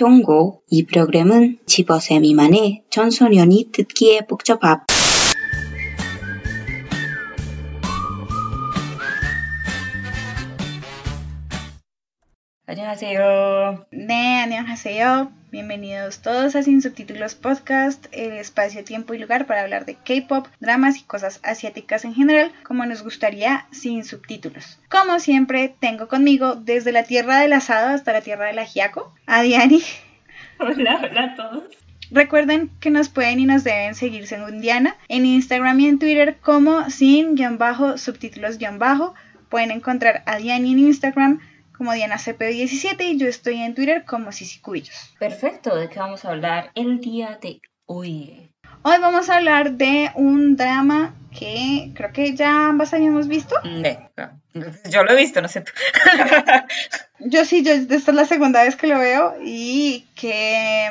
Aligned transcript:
경고. 0.00 0.62
이 0.70 0.86
프로그램은 0.86 1.58
15세 1.66 2.20
미만의 2.20 2.84
청소년이 2.88 3.68
듣기에 3.70 4.20
복잡합. 4.26 4.86
Annyeonghaseyo. 12.70 13.84
Ne, 13.90 14.42
annyeonghaseyo. 14.42 15.32
Bienvenidos 15.50 16.22
todos 16.22 16.54
a 16.54 16.62
Sin 16.62 16.82
Subtítulos 16.82 17.34
Podcast, 17.34 18.06
el 18.12 18.34
espacio, 18.34 18.84
tiempo 18.84 19.12
y 19.12 19.18
lugar 19.18 19.46
para 19.46 19.62
hablar 19.62 19.86
de 19.86 19.96
K-pop, 19.96 20.46
dramas 20.60 20.98
y 20.98 21.02
cosas 21.02 21.40
asiáticas 21.42 22.04
en 22.04 22.14
general, 22.14 22.52
como 22.62 22.86
nos 22.86 23.02
gustaría, 23.02 23.66
sin 23.72 24.04
subtítulos. 24.04 24.78
Como 24.88 25.18
siempre, 25.18 25.74
tengo 25.80 26.06
conmigo, 26.06 26.54
desde 26.54 26.92
la 26.92 27.02
tierra 27.02 27.40
del 27.40 27.54
asado 27.54 27.88
hasta 27.88 28.12
la 28.12 28.20
tierra 28.20 28.46
del 28.46 28.60
ajiaco, 28.60 29.12
a 29.26 29.42
Diani. 29.42 29.82
Hola, 30.60 31.00
hola 31.02 31.24
a 31.24 31.34
todos. 31.34 31.64
Recuerden 32.12 32.70
que 32.78 32.90
nos 32.90 33.08
pueden 33.08 33.40
y 33.40 33.46
nos 33.46 33.64
deben 33.64 33.96
seguir 33.96 34.28
según 34.28 34.60
Diana 34.60 34.96
en 35.08 35.26
Instagram 35.26 35.80
y 35.80 35.88
en 35.88 35.98
Twitter 35.98 36.36
como 36.40 36.88
sin-subtítulos-. 36.88 39.14
Pueden 39.48 39.72
encontrar 39.72 40.22
a 40.26 40.36
Diani 40.36 40.70
en 40.70 40.78
Instagram, 40.78 41.40
como 41.80 41.94
DianaCP17 41.94 42.96
y 43.00 43.16
yo 43.16 43.26
estoy 43.26 43.62
en 43.62 43.74
Twitter 43.74 44.04
como 44.04 44.28
Cubillos. 44.60 45.14
Perfecto, 45.18 45.74
¿de 45.74 45.88
qué 45.88 45.98
vamos 45.98 46.26
a 46.26 46.28
hablar 46.28 46.70
el 46.74 47.00
día 47.00 47.38
de 47.40 47.62
hoy? 47.86 48.52
Hoy 48.82 48.96
vamos 49.00 49.30
a 49.30 49.38
hablar 49.38 49.72
de 49.72 50.10
un 50.14 50.56
drama 50.56 51.14
que 51.34 51.90
creo 51.94 52.12
que 52.12 52.36
ya 52.36 52.66
ambas 52.66 52.92
habíamos 52.92 53.28
visto. 53.28 53.54
De, 53.64 53.98
yo 54.90 55.04
lo 55.04 55.12
he 55.12 55.16
visto, 55.16 55.40
no 55.40 55.48
sé 55.48 55.62
tú. 55.62 55.72
yo 57.20 57.46
sí, 57.46 57.64
yo 57.64 57.72
esta 57.72 57.94
es 57.94 58.08
la 58.08 58.26
segunda 58.26 58.62
vez 58.62 58.76
que 58.76 58.86
lo 58.86 58.98
veo 58.98 59.36
y 59.42 60.04
que 60.14 60.86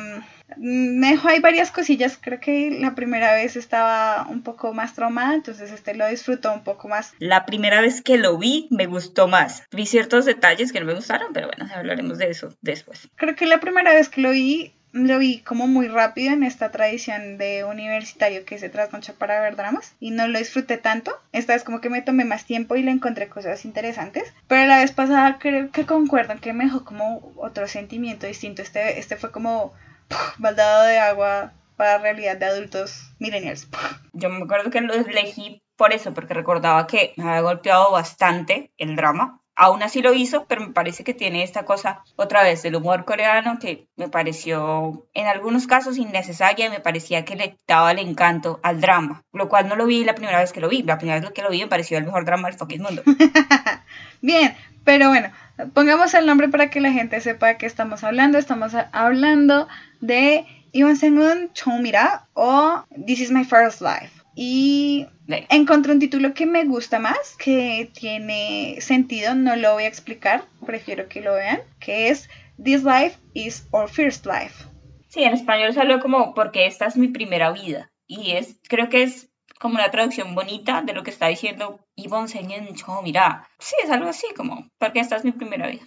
me 0.57 1.11
dejó 1.11 1.29
ahí 1.29 1.39
varias 1.39 1.71
cosillas. 1.71 2.17
Creo 2.19 2.39
que 2.39 2.77
la 2.79 2.95
primera 2.95 3.33
vez 3.33 3.55
estaba 3.55 4.27
un 4.29 4.41
poco 4.41 4.73
más 4.73 4.93
traumada, 4.93 5.35
entonces 5.35 5.71
este 5.71 5.95
lo 5.95 6.07
disfrutó 6.07 6.53
un 6.53 6.63
poco 6.63 6.87
más. 6.87 7.13
La 7.19 7.45
primera 7.45 7.81
vez 7.81 8.01
que 8.01 8.17
lo 8.17 8.37
vi 8.37 8.67
me 8.71 8.85
gustó 8.85 9.27
más. 9.27 9.63
Vi 9.71 9.85
ciertos 9.85 10.25
detalles 10.25 10.71
que 10.71 10.79
no 10.79 10.85
me 10.85 10.93
gustaron, 10.93 11.33
pero 11.33 11.47
bueno, 11.47 11.71
hablaremos 11.73 12.17
de 12.17 12.29
eso 12.29 12.55
después. 12.61 13.09
Creo 13.15 13.35
que 13.35 13.45
la 13.45 13.59
primera 13.59 13.93
vez 13.93 14.09
que 14.09 14.21
lo 14.21 14.31
vi 14.31 14.73
lo 14.91 15.19
vi 15.19 15.41
como 15.41 15.67
muy 15.67 15.87
rápido 15.87 16.33
en 16.33 16.43
esta 16.43 16.71
tradición 16.71 17.37
de 17.37 17.63
universitario 17.63 18.43
que 18.45 18.57
se 18.57 18.69
trasnocha 18.69 19.13
para 19.13 19.39
ver 19.39 19.55
dramas 19.55 19.93
y 19.99 20.11
no 20.11 20.27
lo 20.27 20.39
disfruté 20.39 20.77
tanto. 20.77 21.11
Esta 21.31 21.53
vez 21.53 21.63
como 21.63 21.79
que 21.79 21.89
me 21.89 22.01
tomé 22.01 22.25
más 22.25 22.45
tiempo 22.45 22.75
y 22.75 22.81
le 22.81 22.91
encontré 22.91 23.27
cosas 23.27 23.65
interesantes. 23.65 24.33
Pero 24.47 24.65
la 24.65 24.79
vez 24.79 24.91
pasada 24.91 25.37
creo 25.39 25.71
que 25.71 25.85
concuerdan 25.85 26.39
que 26.39 26.53
me 26.53 26.65
dejó 26.65 26.83
como 26.85 27.31
otro 27.35 27.67
sentimiento 27.67 28.25
distinto. 28.25 28.61
Este, 28.61 28.99
este 28.99 29.15
fue 29.15 29.31
como 29.31 29.73
baldado 30.37 30.83
de 30.85 30.99
agua 30.99 31.53
para 31.75 31.97
realidad 31.97 32.37
de 32.37 32.45
adultos 32.45 33.13
millennials. 33.19 33.67
Yo 34.13 34.29
me 34.29 34.43
acuerdo 34.43 34.69
que 34.69 34.81
lo 34.81 34.93
elegí 34.93 35.63
por 35.77 35.93
eso, 35.93 36.13
porque 36.13 36.33
recordaba 36.33 36.87
que 36.87 37.13
me 37.15 37.23
había 37.23 37.41
golpeado 37.41 37.91
bastante 37.91 38.73
el 38.77 38.97
drama. 38.97 39.39
Aún 39.55 39.81
así 39.81 40.01
lo 40.01 40.13
hizo, 40.13 40.45
pero 40.45 40.61
me 40.61 40.73
parece 40.73 41.03
que 41.05 41.13
tiene 41.13 41.43
esta 41.43 41.63
cosa 41.63 42.03
otra 42.17 42.43
vez 42.43 42.63
del 42.63 42.75
humor 42.75 43.05
coreano 43.05 43.59
que 43.59 43.87
me 43.95 44.09
pareció 44.09 45.07
en 45.13 45.27
algunos 45.27 45.67
casos 45.67 45.97
innecesaria 45.97 46.65
y 46.65 46.69
me 46.69 46.79
parecía 46.79 47.25
que 47.25 47.35
le 47.35 47.57
daba 47.67 47.91
el 47.91 47.99
encanto 47.99 48.59
al 48.63 48.79
drama, 48.79 49.23
lo 49.33 49.47
cual 49.47 49.67
no 49.67 49.75
lo 49.75 49.85
vi 49.85 50.03
la 50.03 50.15
primera 50.15 50.39
vez 50.39 50.51
que 50.51 50.61
lo 50.61 50.69
vi. 50.69 50.83
La 50.83 50.97
primera 50.97 51.19
vez 51.19 51.31
que 51.31 51.41
lo 51.41 51.49
vi 51.49 51.59
me 51.59 51.67
pareció 51.67 51.97
el 51.97 52.05
mejor 52.05 52.25
drama 52.25 52.49
del 52.49 52.57
fucking 52.57 52.81
mundo. 52.81 53.01
Bien, 54.21 54.55
pero 54.89 55.09
bueno, 55.09 55.29
pongamos 55.75 56.15
el 56.15 56.25
nombre 56.25 56.47
para 56.47 56.71
que 56.71 56.81
la 56.81 56.91
gente 56.91 57.21
sepa 57.21 57.45
de 57.49 57.57
qué 57.57 57.67
estamos 57.67 58.03
hablando. 58.03 58.39
Estamos 58.39 58.73
hablando 58.91 59.67
de 60.01 60.47
Iwan 60.71 60.97
Sengun 60.97 61.53
Chomira 61.53 62.27
o 62.33 62.83
This 63.05 63.19
is 63.19 63.29
my 63.29 63.45
first 63.45 63.81
life. 63.81 64.09
Y 64.33 65.05
encontré 65.27 65.93
un 65.93 65.99
título 65.99 66.33
que 66.33 66.47
me 66.47 66.63
gusta 66.63 66.97
más, 66.97 67.35
que 67.37 67.91
tiene 67.93 68.77
sentido, 68.81 69.35
no 69.35 69.55
lo 69.57 69.73
voy 69.73 69.83
a 69.83 69.87
explicar, 69.87 70.45
prefiero 70.65 71.07
que 71.07 71.21
lo 71.21 71.35
vean, 71.35 71.59
que 71.79 72.09
es 72.09 72.27
This 72.57 72.83
life 72.83 73.15
is 73.35 73.67
our 73.69 73.87
first 73.87 74.25
life. 74.25 74.65
Sí, 75.09 75.21
en 75.21 75.33
español 75.33 75.71
salió 75.75 75.99
como 75.99 76.33
porque 76.33 76.65
esta 76.65 76.87
es 76.87 76.97
mi 76.97 77.09
primera 77.09 77.51
vida. 77.51 77.91
Y 78.07 78.31
es, 78.31 78.55
creo 78.67 78.89
que 78.89 79.03
es 79.03 79.28
como 79.59 79.75
una 79.75 79.91
traducción 79.91 80.33
bonita 80.33 80.81
de 80.81 80.93
lo 80.93 81.03
que 81.03 81.11
está 81.11 81.27
diciendo 81.27 81.79
Yvonne 81.95 82.29
Sengun 82.29 82.75
Chomira. 82.75 83.47
Sí, 83.59 83.75
es 83.83 83.91
algo 83.91 84.09
así 84.09 84.27
como 84.35 84.67
porque 84.79 85.01
esta 85.01 85.17
es 85.17 85.25
mi 85.25 85.33
primera 85.33 85.67
vida. 85.67 85.85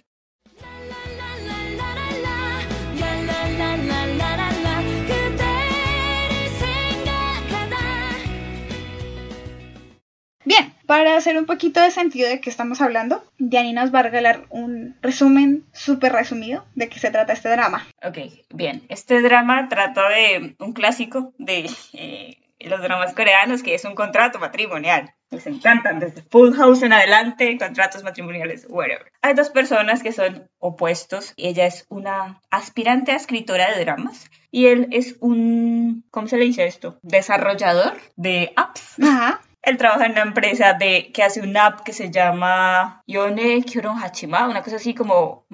Bien, 10.45 10.73
para 10.85 11.15
hacer 11.15 11.37
un 11.37 11.45
poquito 11.45 11.79
de 11.79 11.89
sentido 11.89 12.29
de 12.29 12.41
qué 12.41 12.49
estamos 12.49 12.81
hablando, 12.81 13.23
Diani 13.39 13.73
nos 13.73 13.93
va 13.93 13.99
a 13.99 14.03
regalar 14.03 14.45
un 14.49 14.95
resumen 15.01 15.65
súper 15.71 16.11
resumido 16.11 16.65
de 16.75 16.89
qué 16.89 16.99
se 16.99 17.11
trata 17.11 17.33
este 17.33 17.49
drama. 17.49 17.87
Ok, 18.03 18.17
bien. 18.53 18.83
Este 18.89 19.21
drama 19.21 19.69
trata 19.69 20.09
de 20.09 20.55
un 20.59 20.73
clásico 20.73 21.33
de 21.37 21.69
eh, 21.93 22.42
los 22.63 22.81
dramas 22.81 23.13
coreanos 23.13 23.63
que 23.63 23.75
es 23.75 23.85
un 23.85 23.95
contrato 23.95 24.39
matrimonial. 24.39 25.13
Les 25.29 25.47
encantan, 25.47 25.99
desde 25.99 26.21
Full 26.21 26.53
House 26.55 26.83
en 26.83 26.93
adelante, 26.93 27.57
contratos 27.57 28.03
matrimoniales, 28.03 28.67
whatever. 28.69 29.11
Hay 29.21 29.33
dos 29.33 29.49
personas 29.49 30.03
que 30.03 30.11
son 30.11 30.49
opuestos. 30.59 31.33
Ella 31.37 31.65
es 31.65 31.85
una 31.89 32.39
aspirante 32.51 33.11
a 33.11 33.15
escritora 33.15 33.71
de 33.71 33.83
dramas 33.83 34.29
y 34.51 34.67
él 34.67 34.87
es 34.91 35.17
un, 35.19 36.05
¿cómo 36.11 36.27
se 36.27 36.37
le 36.37 36.45
dice 36.45 36.65
esto? 36.65 36.99
Desarrollador 37.01 37.97
de 38.15 38.53
apps. 38.55 38.97
Ajá. 39.01 39.41
Él 39.63 39.77
trabaja 39.77 40.05
en 40.05 40.11
una 40.11 40.23
empresa 40.23 40.73
de, 40.73 41.11
que 41.13 41.23
hace 41.23 41.41
una 41.41 41.67
app 41.67 41.81
que 41.81 41.93
se 41.93 42.11
llama 42.11 43.01
Yone 43.07 43.63
Kyoron 43.63 43.97
Hachima, 43.97 44.47
una 44.49 44.61
cosa 44.61 44.75
así 44.75 44.93
como 44.93 45.45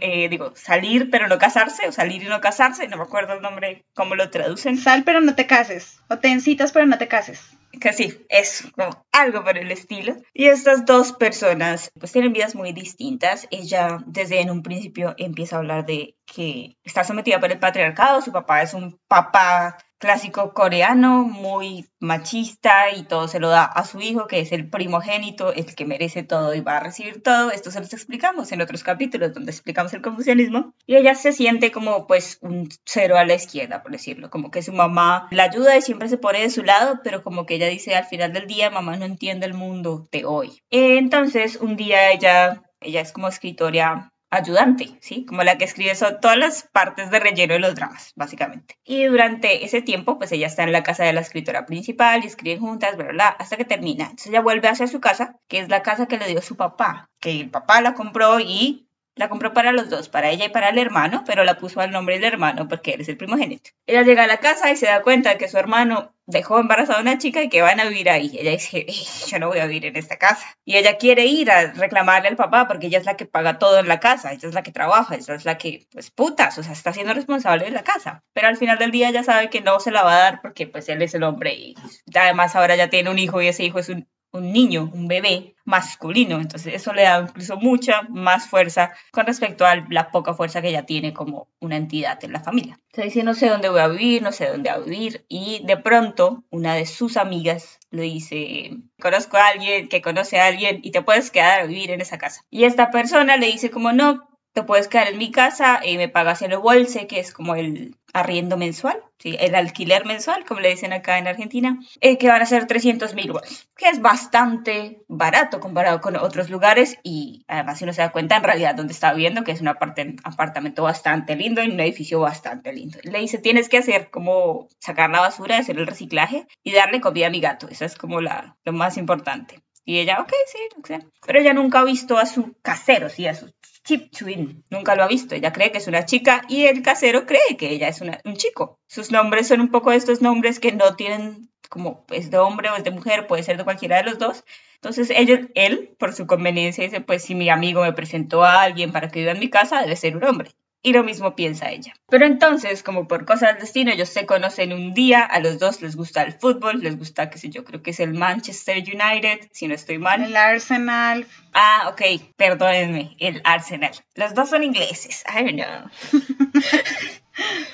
eh, 0.00 0.28
digo, 0.30 0.52
salir 0.56 1.10
pero 1.10 1.28
no 1.28 1.38
casarse, 1.38 1.86
o 1.86 1.92
salir 1.92 2.22
y 2.22 2.26
no 2.26 2.40
casarse, 2.40 2.88
no 2.88 2.96
me 2.96 3.02
acuerdo 3.02 3.34
el 3.34 3.42
nombre, 3.42 3.84
cómo 3.92 4.14
lo 4.14 4.30
traducen. 4.30 4.78
Sal 4.78 5.04
pero 5.04 5.20
no 5.20 5.34
te 5.34 5.46
cases, 5.46 6.00
o 6.08 6.18
te 6.18 6.28
encitas 6.28 6.72
pero 6.72 6.86
no 6.86 6.96
te 6.96 7.06
cases. 7.06 7.42
Que 7.78 7.92
sí, 7.92 8.26
es 8.28 8.64
como 8.74 9.04
algo 9.12 9.44
por 9.44 9.56
el 9.56 9.70
estilo. 9.70 10.16
Y 10.34 10.46
estas 10.46 10.86
dos 10.86 11.12
personas 11.12 11.92
pues 11.98 12.10
tienen 12.10 12.32
vidas 12.32 12.54
muy 12.54 12.72
distintas. 12.72 13.46
Ella 13.50 13.98
desde 14.06 14.40
en 14.40 14.50
un 14.50 14.62
principio 14.62 15.14
empieza 15.18 15.56
a 15.56 15.58
hablar 15.60 15.86
de 15.86 16.16
que 16.26 16.76
está 16.82 17.04
sometida 17.04 17.38
por 17.38 17.52
el 17.52 17.58
patriarcado, 17.58 18.22
su 18.22 18.32
papá 18.32 18.62
es 18.62 18.74
un 18.74 18.98
papá 19.06 19.78
clásico 20.00 20.54
coreano, 20.54 21.24
muy 21.24 21.86
machista 22.00 22.90
y 22.90 23.04
todo 23.04 23.28
se 23.28 23.38
lo 23.38 23.50
da 23.50 23.64
a 23.64 23.84
su 23.84 24.00
hijo, 24.00 24.26
que 24.26 24.40
es 24.40 24.50
el 24.50 24.68
primogénito, 24.68 25.52
el 25.52 25.74
que 25.74 25.84
merece 25.84 26.22
todo 26.22 26.54
y 26.54 26.60
va 26.60 26.78
a 26.78 26.80
recibir 26.80 27.22
todo. 27.22 27.50
Esto 27.50 27.70
se 27.70 27.80
los 27.80 27.92
explicamos 27.92 28.50
en 28.50 28.62
otros 28.62 28.82
capítulos 28.82 29.34
donde 29.34 29.52
explicamos 29.52 29.92
el 29.92 30.00
confucianismo. 30.00 30.74
Y 30.86 30.96
ella 30.96 31.14
se 31.14 31.32
siente 31.32 31.70
como 31.70 32.06
pues 32.06 32.38
un 32.40 32.70
cero 32.86 33.18
a 33.18 33.26
la 33.26 33.34
izquierda, 33.34 33.82
por 33.82 33.92
decirlo, 33.92 34.30
como 34.30 34.50
que 34.50 34.62
su 34.62 34.72
mamá 34.72 35.28
la 35.30 35.44
ayuda 35.44 35.76
y 35.76 35.82
siempre 35.82 36.08
se 36.08 36.18
pone 36.18 36.40
de 36.40 36.50
su 36.50 36.64
lado, 36.64 37.00
pero 37.04 37.22
como 37.22 37.44
que 37.44 37.56
ella 37.56 37.68
dice 37.68 37.94
al 37.94 38.06
final 38.06 38.32
del 38.32 38.46
día, 38.46 38.70
mamá 38.70 38.96
no 38.96 39.04
entiende 39.04 39.44
el 39.44 39.54
mundo 39.54 40.08
de 40.10 40.24
hoy. 40.24 40.62
Entonces 40.70 41.56
un 41.56 41.76
día 41.76 42.10
ella, 42.10 42.62
ella 42.80 43.02
es 43.02 43.12
como 43.12 43.28
escritora 43.28 44.10
ayudante, 44.30 44.96
¿sí? 45.00 45.24
Como 45.26 45.42
la 45.42 45.58
que 45.58 45.64
escribe 45.64 45.94
son 45.94 46.20
todas 46.20 46.38
las 46.38 46.62
partes 46.62 47.10
de 47.10 47.20
relleno 47.20 47.54
de 47.54 47.60
los 47.60 47.74
dramas, 47.74 48.12
básicamente. 48.14 48.78
Y 48.84 49.04
durante 49.04 49.64
ese 49.64 49.82
tiempo, 49.82 50.18
pues 50.18 50.32
ella 50.32 50.46
está 50.46 50.62
en 50.62 50.72
la 50.72 50.82
casa 50.82 51.04
de 51.04 51.12
la 51.12 51.20
escritora 51.20 51.66
principal 51.66 52.22
y 52.22 52.28
escriben 52.28 52.60
juntas, 52.60 52.96
bla, 52.96 53.08
bla, 53.08 53.28
hasta 53.28 53.56
que 53.56 53.64
termina. 53.64 54.04
Entonces 54.04 54.28
ella 54.28 54.40
vuelve 54.40 54.68
hacia 54.68 54.86
su 54.86 55.00
casa, 55.00 55.36
que 55.48 55.58
es 55.58 55.68
la 55.68 55.82
casa 55.82 56.06
que 56.06 56.18
le 56.18 56.28
dio 56.28 56.40
su 56.42 56.56
papá, 56.56 57.10
que 57.20 57.40
el 57.40 57.50
papá 57.50 57.80
la 57.80 57.94
compró 57.94 58.40
y 58.40 58.89
la 59.20 59.28
compró 59.28 59.52
para 59.52 59.72
los 59.72 59.90
dos, 59.90 60.08
para 60.08 60.30
ella 60.30 60.46
y 60.46 60.48
para 60.48 60.70
el 60.70 60.78
hermano, 60.78 61.24
pero 61.26 61.44
la 61.44 61.58
puso 61.58 61.80
al 61.80 61.90
nombre 61.90 62.14
del 62.14 62.24
hermano 62.24 62.68
porque 62.68 62.92
él 62.92 63.02
es 63.02 63.08
el 63.10 63.18
primogénito. 63.18 63.70
Ella 63.86 64.02
llega 64.02 64.24
a 64.24 64.26
la 64.26 64.38
casa 64.38 64.72
y 64.72 64.76
se 64.76 64.86
da 64.86 65.02
cuenta 65.02 65.36
que 65.36 65.46
su 65.46 65.58
hermano 65.58 66.14
dejó 66.24 66.58
embarazada 66.58 67.00
a 67.00 67.02
una 67.02 67.18
chica 67.18 67.42
y 67.42 67.50
que 67.50 67.60
van 67.60 67.80
a 67.80 67.84
vivir 67.84 68.08
ahí. 68.08 68.34
Ella 68.38 68.52
dice, 68.52 68.86
yo 69.30 69.38
no 69.38 69.48
voy 69.48 69.58
a 69.58 69.66
vivir 69.66 69.84
en 69.84 69.96
esta 69.96 70.16
casa. 70.16 70.46
Y 70.64 70.78
ella 70.78 70.96
quiere 70.96 71.26
ir 71.26 71.50
a 71.50 71.72
reclamarle 71.72 72.28
al 72.28 72.36
papá 72.36 72.66
porque 72.66 72.86
ella 72.86 72.98
es 72.98 73.04
la 73.04 73.18
que 73.18 73.26
paga 73.26 73.58
todo 73.58 73.78
en 73.78 73.88
la 73.88 74.00
casa, 74.00 74.32
ella 74.32 74.48
es 74.48 74.54
la 74.54 74.62
que 74.62 74.72
trabaja, 74.72 75.14
ella 75.14 75.34
es 75.34 75.44
la 75.44 75.58
que, 75.58 75.86
pues 75.92 76.10
putas, 76.10 76.56
o 76.56 76.62
sea, 76.62 76.72
está 76.72 76.94
siendo 76.94 77.12
responsable 77.12 77.66
de 77.66 77.72
la 77.72 77.84
casa. 77.84 78.24
Pero 78.32 78.48
al 78.48 78.56
final 78.56 78.78
del 78.78 78.90
día 78.90 79.10
ella 79.10 79.22
sabe 79.22 79.50
que 79.50 79.60
no 79.60 79.80
se 79.80 79.90
la 79.90 80.02
va 80.02 80.16
a 80.16 80.20
dar 80.20 80.40
porque 80.40 80.66
pues 80.66 80.88
él 80.88 81.02
es 81.02 81.12
el 81.12 81.24
hombre 81.24 81.52
y 81.52 81.74
además 82.14 82.56
ahora 82.56 82.74
ya 82.74 82.88
tiene 82.88 83.10
un 83.10 83.18
hijo 83.18 83.42
y 83.42 83.48
ese 83.48 83.64
hijo 83.64 83.80
es 83.80 83.90
un 83.90 84.08
un 84.32 84.52
niño, 84.52 84.90
un 84.92 85.08
bebé 85.08 85.54
masculino. 85.64 86.40
Entonces 86.40 86.74
eso 86.74 86.92
le 86.92 87.02
da 87.02 87.20
incluso 87.20 87.56
mucha 87.56 88.02
más 88.02 88.48
fuerza 88.48 88.92
con 89.10 89.26
respecto 89.26 89.66
a 89.66 89.76
la 89.88 90.10
poca 90.10 90.34
fuerza 90.34 90.62
que 90.62 90.68
ella 90.68 90.86
tiene 90.86 91.12
como 91.12 91.48
una 91.60 91.76
entidad 91.76 92.22
en 92.24 92.32
la 92.32 92.40
familia. 92.40 92.78
Se 92.92 93.02
dice, 93.02 93.22
no 93.22 93.34
sé 93.34 93.48
dónde 93.48 93.68
voy 93.68 93.80
a 93.80 93.88
vivir, 93.88 94.22
no 94.22 94.32
sé 94.32 94.48
dónde 94.48 94.70
voy 94.70 94.80
a 94.80 94.84
vivir. 94.84 95.24
Y 95.28 95.62
de 95.64 95.76
pronto 95.76 96.44
una 96.50 96.74
de 96.74 96.86
sus 96.86 97.16
amigas 97.16 97.78
le 97.90 98.02
dice, 98.02 98.70
conozco 99.00 99.36
a 99.36 99.48
alguien 99.48 99.88
que 99.88 100.02
conoce 100.02 100.40
a 100.40 100.46
alguien 100.46 100.80
y 100.82 100.90
te 100.90 101.02
puedes 101.02 101.30
quedar 101.30 101.60
a 101.60 101.66
vivir 101.66 101.90
en 101.90 102.00
esa 102.00 102.18
casa. 102.18 102.42
Y 102.50 102.64
esta 102.64 102.90
persona 102.90 103.36
le 103.36 103.46
dice 103.46 103.70
como, 103.70 103.92
no, 103.92 104.29
te 104.52 104.62
puedes 104.62 104.88
quedar 104.88 105.08
en 105.08 105.18
mi 105.18 105.30
casa 105.30 105.80
y 105.84 105.96
me 105.96 106.08
pagas 106.08 106.42
el 106.42 106.56
bolse, 106.58 107.06
que 107.06 107.20
es 107.20 107.32
como 107.32 107.54
el 107.54 107.96
arriendo 108.12 108.56
mensual, 108.56 109.00
el 109.22 109.54
alquiler 109.54 110.04
mensual, 110.04 110.44
como 110.44 110.60
le 110.60 110.70
dicen 110.70 110.92
acá 110.92 111.18
en 111.18 111.28
Argentina, 111.28 111.78
eh, 112.00 112.18
que 112.18 112.28
van 112.28 112.42
a 112.42 112.46
ser 112.46 112.66
300 112.66 113.14
mil 113.14 113.30
wols, 113.30 113.68
que 113.76 113.88
es 113.88 114.00
bastante 114.00 115.02
barato 115.08 115.60
comparado 115.60 116.00
con 116.00 116.16
otros 116.16 116.50
lugares 116.50 116.98
y 117.04 117.44
además 117.46 117.78
si 117.78 117.84
uno 117.84 117.92
se 117.92 118.02
da 118.02 118.10
cuenta 118.10 118.36
en 118.36 118.44
realidad 118.44 118.74
donde 118.74 118.92
está 118.92 119.12
viviendo, 119.12 119.44
que 119.44 119.52
es 119.52 119.60
un 119.60 119.68
apartamento 119.68 120.82
bastante 120.82 121.36
lindo 121.36 121.62
y 121.62 121.70
un 121.70 121.80
edificio 121.80 122.20
bastante 122.20 122.72
lindo. 122.72 122.98
Le 123.04 123.20
dice, 123.20 123.38
tienes 123.38 123.68
que 123.68 123.78
hacer 123.78 124.10
como 124.10 124.68
sacar 124.80 125.10
la 125.10 125.20
basura, 125.20 125.58
hacer 125.58 125.78
el 125.78 125.86
reciclaje 125.86 126.46
y 126.64 126.72
darle 126.72 127.00
comida 127.00 127.28
a 127.28 127.30
mi 127.30 127.40
gato, 127.40 127.68
eso 127.68 127.84
es 127.84 127.96
como 127.96 128.20
la, 128.20 128.56
lo 128.64 128.72
más 128.72 128.96
importante. 128.96 129.62
Y 129.84 129.98
ella, 129.98 130.20
ok, 130.20 130.32
sí, 130.46 130.94
pero 131.26 131.40
ella 131.40 131.54
nunca 131.54 131.80
ha 131.80 131.84
visto 131.84 132.18
a 132.18 132.26
su 132.26 132.54
casero, 132.62 133.08
sí, 133.08 133.26
a 133.26 133.34
su 133.34 133.50
chip 133.84 134.10
twin. 134.10 134.64
Nunca 134.70 134.94
lo 134.94 135.02
ha 135.02 135.08
visto. 135.08 135.34
Ella 135.34 135.52
cree 135.52 135.72
que 135.72 135.78
es 135.78 135.86
una 135.86 136.04
chica 136.04 136.42
y 136.48 136.66
el 136.66 136.82
casero 136.82 137.26
cree 137.26 137.56
que 137.58 137.70
ella 137.70 137.88
es 137.88 138.00
un 138.00 138.36
chico. 138.36 138.78
Sus 138.86 139.10
nombres 139.10 139.48
son 139.48 139.60
un 139.60 139.70
poco 139.70 139.92
estos 139.92 140.22
nombres 140.22 140.60
que 140.60 140.72
no 140.72 140.96
tienen 140.96 141.50
como 141.70 142.04
es 142.10 142.30
de 142.30 142.38
hombre 142.38 142.68
o 142.68 142.76
es 142.76 142.84
de 142.84 142.90
mujer, 142.90 143.28
puede 143.28 143.44
ser 143.44 143.56
de 143.56 143.64
cualquiera 143.64 143.98
de 143.98 144.02
los 144.02 144.18
dos. 144.18 144.44
Entonces 144.74 145.10
ellos, 145.10 145.40
él, 145.54 145.94
por 145.98 146.12
su 146.12 146.26
conveniencia, 146.26 146.84
dice, 146.84 147.00
pues 147.00 147.22
si 147.22 147.34
mi 147.34 147.48
amigo 147.48 147.82
me 147.82 147.92
presentó 147.92 148.42
a 148.44 148.62
alguien 148.62 148.92
para 148.92 149.08
que 149.08 149.20
viva 149.20 149.32
en 149.32 149.38
mi 149.38 149.48
casa, 149.48 149.80
debe 149.80 149.96
ser 149.96 150.16
un 150.16 150.24
hombre. 150.24 150.50
Y 150.82 150.94
lo 150.94 151.04
mismo 151.04 151.36
piensa 151.36 151.70
ella. 151.70 151.94
Pero 152.08 152.24
entonces, 152.24 152.82
como 152.82 153.06
por 153.06 153.26
cosas 153.26 153.52
del 153.52 153.60
destino, 153.60 153.92
ellos 153.92 154.08
se 154.08 154.24
conocen 154.24 154.72
un 154.72 154.94
día, 154.94 155.20
a 155.20 155.38
los 155.40 155.58
dos 155.58 155.82
les 155.82 155.94
gusta 155.94 156.22
el 156.22 156.32
fútbol, 156.32 156.80
les 156.80 156.96
gusta, 156.96 157.28
qué 157.28 157.38
sé 157.38 157.50
yo, 157.50 157.64
creo 157.64 157.82
que 157.82 157.90
es 157.90 158.00
el 158.00 158.14
Manchester 158.14 158.78
United, 158.78 159.48
si 159.52 159.68
no 159.68 159.74
estoy 159.74 159.98
mal. 159.98 160.22
El 160.24 160.36
Arsenal. 160.36 161.26
Ah, 161.52 161.90
ok, 161.92 162.22
perdónenme, 162.36 163.14
el 163.18 163.42
Arsenal. 163.44 163.92
Los 164.14 164.34
dos 164.34 164.48
son 164.48 164.64
ingleses, 164.64 165.22
I 165.28 165.44
don't 165.44 165.60
know. 165.60 165.90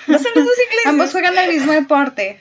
no 0.08 0.19
son 0.19 0.32
los 0.35 0.44
dos 0.44 0.58
ingleses. 0.64 0.87
Ambos 0.87 1.12
juegan 1.12 1.38
el 1.38 1.49
mismo 1.49 1.73
deporte. 1.73 2.41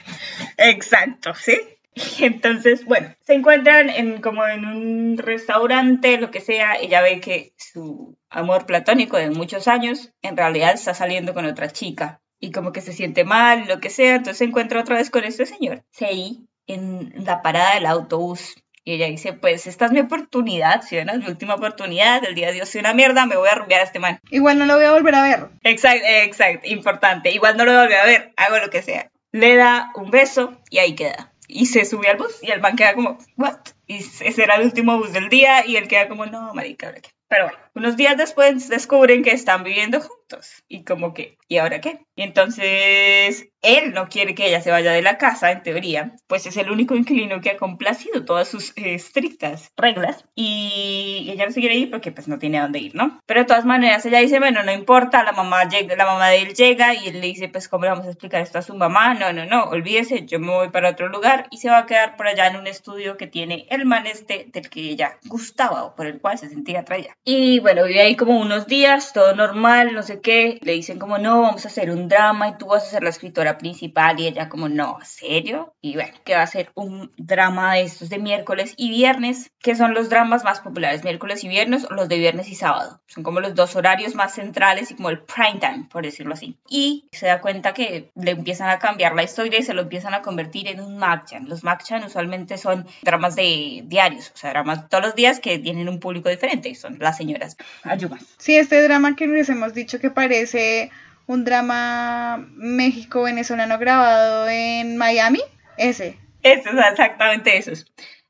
Exacto, 0.57 1.35
¿sí? 1.35 1.59
entonces, 2.19 2.85
bueno, 2.85 3.15
se 3.21 3.33
encuentran 3.33 3.89
en, 3.89 4.21
como 4.21 4.45
en 4.45 4.65
un 4.65 5.17
restaurante, 5.17 6.17
lo 6.19 6.29
que 6.29 6.41
sea, 6.41 6.75
ella 6.75 7.01
ve 7.01 7.21
que 7.21 7.53
su 7.57 8.17
amor 8.29 8.65
platónico 8.65 9.17
de 9.17 9.29
muchos 9.29 9.67
años 9.67 10.11
en 10.21 10.35
realidad 10.35 10.73
está 10.73 10.93
saliendo 10.93 11.33
con 11.33 11.45
otra 11.45 11.69
chica 11.69 12.21
y 12.39 12.51
como 12.51 12.73
que 12.73 12.81
se 12.81 12.91
siente 12.91 13.23
mal, 13.23 13.65
lo 13.67 13.79
que 13.79 13.89
sea, 13.89 14.15
entonces 14.15 14.39
se 14.39 14.43
encuentra 14.43 14.81
otra 14.81 14.97
vez 14.97 15.09
con 15.09 15.23
este 15.23 15.45
señor, 15.45 15.83
Sei, 15.91 16.45
en 16.67 17.13
la 17.25 17.41
parada 17.41 17.75
del 17.75 17.85
autobús. 17.85 18.55
Y 18.87 18.93
ella 18.93 19.07
dice, 19.07 19.33
pues 19.33 19.65
esta 19.65 19.85
es 19.85 19.91
mi 19.91 20.01
oportunidad, 20.01 20.83
si 20.83 20.97
es 20.97 21.05
mi 21.05 21.25
última 21.25 21.55
oportunidad, 21.55 22.23
el 22.23 22.35
día 22.35 22.47
de 22.47 22.53
Dios 22.53 22.69
soy 22.69 22.81
una 22.81 22.93
mierda, 22.93 23.25
me 23.25 23.35
voy 23.35 23.49
a 23.49 23.55
rumbear 23.55 23.81
a 23.81 23.85
este 23.85 23.97
man. 23.97 24.19
Igual 24.29 24.59
no 24.59 24.67
lo 24.67 24.75
voy 24.75 24.85
a 24.85 24.91
volver 24.91 25.15
a 25.15 25.23
ver. 25.23 25.49
Exacto, 25.63 26.05
exacto, 26.05 26.67
importante. 26.67 27.31
Igual 27.31 27.57
no 27.57 27.65
lo 27.65 27.71
voy 27.71 27.79
a 27.79 27.83
volver 27.83 27.99
a 27.99 28.05
ver, 28.05 28.33
hago 28.37 28.59
lo 28.59 28.69
que 28.69 28.83
sea. 28.83 29.09
Le 29.31 29.55
da 29.55 29.91
un 29.95 30.11
beso 30.11 30.61
y 30.69 30.77
ahí 30.77 30.93
queda 30.93 31.33
y 31.55 31.65
se 31.65 31.85
sube 31.85 32.09
al 32.09 32.17
bus 32.17 32.43
y 32.43 32.51
el 32.51 32.61
man 32.61 32.75
queda 32.75 32.93
como, 32.93 33.17
¿what? 33.37 33.57
Y 33.87 33.97
ese 33.97 34.43
era 34.43 34.55
el 34.55 34.65
último 34.65 34.97
bus 34.97 35.13
del 35.13 35.29
día 35.29 35.65
y 35.65 35.77
él 35.77 35.87
queda 35.87 36.07
como, 36.07 36.25
no, 36.25 36.53
marica, 36.53 36.93
Pero 37.27 37.45
bueno, 37.45 37.59
unos 37.75 37.97
días 37.97 38.17
después 38.17 38.69
descubren 38.69 39.23
que 39.23 39.31
están 39.31 39.63
viviendo 39.63 39.99
juntos 39.99 40.63
y 40.67 40.83
como 40.83 41.13
que, 41.13 41.37
¿y 41.47 41.57
ahora 41.57 41.81
qué? 41.81 41.99
Y 42.15 42.23
entonces 42.23 43.49
él 43.61 43.93
no 43.93 44.07
quiere 44.07 44.35
que 44.35 44.47
ella 44.47 44.61
se 44.61 44.71
vaya 44.71 44.91
de 44.91 45.01
la 45.01 45.17
casa, 45.17 45.51
en 45.51 45.63
teoría, 45.63 46.15
pues 46.27 46.45
es 46.45 46.55
el 46.57 46.71
único 46.71 46.95
inquilino 46.95 47.41
que 47.41 47.51
ha 47.51 47.57
complacido 47.57 48.23
todas 48.23 48.47
sus 48.47 48.71
eh, 48.77 48.93
estrictas 48.95 49.71
reglas 49.75 50.25
y 50.35 51.27
ella 51.29 51.45
no 51.45 51.51
se 51.51 51.59
quiere 51.59 51.75
ir 51.75 51.91
porque 51.91 52.11
pues 52.11 52.27
no 52.27 52.39
tiene 52.39 52.59
a 52.59 52.63
dónde 52.63 52.79
ir, 52.79 52.95
¿no? 52.95 53.19
Pero 53.25 53.41
de 53.41 53.45
todas 53.45 53.65
maneras 53.65 54.05
ella 54.05 54.19
dice, 54.19 54.39
bueno, 54.39 54.63
no 54.63 54.71
importa, 54.71 55.23
la 55.23 55.31
mamá, 55.31 55.67
llega, 55.67 55.95
la 55.95 56.05
mamá 56.05 56.29
de 56.29 56.43
él 56.43 56.53
llega 56.53 56.93
y 56.93 57.07
él 57.07 57.21
le 57.21 57.27
dice, 57.27 57.49
pues 57.49 57.67
¿cómo 57.67 57.83
le 57.83 57.91
vamos 57.91 58.05
a 58.05 58.09
explicar 58.09 58.41
esto 58.41 58.59
a 58.59 58.61
su 58.61 58.75
mamá? 58.75 59.13
No, 59.13 59.33
no, 59.33 59.45
no, 59.45 59.65
olvídese, 59.65 60.25
yo 60.25 60.39
me 60.39 60.51
voy 60.51 60.69
para 60.69 60.91
otro 60.91 61.09
lugar 61.09 61.47
y 61.51 61.57
se 61.57 61.69
va 61.69 61.79
a 61.79 61.85
quedar 61.85 62.15
por 62.15 62.27
allá 62.27 62.47
en 62.47 62.55
un 62.55 62.67
estudio 62.67 63.17
que 63.17 63.27
tiene 63.27 63.67
el 63.69 63.85
man 63.85 64.07
este 64.07 64.47
del 64.51 64.69
que 64.69 64.81
ella 64.81 65.19
gustaba 65.25 65.83
o 65.83 65.95
por 65.95 66.05
el 66.05 66.21
cual 66.21 66.37
se 66.37 66.49
sentía 66.49 66.81
atraída. 66.81 67.17
Y 67.23 67.59
bueno, 67.65 67.83
vive 67.85 68.01
ahí 68.01 68.15
como 68.15 68.39
unos 68.39 68.67
días, 68.67 69.11
todo 69.11 69.33
normal, 69.33 69.95
no 69.95 70.03
sé 70.03 70.21
qué, 70.21 70.59
le 70.61 70.73
dicen 70.73 70.99
como, 70.99 71.17
no, 71.17 71.41
vamos 71.41 71.65
a 71.65 71.69
hacer 71.69 71.89
un 71.89 72.07
drama 72.07 72.49
y 72.49 72.57
tú 72.59 72.67
vas 72.67 72.83
a 72.83 72.91
ser 72.91 73.01
la 73.01 73.09
escritora 73.09 73.57
principal 73.57 74.19
y 74.19 74.27
ella 74.27 74.49
como, 74.49 74.69
no, 74.69 74.99
¿serio? 75.03 75.73
Y 75.81 75.95
bueno, 75.95 76.13
que 76.23 76.35
va 76.35 76.43
a 76.43 76.47
ser 76.47 76.69
un 76.75 77.11
drama 77.17 77.73
de 77.73 77.81
estos 77.81 78.09
de 78.09 78.19
miércoles 78.19 78.75
y 78.77 78.91
viernes, 78.91 79.49
que 79.63 79.75
son 79.75 79.95
los 79.95 80.09
dramas 80.09 80.43
más 80.43 80.59
populares, 80.59 81.03
miércoles 81.03 81.43
y 81.43 81.47
viernes 81.47 81.87
o 81.89 81.95
los 81.95 82.07
de 82.07 82.19
viernes 82.19 82.49
y 82.49 82.53
sábado. 82.53 83.01
Son 83.07 83.23
como 83.23 83.39
los 83.39 83.55
dos 83.55 83.75
horarios 83.75 84.13
más 84.13 84.35
centrales 84.35 84.91
y 84.91 84.95
como 84.95 85.09
el 85.09 85.23
prime 85.23 85.59
time, 85.59 85.87
por 85.89 86.03
decirlo 86.03 86.35
así. 86.35 86.59
Y 86.69 87.07
se 87.13 87.25
da 87.25 87.41
cuenta 87.41 87.73
que 87.73 88.11
le 88.13 88.29
empiezan 88.29 88.69
a 88.69 88.77
cambiar 88.77 89.15
la 89.15 89.23
historia 89.23 89.57
y 89.57 89.63
se 89.63 89.73
lo 89.73 89.81
empiezan 89.81 90.13
a 90.13 90.21
convertir 90.21 90.67
en 90.67 90.81
un 90.81 90.97
Makchan. 90.99 91.49
Los 91.49 91.63
Makchan 91.63 92.03
usualmente 92.03 92.59
son 92.59 92.85
dramas 93.01 93.35
de 93.35 93.81
diarios, 93.85 94.31
o 94.35 94.37
sea, 94.37 94.51
dramas 94.51 94.87
todos 94.87 95.03
los 95.03 95.15
días 95.15 95.39
que 95.39 95.57
tienen 95.57 95.89
un 95.89 95.99
público 95.99 96.29
diferente, 96.29 96.75
son 96.75 96.99
las 96.99 97.17
señoras 97.17 97.54
Ayumas. 97.83 98.25
Sí, 98.37 98.55
este 98.55 98.81
drama 98.81 99.15
que 99.15 99.27
les 99.27 99.49
hemos 99.49 99.73
dicho 99.73 99.99
que 99.99 100.09
parece 100.09 100.91
un 101.27 101.43
drama 101.43 102.45
México-venezolano 102.55 103.77
grabado 103.79 104.47
en 104.49 104.97
Miami. 104.97 105.41
Ese. 105.77 106.17
Ese, 106.41 106.69
es 106.69 106.75
exactamente 106.91 107.57
eso. 107.57 107.71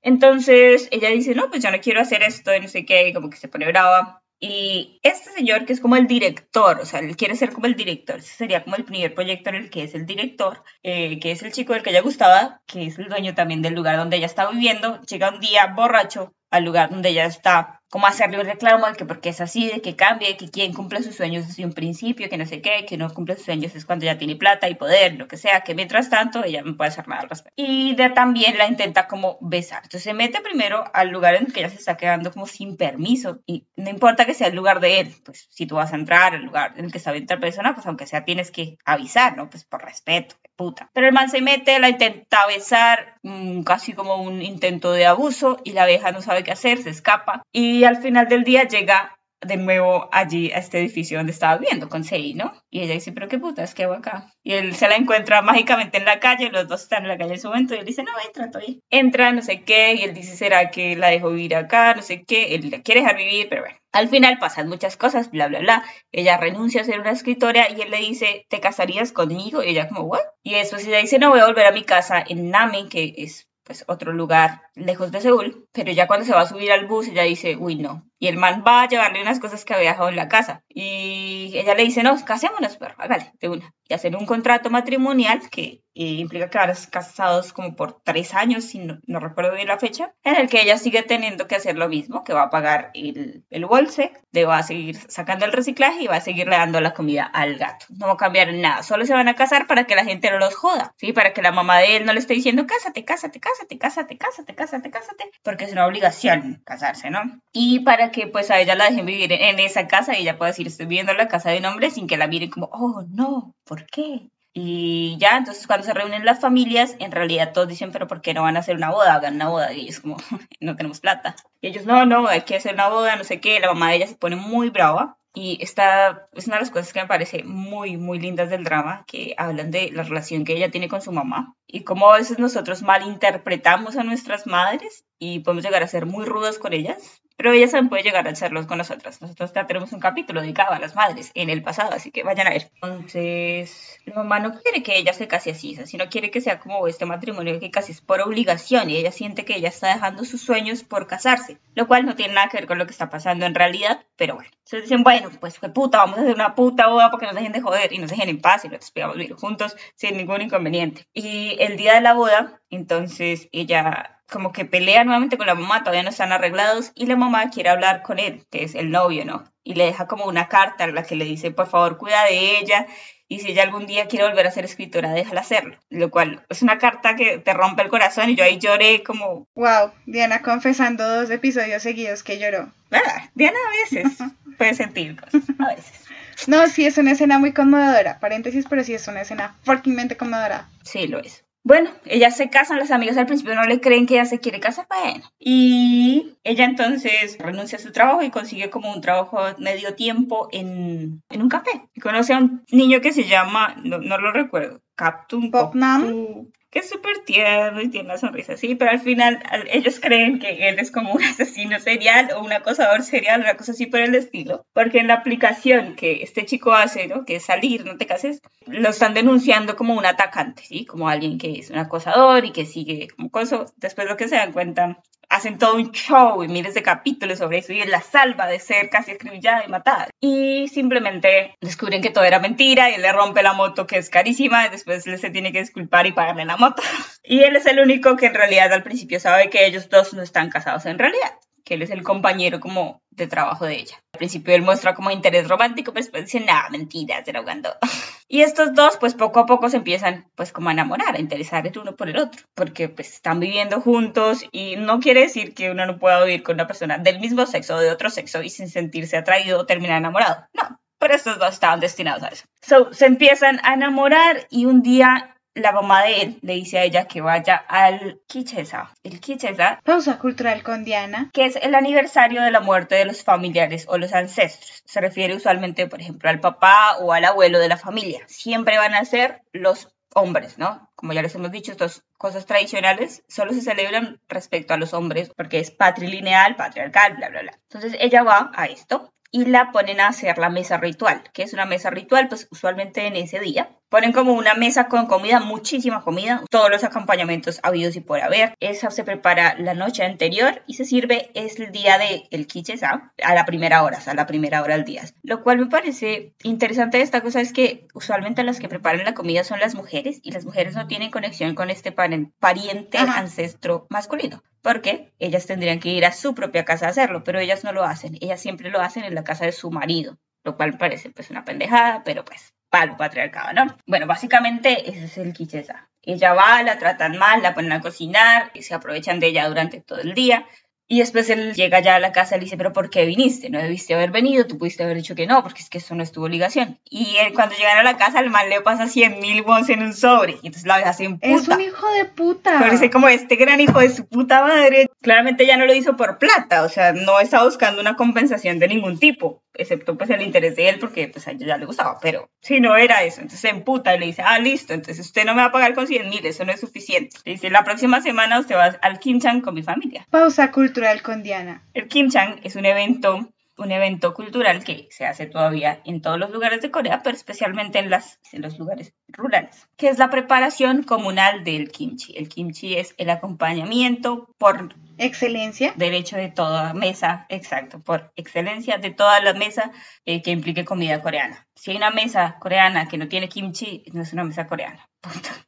Entonces 0.02 0.88
ella 0.92 1.10
dice, 1.10 1.36
no, 1.36 1.50
pues 1.50 1.64
yo 1.64 1.72
no 1.72 1.80
quiero 1.80 2.00
hacer 2.00 2.24
esto, 2.24 2.56
y 2.56 2.60
no 2.62 2.68
sé 2.68 2.86
qué, 2.86 3.12
como 3.14 3.30
que 3.30 3.38
se 3.38 3.48
pone 3.48 3.66
brava. 3.68 4.22
Y 4.40 5.00
este 5.02 5.32
señor, 5.32 5.66
que 5.66 5.74
es 5.74 5.80
como 5.80 5.96
el 5.96 6.08
director, 6.08 6.80
o 6.80 6.86
sea, 6.86 7.00
él 7.00 7.16
quiere 7.16 7.36
ser 7.36 7.52
como 7.52 7.66
el 7.68 7.76
director, 7.76 8.18
ese 8.18 8.36
sería 8.36 8.64
como 8.64 8.76
el 8.76 8.84
primer 8.84 9.16
proyecto 9.16 9.50
en 9.50 9.56
el 9.56 9.70
que 9.70 9.84
es 9.84 9.96
el 9.96 10.06
director, 10.06 10.64
eh, 10.84 11.20
que 11.20 11.32
es 11.32 11.42
el 11.42 11.54
chico 11.54 11.74
del 11.74 11.84
que 11.84 11.92
ella 11.92 12.02
gustaba, 12.02 12.62
que 12.68 12.86
es 12.86 13.00
el 13.00 13.08
dueño 13.08 13.34
también 13.34 13.62
del 13.62 13.74
lugar 13.74 13.98
donde 13.98 14.18
ella 14.18 14.26
está 14.26 14.50
viviendo, 14.52 15.02
llega 15.04 15.30
un 15.30 15.40
día 15.40 15.68
borracho 15.68 16.34
al 16.56 16.66
lugar 16.66 16.90
donde 16.90 17.10
ella 17.10 17.26
está 17.26 17.82
como 17.90 18.08
hacerle 18.08 18.40
un 18.40 18.46
reclamo 18.46 18.88
de 18.88 18.94
que 18.94 19.06
porque 19.06 19.30
es 19.30 19.40
así, 19.40 19.70
de 19.70 19.82
que 19.82 19.96
cambie, 19.96 20.36
que 20.36 20.50
quien 20.50 20.74
cumple 20.74 21.02
sus 21.02 21.16
sueños 21.16 21.48
desde 21.48 21.64
un 21.64 21.72
principio, 21.72 22.28
que 22.30 22.38
no 22.38 22.46
sé 22.46 22.62
qué, 22.62 22.86
que 22.86 22.98
no 22.98 23.10
cumple 23.14 23.36
sus 23.36 23.46
sueños 23.46 23.74
es 23.74 23.86
cuando 23.86 24.06
ya 24.06 24.18
tiene 24.18 24.36
plata 24.36 24.68
y 24.68 24.76
poder, 24.76 25.16
lo 25.16 25.28
que 25.28 25.38
sea, 25.38 25.62
que 25.62 25.76
mientras 25.76 26.10
tanto 26.10 26.44
ella 26.44 26.62
no 26.62 26.76
puede 26.76 26.90
hacer 26.90 27.08
nada 27.08 27.22
al 27.22 27.30
respecto. 27.30 27.54
Y 27.56 27.96
también 28.14 28.58
la 28.58 28.68
intenta 28.68 29.08
como 29.08 29.38
besar. 29.40 29.80
Entonces 29.84 30.04
se 30.04 30.14
mete 30.14 30.42
primero 30.42 30.84
al 30.94 31.10
lugar 31.10 31.36
en 31.36 31.46
el 31.46 31.54
que 31.54 31.62
ella 31.62 31.70
se 31.70 31.78
está 31.78 31.96
quedando 31.96 32.32
como 32.32 32.48
sin 32.48 32.76
permiso 32.76 33.42
y 33.46 33.68
no 33.78 33.90
importa 33.90 34.26
que 34.26 34.34
sea 34.34 34.48
el 34.48 34.56
lugar 34.56 34.80
de 34.82 35.00
él, 35.00 35.16
pues 35.24 35.48
si 35.50 35.66
tú 35.66 35.76
vas 35.76 35.94
a 35.94 35.96
entrar 35.96 36.36
al 36.36 36.44
lugar 36.44 36.74
en 36.78 36.86
el 36.86 36.92
que 36.92 36.98
está 36.98 37.12
viendo 37.12 37.34
otra 37.34 37.40
persona, 37.40 37.76
pues 37.76 37.86
aunque 37.86 38.08
sea 38.08 38.26
tienes 38.26 38.52
que 38.52 38.78
avisar, 38.84 39.38
¿no? 39.38 39.50
Pues 39.50 39.64
por 39.64 39.84
respeto, 39.84 40.36
puta. 40.56 40.90
Pero 40.94 41.08
el 41.08 41.14
man 41.14 41.30
se 41.30 41.42
mete, 41.42 41.80
la 41.80 41.90
intenta 41.90 42.46
besar, 42.48 43.18
mm, 43.24 43.64
casi 43.64 43.94
como 43.94 44.16
un 44.22 44.42
intento 44.42 44.92
de 44.92 45.06
abuso 45.06 45.60
y 45.64 45.74
la 45.74 45.84
abeja 45.84 46.12
no 46.12 46.22
sabe 46.22 46.44
qué 46.44 46.52
hacer, 46.52 46.82
se 46.82 46.90
escapa 46.90 47.44
y 47.52 47.84
al 47.84 47.98
final 47.98 48.28
del 48.28 48.44
día 48.44 48.64
llega 48.64 49.18
de 49.46 49.58
nuevo 49.58 50.10
allí 50.12 50.52
a 50.52 50.58
este 50.58 50.80
edificio 50.80 51.18
donde 51.18 51.32
estaba 51.32 51.58
viviendo 51.58 51.90
con 51.90 52.04
Sei, 52.04 52.34
¿no? 52.34 52.54
Y 52.70 52.82
ella 52.82 52.94
dice, 52.94 53.12
pero 53.12 53.28
qué 53.28 53.40
puta, 53.40 53.64
es 53.64 53.74
que 53.74 53.84
hago 53.84 53.94
acá. 53.94 54.32
Y 54.44 54.54
él 54.54 54.76
se 54.76 54.88
la 54.88 54.96
encuentra 54.96 55.42
mágicamente 55.42 55.98
en 55.98 56.06
la 56.06 56.20
calle, 56.20 56.50
los 56.50 56.68
dos 56.68 56.84
están 56.84 57.04
en 57.04 57.10
la 57.10 57.18
calle 57.18 57.34
en 57.34 57.40
su 57.40 57.48
momento, 57.48 57.76
y 57.76 57.80
él 57.80 57.86
dice, 57.86 58.04
no, 58.04 58.12
entra, 58.26 58.46
estoy. 58.46 58.82
Entra, 58.90 59.32
no 59.32 59.42
sé 59.42 59.64
qué, 59.64 59.94
y 59.94 60.04
él 60.04 60.14
dice, 60.14 60.36
¿será 60.36 60.72
que 60.72 60.96
la 60.96 61.10
dejo 61.10 61.30
vivir 61.30 61.56
acá? 61.56 61.94
No 61.96 62.02
sé 62.02 62.24
qué, 62.24 62.56
él 62.56 62.70
la 62.70 62.82
quiere 62.82 63.02
dejar 63.02 63.18
vivir, 63.18 63.48
pero 63.50 63.64
bueno. 63.64 63.78
Al 63.92 64.10
final 64.10 64.40
pasan 64.40 64.68
muchas 64.68 64.98
cosas, 64.98 65.32
bla, 65.32 65.48
bla, 65.48 65.60
bla. 65.60 65.84
Ella 66.12 66.36
renuncia 66.36 66.82
a 66.82 66.84
ser 66.84 67.00
una 67.00 67.12
escritora 67.12 67.70
y 67.70 67.80
él 67.80 67.92
le 67.92 67.98
dice, 68.00 68.46
¿te 68.50 68.60
casarías 68.60 69.14
conmigo? 69.14 69.64
Y 69.64 69.70
ella 69.70 69.88
como, 69.88 70.02
¿what? 70.02 70.20
Y 70.44 70.54
sí, 70.56 70.76
ella 70.88 71.00
dice, 71.00 71.18
no, 71.18 71.30
voy 71.30 71.40
a 71.40 71.46
volver 71.46 71.66
a 71.66 71.72
mi 71.72 71.84
casa 71.84 72.22
en 72.28 72.50
Nami, 72.50 72.90
que 72.90 73.14
es 73.18 73.48
pues 73.64 73.86
otro 73.88 74.12
lugar 74.12 74.65
lejos 74.76 75.12
de 75.12 75.22
Seúl, 75.22 75.68
pero 75.72 75.92
ya 75.92 76.08
cuando 76.08 76.26
se 76.26 76.34
va 76.34 76.42
a 76.42 76.48
subir 76.48 76.72
al 76.72 76.88
bus 76.88 77.08
ella 77.08 77.24
dice, 77.24 77.56
uy 77.56 77.76
no, 77.76 78.06
y 78.20 78.28
el 78.28 78.38
man 78.38 78.64
va 78.66 78.84
a 78.84 78.88
llevarle 78.88 79.22
unas 79.22 79.40
cosas 79.40 79.66
que 79.66 79.74
había 79.74 79.92
dejado 79.92 80.10
en 80.10 80.16
la 80.16 80.28
casa, 80.28 80.64
y 80.68 81.52
ella 81.56 81.76
le 81.76 81.84
dice, 81.84 82.04
no, 82.04 82.16
casémonos, 82.24 82.78
pero 82.78 82.96
hágale, 82.98 83.32
de 83.40 83.50
una, 83.50 83.74
y 83.88 83.94
hacen 83.94 84.16
un 84.16 84.26
contrato 84.26 84.70
matrimonial 84.70 85.50
que 85.50 85.82
eh, 85.98 86.04
implica 86.04 86.50
que 86.50 86.58
van 86.58 86.74
casados 86.92 87.54
como 87.54 87.76
por 87.76 88.02
tres 88.02 88.34
años, 88.34 88.66
si 88.66 88.80
no, 88.80 89.00
no, 89.08 89.20
recuerdo 89.20 89.54
bien 89.56 89.68
la 89.68 89.78
fecha, 89.78 90.14
en 90.24 90.36
el 90.36 90.50
que 90.50 90.62
ella 90.62 90.78
sigue 90.78 91.04
teniendo 91.04 91.48
que 91.48 91.56
hacer 91.56 91.78
lo 91.78 91.88
mismo, 91.88 92.24
que 92.24 92.34
va 92.34 92.44
a 92.44 92.50
pagar 92.50 92.92
el, 92.94 93.46
el 93.50 93.66
bolse, 93.66 94.12
le 94.32 94.46
va 94.46 94.58
a 94.58 94.64
seguir 94.64 94.98
sacando 95.10 95.46
el 95.46 95.54
reciclaje 95.54 96.04
y 96.04 96.08
va 96.08 96.18
a 96.18 96.22
seguirle 96.22 96.58
dando 96.58 96.82
la 96.82 96.94
comida 96.94 97.24
al 97.24 97.58
gato. 97.58 97.86
No 97.90 98.08
va 98.08 98.14
a 98.14 98.18
cambiar 98.18 98.54
nada, 98.54 98.84
solo 98.84 99.06
se 99.06 99.14
van 99.14 99.30
a 99.30 99.36
casar 99.36 99.68
para 99.68 99.86
que 99.86 99.96
la 99.96 100.04
gente 100.04 100.30
no 100.30 100.38
los 100.38 100.56
joda, 100.56 100.94
¿sí? 100.98 101.14
Para 101.14 101.32
que 101.34 101.42
la 101.42 101.54
mamá 101.54 101.80
de 101.80 101.96
él 101.96 102.06
no 102.06 102.12
le 102.12 102.20
esté 102.20 102.34
diciendo, 102.34 102.68
cásate, 102.68 103.06
cásate, 103.06 103.40
cásate, 103.40 103.78
cásate, 103.78 104.18
cásate, 104.18 104.56
cásate, 104.56 104.65
cásate, 104.70 105.32
porque 105.44 105.66
es 105.66 105.72
una 105.72 105.86
obligación 105.86 106.62
casarse, 106.66 107.10
¿no? 107.10 107.22
Y 107.54 107.80
para 107.82 108.12
que 108.12 108.28
pues 108.28 108.52
a 108.52 108.60
ella 108.60 108.76
la 108.76 108.90
dejen 108.90 109.06
vivir 109.06 109.32
en 109.32 109.60
esa 109.60 109.88
casa 109.88 110.18
y 110.18 110.22
ella 110.22 110.38
pueda 110.38 110.52
decir, 110.52 110.68
estoy 110.68 110.86
viviendo 110.86 111.12
en 111.12 111.18
la 111.18 111.28
casa 111.28 111.52
de 111.52 111.60
un 111.60 111.66
hombre 111.66 111.92
sin 111.92 112.08
que 112.08 112.18
la 112.18 112.28
miren 112.28 112.50
como, 112.50 112.70
oh, 112.72 113.04
no, 113.10 113.54
¿por 113.64 113.86
qué? 113.86 114.30
Y 114.58 115.18
ya, 115.20 115.38
entonces 115.38 115.68
cuando 115.68 115.86
se 115.86 115.94
reúnen 115.94 116.24
las 116.24 116.40
familias, 116.40 116.96
en 117.00 117.12
realidad 117.12 117.52
todos 117.52 117.68
dicen, 117.68 117.92
pero 117.92 118.08
¿por 118.08 118.22
qué 118.22 118.34
no 118.34 118.44
van 118.44 118.56
a 118.56 118.62
hacer 118.62 118.78
una 118.78 118.90
boda? 118.90 119.16
Hagan 119.16 119.36
una 119.36 119.50
boda. 119.50 119.74
Y 119.74 119.82
ellos 119.82 120.00
como, 120.00 120.16
no 120.62 120.78
tenemos 120.78 121.02
plata. 121.02 121.36
Y 121.60 121.68
ellos, 121.68 121.86
no, 121.86 122.06
no, 122.06 122.28
hay 122.28 122.44
que 122.44 122.56
hacer 122.56 122.74
una 122.74 122.88
boda, 122.88 123.18
no 123.18 123.26
sé 123.26 123.42
qué. 123.42 123.60
La 123.60 123.68
mamá 123.68 123.90
de 123.90 123.98
ella 123.98 124.08
se 124.08 124.16
pone 124.16 124.38
muy 124.38 124.70
brava 124.70 125.18
Y 125.36 125.58
esta 125.62 126.30
es 126.32 126.48
una 126.48 126.56
de 126.56 126.62
las 126.62 126.72
cosas 126.72 126.94
que 126.94 127.02
me 127.02 127.08
parece 127.08 127.44
muy, 127.44 127.98
muy 127.98 128.20
lindas 128.20 128.50
del 128.50 128.64
drama, 128.64 129.04
que 129.06 129.36
hablan 129.38 129.70
de 129.70 129.92
la 129.92 130.04
relación 130.04 130.46
que 130.46 130.54
ella 130.54 130.72
tiene 130.72 130.88
con 130.88 131.02
su 131.02 131.12
mamá 131.12 131.56
y 131.68 131.84
cómo 131.84 132.10
a 132.10 132.18
veces 132.18 132.40
nosotros 132.40 132.82
malinterpretamos 132.82 133.98
a 133.98 134.04
nuestras 134.04 134.48
madres 134.48 135.06
y 135.20 135.40
podemos 135.40 135.66
llegar 135.66 135.84
a 135.84 135.88
ser 135.88 136.06
muy 136.06 136.26
rudos 136.26 136.58
con 136.58 136.72
ellas 136.72 137.22
pero 137.38 137.52
ellas 137.52 137.72
también 137.72 137.90
pueden 137.90 138.06
llegar 138.06 138.28
a 138.28 138.32
hacerlos 138.32 138.66
con 138.66 138.78
nosotras. 138.78 139.22
Nosotros 139.22 139.54
ya 139.54 139.68
tenemos 139.68 139.92
un 139.94 140.00
capítulo 140.00 140.42
dedicado 140.42 140.74
a 140.74 140.80
las 140.80 140.96
madres 140.96 141.32
en 141.34 141.50
el 141.50 141.62
pasado, 141.64 141.92
así 141.94 142.12
que 142.12 142.24
vayan 142.24 142.48
a 142.48 142.52
ver. 142.52 142.72
Entonces, 142.82 144.00
la 144.06 144.16
mamá 144.16 144.40
no 144.40 144.60
quiere 144.62 144.84
que 144.84 144.98
ella 144.98 145.14
se 145.14 145.28
case 145.28 145.52
así, 145.52 145.76
sino 145.86 146.10
quiere 146.10 146.32
que 146.32 146.42
sea 146.42 146.60
como 146.60 146.88
este 146.88 147.06
matrimonio 147.06 147.60
que 147.60 147.72
casi 147.72 147.92
es 147.92 148.02
por 148.02 148.22
obligación 148.22 148.90
y 148.90 148.98
ella 148.98 149.12
siente 149.12 149.46
que 149.46 149.56
ella 149.56 149.70
está 149.70 149.94
dejando 149.94 150.26
sus 150.26 150.42
sueños 150.42 150.84
por 150.84 151.08
casarse, 151.08 151.58
lo 151.76 151.88
cual 151.88 152.06
no 152.06 152.16
tiene 152.16 152.34
nada 152.34 152.50
que 152.50 152.58
ver 152.58 152.68
con 152.68 152.78
lo 152.78 152.86
que 152.86 152.92
está 152.92 153.10
pasando 153.10 153.46
en 153.46 153.56
realidad, 153.56 154.06
pero 154.16 154.36
bueno. 154.36 154.50
Entonces 154.66 154.84
dicen, 154.84 155.04
bueno, 155.04 155.30
pues 155.40 155.60
fue 155.60 155.70
puta, 155.70 156.00
vamos 156.00 156.18
a 156.18 156.22
hacer 156.22 156.34
una 156.34 156.56
puta 156.56 156.88
boda 156.88 157.12
porque 157.12 157.26
nos 157.26 157.36
dejen 157.36 157.52
de 157.52 157.62
joder 157.62 157.94
y 157.94 158.00
nos 158.00 158.10
dejen 158.10 158.30
en 158.30 158.42
paz 158.42 158.66
y 158.66 158.68
nosotros 158.70 158.92
podamos 158.92 159.18
vivir 159.18 159.36
juntos 159.36 159.76
sin 159.96 160.18
ningún 160.18 160.42
inconveniente. 160.42 161.06
Y 161.14 161.58
el 161.60 161.78
día 161.78 161.96
de 161.96 162.02
la 162.02 162.14
boda, 162.14 162.62
entonces 162.70 163.50
ella 163.52 164.15
como 164.30 164.52
que 164.52 164.66
pelea 164.66 165.04
nuevamente 165.04 165.38
con 165.38 165.48
la 165.48 165.56
mamá, 165.56 165.82
todavía 165.82 166.04
no 166.04 166.10
están 166.10 166.32
arreglados 166.32 166.92
y 166.96 167.06
la 167.06 167.16
mamá 167.16 167.50
quiere 167.50 167.70
hablar 167.70 168.02
con 168.02 168.20
él, 168.20 168.46
que 168.50 168.64
es 168.64 168.76
el 168.76 168.90
novio, 168.90 169.26
¿no? 169.26 169.44
Y 169.64 169.76
le 169.76 169.86
deja 169.86 170.08
como 170.08 170.26
una 170.26 170.48
carta 170.48 170.84
en 170.84 170.96
la 170.96 171.04
que 171.04 171.16
le 171.16 171.26
dice, 171.26 171.52
por 171.52 171.68
favor, 171.68 171.98
cuida 171.98 172.24
de 172.26 172.60
ella 172.60 172.88
y 173.28 173.40
si 173.40 173.52
ella 173.52 173.64
algún 173.64 173.88
día 173.88 174.08
quiere 174.08 174.28
volver 174.28 174.46
a 174.46 174.52
ser 174.52 174.66
escritora, 174.66 175.12
déjala 175.12 175.42
hacerlo. 175.42 175.78
Lo 175.90 176.12
cual 176.12 176.44
es 176.50 176.62
una 176.62 176.78
carta 176.78 177.16
que 177.16 177.40
te 177.40 177.54
rompe 177.54 177.82
el 177.82 177.90
corazón 177.90 178.30
y 178.30 178.36
yo 178.36 178.44
ahí 178.44 178.60
lloré 178.60 179.04
como... 179.04 179.48
Wow, 179.56 179.92
Diana 180.06 180.42
confesando 180.42 181.08
dos 181.08 181.30
episodios 181.32 181.82
seguidos 181.82 182.24
que 182.24 182.38
lloró. 182.38 182.72
Ah, 182.92 183.30
Diana 183.34 183.58
a 183.68 183.72
veces 183.72 184.18
puede 184.58 184.76
sentir 184.76 185.20
cosas, 185.20 185.42
a 185.60 185.76
veces. 185.76 186.06
No, 186.48 186.68
sí, 186.68 186.86
es 186.86 186.98
una 186.98 187.14
escena 187.14 187.40
muy 187.40 187.54
conmovedora. 187.54 188.20
Paréntesis, 188.20 188.66
pero 188.70 188.84
sí 188.84 188.94
es 188.94 189.08
una 189.08 189.22
escena 189.22 189.56
fuckingmente 189.64 190.18
conmovedora. 190.18 190.68
Sí, 190.84 191.08
lo 191.08 191.20
es. 191.20 191.45
Bueno, 191.66 191.90
ellas 192.06 192.38
se 192.38 192.52
casan, 192.52 192.78
las 192.78 192.92
amigas 192.92 193.18
al 193.18 193.26
principio 193.26 193.56
no 193.56 193.64
le 193.64 193.82
creen 193.82 194.06
que 194.06 194.14
ella 194.14 194.26
se 194.26 194.40
quiere 194.40 194.60
casar, 194.60 194.86
bueno. 194.88 195.24
Y 195.40 196.38
ella 196.44 196.64
entonces 196.64 197.40
renuncia 197.40 197.80
a 197.80 197.82
su 197.82 197.92
trabajo 197.92 198.22
y 198.22 198.30
consigue 198.30 198.70
como 198.70 198.94
un 198.94 199.02
trabajo 199.02 199.40
medio 199.58 199.96
tiempo 199.96 200.48
en, 200.52 201.24
en 201.28 201.42
un 201.42 201.50
café. 201.50 201.90
Y 201.96 202.02
conoce 202.02 202.34
a 202.34 202.38
un 202.38 202.64
niño 202.72 203.02
que 203.02 203.12
se 203.12 203.24
llama, 203.24 203.78
no, 203.84 203.98
no 203.98 204.20
lo 204.20 204.32
recuerdo, 204.32 204.80
Captain 204.96 205.50
Popnam 205.50 206.52
que 206.76 206.82
es 206.82 206.90
súper 206.90 207.20
tierno 207.20 207.80
y 207.80 207.88
tiene 207.88 208.10
una 208.10 208.18
sonrisa 208.18 208.56
así, 208.56 208.76
pero 208.76 208.92
al 208.92 209.00
final 209.00 209.42
ellos 209.72 210.02
creen 210.02 210.40
que 210.40 210.68
él 210.68 210.78
es 210.78 210.92
como 210.92 211.14
un 211.14 211.24
asesino 211.24 211.80
serial 211.80 212.32
o 212.36 212.44
un 212.44 212.52
acosador 212.52 213.02
serial, 213.02 213.40
una 213.40 213.56
cosa 213.56 213.72
así 213.72 213.86
por 213.86 214.02
el 214.02 214.14
estilo, 214.14 214.66
porque 214.74 215.00
en 215.00 215.08
la 215.08 215.14
aplicación 215.14 215.96
que 215.96 216.22
este 216.22 216.46
chico 216.46 216.74
hace, 216.74 217.08
¿no? 217.08 217.24
que 217.24 217.38
es 217.38 217.46
salir, 217.46 217.86
no 217.86 217.96
te 217.96 218.06
cases, 218.06 218.42
lo 218.66 218.90
están 218.90 219.14
denunciando 219.14 219.78
como 219.78 219.94
un 219.94 220.06
atacante, 220.06 220.64
¿sí? 220.64 220.84
como 220.86 221.08
alguien 221.08 221.38
que 221.38 221.54
es 221.60 221.70
un 221.70 221.78
acosador 221.78 222.44
y 222.44 222.52
que 222.52 222.66
sigue 222.66 223.08
como 223.16 223.30
cosa. 223.30 223.68
Después 223.78 224.10
lo 224.10 224.18
que 224.18 224.28
se 224.28 224.36
dan 224.36 224.52
cuenta 224.52 225.02
hacen 225.36 225.58
todo 225.58 225.76
un 225.76 225.92
show 225.92 226.44
y 226.44 226.48
miles 226.48 226.74
de 226.74 226.82
capítulos 226.82 227.40
sobre 227.40 227.58
eso 227.58 227.74
y 227.74 227.82
él 227.82 227.92
la 227.92 228.02
salva 228.02 228.48
de 228.48 228.60
ser 228.60 228.90
casi 228.90 229.12
escribillada 229.12 229.66
y 229.66 229.70
matada. 229.70 230.08
Y 230.22 230.70
simplemente 230.70 231.56
descubren 231.62 232.02
que 232.02 232.10
todo 232.10 232.24
era 232.24 232.40
mentira 232.40 232.90
y 232.90 232.96
él 232.96 233.02
le 233.02 233.12
rompe 233.12 233.44
la 233.44 233.54
moto 233.54 233.86
que 233.86 233.98
es 233.98 234.10
carísima 234.10 234.66
y 234.66 234.70
después 234.70 235.06
le 235.06 235.18
se 235.18 235.30
tiene 235.30 235.52
que 235.52 235.60
disculpar 235.60 236.08
y 236.08 236.14
pagarle 236.14 236.46
la 236.46 236.58
moto. 236.58 236.82
Y 237.28 237.42
él 237.42 237.56
es 237.56 237.66
el 237.66 237.80
único 237.80 238.16
que 238.18 238.28
en 238.28 238.36
realidad 238.36 238.72
al 238.72 238.84
principio 238.84 239.20
sabe 239.20 239.50
que 239.50 239.66
ellos 239.66 239.90
dos 239.90 240.14
no 240.14 240.22
están 240.22 240.52
casados 240.52 240.86
en 240.86 241.00
realidad 241.00 241.32
que 241.66 241.74
él 241.74 241.82
es 241.82 241.90
el 241.90 242.04
compañero 242.04 242.60
como 242.60 243.02
de 243.10 243.28
trabajo 243.28 243.66
de 243.66 243.76
ella. 243.76 243.96
Al 244.14 244.20
principio 244.20 244.54
él 244.54 244.62
muestra 244.62 244.94
como 244.94 245.10
interés 245.10 245.48
romántico, 245.48 245.92
pero 245.92 246.04
después 246.04 246.26
dice, 246.26 246.40
nada, 246.40 246.70
mentira, 246.70 247.26
se 247.26 247.36
ahogando. 247.36 247.76
y 248.30 248.42
estos 248.42 248.74
dos, 248.74 248.98
pues 248.98 249.16
poco 249.16 249.40
a 249.40 249.46
poco 249.46 249.70
se 249.70 249.78
empiezan, 249.78 250.30
pues 250.36 250.52
como 250.52 250.70
a 250.70 250.74
enamorar, 250.74 251.16
a 251.16 251.20
interesar 251.20 251.66
el 251.66 251.78
uno 251.78 251.96
por 251.96 252.08
el 252.08 252.18
otro, 252.18 252.46
porque 252.54 252.88
pues 252.88 253.14
están 253.14 253.40
viviendo 253.40 253.82
juntos 253.82 254.46
y 254.52 254.76
no 254.76 255.00
quiere 255.00 255.22
decir 255.22 255.54
que 255.54 255.72
uno 255.72 255.86
no 255.86 255.98
pueda 255.98 256.24
vivir 256.24 256.44
con 256.44 256.56
una 256.56 256.68
persona 256.68 257.00
del 257.00 257.20
mismo 257.20 257.46
sexo 257.48 257.76
o 257.76 257.80
de 257.80 257.92
otro 257.92 258.10
sexo 258.12 258.44
y 258.44 258.50
sin 258.50 258.70
sentirse 258.70 259.18
atraído 259.18 259.60
o 259.60 259.66
terminar 259.66 259.98
enamorado. 259.98 260.46
No, 260.54 260.80
pero 261.00 261.16
estos 261.16 261.40
dos 261.40 261.54
estaban 261.54 261.80
destinados 261.80 262.24
a 262.24 262.28
eso. 262.28 262.46
So, 262.62 262.94
se 262.94 263.08
empiezan 263.08 263.60
a 263.64 263.74
enamorar 263.74 264.48
y 264.52 264.66
un 264.66 264.84
día 264.84 265.35
la 265.56 265.72
mamá 265.72 266.04
de 266.04 266.22
él 266.22 266.40
le 266.42 266.54
dice 266.54 266.78
a 266.78 266.84
ella 266.84 267.08
que 267.08 267.22
vaya 267.22 267.56
al 267.56 268.20
Kichesa. 268.28 268.92
El 269.04 269.20
Kichesa. 269.20 269.80
Pausa 269.84 270.20
cultural 270.20 270.64
con 270.64 270.84
Diana. 270.84 271.32
Que 271.34 271.46
es 271.46 271.56
el 271.56 271.74
aniversario 271.76 272.42
de 272.42 272.52
la 272.52 272.60
muerte 272.60 272.96
de 272.96 273.06
los 273.06 273.24
familiares 273.24 273.86
o 273.88 273.98
los 273.98 274.14
ancestros. 274.14 274.84
Se 274.86 275.02
refiere 275.02 275.36
usualmente, 275.36 275.88
por 275.88 276.02
ejemplo, 276.02 276.30
al 276.30 276.42
papá 276.42 276.98
o 277.00 277.14
al 277.14 277.26
abuelo 277.26 277.60
de 277.60 277.70
la 277.70 277.78
familia. 277.78 278.20
Siempre 278.28 278.78
van 278.78 278.94
a 278.94 279.06
ser 279.06 279.42
los 279.54 279.96
hombres, 280.14 280.58
¿no? 280.58 280.90
Como 280.96 281.14
ya 281.14 281.22
les 281.22 281.36
hemos 281.36 281.52
dicho, 281.52 281.72
estas 281.72 282.04
cosas 282.18 282.46
tradicionales 282.46 283.24
solo 283.28 283.54
se 283.54 283.62
celebran 283.62 284.20
respecto 284.28 284.74
a 284.74 284.78
los 284.78 284.94
hombres 284.94 285.32
porque 285.36 285.60
es 285.60 285.72
patrilineal, 285.72 286.56
patriarcal, 286.56 287.16
bla, 287.16 287.30
bla, 287.30 287.42
bla. 287.42 287.60
Entonces 287.70 287.98
ella 288.00 288.24
va 288.24 288.52
a 288.56 288.66
esto 288.66 289.14
y 289.32 289.46
la 289.46 289.72
ponen 289.74 290.00
a 290.00 290.08
hacer 290.08 290.38
la 290.38 290.50
mesa 290.50 290.78
ritual. 290.78 291.24
que 291.34 291.44
es 291.44 291.52
una 291.54 291.66
mesa 291.66 291.90
ritual? 291.90 292.30
Pues 292.30 292.48
usualmente 292.52 293.06
en 293.06 293.18
ese 293.18 293.40
día 293.40 293.70
ponen 293.90 294.12
como 294.12 294.34
una 294.34 294.54
mesa 294.56 294.88
con 294.88 295.06
comida, 295.06 295.40
muchísima 295.40 296.04
comida, 296.04 296.44
todos 296.50 296.70
los 296.70 296.84
acompañamientos 296.84 297.60
habidos 297.64 297.96
y 297.96 298.02
por 298.02 298.22
haber. 298.22 298.54
Esa 298.60 298.92
se 298.92 299.04
prepara 299.04 299.56
la 299.60 299.74
noche 299.74 300.04
anterior 300.04 300.64
y 300.68 300.76
se 300.76 300.86
sirve 300.86 301.32
es 301.34 301.60
el 301.60 301.72
día 301.72 301.98
de 301.98 302.28
el 302.32 302.48
kichesa 302.48 303.14
a 303.24 303.36
la 303.36 303.46
primera 303.46 303.84
hora, 303.84 304.00
a 304.06 304.14
la 304.14 304.26
primera 304.26 304.62
hora 304.62 304.76
del 304.76 304.86
día. 304.86 305.04
Lo 305.24 305.44
cual 305.44 305.60
me 305.60 305.68
parece 305.68 306.34
interesante 306.44 306.98
de 306.98 307.04
esta 307.04 307.22
cosa 307.22 307.42
es 307.42 307.54
que 307.54 307.88
usualmente 307.94 308.44
las 308.44 308.60
que 308.60 308.70
preparan 308.70 309.06
la 309.06 309.14
comida 309.14 309.44
son 309.44 309.60
las 309.60 309.76
mujeres 309.76 310.20
y 310.24 310.32
las 310.32 310.46
mujeres 310.46 310.76
no 310.76 310.88
tienen 310.88 311.12
conexión 311.12 311.56
con 311.56 311.70
este 311.70 311.92
pariente 311.92 312.98
ancestro 312.98 313.88
masculino 313.90 314.44
porque 314.66 315.14
ellas 315.20 315.46
tendrían 315.46 315.80
que 315.80 315.90
ir 315.90 316.06
a 316.06 316.12
su 316.12 316.34
propia 316.34 316.66
casa 316.66 316.88
a 316.88 316.90
hacerlo, 316.90 317.24
pero 317.24 317.40
ellas 317.40 317.64
no 317.64 317.72
lo 317.72 317.84
hacen, 317.84 318.18
ellas 318.20 318.42
siempre 318.42 318.72
lo 318.72 318.82
hacen 318.82 319.04
en 319.04 319.14
la 319.14 319.24
casa 319.24 319.46
de 319.46 319.52
su 319.52 319.70
marido, 319.70 320.18
lo 320.44 320.58
cual 320.58 320.76
parece 320.80 321.12
pues 321.12 321.30
una 321.30 321.46
pendejada, 321.46 322.02
pero 322.04 322.26
pues 322.26 322.55
para 322.70 322.98
patriarcado, 322.98 323.54
¿no? 323.54 323.78
Bueno, 323.86 324.08
básicamente 324.08 324.90
ese 324.90 325.06
es 325.06 325.18
el 325.18 325.34
quichesa. 325.34 325.90
Ella 326.02 326.34
va, 326.34 326.62
la 326.62 326.78
tratan 326.78 327.18
mal, 327.18 327.42
la 327.42 327.56
ponen 327.56 327.72
a 327.72 327.82
cocinar, 327.82 328.52
se 328.60 328.74
aprovechan 328.74 329.20
de 329.20 329.28
ella 329.28 329.48
durante 329.48 329.82
todo 329.82 330.00
el 330.00 330.14
día, 330.14 330.46
y 330.88 331.00
después 331.00 331.30
él 331.32 331.54
llega 331.56 331.80
ya 331.80 331.96
a 331.96 332.00
la 332.00 332.12
casa 332.12 332.36
y 332.36 332.40
le 332.40 332.46
dice, 332.46 332.58
pero 332.58 332.72
¿por 332.72 332.92
qué 332.92 333.06
viniste? 333.06 333.50
No 333.50 333.60
debiste 333.60 333.96
haber 333.96 334.12
venido, 334.12 334.46
tú 334.46 334.60
pudiste 334.60 334.84
haber 334.84 334.98
dicho 334.98 335.16
que 335.16 335.26
no, 335.26 335.42
porque 335.42 335.62
es 335.62 335.70
que 335.70 335.80
eso 335.80 335.96
no 335.96 336.04
es 336.04 336.12
tu 336.12 336.24
obligación. 336.24 336.80
Y 336.88 337.16
él, 337.18 337.34
cuando 337.34 337.56
llegan 337.56 337.80
a 337.80 337.84
la 337.84 337.98
casa, 337.98 338.20
el 338.20 338.30
mal 338.30 338.50
le 338.50 338.62
pasa 338.62 338.88
100 338.88 339.20
mil 339.20 339.42
wons 339.42 339.70
en 339.70 339.82
un 339.82 339.94
sobre. 339.94 340.34
Y 340.44 340.48
entonces 340.48 340.66
la 340.66 340.78
deja 340.78 340.94
sin 340.94 341.20
puta. 341.20 341.28
Es 341.28 341.48
un 341.48 341.62
hijo 341.62 341.92
de 341.94 342.06
puta. 342.06 342.60
Parece 342.60 342.92
como 342.92 343.08
este 343.08 343.36
gran 343.36 343.60
hijo 343.60 343.80
de 343.80 343.90
su 343.90 344.06
puta 344.06 344.42
madre. 344.44 344.88
Claramente 345.02 345.48
ya 345.48 345.58
no 345.58 345.66
lo 345.66 345.74
hizo 345.74 345.96
por 345.98 346.20
plata, 346.20 346.64
o 346.64 346.70
sea, 346.70 346.94
no 346.94 347.20
está 347.20 347.44
buscando 347.44 347.82
una 347.82 347.96
compensación 347.96 348.60
de 348.60 348.68
ningún 348.68 348.98
tipo, 348.98 349.44
excepto 349.54 349.96
pues 349.98 350.10
el 350.10 350.24
interés 350.24 350.56
de 350.56 350.70
él, 350.70 350.80
porque 350.80 351.08
pues 351.08 351.28
a 351.28 351.32
ella 351.32 351.46
ya 351.46 351.58
le 351.58 351.66
gustaba, 351.66 352.00
pero 352.02 352.28
si 352.42 352.60
no 352.60 352.76
era 352.76 353.04
eso, 353.04 353.22
entonces 353.22 353.40
se 353.40 353.50
emputa 353.50 353.96
y 353.96 354.00
le 354.00 354.08
dice, 354.08 354.24
ah, 354.26 354.40
listo, 354.40 354.74
entonces 354.74 355.06
usted 355.06 355.26
no 355.26 355.36
me 355.36 355.42
va 355.42 355.50
a 355.50 355.52
pagar 355.52 355.76
con 355.76 355.86
100 355.86 356.10
mil, 356.10 356.26
eso 356.26 356.44
no 356.44 356.52
es 356.52 356.60
suficiente. 356.60 357.18
Le 357.24 357.34
dice, 357.34 357.52
la 357.52 357.64
próxima 357.64 358.02
semana 358.02 358.40
usted 358.40 358.56
va 358.56 358.76
al 358.82 359.00
Kim 359.00 359.20
Chan 359.20 359.42
con 359.42 359.54
mi 359.54 359.62
familia. 359.62 360.08
Pausa 360.10 360.52
cultural 360.52 360.75
con 361.04 361.24
Diana. 361.24 361.64
El 361.74 361.88
Kim 361.88 362.10
Chan 362.10 362.42
es 362.44 362.56
un 362.56 362.66
evento 362.66 363.30
un 363.58 363.72
evento 363.72 364.14
cultural 364.14 364.64
que 364.64 364.88
se 364.92 365.06
hace 365.06 365.28
todavía 365.28 365.80
en 365.86 366.02
todos 366.02 366.20
los 366.20 366.30
lugares 366.32 366.62
de 366.62 366.72
Corea, 366.72 367.02
pero 367.04 367.16
especialmente 367.16 367.80
en, 367.80 367.90
las, 367.90 368.20
en 368.34 368.42
los 368.42 368.60
lugares 368.60 368.94
rurales, 369.08 369.68
que 369.78 369.88
es 369.88 369.98
la 369.98 370.10
preparación 370.10 370.84
comunal 370.84 371.44
del 371.44 371.72
kimchi. 371.72 372.18
El 372.18 372.28
kimchi 372.28 372.76
es 372.76 372.94
el 372.98 373.10
acompañamiento 373.10 374.30
por 374.38 374.76
excelencia. 374.98 375.74
Derecho 375.78 376.18
de 376.18 376.30
toda 376.30 376.74
mesa, 376.74 377.26
exacto, 377.30 377.80
por 377.80 378.12
excelencia 378.18 378.78
de 378.78 378.92
toda 378.92 379.22
la 379.22 379.34
mesa 379.34 379.72
eh, 380.06 380.22
que 380.22 380.32
implique 380.32 380.66
comida 380.66 381.02
coreana. 381.02 381.48
Si 381.56 381.72
hay 381.72 381.78
una 381.78 381.92
mesa 381.92 382.36
coreana 382.40 382.88
que 382.88 382.98
no 382.98 383.08
tiene 383.08 383.30
kimchi, 383.30 383.86
no 383.94 384.02
es 384.02 384.12
una 384.12 384.26
mesa 384.26 384.48
coreana. 384.48 384.90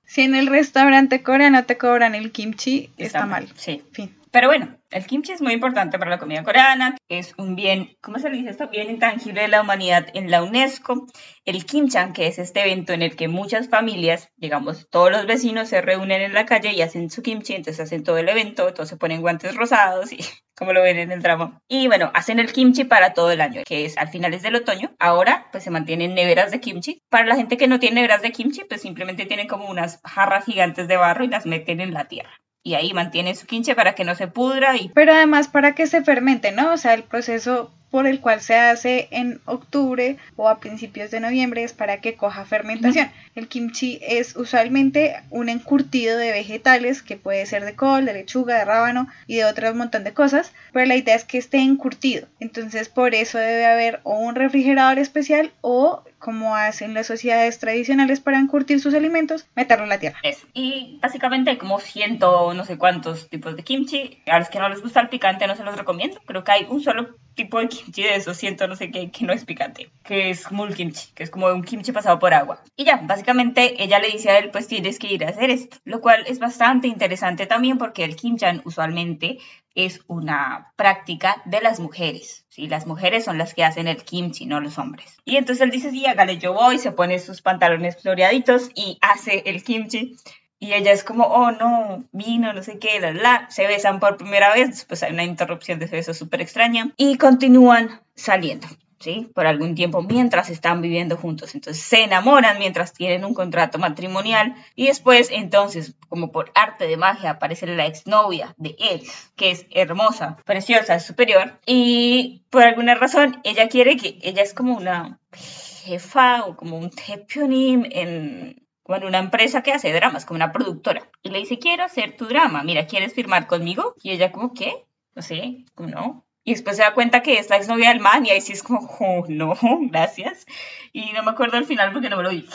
Si 0.06 0.22
en 0.22 0.36
el 0.36 0.48
restaurante 0.48 1.24
coreano 1.24 1.66
te 1.66 1.78
cobran 1.78 2.16
el 2.16 2.32
kimchi, 2.32 2.90
está, 2.98 3.26
mal. 3.26 3.50
Sí. 3.56 3.84
Fin. 3.92 4.17
Pero 4.32 4.48
bueno, 4.48 4.78
el 4.90 5.06
kimchi 5.06 5.32
es 5.32 5.42
muy 5.42 5.54
importante 5.54 5.98
para 5.98 6.12
la 6.12 6.18
comida 6.18 6.44
coreana, 6.44 6.98
es 7.08 7.34
un 7.38 7.56
bien, 7.56 7.98
¿cómo 8.02 8.20
se 8.20 8.30
le 8.30 8.38
dice 8.38 8.50
esto? 8.50 8.68
Bien 8.70 8.90
intangible 8.90 9.42
de 9.42 9.48
la 9.48 9.62
humanidad 9.62 10.08
en 10.14 10.30
la 10.32 10.44
UNESCO. 10.44 11.08
El 11.46 11.66
kimchan, 11.66 12.14
que 12.14 12.28
es 12.28 12.38
este 12.40 12.62
evento 12.62 12.94
en 12.94 13.02
el 13.02 13.16
que 13.16 13.28
muchas 13.28 13.70
familias, 13.70 14.30
digamos, 14.36 14.88
todos 14.90 15.12
los 15.12 15.26
vecinos 15.26 15.70
se 15.70 15.82
reúnen 15.82 16.22
en 16.22 16.34
la 16.34 16.46
calle 16.46 16.74
y 16.74 16.82
hacen 16.82 17.10
su 17.10 17.22
kimchi, 17.22 17.54
entonces 17.54 17.86
hacen 17.86 18.04
todo 18.04 18.18
el 18.18 18.28
evento, 18.30 18.74
todos 18.74 18.90
se 18.90 18.98
ponen 18.98 19.22
guantes 19.22 19.56
rosados 19.56 20.12
y 20.12 20.20
como 20.58 20.74
lo 20.74 20.82
ven 20.82 20.98
en 20.98 21.12
el 21.12 21.22
drama. 21.22 21.62
Y 21.68 21.88
bueno, 21.88 22.12
hacen 22.14 22.40
el 22.40 22.52
kimchi 22.52 22.84
para 22.84 23.14
todo 23.14 23.32
el 23.32 23.42
año, 23.42 23.62
que 23.66 23.86
es 23.86 23.98
al 23.98 24.10
finales 24.10 24.42
del 24.42 24.56
otoño. 24.56 24.96
Ahora, 25.00 25.48
pues 25.52 25.64
se 25.64 25.72
mantienen 25.72 26.16
neveras 26.16 26.52
de 26.52 26.60
kimchi. 26.60 27.02
Para 27.10 27.26
la 27.26 27.36
gente 27.36 27.58
que 27.58 27.68
no 27.68 27.80
tiene 27.80 27.96
neveras 27.96 28.22
de 28.22 28.32
kimchi, 28.32 28.64
pues 28.66 28.82
simplemente 28.82 29.26
tienen 29.26 29.48
como 29.48 29.70
unas 29.70 30.02
jarras 30.04 30.46
gigantes 30.46 30.88
de 30.88 30.98
barro 30.98 31.24
y 31.24 31.30
las 31.30 31.46
meten 31.46 31.80
en 31.80 31.94
la 31.94 32.06
tierra 32.06 32.32
y 32.68 32.76
ahí 32.76 32.94
mantiene 32.94 33.34
su 33.34 33.48
quinche 33.48 33.76
para 33.76 33.96
que 33.96 34.04
no 34.04 34.14
se 34.14 34.28
pudra. 34.28 34.76
Y... 34.76 34.90
Pero 34.90 35.14
además 35.14 35.48
para 35.48 35.74
que 35.74 35.88
se 35.88 36.04
fermente, 36.04 36.52
¿no? 36.52 36.74
O 36.74 36.78
sea, 36.78 36.94
el 36.94 37.04
proceso 37.04 37.72
por 37.90 38.06
el 38.08 38.20
cual 38.20 38.42
se 38.42 38.56
hace 38.56 39.08
en 39.12 39.40
octubre 39.46 40.18
o 40.36 40.50
a 40.50 40.60
principios 40.60 41.10
de 41.10 41.22
noviembre 41.22 41.64
es 41.64 41.72
para 41.72 42.02
que 42.02 42.16
coja 42.16 42.44
fermentación. 42.44 43.10
El 43.36 43.48
kimchi 43.48 44.00
es 44.02 44.36
usualmente 44.36 45.16
un 45.30 45.48
encurtido 45.48 46.18
de 46.18 46.32
vegetales 46.32 47.02
que 47.02 47.16
puede 47.16 47.46
ser 47.46 47.64
de 47.64 47.76
col, 47.76 48.06
de 48.06 48.14
lechuga, 48.14 48.58
de 48.58 48.66
rábano 48.66 49.08
y 49.28 49.38
de 49.38 49.46
otro 49.46 49.74
montón 49.74 50.04
de 50.04 50.14
cosas, 50.14 50.52
pero 50.74 50.86
la 50.86 50.98
idea 50.98 51.16
es 51.16 51.24
que 51.24 51.38
esté 51.38 51.60
encurtido. 51.60 52.28
Entonces 52.42 52.90
por 52.90 53.16
eso 53.16 53.38
debe 53.38 53.66
haber 53.66 54.02
o 54.04 54.20
un 54.20 54.36
refrigerador 54.36 55.00
especial 55.00 55.54
o 55.62 56.04
como 56.20 56.56
hacen 56.56 56.94
las 56.94 57.08
sociedades 57.08 57.60
tradicionales 57.60 58.20
para 58.20 58.40
encurtir 58.40 58.80
sus 58.80 58.94
alimentos, 58.94 59.48
meterlo 59.56 59.84
en 59.84 59.90
la 59.90 60.00
tierra. 60.00 60.20
Y 60.54 61.00
básicamente 61.02 61.52
hay 61.52 61.58
como 61.58 61.80
ciento 61.80 62.54
no 62.54 62.66
sé 62.66 62.78
cuántos 62.78 63.30
tipos 63.30 63.56
de 63.56 63.64
kimchi. 63.64 64.22
A 64.28 64.40
los 64.40 64.50
que 64.50 64.60
no 64.60 64.70
les 64.70 64.82
gusta 64.82 65.02
el 65.02 65.10
picante 65.10 65.48
no 65.48 65.56
se 65.56 65.64
los 65.64 65.78
recomiendo. 65.78 66.20
Creo 66.26 66.44
que 66.44 66.52
hay 66.52 66.68
un 66.70 66.82
solo 66.82 67.16
tipo 67.36 67.60
de 67.60 67.70
kimchi 67.70 68.04
de 68.04 68.16
esos 68.16 68.36
ciento 68.36 68.68
no 68.68 68.76
sé 68.76 68.92
qué 68.92 69.12
que 69.12 69.26
no 69.26 69.32
es 69.32 69.46
picante, 69.46 69.90
que 70.04 70.32
es 70.32 70.48
kimchi, 70.76 71.14
que 71.14 71.24
es 71.24 71.30
como 71.30 71.48
un 71.48 71.64
kimchi 71.64 71.92
pasado 71.92 72.20
por 72.20 72.34
agua. 72.34 72.62
Y 72.76 72.84
ya, 72.84 73.00
básicamente 73.04 73.82
ella 73.82 74.00
le 74.00 74.10
dice 74.10 74.32
a 74.32 74.40
él, 74.40 74.50
pues 74.52 74.68
tienes 74.68 75.00
que 75.00 75.14
ir 75.14 75.24
a 75.24 75.30
hacer 75.30 75.52
esto, 75.52 75.78
lo 75.86 76.02
cual 76.02 76.24
es 76.28 76.40
bastante 76.40 76.88
interesante 76.88 77.46
también 77.46 77.78
porque 77.78 78.04
el 78.04 78.16
kimchan 78.16 78.62
usualmente 78.66 79.38
es 79.76 80.02
una 80.08 80.74
práctica 80.76 81.42
de 81.46 81.62
las 81.62 81.80
mujeres. 81.80 82.47
¿Sí? 82.58 82.68
Las 82.68 82.88
mujeres 82.88 83.24
son 83.24 83.38
las 83.38 83.54
que 83.54 83.64
hacen 83.64 83.88
el 83.88 84.04
kimchi, 84.04 84.48
no 84.48 84.60
los 84.60 84.80
hombres. 84.80 85.16
Y 85.24 85.38
entonces 85.38 85.64
él 85.64 85.70
dice, 85.70 85.92
sí, 85.92 86.08
hágale, 86.08 86.40
yo 86.40 86.54
voy, 86.54 86.80
se 86.80 86.92
pone 86.92 87.20
sus 87.20 87.44
pantalones 87.44 88.02
floreaditos 88.02 88.72
y 88.74 88.98
hace 89.00 89.44
el 89.46 89.64
kimchi. 89.64 90.18
Y 90.60 90.74
ella 90.74 90.92
es 90.92 91.04
como, 91.04 91.26
oh 91.26 91.52
no, 91.52 92.06
vino, 92.12 92.52
no 92.52 92.64
sé 92.64 92.80
qué, 92.80 93.00
la, 93.00 93.14
la, 93.14 93.48
se 93.52 93.68
besan 93.68 94.00
por 94.00 94.18
primera 94.18 94.52
vez, 94.56 94.70
después 94.70 95.04
hay 95.04 95.14
una 95.14 95.24
interrupción 95.24 95.78
de 95.78 95.86
beso 95.86 96.16
súper 96.16 96.42
extraña 96.42 96.92
y 96.98 97.18
continúan 97.18 98.02
saliendo. 98.16 98.68
¿Sí? 99.00 99.30
Por 99.34 99.48
algún 99.48 99.76
tiempo 99.76 100.02
mientras 100.02 100.50
están 100.50 100.82
viviendo 100.82 101.18
juntos. 101.18 101.56
Entonces 101.56 101.84
se 101.84 102.04
enamoran 102.04 102.60
mientras 102.60 102.94
tienen 102.94 103.26
un 103.26 103.34
contrato 103.34 103.80
matrimonial 103.80 104.56
y 104.76 104.88
después 104.88 105.30
entonces, 105.32 105.96
como 106.10 106.32
por 106.32 106.52
arte 106.56 106.88
de 106.88 106.98
magia, 106.98 107.32
aparece 107.32 107.68
la 107.68 107.86
exnovia 107.86 108.54
de 108.58 108.76
él, 108.80 109.02
que 109.36 109.52
es 109.52 109.66
hermosa, 109.72 110.38
preciosa, 110.46 111.00
superior 111.00 111.60
y 111.66 112.44
por 112.50 112.64
alguna 112.64 112.96
razón 112.96 113.40
ella 113.44 113.68
quiere 113.68 113.98
que 113.98 114.20
ella 114.22 114.42
es 114.42 114.54
como 114.54 114.76
una 114.76 115.20
jefa 115.32 116.46
o 116.46 116.56
como 116.56 116.78
un 116.78 116.90
tepionim 116.90 117.86
en 117.92 118.68
una 118.88 119.20
empresa 119.20 119.64
que 119.64 119.74
hace 119.74 119.92
dramas, 119.92 120.26
como 120.26 120.38
una 120.38 120.52
productora. 120.52 121.10
Y 121.22 121.30
le 121.30 121.40
dice, 121.40 121.60
quiero 121.60 121.84
hacer 121.84 122.16
tu 122.16 122.26
drama, 122.26 122.64
mira, 122.64 122.88
¿quieres 122.88 123.14
firmar 123.14 123.48
conmigo? 123.48 123.96
Y 124.02 124.12
ella 124.12 124.32
como, 124.32 124.54
¿qué? 124.54 124.86
No 125.14 125.22
sé, 125.22 125.66
no, 125.78 126.27
y 126.48 126.52
después 126.52 126.78
se 126.78 126.84
da 126.84 126.94
cuenta 126.94 127.24
que 127.24 127.40
es 127.40 127.50
la 127.50 127.58
exnovia 127.58 127.90
del 127.90 128.00
man 128.00 128.26
y 128.26 128.30
ahí 128.30 128.40
sí 128.40 128.54
es 128.54 128.64
como, 128.64 128.80
oh, 129.02 129.26
no, 129.28 129.54
gracias. 129.92 130.48
Y 130.94 131.12
no 131.12 131.22
me 131.22 131.32
acuerdo 131.32 131.58
el 131.58 131.66
final 131.66 131.92
porque 131.92 132.10
no 132.10 132.16
me 132.16 132.24
lo 132.24 132.30
vi. 132.30 132.48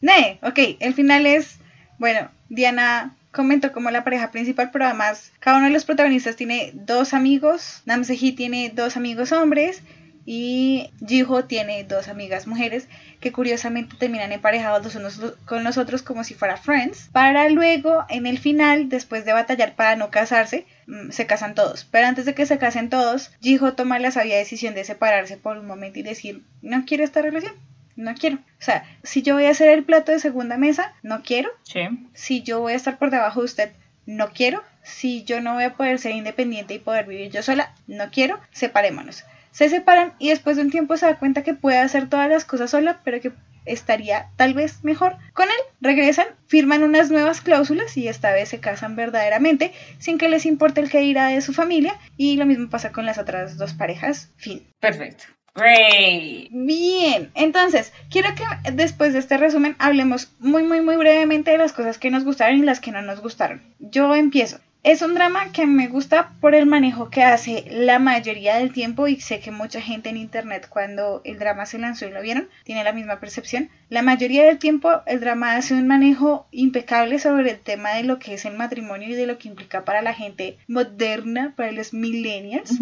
Ne, 0.00 0.38
ok, 0.42 0.76
el 0.78 0.94
final 0.94 1.26
es, 1.26 1.58
bueno, 1.98 2.30
Diana 2.48 3.16
comentó 3.32 3.72
como 3.72 3.90
la 3.90 4.04
pareja 4.04 4.30
principal, 4.30 4.70
pero 4.70 4.84
además 4.84 5.32
cada 5.40 5.56
uno 5.56 5.66
de 5.66 5.72
los 5.72 5.84
protagonistas 5.84 6.36
tiene 6.36 6.70
dos 6.72 7.14
amigos. 7.14 7.82
Namseji 7.84 8.30
tiene 8.30 8.70
dos 8.72 8.96
amigos 8.96 9.32
hombres 9.32 9.82
y 10.24 10.90
Jiho 11.04 11.46
tiene 11.46 11.82
dos 11.82 12.06
amigas 12.06 12.46
mujeres 12.46 12.86
que 13.18 13.32
curiosamente 13.32 13.96
terminan 13.98 14.30
emparejados 14.30 14.84
los 14.84 14.94
unos 14.94 15.34
con 15.46 15.64
los 15.64 15.78
otros 15.78 16.02
como 16.02 16.22
si 16.22 16.34
fuera 16.34 16.56
friends, 16.56 17.08
para 17.10 17.48
luego 17.48 18.04
en 18.08 18.28
el 18.28 18.38
final, 18.38 18.88
después 18.88 19.24
de 19.24 19.32
batallar 19.32 19.74
para 19.74 19.96
no 19.96 20.10
casarse, 20.10 20.64
se 21.10 21.26
casan 21.26 21.54
todos. 21.54 21.86
Pero 21.90 22.06
antes 22.06 22.24
de 22.24 22.34
que 22.34 22.46
se 22.46 22.58
casen 22.58 22.90
todos, 22.90 23.30
Jiho 23.40 23.74
toma 23.74 23.98
la 23.98 24.10
sabia 24.10 24.36
decisión 24.36 24.74
de 24.74 24.84
separarse 24.84 25.36
por 25.36 25.58
un 25.58 25.66
momento 25.66 25.98
y 25.98 26.02
decir, 26.02 26.42
no 26.60 26.84
quiero 26.84 27.04
esta 27.04 27.22
relación. 27.22 27.54
No 27.94 28.14
quiero. 28.14 28.36
O 28.36 28.64
sea, 28.64 28.84
si 29.02 29.22
yo 29.22 29.34
voy 29.34 29.44
a 29.44 29.50
hacer 29.50 29.68
el 29.68 29.84
plato 29.84 30.12
de 30.12 30.18
segunda 30.18 30.56
mesa, 30.56 30.94
no 31.02 31.22
quiero. 31.22 31.50
Si 32.14 32.42
yo 32.42 32.60
voy 32.60 32.72
a 32.72 32.76
estar 32.76 32.98
por 32.98 33.10
debajo 33.10 33.40
de 33.40 33.46
usted, 33.46 33.72
no 34.06 34.32
quiero. 34.32 34.62
Si 34.82 35.24
yo 35.24 35.40
no 35.40 35.54
voy 35.54 35.64
a 35.64 35.74
poder 35.74 35.98
ser 35.98 36.12
independiente 36.12 36.74
y 36.74 36.78
poder 36.78 37.06
vivir 37.06 37.30
yo 37.30 37.42
sola, 37.42 37.74
no 37.86 38.10
quiero. 38.10 38.40
Separémonos 38.50 39.24
se 39.52 39.68
separan 39.68 40.14
y 40.18 40.30
después 40.30 40.56
de 40.56 40.62
un 40.62 40.70
tiempo 40.70 40.96
se 40.96 41.06
da 41.06 41.18
cuenta 41.18 41.42
que 41.42 41.54
puede 41.54 41.78
hacer 41.78 42.08
todas 42.08 42.28
las 42.28 42.44
cosas 42.44 42.70
sola, 42.70 43.00
pero 43.04 43.20
que 43.20 43.32
estaría 43.64 44.30
tal 44.36 44.54
vez 44.54 44.84
mejor 44.84 45.16
con 45.32 45.46
él. 45.46 45.64
Regresan, 45.80 46.26
firman 46.46 46.82
unas 46.82 47.10
nuevas 47.10 47.40
cláusulas 47.40 47.96
y 47.96 48.08
esta 48.08 48.32
vez 48.32 48.48
se 48.48 48.60
casan 48.60 48.96
verdaderamente 48.96 49.72
sin 49.98 50.18
que 50.18 50.28
les 50.28 50.46
importe 50.46 50.80
el 50.80 50.90
que 50.90 51.00
dirá 51.00 51.28
de 51.28 51.40
su 51.40 51.52
familia 51.52 51.98
y 52.16 52.36
lo 52.36 52.46
mismo 52.46 52.68
pasa 52.70 52.92
con 52.92 53.06
las 53.06 53.18
otras 53.18 53.58
dos 53.58 53.74
parejas. 53.74 54.30
Fin. 54.36 54.66
Perfecto. 54.80 55.24
Great. 55.54 56.48
Bien, 56.50 57.30
entonces 57.34 57.92
quiero 58.10 58.30
que 58.34 58.72
después 58.72 59.12
de 59.12 59.18
este 59.18 59.36
resumen 59.36 59.76
hablemos 59.78 60.32
muy 60.38 60.62
muy 60.62 60.80
muy 60.80 60.96
brevemente 60.96 61.50
de 61.50 61.58
las 61.58 61.74
cosas 61.74 61.98
que 61.98 62.10
nos 62.10 62.24
gustaron 62.24 62.58
y 62.58 62.62
las 62.62 62.80
que 62.80 62.90
no 62.90 63.02
nos 63.02 63.20
gustaron. 63.20 63.62
Yo 63.78 64.14
empiezo. 64.14 64.60
Es 64.84 65.00
un 65.00 65.14
drama 65.14 65.52
que 65.52 65.64
me 65.64 65.86
gusta 65.86 66.32
por 66.40 66.56
el 66.56 66.66
manejo 66.66 67.08
que 67.08 67.22
hace 67.22 67.64
la 67.70 68.00
mayoría 68.00 68.56
del 68.56 68.72
tiempo 68.72 69.06
y 69.06 69.20
sé 69.20 69.38
que 69.38 69.52
mucha 69.52 69.80
gente 69.80 70.08
en 70.08 70.16
internet 70.16 70.66
cuando 70.68 71.20
el 71.24 71.38
drama 71.38 71.66
se 71.66 71.78
lanzó 71.78 72.06
y 72.06 72.10
lo 72.10 72.20
vieron 72.20 72.48
tiene 72.64 72.82
la 72.82 72.92
misma 72.92 73.20
percepción. 73.20 73.70
La 73.90 74.02
mayoría 74.02 74.44
del 74.44 74.58
tiempo 74.58 75.02
el 75.06 75.20
drama 75.20 75.54
hace 75.54 75.74
un 75.74 75.86
manejo 75.86 76.48
impecable 76.50 77.20
sobre 77.20 77.52
el 77.52 77.60
tema 77.60 77.90
de 77.90 78.02
lo 78.02 78.18
que 78.18 78.34
es 78.34 78.44
el 78.44 78.56
matrimonio 78.56 79.08
y 79.08 79.14
de 79.14 79.28
lo 79.28 79.38
que 79.38 79.46
implica 79.46 79.84
para 79.84 80.02
la 80.02 80.14
gente 80.14 80.58
moderna, 80.66 81.52
para 81.56 81.70
los 81.70 81.94
millennials. 81.94 82.72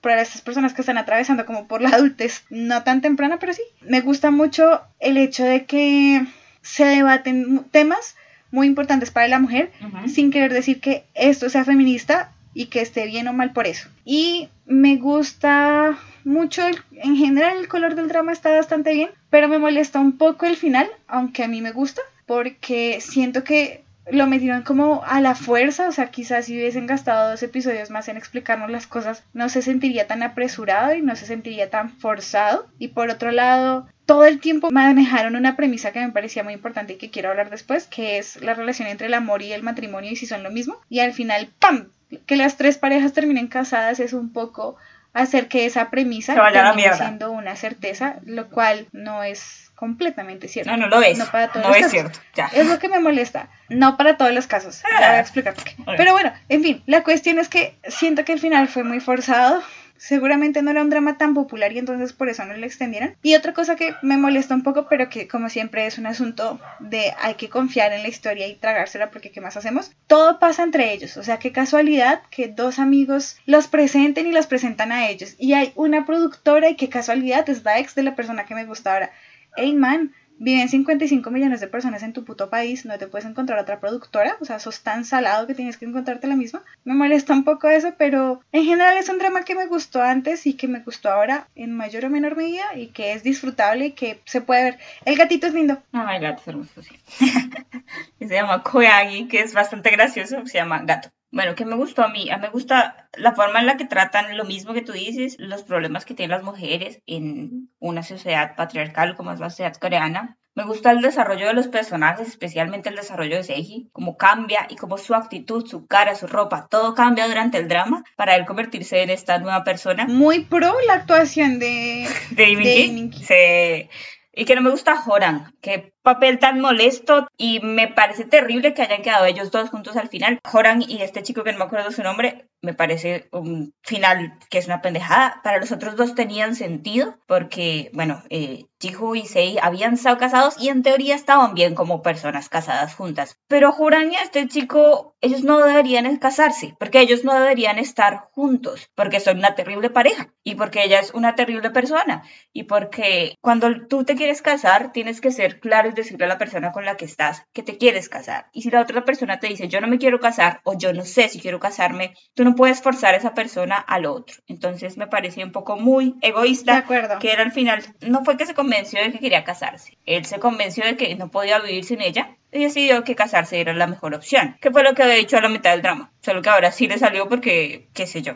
para 0.00 0.20
estas 0.20 0.42
personas 0.42 0.74
que 0.74 0.82
están 0.82 0.98
atravesando 0.98 1.46
como 1.46 1.66
por 1.66 1.80
la 1.80 1.90
adultez 1.90 2.44
no 2.50 2.82
tan 2.82 3.00
temprana, 3.00 3.38
pero 3.38 3.52
sí. 3.52 3.62
Me 3.80 4.00
gusta 4.00 4.32
mucho 4.32 4.82
el 4.98 5.16
hecho 5.16 5.44
de 5.44 5.66
que 5.66 6.26
se 6.62 6.84
debaten 6.84 7.64
temas 7.70 8.16
muy 8.54 8.68
importantes 8.68 9.10
para 9.10 9.28
la 9.28 9.40
mujer, 9.40 9.72
sin 10.06 10.30
querer 10.30 10.52
decir 10.52 10.80
que 10.80 11.04
esto 11.14 11.50
sea 11.50 11.64
feminista 11.64 12.32
y 12.54 12.66
que 12.66 12.80
esté 12.80 13.04
bien 13.06 13.26
o 13.28 13.32
mal 13.32 13.52
por 13.52 13.66
eso. 13.66 13.88
Y 14.04 14.48
me 14.64 14.96
gusta 14.96 15.98
mucho, 16.24 16.62
en 16.92 17.16
general 17.16 17.58
el 17.58 17.68
color 17.68 17.96
del 17.96 18.08
drama 18.08 18.32
está 18.32 18.50
bastante 18.50 18.94
bien, 18.94 19.10
pero 19.28 19.48
me 19.48 19.58
molesta 19.58 19.98
un 19.98 20.16
poco 20.16 20.46
el 20.46 20.56
final, 20.56 20.88
aunque 21.08 21.42
a 21.42 21.48
mí 21.48 21.60
me 21.60 21.72
gusta, 21.72 22.00
porque 22.26 23.00
siento 23.00 23.42
que 23.42 23.83
lo 24.10 24.26
metieron 24.26 24.62
como 24.62 25.02
a 25.04 25.20
la 25.20 25.34
fuerza, 25.34 25.88
o 25.88 25.92
sea, 25.92 26.10
quizás 26.10 26.46
si 26.46 26.56
hubiesen 26.56 26.86
gastado 26.86 27.30
dos 27.30 27.42
episodios 27.42 27.90
más 27.90 28.08
en 28.08 28.16
explicarnos 28.16 28.70
las 28.70 28.86
cosas, 28.86 29.22
no 29.32 29.48
se 29.48 29.62
sentiría 29.62 30.06
tan 30.06 30.22
apresurado 30.22 30.94
y 30.94 31.02
no 31.02 31.16
se 31.16 31.26
sentiría 31.26 31.70
tan 31.70 31.90
forzado. 31.90 32.66
Y 32.78 32.88
por 32.88 33.10
otro 33.10 33.30
lado, 33.30 33.88
todo 34.06 34.26
el 34.26 34.40
tiempo 34.40 34.70
manejaron 34.70 35.36
una 35.36 35.56
premisa 35.56 35.92
que 35.92 36.00
me 36.00 36.12
parecía 36.12 36.44
muy 36.44 36.52
importante 36.52 36.94
y 36.94 36.96
que 36.96 37.10
quiero 37.10 37.30
hablar 37.30 37.50
después, 37.50 37.86
que 37.86 38.18
es 38.18 38.40
la 38.42 38.54
relación 38.54 38.88
entre 38.88 39.06
el 39.06 39.14
amor 39.14 39.42
y 39.42 39.52
el 39.52 39.62
matrimonio 39.62 40.10
y 40.10 40.16
si 40.16 40.26
son 40.26 40.42
lo 40.42 40.50
mismo. 40.50 40.76
Y 40.88 41.00
al 41.00 41.12
final, 41.12 41.48
¡pam! 41.58 41.88
Que 42.26 42.36
las 42.36 42.56
tres 42.56 42.78
parejas 42.78 43.12
terminen 43.12 43.48
casadas 43.48 44.00
es 44.00 44.12
un 44.12 44.32
poco 44.32 44.76
hacer 45.14 45.48
que 45.48 45.64
esa 45.64 45.90
premisa 45.90 46.34
termine 46.52 46.92
siendo 46.94 47.30
una 47.30 47.56
certeza, 47.56 48.16
lo 48.24 48.48
cual 48.50 48.86
no 48.92 49.22
es 49.22 49.63
completamente 49.74 50.48
cierto. 50.48 50.70
No, 50.70 50.76
no 50.76 50.88
lo 50.88 51.02
es. 51.02 51.18
No, 51.18 51.26
para 51.26 51.48
todos 51.48 51.66
no 51.66 51.74
es 51.74 51.90
cierto. 51.90 52.18
Ya. 52.34 52.46
Es 52.46 52.66
lo 52.66 52.78
que 52.78 52.88
me 52.88 53.00
molesta. 53.00 53.48
No 53.68 53.96
para 53.96 54.16
todos 54.16 54.32
los 54.32 54.46
casos. 54.46 54.82
Ya 54.82 54.96
voy 54.96 55.04
a 55.04 55.10
ah. 55.12 55.20
explicar 55.20 55.54
por 55.54 55.64
qué. 55.64 55.74
Pero 55.96 56.12
bueno, 56.12 56.32
en 56.48 56.62
fin, 56.62 56.82
la 56.86 57.02
cuestión 57.02 57.38
es 57.38 57.48
que 57.48 57.76
siento 57.88 58.24
que 58.24 58.32
el 58.32 58.40
final 58.40 58.68
fue 58.68 58.84
muy 58.84 59.00
forzado 59.00 59.62
seguramente 59.96 60.62
no 60.62 60.70
era 60.70 60.82
un 60.82 60.90
drama 60.90 61.16
tan 61.16 61.34
popular 61.34 61.72
y 61.72 61.78
entonces 61.78 62.12
por 62.12 62.28
eso 62.28 62.44
no 62.44 62.54
lo 62.54 62.66
extendieron. 62.66 63.16
Y 63.22 63.34
otra 63.34 63.54
cosa 63.54 63.76
que 63.76 63.94
me 64.02 64.16
molesta 64.16 64.54
un 64.54 64.62
poco, 64.62 64.86
pero 64.88 65.08
que 65.08 65.28
como 65.28 65.48
siempre 65.48 65.86
es 65.86 65.98
un 65.98 66.06
asunto 66.06 66.60
de 66.80 67.12
hay 67.22 67.34
que 67.34 67.48
confiar 67.48 67.92
en 67.92 68.02
la 68.02 68.08
historia 68.08 68.46
y 68.46 68.56
tragársela 68.56 69.10
porque 69.10 69.30
¿qué 69.30 69.40
más 69.40 69.56
hacemos? 69.56 69.92
Todo 70.06 70.38
pasa 70.38 70.62
entre 70.62 70.92
ellos, 70.92 71.16
o 71.16 71.22
sea, 71.22 71.38
qué 71.38 71.52
casualidad 71.52 72.22
que 72.30 72.48
dos 72.48 72.78
amigos 72.78 73.38
los 73.46 73.68
presenten 73.68 74.26
y 74.26 74.32
los 74.32 74.46
presentan 74.46 74.92
a 74.92 75.08
ellos. 75.08 75.36
Y 75.38 75.54
hay 75.54 75.72
una 75.74 76.04
productora 76.04 76.68
y 76.68 76.76
qué 76.76 76.88
casualidad 76.88 77.48
es 77.48 77.64
la 77.64 77.78
ex 77.78 77.94
de 77.94 78.02
la 78.02 78.14
persona 78.14 78.44
que 78.44 78.54
me 78.54 78.66
gusta 78.66 78.92
ahora. 78.92 79.10
Hey 79.56 79.72
man, 79.72 80.12
Viven 80.36 80.68
55 80.68 81.30
millones 81.30 81.60
de 81.60 81.68
personas 81.68 82.02
en 82.02 82.12
tu 82.12 82.24
puto 82.24 82.50
país, 82.50 82.84
no 82.84 82.98
te 82.98 83.06
puedes 83.06 83.26
encontrar 83.26 83.58
otra 83.60 83.78
productora, 83.78 84.36
o 84.40 84.44
sea, 84.44 84.58
sos 84.58 84.80
tan 84.82 85.04
salado 85.04 85.46
que 85.46 85.54
tienes 85.54 85.76
que 85.76 85.84
encontrarte 85.84 86.26
la 86.26 86.34
misma. 86.34 86.62
Me 86.84 86.94
molesta 86.94 87.32
un 87.32 87.44
poco 87.44 87.68
eso, 87.68 87.94
pero 87.96 88.40
en 88.50 88.64
general 88.64 88.96
es 88.96 89.08
un 89.08 89.18
drama 89.18 89.44
que 89.44 89.54
me 89.54 89.66
gustó 89.66 90.02
antes 90.02 90.46
y 90.46 90.54
que 90.54 90.66
me 90.66 90.80
gustó 90.80 91.10
ahora 91.10 91.46
en 91.54 91.72
mayor 91.76 92.06
o 92.06 92.10
menor 92.10 92.36
medida 92.36 92.64
y 92.76 92.88
que 92.88 93.12
es 93.12 93.22
disfrutable 93.22 93.86
y 93.86 93.92
que 93.92 94.20
se 94.24 94.40
puede 94.40 94.64
ver. 94.64 94.78
El 95.04 95.16
gatito 95.16 95.46
es 95.46 95.54
lindo. 95.54 95.80
Ah, 95.92 96.16
el 96.16 96.22
gato 96.22 96.42
es 96.42 96.48
hermoso, 96.48 96.82
sí. 96.82 96.98
se 98.18 98.34
llama 98.34 98.62
Koyagi, 98.62 99.28
que 99.28 99.40
es 99.40 99.54
bastante 99.54 99.90
gracioso, 99.90 100.44
se 100.46 100.58
llama 100.58 100.82
gato. 100.82 101.10
Bueno, 101.34 101.56
¿qué 101.56 101.64
me 101.64 101.74
gustó 101.74 102.04
a 102.04 102.08
mí? 102.08 102.30
A 102.30 102.36
mí 102.36 102.42
me 102.42 102.50
gusta 102.50 103.08
la 103.16 103.34
forma 103.34 103.58
en 103.58 103.66
la 103.66 103.76
que 103.76 103.86
tratan 103.86 104.36
lo 104.36 104.44
mismo 104.44 104.72
que 104.72 104.82
tú 104.82 104.92
dices, 104.92 105.34
los 105.40 105.64
problemas 105.64 106.04
que 106.04 106.14
tienen 106.14 106.36
las 106.36 106.44
mujeres 106.44 107.00
en 107.06 107.70
una 107.80 108.04
sociedad 108.04 108.54
patriarcal 108.54 109.16
como 109.16 109.32
es 109.32 109.40
la 109.40 109.50
sociedad 109.50 109.74
coreana. 109.74 110.38
Me 110.54 110.64
gusta 110.64 110.92
el 110.92 111.00
desarrollo 111.00 111.48
de 111.48 111.54
los 111.54 111.66
personajes, 111.66 112.28
especialmente 112.28 112.88
el 112.88 112.94
desarrollo 112.94 113.34
de 113.34 113.42
Seiji, 113.42 113.88
cómo 113.90 114.16
cambia 114.16 114.68
y 114.70 114.76
cómo 114.76 114.96
su 114.96 115.12
actitud, 115.12 115.66
su 115.66 115.88
cara, 115.88 116.14
su 116.14 116.28
ropa, 116.28 116.68
todo 116.70 116.94
cambia 116.94 117.26
durante 117.26 117.58
el 117.58 117.66
drama 117.66 118.04
para 118.14 118.36
él 118.36 118.46
convertirse 118.46 119.02
en 119.02 119.10
esta 119.10 119.38
nueva 119.38 119.64
persona. 119.64 120.06
Muy 120.06 120.44
pro 120.44 120.72
la 120.86 120.94
actuación 120.94 121.58
de 121.58 122.06
King. 122.36 123.10
Sí. 123.10 123.90
Y 124.32 124.44
que 124.44 124.54
no 124.54 124.62
me 124.62 124.70
gusta 124.70 124.96
Joran, 124.96 125.52
qué 125.60 125.93
papel 126.04 126.38
tan 126.38 126.60
molesto 126.60 127.26
y 127.38 127.60
me 127.60 127.88
parece 127.88 128.24
terrible 128.24 128.74
que 128.74 128.82
hayan 128.82 129.02
quedado 129.02 129.24
ellos 129.24 129.50
dos 129.50 129.70
juntos 129.70 129.96
al 129.96 130.08
final. 130.08 130.38
Joran 130.44 130.82
y 130.86 131.00
este 131.00 131.22
chico 131.22 131.42
que 131.42 131.52
no 131.52 131.58
me 131.58 131.64
acuerdo 131.64 131.90
su 131.90 132.02
nombre, 132.02 132.46
me 132.60 132.74
parece 132.74 133.28
un 133.32 133.74
final 133.82 134.38
que 134.50 134.58
es 134.58 134.66
una 134.66 134.82
pendejada. 134.82 135.40
Para 135.42 135.58
los 135.58 135.72
otros 135.72 135.96
dos 135.96 136.14
tenían 136.14 136.54
sentido 136.54 137.16
porque, 137.26 137.90
bueno, 137.94 138.22
eh, 138.28 138.66
Jihu 138.80 139.14
y 139.14 139.26
Sei 139.26 139.56
habían 139.62 139.94
estado 139.94 140.18
casados 140.18 140.56
y 140.60 140.68
en 140.68 140.82
teoría 140.82 141.14
estaban 141.14 141.54
bien 141.54 141.74
como 141.74 142.02
personas 142.02 142.48
casadas 142.50 142.94
juntas. 142.94 143.38
Pero 143.48 143.72
Joran 143.72 144.12
y 144.12 144.16
este 144.16 144.46
chico, 144.46 145.16
ellos 145.22 145.42
no 145.42 145.58
deberían 145.60 146.16
casarse 146.18 146.74
porque 146.78 147.00
ellos 147.00 147.24
no 147.24 147.34
deberían 147.34 147.78
estar 147.78 148.28
juntos 148.32 148.90
porque 148.94 149.20
son 149.20 149.38
una 149.38 149.54
terrible 149.54 149.88
pareja 149.88 150.34
y 150.42 150.54
porque 150.54 150.84
ella 150.84 151.00
es 151.00 151.14
una 151.14 151.34
terrible 151.34 151.70
persona 151.70 152.24
y 152.52 152.64
porque 152.64 153.36
cuando 153.40 153.86
tú 153.86 154.04
te 154.04 154.16
quieres 154.16 154.42
casar 154.42 154.92
tienes 154.92 155.20
que 155.20 155.30
ser 155.30 155.60
claro 155.60 155.93
decirle 155.94 156.24
a 156.24 156.28
la 156.28 156.38
persona 156.38 156.72
con 156.72 156.84
la 156.84 156.96
que 156.96 157.04
estás 157.04 157.46
que 157.52 157.62
te 157.62 157.78
quieres 157.78 158.08
casar. 158.08 158.46
Y 158.52 158.62
si 158.62 158.70
la 158.70 158.80
otra 158.80 159.04
persona 159.04 159.40
te 159.40 159.48
dice 159.48 159.68
yo 159.68 159.80
no 159.80 159.86
me 159.86 159.98
quiero 159.98 160.20
casar 160.20 160.60
o 160.64 160.76
yo 160.76 160.92
no 160.92 161.04
sé 161.04 161.28
si 161.28 161.40
quiero 161.40 161.60
casarme, 161.60 162.14
tú 162.34 162.44
no 162.44 162.54
puedes 162.54 162.82
forzar 162.82 163.14
a 163.14 163.18
esa 163.18 163.34
persona 163.34 163.76
al 163.76 164.06
otro. 164.06 164.36
Entonces 164.46 164.96
me 164.96 165.06
parecía 165.06 165.44
un 165.44 165.52
poco 165.52 165.76
muy 165.76 166.16
egoísta 166.20 166.84
que 167.20 167.32
era 167.32 167.42
al 167.42 167.52
final, 167.52 167.82
no 168.00 168.24
fue 168.24 168.36
que 168.36 168.46
se 168.46 168.54
convenció 168.54 169.02
de 169.02 169.12
que 169.12 169.18
quería 169.18 169.44
casarse, 169.44 169.98
él 170.06 170.24
se 170.24 170.38
convenció 170.38 170.84
de 170.84 170.96
que 170.96 171.14
no 171.16 171.30
podía 171.30 171.58
vivir 171.58 171.84
sin 171.84 172.00
ella 172.00 172.36
y 172.52 172.64
decidió 172.64 173.04
que 173.04 173.14
casarse 173.14 173.60
era 173.60 173.72
la 173.72 173.86
mejor 173.86 174.14
opción, 174.14 174.56
que 174.60 174.70
fue 174.70 174.82
lo 174.82 174.94
que 174.94 175.02
había 175.02 175.16
dicho 175.16 175.36
a 175.36 175.40
la 175.40 175.48
mitad 175.48 175.72
del 175.72 175.82
drama, 175.82 176.12
solo 176.24 176.40
que 176.42 176.48
ahora 176.48 176.72
sí 176.72 176.88
le 176.88 176.98
salió 176.98 177.28
porque, 177.28 177.86
qué 177.92 178.06
sé 178.06 178.22
yo. 178.22 178.34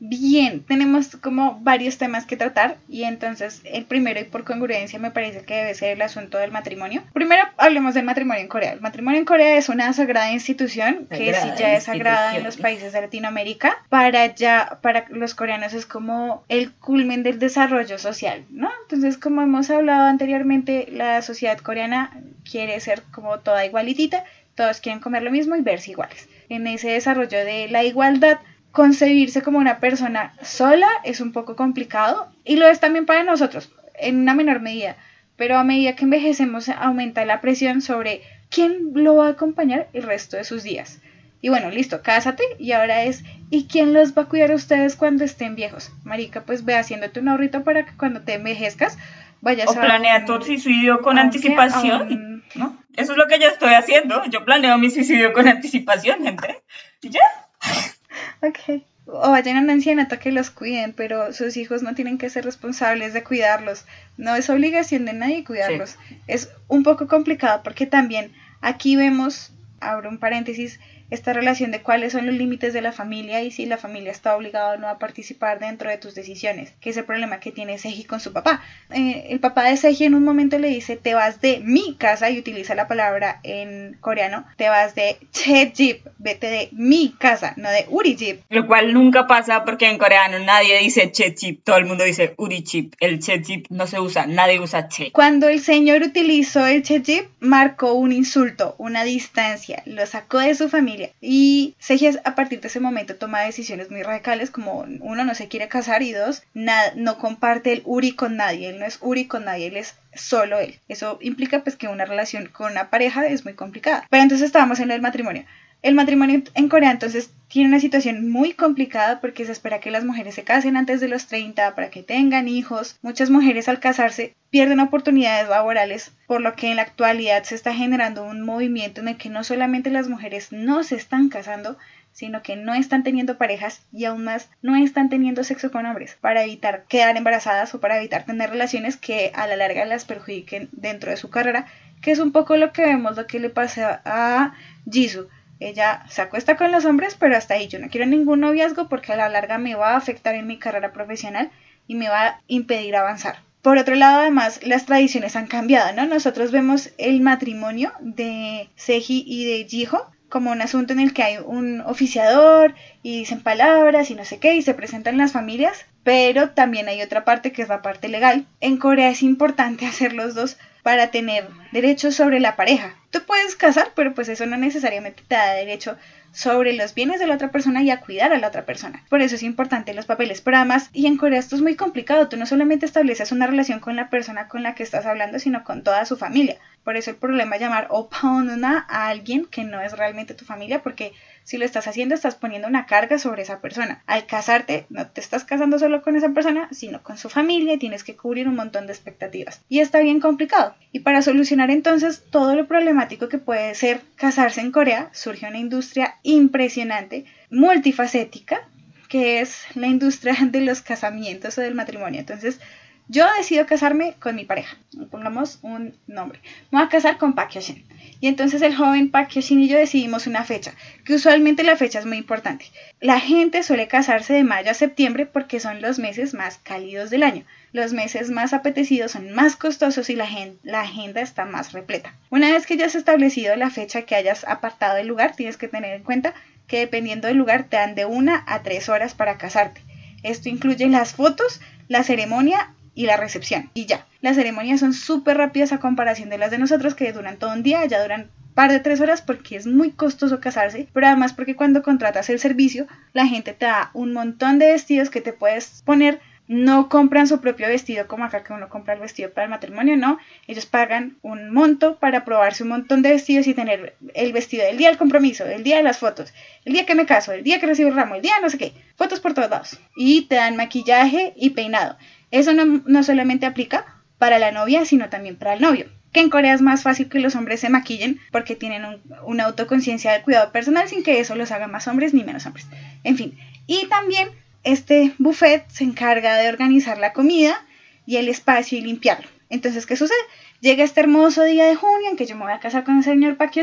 Bien, 0.00 0.64
tenemos 0.64 1.16
como 1.16 1.60
varios 1.60 1.96
temas 1.96 2.26
que 2.26 2.36
tratar 2.36 2.76
y 2.88 3.04
entonces 3.04 3.62
el 3.64 3.84
primero 3.84 4.20
y 4.20 4.24
por 4.24 4.44
congruencia 4.44 4.98
me 4.98 5.12
parece 5.12 5.42
que 5.44 5.54
debe 5.54 5.74
ser 5.74 5.90
el 5.92 6.02
asunto 6.02 6.38
del 6.38 6.50
matrimonio. 6.50 7.04
Primero 7.12 7.44
hablemos 7.56 7.94
del 7.94 8.04
matrimonio 8.04 8.42
en 8.42 8.48
Corea. 8.48 8.72
El 8.72 8.80
matrimonio 8.80 9.20
en 9.20 9.24
Corea 9.24 9.56
es 9.56 9.68
una 9.68 9.92
sagrada 9.92 10.32
institución 10.32 11.06
que 11.08 11.32
Sagrada 11.32 11.56
ya 11.56 11.74
es 11.74 11.84
sagrada 11.84 12.36
en 12.36 12.42
los 12.42 12.56
países 12.56 12.92
de 12.92 13.00
Latinoamérica. 13.00 13.78
Para 13.88 14.34
ya, 14.34 14.78
para 14.82 15.06
los 15.10 15.34
coreanos 15.34 15.74
es 15.74 15.86
como 15.86 16.44
el 16.48 16.72
culmen 16.72 17.22
del 17.22 17.38
desarrollo 17.38 17.98
social, 17.98 18.44
¿no? 18.50 18.68
Entonces 18.82 19.16
como 19.16 19.42
hemos 19.42 19.70
hablado 19.70 20.08
anteriormente, 20.08 20.88
la 20.90 21.22
sociedad 21.22 21.58
coreana 21.58 22.10
quiere 22.50 22.80
ser 22.80 23.02
como 23.12 23.38
toda 23.38 23.64
igualitita, 23.64 24.24
todos 24.56 24.80
quieren 24.80 25.00
comer 25.00 25.22
lo 25.22 25.30
mismo 25.30 25.54
y 25.54 25.60
verse 25.60 25.92
iguales. 25.92 26.28
En 26.48 26.66
ese 26.66 26.90
desarrollo 26.90 27.44
de 27.44 27.68
la 27.68 27.84
igualdad 27.84 28.38
concebirse 28.72 29.42
como 29.42 29.58
una 29.58 29.80
persona 29.80 30.34
sola 30.42 30.88
es 31.04 31.20
un 31.20 31.32
poco 31.32 31.56
complicado 31.56 32.32
y 32.44 32.56
lo 32.56 32.66
es 32.68 32.80
también 32.80 33.06
para 33.06 33.22
nosotros, 33.22 33.70
en 33.98 34.18
una 34.18 34.34
menor 34.34 34.60
medida. 34.60 34.96
Pero 35.36 35.56
a 35.56 35.64
medida 35.64 35.94
que 35.94 36.04
envejecemos 36.04 36.68
aumenta 36.68 37.24
la 37.24 37.40
presión 37.40 37.82
sobre 37.82 38.22
quién 38.50 38.92
lo 38.94 39.16
va 39.16 39.28
a 39.28 39.30
acompañar 39.30 39.88
el 39.92 40.02
resto 40.02 40.36
de 40.36 40.44
sus 40.44 40.62
días. 40.62 41.00
Y 41.40 41.50
bueno, 41.50 41.70
listo, 41.70 42.02
cásate 42.02 42.42
y 42.58 42.72
ahora 42.72 43.04
es, 43.04 43.22
¿y 43.50 43.66
quién 43.66 43.92
los 43.92 44.16
va 44.16 44.22
a 44.22 44.28
cuidar 44.28 44.50
a 44.50 44.56
ustedes 44.56 44.96
cuando 44.96 45.24
estén 45.24 45.54
viejos? 45.54 45.92
Marica, 46.02 46.42
pues 46.42 46.64
ve 46.64 46.74
haciéndote 46.74 47.20
un 47.20 47.28
ahorrito 47.28 47.62
para 47.62 47.84
que 47.86 47.96
cuando 47.96 48.22
te 48.22 48.34
envejezcas 48.34 48.98
O 49.42 49.74
planea 49.80 50.24
tu 50.24 50.40
suicidio 50.42 51.00
con 51.02 51.18
anticipación. 51.18 52.02
un- 52.12 52.44
¿no? 52.54 52.76
Eso 52.96 53.12
es 53.12 53.18
lo 53.18 53.26
que 53.28 53.38
yo 53.38 53.48
estoy 53.48 53.74
haciendo. 53.74 54.24
Yo 54.30 54.44
planeo 54.44 54.76
mi 54.78 54.90
suicidio 54.90 55.32
con 55.32 55.46
anticipación, 55.48 56.22
gente. 56.24 56.62
Y 57.02 57.10
ya. 57.10 57.20
Ok. 58.42 58.82
O 59.06 59.30
vayan 59.30 59.68
a 59.68 59.72
ancianato 59.72 60.18
que 60.18 60.32
los 60.32 60.50
cuiden, 60.50 60.92
pero 60.92 61.32
sus 61.32 61.56
hijos 61.56 61.82
no 61.82 61.94
tienen 61.94 62.18
que 62.18 62.28
ser 62.28 62.44
responsables 62.44 63.14
de 63.14 63.22
cuidarlos. 63.24 63.84
No 64.16 64.34
es 64.34 64.50
obligación 64.50 65.06
de 65.06 65.14
nadie 65.14 65.44
cuidarlos. 65.44 65.96
Es 66.26 66.50
un 66.68 66.82
poco 66.82 67.06
complicado 67.08 67.62
porque 67.62 67.86
también 67.86 68.32
aquí 68.60 68.96
vemos, 68.96 69.52
abro 69.80 70.10
un 70.10 70.18
paréntesis, 70.18 70.78
esta 71.10 71.32
relación 71.32 71.70
de 71.70 71.80
cuáles 71.80 72.12
son 72.12 72.26
los 72.26 72.34
límites 72.34 72.72
de 72.72 72.82
la 72.82 72.92
familia 72.92 73.42
y 73.42 73.50
si 73.50 73.66
la 73.66 73.78
familia 73.78 74.12
está 74.12 74.36
obligada 74.36 74.74
o 74.74 74.76
no 74.76 74.88
a 74.88 74.98
participar 74.98 75.58
dentro 75.58 75.88
de 75.88 75.96
tus 75.96 76.14
decisiones, 76.14 76.72
que 76.80 76.90
es 76.90 76.96
el 76.96 77.04
problema 77.04 77.40
que 77.40 77.52
tiene 77.52 77.78
Seji 77.78 78.04
con 78.04 78.20
su 78.20 78.32
papá. 78.32 78.62
Eh, 78.90 79.28
el 79.30 79.40
papá 79.40 79.64
de 79.64 79.76
Seji 79.76 80.04
en 80.04 80.14
un 80.14 80.24
momento 80.24 80.58
le 80.58 80.68
dice, 80.68 80.96
te 80.96 81.14
vas 81.14 81.40
de 81.40 81.60
mi 81.60 81.96
casa 81.96 82.30
y 82.30 82.38
utiliza 82.38 82.74
la 82.74 82.88
palabra 82.88 83.40
en 83.42 83.96
coreano, 84.00 84.44
te 84.56 84.68
vas 84.68 84.94
de 84.94 85.16
Chejip, 85.32 86.06
vete 86.18 86.48
de 86.48 86.68
mi 86.72 87.14
casa, 87.18 87.54
no 87.56 87.70
de 87.70 87.86
Urijip. 87.88 88.42
Lo 88.50 88.66
cual 88.66 88.92
nunca 88.92 89.26
pasa 89.26 89.64
porque 89.64 89.88
en 89.88 89.98
coreano 89.98 90.38
nadie 90.40 90.78
dice 90.78 91.10
che 91.10 91.34
chip, 91.34 91.64
todo 91.64 91.76
el 91.76 91.86
mundo 91.86 92.04
dice 92.04 92.34
uri 92.36 92.62
chip. 92.62 92.94
El 93.00 93.18
che 93.20 93.40
chip 93.40 93.66
no 93.70 93.86
se 93.86 93.98
usa, 93.98 94.26
nadie 94.26 94.60
usa 94.60 94.88
che. 94.88 95.10
Cuando 95.12 95.48
el 95.48 95.60
señor 95.60 96.02
utilizó 96.02 96.66
el 96.66 96.82
Chejip, 96.82 97.28
marcó 97.40 97.94
un 97.94 98.12
insulto, 98.12 98.74
una 98.78 99.04
distancia, 99.04 99.82
lo 99.86 100.04
sacó 100.06 100.38
de 100.38 100.54
su 100.54 100.68
familia 100.68 100.97
y 101.20 101.74
Seji 101.78 102.08
a 102.24 102.34
partir 102.34 102.60
de 102.60 102.68
ese 102.68 102.80
momento 102.80 103.16
toma 103.16 103.42
decisiones 103.42 103.90
muy 103.90 104.02
radicales 104.02 104.50
como 104.50 104.80
uno 104.80 105.24
no 105.24 105.34
se 105.34 105.48
quiere 105.48 105.68
casar 105.68 106.02
y 106.02 106.12
dos, 106.12 106.42
no 106.54 107.18
comparte 107.18 107.72
el 107.72 107.82
Uri 107.84 108.12
con 108.12 108.36
nadie, 108.36 108.70
él 108.70 108.78
no 108.78 108.86
es 108.86 108.98
Uri 109.00 109.26
con 109.26 109.44
nadie, 109.44 109.68
él 109.68 109.76
es 109.76 109.94
solo 110.14 110.58
él. 110.58 110.78
Eso 110.88 111.18
implica 111.20 111.62
pues 111.62 111.76
que 111.76 111.88
una 111.88 112.04
relación 112.04 112.46
con 112.46 112.72
una 112.72 112.90
pareja 112.90 113.26
es 113.26 113.44
muy 113.44 113.54
complicada. 113.54 114.06
Pero 114.10 114.22
entonces 114.22 114.46
estábamos 114.46 114.80
en 114.80 114.90
el 114.90 115.00
matrimonio. 115.00 115.44
El 115.80 115.94
matrimonio 115.94 116.42
en 116.54 116.68
Corea 116.68 116.90
entonces 116.90 117.30
tiene 117.46 117.68
una 117.68 117.78
situación 117.78 118.28
muy 118.28 118.52
complicada 118.52 119.20
porque 119.20 119.46
se 119.46 119.52
espera 119.52 119.78
que 119.78 119.92
las 119.92 120.04
mujeres 120.04 120.34
se 120.34 120.42
casen 120.42 120.76
antes 120.76 121.00
de 121.00 121.06
los 121.06 121.26
30 121.28 121.76
para 121.76 121.88
que 121.88 122.02
tengan 122.02 122.48
hijos. 122.48 122.98
Muchas 123.00 123.30
mujeres 123.30 123.68
al 123.68 123.78
casarse 123.78 124.34
pierden 124.50 124.80
oportunidades 124.80 125.48
laborales, 125.48 126.12
por 126.26 126.40
lo 126.40 126.56
que 126.56 126.70
en 126.70 126.76
la 126.76 126.82
actualidad 126.82 127.44
se 127.44 127.54
está 127.54 127.72
generando 127.72 128.24
un 128.24 128.44
movimiento 128.44 129.00
en 129.00 129.08
el 129.08 129.16
que 129.16 129.30
no 129.30 129.44
solamente 129.44 129.90
las 129.90 130.08
mujeres 130.08 130.50
no 130.50 130.82
se 130.82 130.96
están 130.96 131.28
casando, 131.28 131.78
sino 132.12 132.42
que 132.42 132.56
no 132.56 132.74
están 132.74 133.04
teniendo 133.04 133.38
parejas 133.38 133.82
y 133.92 134.04
aún 134.04 134.24
más 134.24 134.50
no 134.60 134.74
están 134.74 135.08
teniendo 135.08 135.44
sexo 135.44 135.70
con 135.70 135.86
hombres 135.86 136.16
para 136.20 136.42
evitar 136.42 136.86
quedar 136.88 137.16
embarazadas 137.16 137.72
o 137.74 137.80
para 137.80 137.98
evitar 137.98 138.26
tener 138.26 138.50
relaciones 138.50 138.96
que 138.96 139.30
a 139.34 139.46
la 139.46 139.54
larga 139.54 139.84
las 139.84 140.04
perjudiquen 140.04 140.68
dentro 140.72 141.12
de 141.12 141.16
su 141.16 141.30
carrera, 141.30 141.66
que 142.02 142.10
es 142.10 142.18
un 142.18 142.32
poco 142.32 142.56
lo 142.56 142.72
que 142.72 142.82
vemos 142.82 143.16
lo 143.16 143.28
que 143.28 143.38
le 143.38 143.50
pasa 143.50 144.02
a 144.04 144.54
Jisoo. 144.90 145.28
Ella 145.60 146.04
se 146.08 146.22
acuesta 146.22 146.56
con 146.56 146.72
los 146.72 146.84
hombres, 146.84 147.16
pero 147.18 147.36
hasta 147.36 147.54
ahí 147.54 147.68
yo 147.68 147.78
no 147.78 147.88
quiero 147.88 148.06
ningún 148.06 148.40
noviazgo 148.40 148.88
porque 148.88 149.12
a 149.12 149.16
la 149.16 149.28
larga 149.28 149.58
me 149.58 149.74
va 149.74 149.92
a 149.92 149.96
afectar 149.96 150.34
en 150.34 150.46
mi 150.46 150.58
carrera 150.58 150.92
profesional 150.92 151.50
y 151.86 151.94
me 151.94 152.08
va 152.08 152.26
a 152.26 152.40
impedir 152.46 152.96
avanzar. 152.96 153.36
Por 153.62 153.76
otro 153.76 153.96
lado, 153.96 154.20
además, 154.20 154.60
las 154.62 154.86
tradiciones 154.86 155.34
han 155.34 155.48
cambiado, 155.48 155.92
¿no? 155.92 156.06
Nosotros 156.06 156.52
vemos 156.52 156.90
el 156.96 157.20
matrimonio 157.20 157.92
de 158.00 158.68
Seji 158.76 159.24
y 159.26 159.44
de 159.44 159.68
Jiho 159.68 160.08
como 160.28 160.50
un 160.50 160.60
asunto 160.60 160.92
en 160.92 161.00
el 161.00 161.12
que 161.12 161.22
hay 161.22 161.38
un 161.44 161.80
oficiador 161.80 162.74
y 163.02 163.20
dicen 163.20 163.40
palabras 163.40 164.10
y 164.10 164.14
no 164.14 164.24
sé 164.24 164.38
qué 164.38 164.54
y 164.54 164.62
se 164.62 164.74
presentan 164.74 165.16
las 165.16 165.32
familias, 165.32 165.86
pero 166.04 166.50
también 166.50 166.88
hay 166.88 167.02
otra 167.02 167.24
parte 167.24 167.50
que 167.50 167.62
es 167.62 167.68
la 167.68 167.82
parte 167.82 168.08
legal. 168.08 168.46
En 168.60 168.76
Corea 168.76 169.10
es 169.10 169.22
importante 169.22 169.86
hacer 169.86 170.12
los 170.12 170.34
dos 170.34 170.58
para 170.82 171.10
tener 171.10 171.48
derechos 171.72 172.14
sobre 172.14 172.40
la 172.40 172.56
pareja. 172.56 172.94
Tú 173.10 173.20
puedes 173.26 173.56
casar, 173.56 173.92
pero 173.94 174.14
pues 174.14 174.28
eso 174.28 174.46
no 174.46 174.56
necesariamente 174.56 175.22
te 175.26 175.34
da 175.34 175.54
derecho 175.54 175.96
sobre 176.32 176.74
los 176.74 176.94
bienes 176.94 177.20
de 177.20 177.26
la 177.26 177.34
otra 177.34 177.50
persona 177.50 177.82
y 177.82 177.90
a 177.90 178.00
cuidar 178.00 178.32
a 178.32 178.38
la 178.38 178.48
otra 178.48 178.64
persona. 178.64 179.02
Por 179.08 179.22
eso 179.22 179.34
es 179.34 179.42
importante 179.42 179.94
los 179.94 180.06
papeles. 180.06 180.40
Pero 180.40 180.58
además, 180.58 180.90
y 180.92 181.06
en 181.06 181.16
Corea 181.16 181.38
esto 181.38 181.56
es 181.56 181.62
muy 181.62 181.74
complicado, 181.74 182.28
tú 182.28 182.36
no 182.36 182.46
solamente 182.46 182.86
estableces 182.86 183.32
una 183.32 183.46
relación 183.46 183.80
con 183.80 183.96
la 183.96 184.10
persona 184.10 184.48
con 184.48 184.62
la 184.62 184.74
que 184.74 184.82
estás 184.82 185.06
hablando, 185.06 185.38
sino 185.38 185.64
con 185.64 185.82
toda 185.82 186.04
su 186.04 186.16
familia. 186.16 186.58
Por 186.84 186.96
eso 186.96 187.10
el 187.10 187.16
problema 187.16 187.56
es 187.56 187.62
llamar 187.62 187.88
opanuna 187.90 188.86
a 188.88 189.08
alguien 189.08 189.46
que 189.46 189.64
no 189.64 189.80
es 189.80 189.92
realmente 189.92 190.34
tu 190.34 190.44
familia, 190.44 190.82
porque 190.82 191.12
si 191.48 191.56
lo 191.56 191.64
estás 191.64 191.88
haciendo 191.88 192.14
estás 192.14 192.34
poniendo 192.34 192.68
una 192.68 192.84
carga 192.84 193.18
sobre 193.18 193.40
esa 193.40 193.62
persona. 193.62 194.02
Al 194.04 194.26
casarte, 194.26 194.84
no 194.90 195.06
te 195.06 195.22
estás 195.22 195.44
casando 195.44 195.78
solo 195.78 196.02
con 196.02 196.14
esa 196.14 196.28
persona, 196.34 196.68
sino 196.72 197.02
con 197.02 197.16
su 197.16 197.30
familia 197.30 197.72
y 197.72 197.78
tienes 197.78 198.04
que 198.04 198.16
cubrir 198.16 198.46
un 198.48 198.54
montón 198.54 198.86
de 198.86 198.92
expectativas. 198.92 199.62
Y 199.66 199.80
está 199.80 200.00
bien 200.00 200.20
complicado. 200.20 200.74
Y 200.92 201.00
para 201.00 201.22
solucionar 201.22 201.70
entonces 201.70 202.22
todo 202.30 202.54
lo 202.54 202.66
problemático 202.66 203.30
que 203.30 203.38
puede 203.38 203.74
ser 203.74 204.02
casarse 204.16 204.60
en 204.60 204.72
Corea, 204.72 205.08
surge 205.14 205.48
una 205.48 205.56
industria 205.56 206.16
impresionante, 206.22 207.24
multifacética, 207.48 208.68
que 209.08 209.40
es 209.40 209.62
la 209.74 209.86
industria 209.86 210.36
de 210.42 210.60
los 210.60 210.82
casamientos 210.82 211.56
o 211.56 211.62
del 211.62 211.74
matrimonio. 211.74 212.20
Entonces, 212.20 212.60
yo 213.08 213.26
decido 213.38 213.66
casarme 213.66 214.14
con 214.20 214.36
mi 214.36 214.44
pareja. 214.44 214.76
Pongamos 215.10 215.58
un 215.62 215.94
nombre. 216.06 216.40
Me 216.70 216.78
voy 216.78 216.86
a 216.86 216.90
casar 216.90 217.16
con 217.16 217.34
Park 217.34 217.52
Hyoshin. 217.52 217.84
Y 218.20 218.28
entonces 218.28 218.60
el 218.62 218.76
joven 218.76 219.10
Park 219.10 219.30
Hyoshin 219.30 219.60
y 219.60 219.68
yo 219.68 219.78
decidimos 219.78 220.26
una 220.26 220.44
fecha, 220.44 220.74
que 221.04 221.14
usualmente 221.14 221.62
la 221.62 221.76
fecha 221.76 222.00
es 222.00 222.06
muy 222.06 222.18
importante. 222.18 222.66
La 223.00 223.18
gente 223.18 223.62
suele 223.62 223.88
casarse 223.88 224.34
de 224.34 224.44
mayo 224.44 224.70
a 224.70 224.74
septiembre 224.74 225.24
porque 225.24 225.58
son 225.58 225.80
los 225.80 225.98
meses 225.98 226.34
más 226.34 226.58
cálidos 226.58 227.10
del 227.10 227.22
año. 227.22 227.44
Los 227.72 227.92
meses 227.92 228.30
más 228.30 228.52
apetecidos 228.52 229.12
son 229.12 229.32
más 229.32 229.56
costosos 229.56 230.10
y 230.10 230.16
la, 230.16 230.28
la 230.62 230.82
agenda 230.82 231.20
está 231.20 231.44
más 231.44 231.72
repleta. 231.72 232.14
Una 232.30 232.50
vez 232.50 232.66
que 232.66 232.76
ya 232.76 232.86
has 232.86 232.94
establecido 232.94 233.56
la 233.56 233.70
fecha 233.70 234.02
que 234.02 234.16
hayas 234.16 234.44
apartado 234.44 234.96
del 234.96 235.06
lugar, 235.06 235.34
tienes 235.34 235.56
que 235.56 235.68
tener 235.68 235.94
en 235.94 236.02
cuenta 236.02 236.34
que 236.66 236.80
dependiendo 236.80 237.28
del 237.28 237.38
lugar 237.38 237.64
te 237.64 237.76
dan 237.76 237.94
de 237.94 238.04
una 238.04 238.44
a 238.46 238.62
tres 238.62 238.88
horas 238.88 239.14
para 239.14 239.38
casarte. 239.38 239.80
Esto 240.22 240.48
incluye 240.48 240.86
las 240.88 241.14
fotos, 241.14 241.60
la 241.88 242.02
ceremonia 242.02 242.74
y 242.98 243.06
la 243.06 243.16
recepción. 243.16 243.70
Y 243.74 243.86
ya, 243.86 244.08
las 244.20 244.34
ceremonias 244.34 244.80
son 244.80 244.92
súper 244.92 245.36
rápidas 245.36 245.70
a 245.70 245.78
comparación 245.78 246.30
de 246.30 246.38
las 246.38 246.50
de 246.50 246.58
nosotros 246.58 246.96
que 246.96 247.12
duran 247.12 247.38
todo 247.38 247.52
un 247.52 247.62
día, 247.62 247.86
ya 247.86 248.02
duran 248.02 248.28
par 248.54 248.72
de 248.72 248.80
tres 248.80 249.00
horas 249.00 249.22
porque 249.22 249.54
es 249.54 249.68
muy 249.68 249.92
costoso 249.92 250.40
casarse, 250.40 250.88
pero 250.92 251.06
además 251.06 251.32
porque 251.32 251.54
cuando 251.54 251.84
contratas 251.84 252.28
el 252.28 252.40
servicio, 252.40 252.88
la 253.12 253.28
gente 253.28 253.52
te 253.52 253.66
da 253.66 253.92
un 253.94 254.12
montón 254.12 254.58
de 254.58 254.72
vestidos 254.72 255.10
que 255.10 255.20
te 255.20 255.32
puedes 255.32 255.82
poner 255.84 256.18
no 256.48 256.88
compran 256.88 257.28
su 257.28 257.40
propio 257.40 257.68
vestido 257.68 258.08
como 258.08 258.24
acá 258.24 258.42
que 258.42 258.54
uno 258.54 258.68
compra 258.68 258.94
el 258.94 259.00
vestido 259.00 259.30
para 259.30 259.44
el 259.44 259.50
matrimonio, 259.50 259.96
no, 259.96 260.18
ellos 260.46 260.66
pagan 260.66 261.18
un 261.22 261.52
monto 261.52 261.98
para 261.98 262.24
probarse 262.24 262.62
un 262.62 262.70
montón 262.70 263.02
de 263.02 263.10
vestidos 263.10 263.46
y 263.46 263.54
tener 263.54 263.94
el 264.14 264.32
vestido 264.32 264.64
del 264.64 264.78
día 264.78 264.88
del 264.88 264.98
compromiso, 264.98 265.44
el 265.46 265.62
día 265.62 265.76
de 265.76 265.82
las 265.82 265.98
fotos, 265.98 266.32
el 266.64 266.72
día 266.72 266.86
que 266.86 266.94
me 266.94 267.06
caso, 267.06 267.32
el 267.32 267.44
día 267.44 267.60
que 267.60 267.66
recibo 267.66 267.90
el 267.90 267.94
ramo, 267.94 268.16
el 268.16 268.22
día 268.22 268.40
no 268.42 268.50
sé 268.50 268.58
qué, 268.58 268.72
fotos 268.96 269.20
por 269.20 269.34
todos 269.34 269.50
lados 269.50 269.78
y 269.94 270.22
te 270.22 270.36
dan 270.36 270.56
maquillaje 270.56 271.34
y 271.36 271.50
peinado. 271.50 271.96
Eso 272.30 272.52
no, 272.52 273.02
solamente 273.02 273.46
aplica 273.46 274.02
para 274.18 274.38
la 274.38 274.52
novia, 274.52 274.84
sino 274.84 275.08
también 275.08 275.36
para 275.36 275.54
el 275.54 275.60
novio 275.60 275.86
que 276.12 276.20
en 276.20 276.30
Corea 276.30 276.54
es 276.54 276.62
más 276.62 276.82
fácil 276.82 277.08
que 277.08 277.18
los 277.18 277.34
hombres 277.34 277.60
se 277.60 277.68
maquillen 277.68 278.18
porque 278.30 278.56
tienen 278.56 278.82
una 279.24 279.44
autoconciencia 279.44 280.12
del 280.12 280.22
cuidado 280.22 280.52
personal 280.52 280.88
sin 280.88 281.02
que 281.02 281.20
eso 281.20 281.34
los 281.34 281.50
haga 281.50 281.66
más 281.66 281.86
hombres 281.86 282.14
ni 282.14 282.24
menos 282.24 282.46
hombres. 282.46 282.66
En 283.04 283.16
fin, 283.16 283.38
y 283.66 283.86
también 283.88 284.30
este 284.64 285.12
buffet 285.18 285.68
se 285.68 285.84
encarga 285.84 286.36
de 286.38 286.48
organizar 286.48 286.98
la 286.98 287.12
comida 287.12 287.64
y 288.06 288.16
el 288.16 288.28
espacio 288.28 288.78
y 288.78 288.82
limpiarlo. 288.82 289.28
Entonces, 289.50 289.86
¿qué 289.86 289.96
sucede? 289.96 290.18
Llega 290.60 290.82
este 290.82 290.98
hermoso 290.98 291.44
día 291.44 291.66
de 291.66 291.76
junio 291.76 292.10
en 292.10 292.16
que 292.16 292.26
yo 292.26 292.34
me 292.34 292.42
voy 292.42 292.52
a 292.52 292.58
casar 292.58 292.82
con 292.82 292.96
el 292.96 293.04
señor 293.04 293.36
Park 293.36 293.54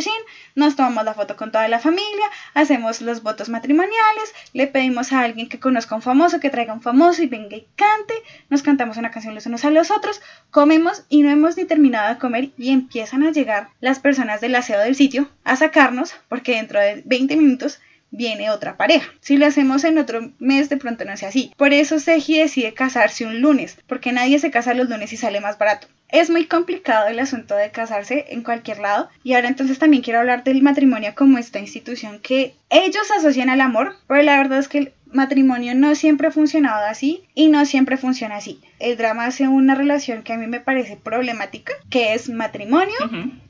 nos 0.55 0.77
tomamos 0.77 1.03
la 1.03 1.13
foto 1.13 1.35
con 1.35 1.51
toda 1.51 1.67
la 1.67 1.79
familia, 1.79 2.25
hacemos 2.53 3.01
los 3.01 3.21
votos 3.21 3.49
matrimoniales, 3.49 4.33
le 4.53 4.67
pedimos 4.67 5.11
a 5.11 5.19
alguien 5.19 5.49
que 5.49 5.59
conozca 5.59 5.95
un 5.95 6.01
famoso, 6.01 6.39
que 6.39 6.49
traiga 6.49 6.71
un 6.71 6.81
famoso 6.81 7.21
y 7.21 7.27
venga 7.27 7.57
y 7.57 7.67
cante, 7.75 8.13
nos 8.49 8.63
cantamos 8.63 8.95
una 8.95 9.11
canción 9.11 9.35
los 9.35 9.45
unos 9.45 9.65
a 9.65 9.71
los 9.71 9.91
otros, 9.91 10.21
comemos 10.51 11.03
y 11.09 11.21
no 11.21 11.29
hemos 11.29 11.57
ni 11.57 11.65
terminado 11.65 12.13
de 12.13 12.17
comer 12.17 12.51
y 12.57 12.71
empiezan 12.71 13.23
a 13.23 13.31
llegar 13.31 13.71
las 13.81 13.99
personas 13.99 14.39
del 14.39 14.55
aseo 14.55 14.79
del 14.79 14.95
sitio 14.95 15.27
a 15.43 15.57
sacarnos 15.57 16.15
porque 16.29 16.55
dentro 16.55 16.79
de 16.79 17.01
20 17.05 17.35
minutos 17.35 17.81
viene 18.15 18.49
otra 18.49 18.77
pareja. 18.77 19.11
Si 19.19 19.37
lo 19.37 19.45
hacemos 19.45 19.83
en 19.83 19.97
otro 19.97 20.31
mes, 20.39 20.69
de 20.69 20.77
pronto 20.77 21.05
no 21.05 21.13
es 21.13 21.23
así. 21.23 21.51
Por 21.57 21.73
eso 21.73 21.99
Seji 21.99 22.39
decide 22.39 22.73
casarse 22.73 23.25
un 23.25 23.41
lunes, 23.41 23.77
porque 23.87 24.11
nadie 24.11 24.39
se 24.39 24.51
casa 24.51 24.73
los 24.73 24.89
lunes 24.89 25.13
y 25.13 25.17
sale 25.17 25.41
más 25.41 25.57
barato. 25.57 25.87
Es 26.09 26.29
muy 26.29 26.45
complicado 26.45 27.07
el 27.07 27.19
asunto 27.19 27.55
de 27.55 27.71
casarse 27.71 28.25
en 28.29 28.43
cualquier 28.43 28.79
lado. 28.79 29.09
Y 29.23 29.33
ahora 29.33 29.47
entonces 29.47 29.79
también 29.79 30.03
quiero 30.03 30.19
hablar 30.19 30.43
del 30.43 30.61
matrimonio 30.61 31.13
como 31.15 31.37
esta 31.37 31.59
institución 31.59 32.19
que 32.19 32.55
ellos 32.69 33.09
asocian 33.17 33.49
al 33.49 33.61
amor, 33.61 33.95
pero 34.07 34.21
la 34.21 34.37
verdad 34.37 34.59
es 34.59 34.67
que 34.67 34.77
el 34.77 34.93
matrimonio 35.11 35.73
no 35.75 35.95
siempre 35.95 36.27
ha 36.27 36.31
funcionado 36.31 36.85
así 36.85 37.23
y 37.33 37.47
no 37.47 37.65
siempre 37.65 37.97
funciona 37.97 38.35
así. 38.35 38.61
El 38.79 38.97
drama 38.97 39.25
hace 39.25 39.47
una 39.47 39.73
relación 39.73 40.23
que 40.23 40.33
a 40.33 40.37
mí 40.37 40.45
me 40.47 40.59
parece 40.59 40.97
problemática, 40.97 41.73
que 41.89 42.13
es 42.13 42.29
matrimonio 42.29 42.93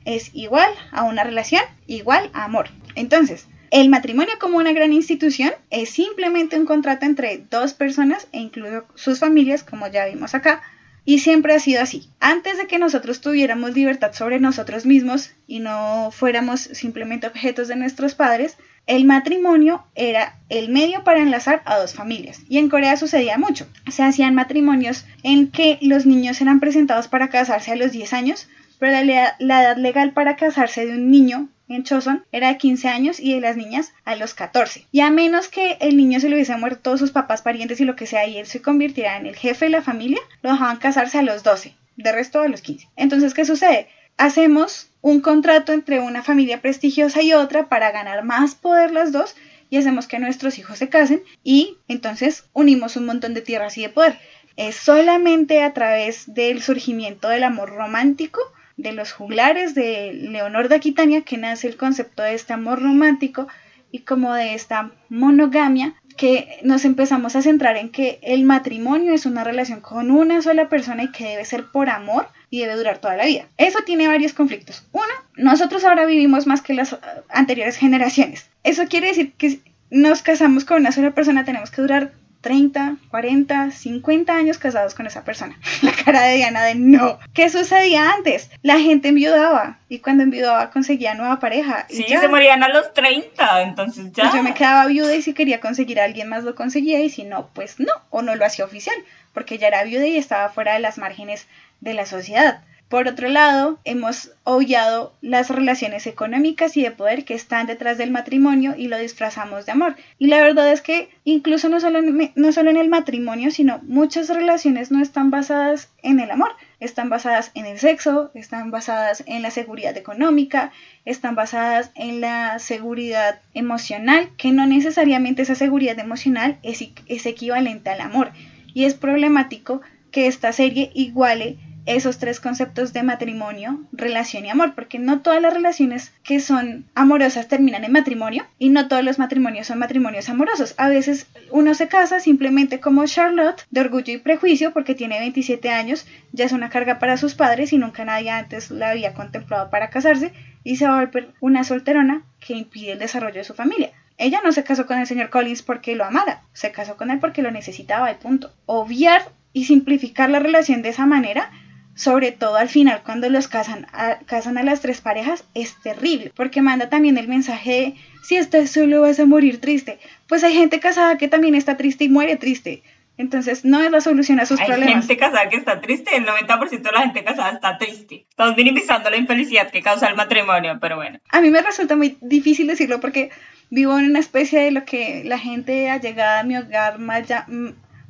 es 0.04 0.30
igual 0.32 0.70
a 0.92 1.02
una 1.04 1.24
relación 1.24 1.62
igual 1.86 2.30
a 2.32 2.44
amor. 2.44 2.70
Entonces, 2.94 3.46
el 3.80 3.90
matrimonio 3.90 4.32
como 4.40 4.56
una 4.56 4.72
gran 4.72 4.94
institución 4.94 5.52
es 5.68 5.90
simplemente 5.90 6.58
un 6.58 6.64
contrato 6.64 7.04
entre 7.04 7.44
dos 7.50 7.74
personas 7.74 8.26
e 8.32 8.38
incluso 8.38 8.86
sus 8.94 9.18
familias, 9.18 9.64
como 9.64 9.86
ya 9.86 10.06
vimos 10.06 10.34
acá, 10.34 10.62
y 11.04 11.18
siempre 11.18 11.54
ha 11.54 11.60
sido 11.60 11.82
así. 11.82 12.08
Antes 12.18 12.56
de 12.56 12.66
que 12.66 12.78
nosotros 12.78 13.20
tuviéramos 13.20 13.74
libertad 13.74 14.14
sobre 14.14 14.40
nosotros 14.40 14.86
mismos 14.86 15.32
y 15.46 15.60
no 15.60 16.08
fuéramos 16.10 16.60
simplemente 16.60 17.26
objetos 17.26 17.68
de 17.68 17.76
nuestros 17.76 18.14
padres, 18.14 18.56
el 18.86 19.04
matrimonio 19.04 19.84
era 19.94 20.38
el 20.48 20.70
medio 20.70 21.04
para 21.04 21.20
enlazar 21.20 21.60
a 21.66 21.76
dos 21.76 21.92
familias. 21.92 22.40
Y 22.48 22.56
en 22.56 22.70
Corea 22.70 22.96
sucedía 22.96 23.36
mucho. 23.36 23.66
Se 23.90 24.02
hacían 24.02 24.34
matrimonios 24.34 25.04
en 25.22 25.50
que 25.50 25.78
los 25.82 26.06
niños 26.06 26.40
eran 26.40 26.60
presentados 26.60 27.08
para 27.08 27.28
casarse 27.28 27.72
a 27.72 27.76
los 27.76 27.92
10 27.92 28.14
años, 28.14 28.48
pero 28.78 29.04
la, 29.04 29.36
la 29.38 29.62
edad 29.62 29.76
legal 29.76 30.12
para 30.12 30.36
casarse 30.36 30.86
de 30.86 30.94
un 30.94 31.10
niño 31.10 31.50
en 31.68 31.84
Choson 31.84 32.24
era 32.32 32.48
de 32.48 32.58
15 32.58 32.88
años 32.88 33.20
y 33.20 33.34
de 33.34 33.40
las 33.40 33.56
niñas 33.56 33.92
a 34.04 34.16
los 34.16 34.34
14. 34.34 34.86
Y 34.92 35.00
a 35.00 35.10
menos 35.10 35.48
que 35.48 35.76
el 35.80 35.96
niño 35.96 36.20
se 36.20 36.28
le 36.28 36.36
hubiese 36.36 36.56
muerto 36.56 36.80
todos 36.80 37.00
sus 37.00 37.10
papás, 37.10 37.42
parientes 37.42 37.80
y 37.80 37.84
lo 37.84 37.96
que 37.96 38.06
sea 38.06 38.26
y 38.26 38.38
él 38.38 38.46
se 38.46 38.62
convirtiera 38.62 39.16
en 39.16 39.26
el 39.26 39.36
jefe 39.36 39.66
de 39.66 39.70
la 39.70 39.82
familia, 39.82 40.20
lo 40.42 40.52
dejaban 40.52 40.76
casarse 40.78 41.18
a 41.18 41.22
los 41.22 41.42
12, 41.42 41.74
de 41.96 42.12
resto 42.12 42.40
a 42.40 42.48
los 42.48 42.60
15. 42.60 42.88
Entonces, 42.96 43.34
¿qué 43.34 43.44
sucede? 43.44 43.88
Hacemos 44.16 44.88
un 45.02 45.20
contrato 45.20 45.72
entre 45.72 46.00
una 46.00 46.22
familia 46.22 46.60
prestigiosa 46.62 47.22
y 47.22 47.32
otra 47.32 47.68
para 47.68 47.90
ganar 47.92 48.24
más 48.24 48.54
poder 48.54 48.90
las 48.90 49.12
dos 49.12 49.36
y 49.68 49.76
hacemos 49.76 50.06
que 50.06 50.18
nuestros 50.18 50.58
hijos 50.58 50.78
se 50.78 50.88
casen 50.88 51.22
y 51.44 51.76
entonces 51.88 52.44
unimos 52.52 52.96
un 52.96 53.06
montón 53.06 53.34
de 53.34 53.42
tierras 53.42 53.76
y 53.78 53.82
de 53.82 53.88
poder. 53.88 54.18
Es 54.56 54.76
solamente 54.76 55.62
a 55.62 55.74
través 55.74 56.32
del 56.32 56.62
surgimiento 56.62 57.28
del 57.28 57.44
amor 57.44 57.70
romántico 57.70 58.40
de 58.76 58.92
los 58.92 59.12
juglares 59.12 59.74
de 59.74 60.12
Leonor 60.12 60.68
de 60.68 60.76
Aquitania 60.76 61.22
que 61.22 61.38
nace 61.38 61.68
el 61.68 61.76
concepto 61.76 62.22
de 62.22 62.34
este 62.34 62.52
amor 62.52 62.82
romántico 62.82 63.48
y 63.90 64.00
como 64.00 64.34
de 64.34 64.54
esta 64.54 64.92
monogamia 65.08 65.94
que 66.16 66.60
nos 66.62 66.84
empezamos 66.84 67.36
a 67.36 67.42
centrar 67.42 67.76
en 67.76 67.90
que 67.90 68.18
el 68.22 68.44
matrimonio 68.44 69.12
es 69.12 69.26
una 69.26 69.44
relación 69.44 69.80
con 69.80 70.10
una 70.10 70.42
sola 70.42 70.68
persona 70.68 71.04
y 71.04 71.12
que 71.12 71.24
debe 71.24 71.44
ser 71.44 71.70
por 71.70 71.90
amor 71.90 72.28
y 72.50 72.60
debe 72.60 72.76
durar 72.76 72.98
toda 72.98 73.16
la 73.16 73.26
vida. 73.26 73.46
Eso 73.58 73.80
tiene 73.84 74.08
varios 74.08 74.32
conflictos. 74.32 74.86
Uno, 74.92 75.04
nosotros 75.36 75.84
ahora 75.84 76.06
vivimos 76.06 76.46
más 76.46 76.62
que 76.62 76.74
las 76.74 76.96
anteriores 77.28 77.76
generaciones. 77.76 78.50
Eso 78.64 78.86
quiere 78.88 79.08
decir 79.08 79.34
que 79.34 79.60
nos 79.90 80.22
casamos 80.22 80.64
con 80.64 80.78
una 80.78 80.92
sola 80.92 81.14
persona, 81.14 81.44
tenemos 81.44 81.70
que 81.70 81.82
durar 81.82 82.12
30, 82.46 82.98
40, 83.10 83.72
50 83.72 84.32
años 84.32 84.58
casados 84.58 84.94
con 84.94 85.08
esa 85.08 85.24
persona. 85.24 85.58
La 85.82 85.90
cara 85.90 86.22
de 86.22 86.36
Diana 86.36 86.62
de 86.62 86.76
no. 86.76 87.18
¿Qué 87.34 87.50
sucedía 87.50 88.12
antes? 88.12 88.52
La 88.62 88.78
gente 88.78 89.08
enviudaba 89.08 89.80
y 89.88 89.98
cuando 89.98 90.22
enviudaba 90.22 90.70
conseguía 90.70 91.14
nueva 91.14 91.40
pareja. 91.40 91.86
Sí, 91.88 92.04
se 92.04 92.28
morían 92.28 92.62
a 92.62 92.68
los 92.68 92.94
30, 92.94 93.62
entonces 93.62 94.12
ya. 94.12 94.32
yo 94.32 94.44
me 94.44 94.54
quedaba 94.54 94.86
viuda 94.86 95.12
y 95.16 95.22
si 95.22 95.34
quería 95.34 95.58
conseguir 95.58 95.98
a 95.98 96.04
alguien 96.04 96.28
más 96.28 96.44
lo 96.44 96.54
conseguía 96.54 97.00
y 97.00 97.10
si 97.10 97.24
no, 97.24 97.50
pues 97.52 97.80
no, 97.80 97.92
o 98.10 98.22
no 98.22 98.36
lo 98.36 98.46
hacía 98.46 98.64
oficial, 98.64 98.94
porque 99.34 99.58
ya 99.58 99.66
era 99.66 99.82
viuda 99.82 100.06
y 100.06 100.16
estaba 100.16 100.48
fuera 100.48 100.74
de 100.74 100.78
las 100.78 100.98
márgenes 100.98 101.48
de 101.80 101.94
la 101.94 102.06
sociedad. 102.06 102.62
Por 102.88 103.08
otro 103.08 103.28
lado, 103.28 103.80
hemos 103.82 104.30
obviado 104.44 105.12
las 105.20 105.50
relaciones 105.50 106.06
económicas 106.06 106.76
y 106.76 106.82
de 106.82 106.92
poder 106.92 107.24
que 107.24 107.34
están 107.34 107.66
detrás 107.66 107.98
del 107.98 108.12
matrimonio 108.12 108.76
y 108.76 108.86
lo 108.86 108.96
disfrazamos 108.96 109.66
de 109.66 109.72
amor. 109.72 109.96
Y 110.20 110.28
la 110.28 110.40
verdad 110.40 110.70
es 110.70 110.82
que 110.82 111.08
incluso 111.24 111.68
no 111.68 111.80
solo 111.80 111.98
en, 111.98 112.32
no 112.36 112.52
solo 112.52 112.70
en 112.70 112.76
el 112.76 112.88
matrimonio, 112.88 113.50
sino 113.50 113.80
muchas 113.82 114.28
relaciones 114.28 114.92
no 114.92 115.02
están 115.02 115.32
basadas 115.32 115.90
en 116.02 116.20
el 116.20 116.30
amor. 116.30 116.52
Están 116.78 117.08
basadas 117.08 117.50
en 117.54 117.66
el 117.66 117.80
sexo, 117.80 118.30
están 118.34 118.70
basadas 118.70 119.24
en 119.26 119.42
la 119.42 119.50
seguridad 119.50 119.96
económica, 119.96 120.70
están 121.04 121.34
basadas 121.34 121.90
en 121.96 122.20
la 122.20 122.60
seguridad 122.60 123.40
emocional, 123.54 124.30
que 124.36 124.52
no 124.52 124.64
necesariamente 124.64 125.42
esa 125.42 125.56
seguridad 125.56 125.98
emocional 125.98 126.58
es, 126.62 126.84
es 127.08 127.26
equivalente 127.26 127.90
al 127.90 128.00
amor. 128.00 128.30
Y 128.74 128.84
es 128.84 128.94
problemático 128.94 129.80
que 130.12 130.28
esta 130.28 130.52
serie 130.52 130.92
iguale 130.94 131.58
esos 131.86 132.18
tres 132.18 132.40
conceptos 132.40 132.92
de 132.92 133.02
matrimonio, 133.02 133.80
relación 133.92 134.44
y 134.44 134.50
amor, 134.50 134.74
porque 134.74 134.98
no 134.98 135.20
todas 135.20 135.40
las 135.40 135.54
relaciones 135.54 136.12
que 136.24 136.40
son 136.40 136.84
amorosas 136.94 137.48
terminan 137.48 137.84
en 137.84 137.92
matrimonio 137.92 138.44
y 138.58 138.70
no 138.70 138.88
todos 138.88 139.04
los 139.04 139.18
matrimonios 139.18 139.68
son 139.68 139.78
matrimonios 139.78 140.28
amorosos. 140.28 140.74
A 140.76 140.88
veces 140.88 141.26
uno 141.50 141.74
se 141.74 141.88
casa 141.88 142.20
simplemente 142.20 142.80
como 142.80 143.06
Charlotte, 143.06 143.64
de 143.70 143.80
orgullo 143.80 144.12
y 144.12 144.18
prejuicio, 144.18 144.72
porque 144.72 144.94
tiene 144.94 145.20
27 145.20 145.70
años, 145.70 146.06
ya 146.32 146.44
es 146.44 146.52
una 146.52 146.70
carga 146.70 146.98
para 146.98 147.16
sus 147.16 147.34
padres 147.34 147.72
y 147.72 147.78
nunca 147.78 148.04
nadie 148.04 148.30
antes 148.30 148.70
la 148.70 148.90
había 148.90 149.14
contemplado 149.14 149.70
para 149.70 149.90
casarse 149.90 150.32
y 150.64 150.76
se 150.76 150.86
va 150.86 150.98
a 150.98 151.04
volver 151.04 151.32
una 151.40 151.62
solterona 151.62 152.24
que 152.40 152.54
impide 152.54 152.92
el 152.92 152.98
desarrollo 152.98 153.36
de 153.36 153.44
su 153.44 153.54
familia. 153.54 153.92
Ella 154.18 154.40
no 154.42 154.50
se 154.50 154.64
casó 154.64 154.86
con 154.86 154.98
el 154.98 155.06
señor 155.06 155.30
Collins 155.30 155.62
porque 155.62 155.94
lo 155.94 156.04
amara, 156.04 156.42
se 156.52 156.72
casó 156.72 156.96
con 156.96 157.10
él 157.10 157.20
porque 157.20 157.42
lo 157.42 157.50
necesitaba 157.50 158.10
y 158.10 158.14
punto. 158.14 158.52
Obviar 158.64 159.22
y 159.52 159.64
simplificar 159.64 160.30
la 160.30 160.38
relación 160.38 160.82
de 160.82 160.88
esa 160.88 161.06
manera 161.06 161.50
sobre 161.96 162.30
todo 162.30 162.54
al 162.56 162.68
final 162.68 163.02
cuando 163.04 163.28
los 163.28 163.48
casan 163.48 163.86
a, 163.92 164.18
casan 164.26 164.56
a 164.58 164.62
las 164.62 164.80
tres 164.82 165.00
parejas, 165.00 165.44
es 165.54 165.74
terrible, 165.82 166.30
porque 166.36 166.62
manda 166.62 166.88
también 166.88 167.18
el 167.18 167.26
mensaje 167.26 167.70
de, 167.72 167.94
si 168.22 168.36
estás 168.36 168.70
solo 168.70 169.00
vas 169.00 169.18
a 169.18 169.26
morir 169.26 169.60
triste. 169.60 169.98
Pues 170.28 170.44
hay 170.44 170.54
gente 170.54 170.78
casada 170.78 171.18
que 171.18 171.26
también 171.26 171.54
está 171.56 171.76
triste 171.76 172.04
y 172.04 172.08
muere 172.08 172.36
triste. 172.36 172.82
Entonces, 173.18 173.64
no 173.64 173.82
es 173.82 173.90
la 173.90 174.02
solución 174.02 174.40
a 174.40 174.44
sus 174.46 174.60
Hay 174.60 174.66
problemas. 174.66 175.06
gente 175.06 175.16
casada 175.16 175.48
que 175.48 175.56
está 175.56 175.80
triste, 175.80 176.14
el 176.14 176.26
90% 176.26 176.82
de 176.82 176.92
la 176.92 177.00
gente 177.00 177.24
casada 177.24 177.50
está 177.52 177.78
triste. 177.78 178.26
Estamos 178.28 178.54
minimizando 178.58 179.08
la 179.08 179.16
infelicidad 179.16 179.70
que 179.70 179.80
causa 179.80 180.06
el 180.08 180.16
matrimonio, 180.16 180.76
pero 180.82 180.96
bueno. 180.96 181.18
A 181.30 181.40
mí 181.40 181.48
me 181.50 181.62
resulta 181.62 181.96
muy 181.96 182.18
difícil 182.20 182.66
decirlo 182.66 183.00
porque 183.00 183.30
vivo 183.70 183.98
en 183.98 184.04
una 184.10 184.18
especie 184.18 184.60
de 184.60 184.70
lo 184.70 184.84
que 184.84 185.22
la 185.24 185.38
gente 185.38 185.88
allegada 185.88 186.40
a 186.40 186.44
mi 186.44 186.58
hogar 186.58 186.98
maya- 186.98 187.46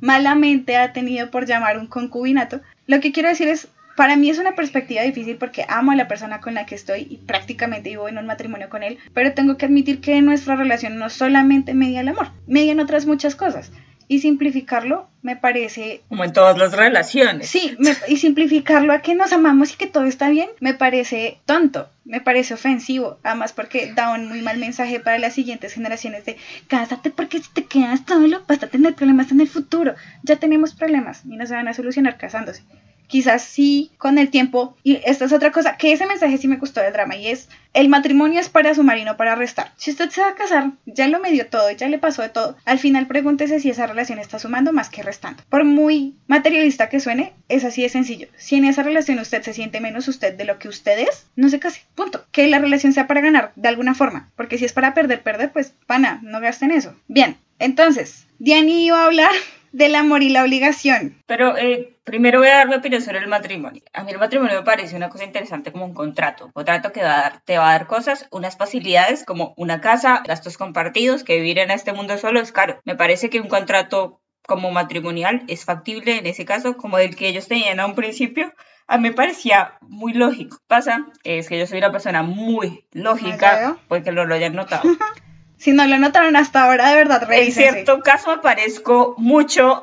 malamente 0.01 0.77
ha 0.77 0.93
tenido 0.93 1.31
por 1.31 1.45
llamar 1.45 1.77
un 1.77 1.87
concubinato. 1.87 2.61
Lo 2.85 2.99
que 2.99 3.11
quiero 3.11 3.29
decir 3.29 3.47
es, 3.47 3.67
para 3.97 4.15
mí 4.15 4.29
es 4.29 4.37
una 4.37 4.53
perspectiva 4.55 5.01
difícil 5.01 5.35
porque 5.35 5.65
amo 5.67 5.91
a 5.91 5.95
la 5.95 6.07
persona 6.07 6.39
con 6.39 6.53
la 6.53 6.65
que 6.65 6.75
estoy 6.75 7.07
y 7.09 7.17
prácticamente 7.17 7.89
vivo 7.89 8.07
en 8.07 8.17
un 8.17 8.25
matrimonio 8.27 8.69
con 8.69 8.83
él, 8.83 8.97
pero 9.13 9.33
tengo 9.33 9.57
que 9.57 9.65
admitir 9.65 9.99
que 9.99 10.21
nuestra 10.21 10.55
relación 10.55 10.97
no 10.97 11.09
solamente 11.09 11.73
media 11.73 11.99
el 12.01 12.07
amor, 12.07 12.29
media 12.47 12.71
en 12.71 12.79
otras 12.79 13.05
muchas 13.05 13.35
cosas. 13.35 13.71
Y 14.09 14.19
simplificarlo 14.19 15.09
me 15.21 15.35
parece 15.35 16.01
Como 16.07 16.23
en 16.23 16.31
todas 16.31 16.57
las 16.57 16.71
relaciones. 16.71 17.49
Sí, 17.49 17.75
me- 17.77 17.93
y 18.07 18.15
simplificarlo 18.15 18.93
a 18.93 19.01
que 19.01 19.15
nos 19.15 19.33
amamos 19.33 19.73
y 19.73 19.75
que 19.75 19.87
todo 19.87 20.05
está 20.05 20.29
bien, 20.29 20.47
me 20.61 20.73
parece 20.73 21.39
tonto, 21.45 21.89
me 22.05 22.21
parece 22.21 22.53
ofensivo, 22.53 23.19
además 23.23 23.51
porque 23.51 23.91
da 23.93 24.13
un 24.13 24.29
muy 24.29 24.41
mal 24.41 24.59
mensaje 24.59 25.01
para 25.01 25.19
las 25.19 25.33
siguientes 25.33 25.73
generaciones 25.73 26.23
de 26.23 26.37
cásate 26.69 27.09
porque 27.09 27.39
si 27.39 27.49
te 27.51 27.65
quedas 27.65 28.01
solo 28.07 28.43
vas 28.47 28.63
a 28.63 28.67
tener 28.67 28.93
problemas 28.93 29.31
en 29.31 29.41
el 29.41 29.49
futuro. 29.49 29.95
Ya 30.23 30.37
tenemos 30.37 30.73
problemas 30.73 31.23
y 31.25 31.35
no 31.35 31.45
se 31.45 31.55
van 31.55 31.67
a 31.67 31.73
solucionar 31.73 32.17
casándose. 32.17 32.63
Quizás 33.07 33.43
sí 33.43 33.91
con 33.97 34.17
el 34.17 34.29
tiempo, 34.29 34.75
y 34.83 34.99
esta 35.05 35.25
es 35.25 35.33
otra 35.33 35.51
cosa, 35.51 35.77
que 35.77 35.91
ese 35.91 36.05
mensaje 36.05 36.37
sí 36.37 36.47
me 36.47 36.57
gustó 36.57 36.81
del 36.81 36.93
drama 36.93 37.15
y 37.15 37.27
es, 37.27 37.49
el 37.73 37.89
matrimonio 37.89 38.39
es 38.39 38.49
para 38.49 38.73
sumar 38.73 38.97
y 38.97 39.05
no 39.05 39.17
para 39.17 39.35
restar. 39.35 39.71
Si 39.77 39.91
usted 39.91 40.09
se 40.09 40.21
va 40.21 40.29
a 40.29 40.35
casar, 40.35 40.71
ya 40.85 41.07
lo 41.07 41.19
medio 41.19 41.47
todo, 41.47 41.69
ya 41.71 41.87
le 41.87 41.99
pasó 41.99 42.21
de 42.21 42.29
todo, 42.29 42.57
al 42.65 42.79
final 42.79 43.07
pregúntese 43.07 43.59
si 43.59 43.69
esa 43.69 43.87
relación 43.87 44.19
está 44.19 44.39
sumando 44.39 44.73
más 44.73 44.89
que 44.89 45.03
restando. 45.03 45.43
Por 45.49 45.63
muy 45.63 46.15
materialista 46.27 46.89
que 46.89 46.99
suene, 46.99 47.33
es 47.49 47.63
así 47.63 47.83
de 47.83 47.89
sencillo. 47.89 48.27
Si 48.37 48.55
en 48.55 48.65
esa 48.65 48.83
relación 48.83 49.19
usted 49.19 49.41
se 49.43 49.53
siente 49.53 49.79
menos 49.79 50.07
usted 50.07 50.33
de 50.33 50.45
lo 50.45 50.59
que 50.59 50.69
usted 50.69 50.99
es, 50.99 51.27
no 51.35 51.49
se 51.49 51.59
case, 51.59 51.81
punto. 51.95 52.25
Que 52.31 52.47
la 52.47 52.59
relación 52.59 52.93
sea 52.93 53.07
para 53.07 53.21
ganar 53.21 53.51
de 53.55 53.69
alguna 53.69 53.95
forma, 53.95 54.29
porque 54.35 54.57
si 54.57 54.65
es 54.65 54.73
para 54.73 54.93
perder, 54.93 55.21
perder, 55.21 55.51
pues 55.51 55.73
pana, 55.85 56.19
no 56.23 56.39
gasten 56.39 56.71
eso. 56.71 56.95
Bien, 57.07 57.37
entonces, 57.59 58.27
Diani 58.39 58.85
iba 58.85 59.01
a 59.01 59.05
hablar 59.05 59.31
del 59.71 59.95
amor 59.95 60.23
y 60.23 60.29
la 60.29 60.43
obligación. 60.43 61.15
Pero 61.25 61.57
eh, 61.57 61.96
primero 62.07 62.39
voy 62.39 62.47
a 62.47 62.55
dar 62.55 62.67
mi 62.69 62.75
opinión 62.75 63.01
sobre 63.01 63.19
el 63.19 63.27
matrimonio. 63.27 63.83
A 63.93 64.03
mí 64.03 64.11
el 64.11 64.17
matrimonio 64.17 64.55
me 64.55 64.63
parece 64.63 64.95
una 64.95 65.09
cosa 65.09 65.25
interesante 65.25 65.71
como 65.73 65.85
un 65.85 65.93
contrato. 65.93 66.45
Un 66.45 66.51
contrato 66.53 66.91
que 66.93 67.03
va 67.03 67.13
a 67.19 67.21
dar, 67.21 67.41
te 67.41 67.57
va 67.57 67.69
a 67.69 67.73
dar 67.73 67.85
cosas, 67.85 68.27
unas 68.31 68.55
facilidades 68.57 69.25
como 69.25 69.53
una 69.57 69.81
casa, 69.81 70.23
gastos 70.25 70.57
compartidos, 70.57 71.23
que 71.25 71.35
vivir 71.35 71.59
en 71.59 71.69
este 71.69 71.91
mundo 71.91 72.17
solo 72.17 72.39
es 72.39 72.51
caro. 72.53 72.79
Me 72.85 72.95
parece 72.95 73.29
que 73.29 73.41
un 73.41 73.49
contrato 73.49 74.21
como 74.47 74.71
matrimonial 74.71 75.43
es 75.49 75.65
factible 75.65 76.17
en 76.17 76.25
ese 76.25 76.45
caso, 76.45 76.77
como 76.77 76.97
el 76.97 77.17
que 77.17 77.27
ellos 77.27 77.49
tenían 77.49 77.81
a 77.81 77.85
un 77.85 77.95
principio. 77.95 78.53
A 78.87 78.95
mí 78.97 79.09
me 79.09 79.13
parecía 79.13 79.73
muy 79.81 80.13
lógico. 80.13 80.59
Pasa 80.67 81.05
es 81.25 81.49
que 81.49 81.59
yo 81.59 81.67
soy 81.67 81.79
una 81.79 81.91
persona 81.91 82.23
muy 82.23 82.87
lógica, 82.93 83.75
porque 83.89 84.13
no 84.13 84.23
lo 84.23 84.33
hayan 84.33 84.55
notado. 84.55 84.83
Si 85.59 85.71
no 85.71 85.87
lo 85.87 85.97
notaron 85.97 86.35
hasta 86.35 86.63
ahora, 86.65 86.87
de 86.91 86.95
verdad, 86.97 87.23
En 87.23 87.29
revísense. 87.29 87.71
cierto 87.73 88.01
caso 88.01 88.29
me 88.29 88.43
parezco 88.43 89.15
mucho 89.17 89.81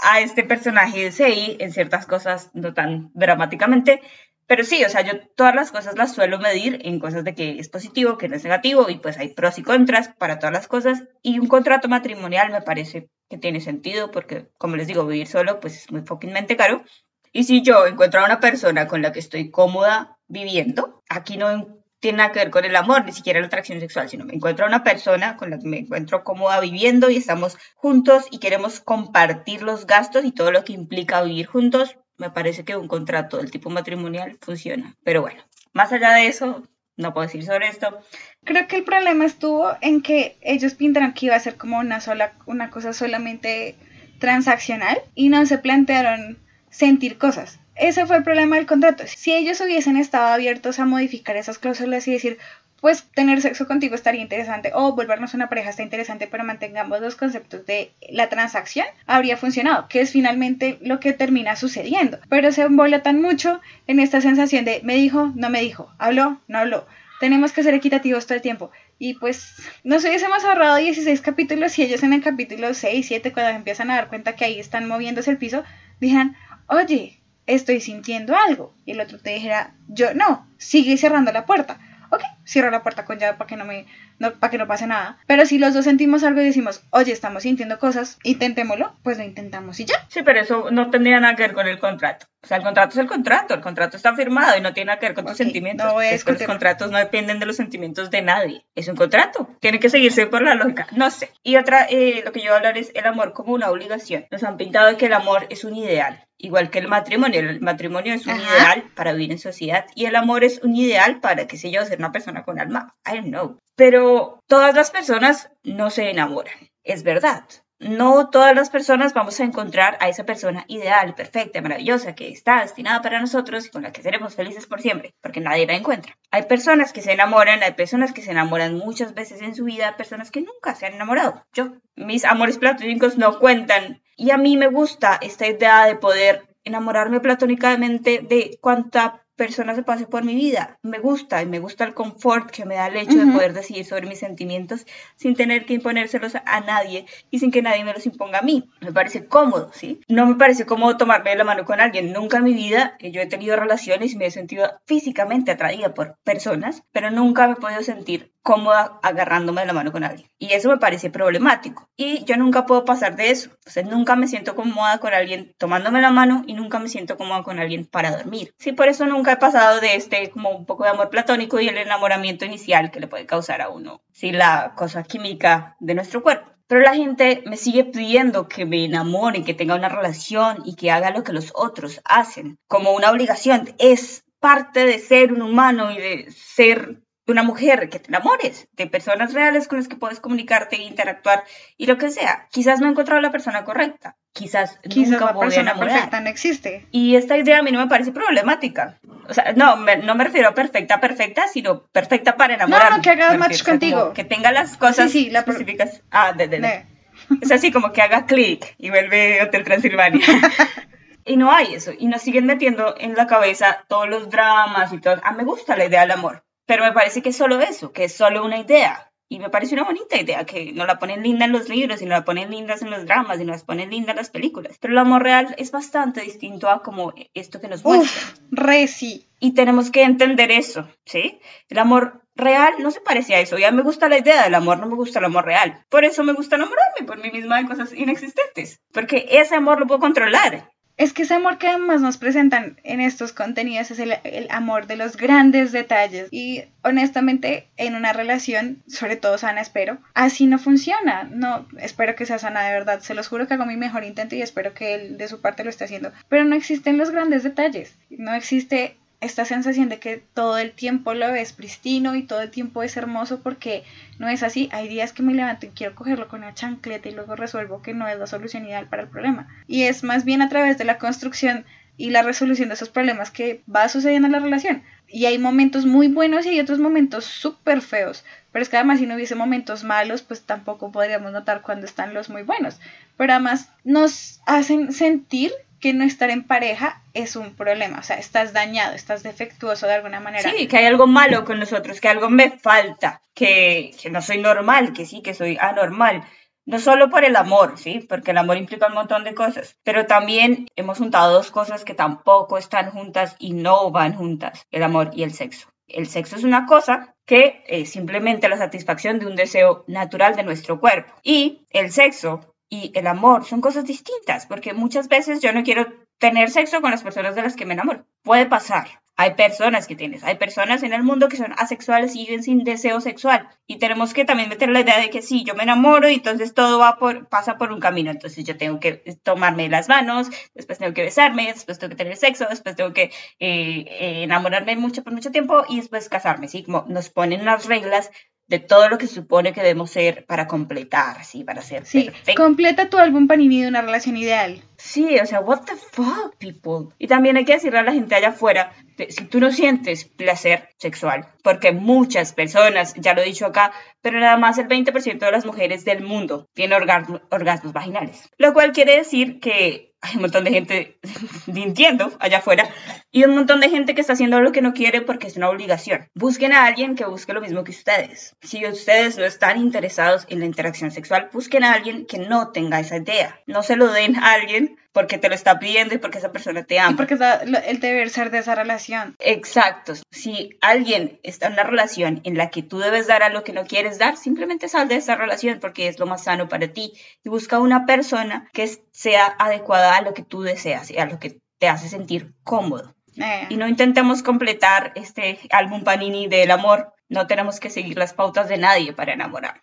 a, 0.00 0.20
este 0.20 0.44
personaje 0.44 1.04
de 1.04 1.12
Sei, 1.12 1.56
en 1.60 1.72
ciertas 1.72 2.06
cosas 2.06 2.50
no 2.54 2.74
tan 2.74 3.10
dramáticamente, 3.14 4.00
pero 4.46 4.62
sí, 4.62 4.84
o 4.84 4.88
sea, 4.88 5.00
yo 5.00 5.14
todas 5.34 5.54
las 5.54 5.72
cosas 5.72 5.96
las 5.96 6.14
suelo 6.14 6.38
medir 6.38 6.78
en 6.84 7.00
cosas 7.00 7.24
de 7.24 7.34
que 7.34 7.58
es 7.58 7.68
positivo, 7.68 8.16
que 8.16 8.28
no 8.28 8.36
es 8.36 8.44
negativo, 8.44 8.88
y 8.88 8.98
pues 8.98 9.18
hay 9.18 9.34
pros 9.34 9.58
y 9.58 9.62
contras 9.62 10.08
para 10.08 10.38
todas 10.38 10.52
las 10.52 10.68
cosas, 10.68 11.04
y 11.22 11.38
un 11.38 11.48
contrato 11.48 11.88
matrimonial 11.88 12.52
me 12.52 12.62
parece 12.62 13.08
que 13.28 13.38
tiene 13.38 13.60
sentido, 13.60 14.10
porque 14.12 14.46
como 14.58 14.76
les 14.76 14.86
digo, 14.86 15.04
vivir 15.06 15.26
solo 15.26 15.58
pues 15.58 15.76
es 15.76 15.90
muy 15.90 16.02
fuckingmente 16.02 16.56
caro, 16.56 16.84
y 17.32 17.44
si 17.44 17.62
yo 17.62 17.86
encuentro 17.86 18.20
a 18.20 18.24
una 18.24 18.40
persona 18.40 18.86
con 18.86 19.02
la 19.02 19.12
que 19.12 19.18
estoy 19.18 19.50
cómoda 19.50 20.16
viviendo, 20.28 21.02
aquí 21.08 21.36
no 21.36 21.76
tiene 22.00 22.18
nada 22.18 22.32
que 22.32 22.40
ver 22.40 22.50
con 22.50 22.64
el 22.64 22.76
amor, 22.76 23.04
ni 23.04 23.12
siquiera 23.12 23.40
la 23.40 23.46
atracción 23.46 23.80
sexual, 23.80 24.08
sino 24.08 24.24
me 24.24 24.34
encuentro 24.34 24.64
a 24.64 24.68
una 24.68 24.84
persona 24.84 25.36
con 25.36 25.50
la 25.50 25.58
que 25.58 25.66
me 25.66 25.78
encuentro 25.78 26.24
cómoda 26.24 26.60
viviendo 26.60 27.10
y 27.10 27.16
estamos 27.16 27.56
juntos 27.74 28.26
y 28.30 28.38
queremos 28.38 28.80
compartir 28.80 29.62
los 29.62 29.86
gastos 29.86 30.24
y 30.24 30.32
todo 30.32 30.52
lo 30.52 30.64
que 30.64 30.72
implica 30.72 31.22
vivir 31.22 31.46
juntos, 31.46 31.96
me 32.18 32.30
parece 32.30 32.64
que 32.64 32.76
un 32.76 32.88
contrato 32.88 33.38
del 33.38 33.50
tipo 33.50 33.70
matrimonial 33.70 34.38
funciona. 34.40 34.94
Pero 35.04 35.22
bueno, 35.22 35.42
más 35.72 35.92
allá 35.92 36.12
de 36.12 36.26
eso, 36.26 36.62
no 36.96 37.12
puedo 37.12 37.26
decir 37.26 37.44
sobre 37.44 37.68
esto. 37.68 37.98
Creo 38.44 38.66
que 38.68 38.76
el 38.76 38.84
problema 38.84 39.26
estuvo 39.26 39.76
en 39.80 40.02
que 40.02 40.36
ellos 40.40 40.74
pintaron 40.74 41.12
que 41.12 41.26
iba 41.26 41.36
a 41.36 41.40
ser 41.40 41.56
como 41.56 41.78
una 41.78 42.00
sola, 42.00 42.32
una 42.46 42.70
cosa 42.70 42.92
solamente 42.92 43.76
transaccional 44.18 44.98
y 45.14 45.28
no 45.28 45.44
se 45.46 45.58
plantearon 45.58 46.38
sentir 46.70 47.18
cosas. 47.18 47.58
Ese 47.76 48.06
fue 48.06 48.16
el 48.16 48.22
problema 48.22 48.56
del 48.56 48.66
contrato. 48.66 49.04
Si 49.06 49.34
ellos 49.34 49.60
hubiesen 49.60 49.96
estado 49.96 50.28
abiertos 50.28 50.78
a 50.78 50.86
modificar 50.86 51.36
esas 51.36 51.58
cláusulas 51.58 52.08
y 52.08 52.12
decir, 52.12 52.38
pues 52.80 53.04
tener 53.14 53.40
sexo 53.40 53.66
contigo 53.66 53.94
estaría 53.94 54.20
interesante 54.20 54.70
o 54.74 54.94
volvernos 54.94 55.34
una 55.34 55.48
pareja 55.48 55.70
está 55.70 55.82
interesante, 55.82 56.26
pero 56.26 56.44
mantengamos 56.44 57.00
los 57.00 57.16
conceptos 57.16 57.66
de 57.66 57.92
la 58.10 58.28
transacción, 58.28 58.86
habría 59.06 59.36
funcionado, 59.36 59.88
que 59.88 60.00
es 60.00 60.12
finalmente 60.12 60.78
lo 60.80 61.00
que 61.00 61.12
termina 61.12 61.56
sucediendo. 61.56 62.18
Pero 62.28 62.52
se 62.52 62.66
tan 63.02 63.20
mucho 63.20 63.60
en 63.86 64.00
esta 64.00 64.20
sensación 64.20 64.64
de 64.64 64.80
me 64.82 64.96
dijo, 64.96 65.32
no 65.34 65.50
me 65.50 65.60
dijo, 65.60 65.90
habló, 65.98 66.40
no 66.48 66.58
habló. 66.58 66.86
Tenemos 67.20 67.52
que 67.52 67.62
ser 67.62 67.74
equitativos 67.74 68.26
todo 68.26 68.36
el 68.36 68.42
tiempo. 68.42 68.70
Y 68.98 69.14
pues 69.14 69.56
nos 69.84 70.04
hubiésemos 70.04 70.44
ahorrado 70.44 70.76
16 70.76 71.20
capítulos 71.20 71.78
y 71.78 71.82
ellos 71.82 72.02
en 72.02 72.12
el 72.12 72.22
capítulo 72.22 72.72
6, 72.72 73.06
7, 73.06 73.32
cuando 73.32 73.52
empiezan 73.52 73.90
a 73.90 73.96
dar 73.96 74.08
cuenta 74.08 74.36
que 74.36 74.44
ahí 74.44 74.58
están 74.58 74.86
moviéndose 74.86 75.30
el 75.30 75.38
piso, 75.38 75.64
dijeran, 76.00 76.36
oye, 76.68 77.20
estoy 77.46 77.80
sintiendo 77.80 78.36
algo. 78.36 78.74
Y 78.84 78.92
el 78.92 79.00
otro 79.00 79.18
te 79.18 79.30
dijera, 79.30 79.74
yo 79.88 80.14
no, 80.14 80.46
sigue 80.58 80.96
cerrando 80.96 81.32
la 81.32 81.46
puerta. 81.46 81.78
Ok, 82.10 82.22
cierro 82.46 82.70
la 82.70 82.82
puerta 82.82 83.04
con 83.04 83.18
llave 83.18 83.36
para 83.36 83.48
que 83.48 83.56
no 83.56 83.64
me, 83.64 83.86
no, 84.18 84.32
para 84.32 84.50
que 84.50 84.58
no 84.58 84.66
pase 84.66 84.86
nada. 84.86 85.18
Pero 85.26 85.44
si 85.46 85.58
los 85.58 85.74
dos 85.74 85.84
sentimos 85.84 86.24
algo 86.24 86.40
y 86.40 86.44
decimos, 86.44 86.82
oye, 86.90 87.12
estamos 87.12 87.42
sintiendo 87.42 87.78
cosas, 87.78 88.18
intentémoslo, 88.22 88.94
pues 89.02 89.18
lo 89.18 89.24
intentamos 89.24 89.80
y 89.80 89.84
ya. 89.84 89.96
Sí, 90.08 90.22
pero 90.22 90.40
eso 90.40 90.70
no 90.70 90.90
tendría 90.90 91.20
nada 91.20 91.34
que 91.36 91.42
ver 91.42 91.52
con 91.52 91.66
el 91.66 91.78
contrato. 91.78 92.26
O 92.42 92.48
sea, 92.48 92.58
el 92.58 92.62
contrato 92.62 92.92
es 92.92 92.98
el 92.98 93.08
contrato, 93.08 93.54
el 93.54 93.60
contrato 93.60 93.96
está 93.96 94.14
firmado 94.14 94.56
y 94.56 94.60
no 94.60 94.72
tiene 94.72 94.86
nada 94.86 95.00
que 95.00 95.06
ver 95.06 95.14
con 95.16 95.26
tus 95.26 95.36
sentimientos. 95.36 95.92
no 95.92 96.00
Es 96.00 96.22
que 96.22 96.32
los 96.32 96.42
contratos 96.44 96.92
no 96.92 96.98
dependen 96.98 97.40
de 97.40 97.46
los 97.46 97.56
sentimientos 97.56 98.08
de 98.12 98.22
nadie. 98.22 98.64
Es 98.76 98.86
un 98.86 98.94
contrato. 98.94 99.50
Tiene 99.58 99.80
que 99.80 99.90
seguirse 99.90 100.28
por 100.28 100.42
la 100.42 100.54
lógica. 100.54 100.86
No 100.92 101.10
sé. 101.10 101.30
Y 101.42 101.56
otra, 101.56 101.86
eh, 101.90 102.22
lo 102.24 102.30
que 102.30 102.38
yo 102.38 102.50
voy 102.50 102.54
a 102.54 102.56
hablar 102.58 102.78
es 102.78 102.92
el 102.94 103.04
amor 103.04 103.32
como 103.32 103.52
una 103.52 103.68
obligación. 103.68 104.26
Nos 104.30 104.44
han 104.44 104.58
pintado 104.58 104.86
de 104.86 104.96
que 104.96 105.06
el 105.06 105.14
amor 105.14 105.46
es 105.50 105.64
un 105.64 105.74
ideal. 105.74 106.22
Igual 106.38 106.70
que 106.70 106.78
el 106.78 106.86
matrimonio. 106.86 107.40
El 107.40 107.60
matrimonio 107.60 108.14
es 108.14 108.26
un 108.26 108.34
Ajá. 108.34 108.42
ideal 108.42 108.84
para 108.94 109.12
vivir 109.12 109.32
en 109.32 109.38
sociedad 109.38 109.86
y 109.96 110.04
el 110.04 110.14
amor 110.14 110.44
es 110.44 110.60
un 110.62 110.76
ideal 110.76 111.18
para, 111.18 111.46
qué 111.48 111.56
sé 111.56 111.70
yo, 111.72 111.84
ser 111.84 111.98
una 111.98 112.12
persona 112.12 112.35
con 112.44 112.60
alma. 112.60 112.94
I 113.06 113.16
don't 113.16 113.28
know. 113.28 113.58
Pero 113.74 114.42
todas 114.46 114.74
las 114.74 114.90
personas 114.90 115.50
no 115.62 115.90
se 115.90 116.10
enamoran. 116.10 116.54
Es 116.82 117.02
verdad. 117.02 117.44
No 117.78 118.30
todas 118.30 118.54
las 118.54 118.70
personas 118.70 119.12
vamos 119.12 119.38
a 119.38 119.44
encontrar 119.44 119.98
a 120.00 120.08
esa 120.08 120.24
persona 120.24 120.64
ideal, 120.66 121.14
perfecta, 121.14 121.60
maravillosa, 121.60 122.14
que 122.14 122.30
está 122.30 122.62
destinada 122.62 123.02
para 123.02 123.20
nosotros 123.20 123.66
y 123.66 123.70
con 123.70 123.82
la 123.82 123.92
que 123.92 124.00
seremos 124.00 124.34
felices 124.34 124.66
por 124.66 124.80
siempre, 124.80 125.14
porque 125.20 125.42
nadie 125.42 125.66
la 125.66 125.74
encuentra. 125.74 126.16
Hay 126.30 126.44
personas 126.44 126.94
que 126.94 127.02
se 127.02 127.12
enamoran, 127.12 127.62
hay 127.62 127.74
personas 127.74 128.14
que 128.14 128.22
se 128.22 128.30
enamoran 128.30 128.76
muchas 128.76 129.12
veces 129.12 129.42
en 129.42 129.54
su 129.54 129.64
vida, 129.64 129.98
personas 129.98 130.30
que 130.30 130.40
nunca 130.40 130.74
se 130.74 130.86
han 130.86 130.94
enamorado. 130.94 131.44
Yo, 131.52 131.74
mis 131.96 132.24
amores 132.24 132.56
platónicos 132.56 133.18
no 133.18 133.38
cuentan. 133.38 134.00
Y 134.16 134.30
a 134.30 134.38
mí 134.38 134.56
me 134.56 134.68
gusta 134.68 135.18
esta 135.20 135.46
idea 135.46 135.84
de 135.84 135.96
poder 135.96 136.48
enamorarme 136.64 137.20
platónicamente 137.20 138.20
de 138.26 138.58
cuánta 138.62 139.25
persona 139.36 139.74
se 139.74 139.82
pase 139.82 140.06
por 140.06 140.24
mi 140.24 140.34
vida. 140.34 140.78
Me 140.82 140.98
gusta 140.98 141.42
y 141.42 141.46
me 141.46 141.58
gusta 141.58 141.84
el 141.84 141.94
confort 141.94 142.50
que 142.50 142.64
me 142.64 142.76
da 142.76 142.88
el 142.88 142.96
hecho 142.96 143.18
de 143.18 143.32
poder 143.32 143.52
decidir 143.52 143.84
sobre 143.84 144.08
mis 144.08 144.18
sentimientos 144.18 144.86
sin 145.16 145.34
tener 145.34 145.66
que 145.66 145.74
imponérselos 145.74 146.34
a 146.34 146.60
nadie 146.60 147.06
y 147.30 147.38
sin 147.38 147.50
que 147.50 147.62
nadie 147.62 147.84
me 147.84 147.92
los 147.92 148.06
imponga 148.06 148.38
a 148.38 148.42
mí. 148.42 148.68
Me 148.80 148.92
parece 148.92 149.26
cómodo, 149.26 149.70
¿sí? 149.72 150.00
No 150.08 150.26
me 150.26 150.34
parece 150.34 150.66
cómodo 150.66 150.96
tomarme 150.96 151.30
de 151.30 151.36
la 151.36 151.44
mano 151.44 151.64
con 151.64 151.80
alguien. 151.80 152.12
Nunca 152.12 152.38
en 152.38 152.44
mi 152.44 152.54
vida 152.54 152.96
eh, 152.98 153.10
yo 153.10 153.20
he 153.20 153.26
tenido 153.26 153.56
relaciones 153.56 154.12
y 154.12 154.16
me 154.16 154.26
he 154.26 154.30
sentido 154.30 154.80
físicamente 154.86 155.50
atraída 155.50 155.94
por 155.94 156.16
personas, 156.24 156.82
pero 156.92 157.10
nunca 157.10 157.46
me 157.46 157.54
he 157.54 157.56
podido 157.56 157.82
sentir 157.82 158.32
cómoda 158.46 159.00
agarrándome 159.02 159.62
de 159.62 159.66
la 159.66 159.72
mano 159.72 159.90
con 159.90 160.04
alguien. 160.04 160.30
Y 160.38 160.52
eso 160.52 160.68
me 160.68 160.78
parece 160.78 161.10
problemático. 161.10 161.90
Y 161.96 162.24
yo 162.24 162.36
nunca 162.36 162.64
puedo 162.64 162.84
pasar 162.84 163.16
de 163.16 163.30
eso. 163.30 163.50
O 163.50 163.82
nunca 163.82 164.14
me 164.14 164.28
siento 164.28 164.54
cómoda 164.54 164.98
con 164.98 165.12
alguien 165.12 165.52
tomándome 165.58 166.00
la 166.00 166.12
mano 166.12 166.44
y 166.46 166.54
nunca 166.54 166.78
me 166.78 166.88
siento 166.88 167.16
cómoda 167.16 167.42
con 167.42 167.58
alguien 167.58 167.86
para 167.86 168.16
dormir. 168.16 168.54
Sí, 168.56 168.70
por 168.70 168.86
eso 168.86 169.04
nunca 169.06 169.32
he 169.32 169.36
pasado 169.36 169.80
de 169.80 169.96
este 169.96 170.30
como 170.30 170.50
un 170.50 170.64
poco 170.64 170.84
de 170.84 170.90
amor 170.90 171.10
platónico 171.10 171.58
y 171.58 171.68
el 171.68 171.76
enamoramiento 171.76 172.44
inicial 172.44 172.92
que 172.92 173.00
le 173.00 173.08
puede 173.08 173.26
causar 173.26 173.60
a 173.60 173.68
uno. 173.68 174.00
Sí, 174.12 174.30
la 174.30 174.74
cosa 174.76 175.02
química 175.02 175.76
de 175.80 175.96
nuestro 175.96 176.22
cuerpo. 176.22 176.52
Pero 176.68 176.82
la 176.82 176.94
gente 176.94 177.42
me 177.46 177.56
sigue 177.56 177.84
pidiendo 177.84 178.46
que 178.46 178.64
me 178.64 178.84
enamore, 178.84 179.42
que 179.42 179.54
tenga 179.54 179.74
una 179.74 179.88
relación 179.88 180.62
y 180.64 180.76
que 180.76 180.92
haga 180.92 181.10
lo 181.10 181.24
que 181.24 181.32
los 181.32 181.50
otros 181.54 182.00
hacen, 182.04 182.58
como 182.68 182.92
una 182.92 183.10
obligación. 183.10 183.74
Es 183.78 184.24
parte 184.38 184.84
de 184.86 185.00
ser 185.00 185.32
un 185.32 185.42
humano 185.42 185.90
y 185.90 185.98
de 185.98 186.30
ser 186.30 187.00
una 187.32 187.42
mujer, 187.42 187.88
que 187.90 187.98
te 187.98 188.08
enamores 188.08 188.68
de 188.72 188.86
personas 188.86 189.34
reales 189.34 189.66
con 189.68 189.78
las 189.78 189.88
que 189.88 189.96
puedes 189.96 190.20
comunicarte 190.20 190.76
interactuar 190.76 191.42
y 191.76 191.86
lo 191.86 191.98
que 191.98 192.10
sea. 192.10 192.46
Quizás 192.52 192.80
no 192.80 192.86
he 192.86 192.90
encontrado 192.90 193.20
la 193.20 193.32
persona 193.32 193.64
correcta. 193.64 194.16
Quizás, 194.32 194.78
Quizás 194.88 195.12
nunca 195.12 195.24
la 195.26 195.32
voy 195.32 195.42
a 195.44 195.46
persona 195.46 195.70
enamorar. 195.70 195.92
perfecta 195.94 196.20
no 196.20 196.28
existe. 196.28 196.86
Y 196.90 197.16
esta 197.16 197.36
idea 197.36 197.58
a 197.58 197.62
mí 197.62 197.72
no 197.72 197.80
me 197.80 197.86
parece 197.88 198.12
problemática. 198.12 198.98
O 199.28 199.34
sea, 199.34 199.52
no, 199.56 199.76
me- 199.76 199.96
no 199.96 200.14
me 200.14 200.24
refiero 200.24 200.48
a 200.50 200.54
perfecta, 200.54 201.00
perfecta, 201.00 201.48
sino 201.48 201.82
perfecta 201.86 202.36
para 202.36 202.54
enamorar. 202.54 203.00
que 203.00 203.10
haga 203.10 203.36
match 203.38 203.64
contigo. 203.64 204.12
Que 204.12 204.24
tenga 204.24 204.52
las 204.52 204.76
cosas 204.76 205.10
Sí, 205.10 205.24
sí, 205.24 205.30
la 205.30 205.44
pro- 205.44 205.54
específicas. 205.54 206.02
Ah, 206.10 206.32
de, 206.32 206.48
de, 206.48 206.60
de. 206.60 206.86
Es 207.40 207.50
así 207.50 207.72
como 207.72 207.92
que 207.92 208.02
haga 208.02 208.26
clic 208.26 208.74
y 208.78 208.90
vuelve 208.90 209.42
Hotel 209.42 209.64
Transilvania. 209.64 210.24
y 211.24 211.36
no 211.36 211.50
hay 211.50 211.74
eso. 211.74 211.90
Y 211.98 212.06
nos 212.06 212.22
siguen 212.22 212.46
metiendo 212.46 212.94
en 212.98 213.14
la 213.14 213.26
cabeza 213.26 213.84
todos 213.88 214.08
los 214.08 214.30
dramas 214.30 214.92
y 214.92 214.98
todo. 215.00 215.16
Ah, 215.24 215.32
me 215.32 215.44
gusta 215.44 215.76
la 215.76 215.86
idea 215.86 216.02
del 216.02 216.12
amor. 216.12 216.44
Pero 216.66 216.84
me 216.84 216.92
parece 216.92 217.22
que 217.22 217.30
es 217.30 217.36
solo 217.36 217.60
eso, 217.60 217.92
que 217.92 218.04
es 218.04 218.14
solo 218.14 218.44
una 218.44 218.58
idea. 218.58 219.10
Y 219.28 219.40
me 219.40 219.50
parece 219.50 219.74
una 219.74 219.82
bonita 219.84 220.20
idea, 220.20 220.44
que 220.44 220.72
no 220.72 220.86
la 220.86 221.00
ponen 221.00 221.22
linda 221.22 221.46
en 221.46 221.52
los 221.52 221.68
libros, 221.68 222.00
y 222.00 222.04
no 222.06 222.12
la 222.12 222.24
ponen 222.24 222.50
lindas 222.50 222.82
en 222.82 222.90
los 222.90 223.06
dramas, 223.06 223.40
y 223.40 223.44
no 223.44 223.52
las 223.52 223.64
ponen 223.64 223.90
lindas 223.90 224.10
en 224.10 224.16
las 224.16 224.30
películas. 224.30 224.76
Pero 224.80 224.92
el 224.92 224.98
amor 224.98 225.22
real 225.24 225.54
es 225.58 225.72
bastante 225.72 226.20
distinto 226.20 226.68
a 226.68 226.82
como 226.82 227.12
esto 227.34 227.60
que 227.60 227.66
nos 227.66 227.84
muestran. 227.84 228.24
Uf, 228.24 228.38
re 228.52 228.86
sí. 228.86 229.26
Y 229.40 229.54
tenemos 229.54 229.90
que 229.90 230.02
entender 230.04 230.52
eso, 230.52 230.88
¿sí? 231.04 231.40
El 231.68 231.78
amor 231.78 232.22
real 232.36 232.74
no 232.78 232.90
se 232.92 233.00
parece 233.00 233.34
a 233.34 233.40
eso. 233.40 233.58
Ya 233.58 233.72
me 233.72 233.82
gusta 233.82 234.08
la 234.08 234.18
idea 234.18 234.44
del 234.44 234.54
amor, 234.54 234.78
no 234.78 234.86
me 234.86 234.94
gusta 234.94 235.18
el 235.18 235.24
amor 235.24 235.44
real. 235.44 235.84
Por 235.88 236.04
eso 236.04 236.22
me 236.22 236.32
gusta 236.32 236.56
enamorarme 236.56 237.06
por 237.06 237.18
mí 237.18 237.30
misma 237.30 237.58
de 237.58 237.66
cosas 237.66 237.92
inexistentes. 237.92 238.80
Porque 238.92 239.26
ese 239.30 239.56
amor 239.56 239.80
lo 239.80 239.86
puedo 239.86 240.00
controlar. 240.00 240.70
Es 240.96 241.12
que 241.12 241.22
ese 241.22 241.34
amor 241.34 241.58
que 241.58 241.68
además 241.68 242.00
nos 242.00 242.16
presentan 242.16 242.80
en 242.82 243.00
estos 243.00 243.32
contenidos 243.32 243.90
es 243.90 243.98
el, 243.98 244.14
el 244.24 244.46
amor 244.50 244.86
de 244.86 244.96
los 244.96 245.16
grandes 245.16 245.70
detalles. 245.70 246.28
Y 246.30 246.64
honestamente, 246.82 247.68
en 247.76 247.94
una 247.94 248.14
relación, 248.14 248.82
sobre 248.86 249.16
todo 249.16 249.36
sana, 249.36 249.60
espero, 249.60 249.98
así 250.14 250.46
no 250.46 250.58
funciona. 250.58 251.24
No, 251.24 251.68
espero 251.78 252.14
que 252.14 252.24
sea 252.24 252.38
sana 252.38 252.62
de 252.62 252.72
verdad. 252.72 253.00
Se 253.00 253.14
los 253.14 253.28
juro 253.28 253.46
que 253.46 253.54
hago 253.54 253.66
mi 253.66 253.76
mejor 253.76 254.04
intento 254.04 254.36
y 254.36 254.42
espero 254.42 254.72
que 254.72 254.94
él 254.94 255.18
de 255.18 255.28
su 255.28 255.42
parte 255.42 255.64
lo 255.64 255.70
esté 255.70 255.84
haciendo. 255.84 256.12
Pero 256.28 256.44
no 256.44 256.56
existen 256.56 256.96
los 256.96 257.10
grandes 257.10 257.42
detalles. 257.42 257.94
No 258.08 258.32
existe 258.32 258.96
esta 259.20 259.44
sensación 259.44 259.88
de 259.88 259.98
que 259.98 260.22
todo 260.34 260.58
el 260.58 260.72
tiempo 260.72 261.14
lo 261.14 261.32
ves 261.32 261.52
pristino 261.52 262.14
y 262.14 262.22
todo 262.22 262.40
el 262.42 262.50
tiempo 262.50 262.82
es 262.82 262.96
hermoso 262.96 263.40
porque 263.40 263.84
no 264.18 264.28
es 264.28 264.42
así. 264.42 264.68
Hay 264.72 264.88
días 264.88 265.12
que 265.12 265.22
me 265.22 265.34
levanto 265.34 265.66
y 265.66 265.70
quiero 265.70 265.94
cogerlo 265.94 266.28
con 266.28 266.40
una 266.40 266.54
chancleta 266.54 267.08
y 267.08 267.12
luego 267.12 267.36
resuelvo 267.36 267.82
que 267.82 267.94
no 267.94 268.06
es 268.08 268.18
la 268.18 268.26
solución 268.26 268.66
ideal 268.66 268.88
para 268.88 269.02
el 269.02 269.08
problema. 269.08 269.48
Y 269.66 269.84
es 269.84 270.04
más 270.04 270.24
bien 270.24 270.42
a 270.42 270.48
través 270.48 270.78
de 270.78 270.84
la 270.84 270.98
construcción 270.98 271.64
y 271.96 272.10
la 272.10 272.22
resolución 272.22 272.68
de 272.68 272.74
esos 272.74 272.90
problemas 272.90 273.30
que 273.30 273.62
va 273.74 273.88
sucediendo 273.88 274.26
en 274.26 274.32
la 274.32 274.38
relación. 274.38 274.82
Y 275.08 275.26
hay 275.26 275.38
momentos 275.38 275.86
muy 275.86 276.08
buenos 276.08 276.44
y 276.44 276.50
hay 276.50 276.60
otros 276.60 276.78
momentos 276.78 277.24
súper 277.24 277.80
feos. 277.80 278.24
Pero 278.52 278.62
es 278.62 278.68
que 278.68 278.76
además 278.76 278.98
si 278.98 279.06
no 279.06 279.14
hubiese 279.14 279.34
momentos 279.34 279.84
malos, 279.84 280.22
pues 280.22 280.42
tampoco 280.42 280.92
podríamos 280.92 281.32
notar 281.32 281.62
cuando 281.62 281.86
están 281.86 282.12
los 282.12 282.28
muy 282.28 282.42
buenos. 282.42 282.78
Pero 283.16 283.32
además 283.32 283.70
nos 283.84 284.40
hacen 284.46 284.92
sentir 284.92 285.52
que 285.86 285.92
no 285.92 286.02
estar 286.02 286.30
en 286.30 286.42
pareja 286.42 287.00
es 287.14 287.36
un 287.36 287.54
problema, 287.54 288.00
o 288.00 288.02
sea, 288.02 288.18
estás 288.18 288.52
dañado, 288.52 288.96
estás 288.96 289.22
defectuoso 289.22 289.86
de 289.86 289.94
alguna 289.94 290.18
manera. 290.18 290.50
Sí, 290.50 290.66
que 290.66 290.78
hay 290.78 290.86
algo 290.86 291.06
malo 291.06 291.44
con 291.44 291.60
nosotros, 291.60 292.00
que 292.00 292.08
algo 292.08 292.28
me 292.28 292.50
falta, 292.58 293.22
que, 293.34 293.94
no 294.10 294.20
soy 294.20 294.38
normal, 294.38 294.92
que 294.92 295.06
sí, 295.06 295.22
que 295.22 295.32
soy 295.32 295.56
anormal. 295.60 296.24
No 296.64 296.80
solo 296.80 297.08
por 297.08 297.24
el 297.24 297.36
amor, 297.36 297.78
¿sí? 297.78 298.04
Porque 298.08 298.32
el 298.32 298.38
amor 298.38 298.56
implica 298.56 298.88
un 298.88 298.94
montón 298.94 299.22
de 299.22 299.36
cosas, 299.36 299.76
pero 299.84 300.06
también 300.06 300.66
hemos 300.74 300.98
juntado 300.98 301.32
dos 301.32 301.52
cosas 301.52 301.84
que 301.84 301.94
tampoco 301.94 302.58
están 302.58 302.90
juntas 302.90 303.36
y 303.38 303.52
no 303.52 303.92
van 303.92 304.12
juntas, 304.12 304.66
el 304.72 304.82
amor 304.82 305.10
y 305.14 305.22
el 305.22 305.32
sexo. 305.32 305.68
El 305.86 306.08
sexo 306.08 306.34
es 306.34 306.42
una 306.42 306.66
cosa 306.66 307.14
que 307.26 307.62
es 307.68 307.90
simplemente 307.90 308.48
la 308.48 308.56
satisfacción 308.56 309.20
de 309.20 309.26
un 309.26 309.36
deseo 309.36 309.84
natural 309.86 310.34
de 310.34 310.42
nuestro 310.42 310.80
cuerpo. 310.80 311.12
Y 311.22 311.64
el 311.70 311.92
sexo 311.92 312.55
y 312.68 312.92
el 312.94 313.06
amor 313.06 313.44
son 313.44 313.60
cosas 313.60 313.84
distintas, 313.84 314.46
porque 314.46 314.72
muchas 314.72 315.08
veces 315.08 315.40
yo 315.40 315.52
no 315.52 315.62
quiero 315.62 315.86
tener 316.18 316.50
sexo 316.50 316.80
con 316.80 316.90
las 316.90 317.02
personas 317.02 317.34
de 317.34 317.42
las 317.42 317.56
que 317.56 317.66
me 317.66 317.74
enamoro. 317.74 318.06
Puede 318.22 318.46
pasar. 318.46 318.88
Hay 319.18 319.32
personas 319.32 319.86
que 319.86 319.96
tienes, 319.96 320.24
hay 320.24 320.36
personas 320.36 320.82
en 320.82 320.92
el 320.92 321.02
mundo 321.02 321.30
que 321.30 321.38
son 321.38 321.54
asexuales 321.56 322.14
y 322.14 322.26
viven 322.26 322.42
sin 322.42 322.64
deseo 322.64 323.00
sexual. 323.00 323.48
Y 323.66 323.78
tenemos 323.78 324.12
que 324.12 324.26
también 324.26 324.50
meter 324.50 324.68
la 324.68 324.80
idea 324.80 325.00
de 325.00 325.08
que 325.08 325.22
sí, 325.22 325.42
yo 325.42 325.54
me 325.54 325.62
enamoro 325.62 326.10
y 326.10 326.16
entonces 326.16 326.52
todo 326.52 326.78
va 326.78 326.98
por, 326.98 327.26
pasa 327.28 327.56
por 327.56 327.72
un 327.72 327.80
camino. 327.80 328.10
Entonces 328.10 328.44
yo 328.44 328.58
tengo 328.58 328.78
que 328.78 329.02
tomarme 329.22 329.70
las 329.70 329.88
manos, 329.88 330.28
después 330.54 330.78
tengo 330.78 330.92
que 330.92 331.02
besarme, 331.02 331.46
después 331.46 331.78
tengo 331.78 331.92
que 331.92 331.96
tener 331.96 332.16
sexo, 332.16 332.46
después 332.50 332.76
tengo 332.76 332.92
que 332.92 333.04
eh, 333.04 333.86
eh, 333.88 334.22
enamorarme 334.24 334.76
mucho 334.76 335.02
por 335.02 335.14
mucho 335.14 335.30
tiempo 335.30 335.64
y 335.66 335.76
después 335.78 336.10
casarme. 336.10 336.48
¿sí? 336.48 336.62
Como 336.62 336.84
nos 336.86 337.08
ponen 337.08 337.46
las 337.46 337.64
reglas 337.64 338.10
de 338.48 338.58
todo 338.60 338.88
lo 338.88 338.96
que 338.98 339.06
supone 339.08 339.52
que 339.52 339.60
debemos 339.60 339.90
ser 339.90 340.24
para 340.26 340.46
completar, 340.46 341.24
¿sí? 341.24 341.42
Para 341.44 341.62
ser 341.62 341.84
Sí, 341.84 342.04
perfecto. 342.04 342.42
completa 342.42 342.88
tu 342.88 342.98
álbum 342.98 343.26
Panini 343.26 343.62
de 343.62 343.68
una 343.68 343.82
relación 343.82 344.16
ideal. 344.16 344.62
Sí, 344.76 345.18
o 345.18 345.26
sea, 345.26 345.40
what 345.40 345.62
the 345.62 345.74
fuck, 345.74 346.36
people. 346.38 346.94
Y 346.98 347.06
también 347.08 347.36
hay 347.36 347.44
que 347.44 347.54
decirle 347.54 347.78
a 347.78 347.82
la 347.82 347.92
gente 347.92 348.14
allá 348.14 348.28
afuera, 348.28 348.72
si 349.08 349.24
tú 349.24 349.40
no 349.40 349.50
sientes 349.50 350.04
placer 350.04 350.68
sexual, 350.78 351.26
porque 351.42 351.72
muchas 351.72 352.32
personas, 352.32 352.94
ya 352.96 353.14
lo 353.14 353.22
he 353.22 353.24
dicho 353.24 353.46
acá, 353.46 353.72
pero 354.00 354.20
nada 354.20 354.36
más 354.36 354.58
el 354.58 354.68
20% 354.68 355.18
de 355.26 355.32
las 355.32 355.44
mujeres 355.44 355.84
del 355.84 356.02
mundo 356.04 356.46
tienen 356.54 356.78
orgasmo- 356.80 357.22
orgasmos 357.30 357.72
vaginales. 357.72 358.28
Lo 358.38 358.52
cual 358.52 358.72
quiere 358.72 358.96
decir 358.96 359.40
que 359.40 359.94
hay 360.06 360.16
un 360.16 360.22
montón 360.22 360.44
de 360.44 360.50
gente 360.50 360.98
mintiendo 361.46 362.12
allá 362.20 362.38
afuera 362.38 362.68
y 363.10 363.24
un 363.24 363.34
montón 363.34 363.60
de 363.60 363.68
gente 363.68 363.94
que 363.94 364.00
está 364.00 364.12
haciendo 364.12 364.40
lo 364.40 364.52
que 364.52 364.62
no 364.62 364.72
quiere 364.72 365.02
porque 365.02 365.26
es 365.26 365.36
una 365.36 365.50
obligación. 365.50 366.08
Busquen 366.14 366.52
a 366.52 366.64
alguien 366.64 366.94
que 366.94 367.04
busque 367.04 367.32
lo 367.32 367.40
mismo 367.40 367.64
que 367.64 367.72
ustedes. 367.72 368.36
Si 368.42 368.64
ustedes 368.66 369.18
no 369.18 369.24
están 369.24 369.58
interesados 369.58 370.26
en 370.28 370.40
la 370.40 370.46
interacción 370.46 370.90
sexual, 370.90 371.30
busquen 371.32 371.64
a 371.64 371.72
alguien 371.72 372.06
que 372.06 372.18
no 372.18 372.52
tenga 372.52 372.80
esa 372.80 372.96
idea. 372.96 373.40
No 373.46 373.62
se 373.62 373.76
lo 373.76 373.90
den 373.92 374.16
a 374.16 374.32
alguien 374.32 374.76
porque 374.96 375.18
te 375.18 375.28
lo 375.28 375.34
está 375.34 375.58
pidiendo 375.58 375.94
y 375.94 375.98
porque 375.98 376.16
esa 376.18 376.32
persona 376.32 376.64
te 376.64 376.76
Y 376.76 376.78
ama. 376.78 376.96
porque 376.96 377.14
es 377.14 377.20
la- 377.20 377.44
lo- 377.44 377.58
el 377.58 377.80
deber 377.80 378.08
ser 378.08 378.30
de 378.30 378.38
esa 378.38 378.54
relación. 378.54 379.14
Exacto. 379.18 379.92
Si 380.10 380.56
alguien 380.62 381.20
está 381.22 381.48
en 381.48 381.52
una 381.52 381.64
relación 381.64 382.20
en 382.24 382.38
la 382.38 382.48
que 382.48 382.62
tú 382.62 382.78
debes 382.78 383.06
dar 383.06 383.22
a 383.22 383.28
lo 383.28 383.44
que 383.44 383.52
no 383.52 383.66
quieres 383.66 383.98
dar, 383.98 384.16
simplemente 384.16 384.68
sal 384.68 384.88
de 384.88 384.96
esa 384.96 385.14
relación 385.14 385.60
porque 385.60 385.86
es 385.88 385.98
lo 385.98 386.06
más 386.06 386.24
sano 386.24 386.48
para 386.48 386.68
ti 386.68 386.94
y 387.22 387.28
busca 387.28 387.58
una 387.58 387.84
persona 387.84 388.48
que 388.54 388.66
sea 388.90 389.26
adecuada 389.38 389.96
a 389.98 390.00
lo 390.00 390.14
que 390.14 390.22
tú 390.22 390.40
deseas 390.42 390.90
y 390.90 390.96
a 390.98 391.04
lo 391.04 391.18
que 391.18 391.38
te 391.58 391.68
hace 391.68 391.88
sentir 391.90 392.32
cómodo. 392.42 392.94
Eh, 393.18 393.46
Y 393.50 393.56
no 393.56 393.66
intentemos 393.68 394.22
completar 394.22 394.92
este 394.94 395.38
álbum 395.50 395.84
Panini 395.84 396.26
del 396.26 396.50
amor. 396.50 396.92
No 397.08 397.26
tenemos 397.26 397.60
que 397.60 397.70
seguir 397.70 397.96
las 397.96 398.14
pautas 398.14 398.48
de 398.48 398.58
nadie 398.58 398.92
para 398.92 399.12
enamorar. 399.12 399.60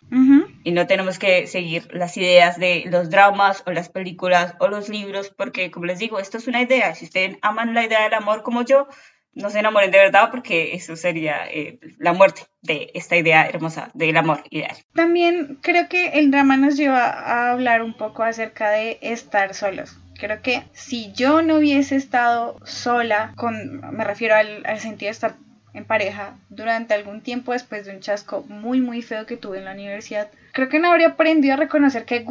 Y 0.64 0.72
no 0.72 0.88
tenemos 0.88 1.20
que 1.20 1.48
seguir 1.48 1.88
las 1.94 2.16
ideas 2.16 2.58
de 2.58 2.86
los 2.88 3.10
dramas 3.10 3.64
o 3.66 3.72
las 3.72 3.90
películas 3.90 4.56
o 4.60 4.68
los 4.68 4.88
libros, 4.88 5.30
porque 5.36 5.70
como 5.70 5.86
les 5.86 6.00
digo, 6.00 6.20
esto 6.20 6.38
es 6.38 6.48
una 6.48 6.62
idea. 6.62 6.96
Si 6.96 7.06
ustedes 7.06 7.38
aman 7.42 7.74
la 7.74 7.84
idea 7.84 8.04
del 8.04 8.14
amor 8.14 8.44
como 8.44 8.64
yo, 8.64 8.88
no 9.36 9.50
se 9.50 9.60
enamoren 9.60 9.92
de 9.92 9.98
verdad 9.98 10.30
porque 10.32 10.74
eso 10.76 10.96
sería 10.96 11.46
eh, 11.50 11.80
la 11.98 12.14
muerte 12.14 12.44
de 12.62 12.92
esta 12.94 13.16
idea 13.16 13.48
hermosa 13.48 13.90
del 13.94 14.16
amor 14.18 14.44
ideal. 14.50 14.76
También 14.94 15.58
creo 15.62 15.90
que 15.90 16.20
el 16.20 16.32
drama 16.32 16.58
nos 16.58 16.78
lleva 16.78 17.06
a 17.06 17.52
hablar 17.52 17.82
un 17.82 17.96
poco 17.96 18.24
acerca 18.24 18.70
de 18.70 19.00
estar 19.02 19.54
solos. 19.54 19.98
Creo 20.20 20.42
que 20.42 20.64
si 20.74 21.12
yo 21.14 21.42
no 21.42 21.58
hubiese 21.58 21.96
estado 21.96 22.58
sola, 22.64 23.34
con, 23.36 23.82
me 23.96 24.04
refiero 24.04 24.36
al, 24.36 24.64
al 24.66 24.80
sentido 24.80 25.08
de 25.08 25.14
estar 25.14 25.36
en 25.74 25.86
pareja 25.86 26.36
durante 26.50 26.94
algún 26.94 27.22
tiempo 27.22 27.52
después 27.54 27.86
de 27.86 27.94
un 27.96 28.00
chasco 28.00 28.44
muy 28.48 28.80
muy 28.80 29.02
feo 29.02 29.26
que 29.26 29.38
tuve 29.38 29.58
en 29.60 29.66
la 29.66 29.72
universidad, 29.74 30.30
creo 30.52 30.70
que 30.70 30.80
no 30.80 30.90
habría 30.92 31.10
aprendido 31.10 31.56
a 31.56 31.58
reconocer 31.58 32.06
qué, 32.06 32.24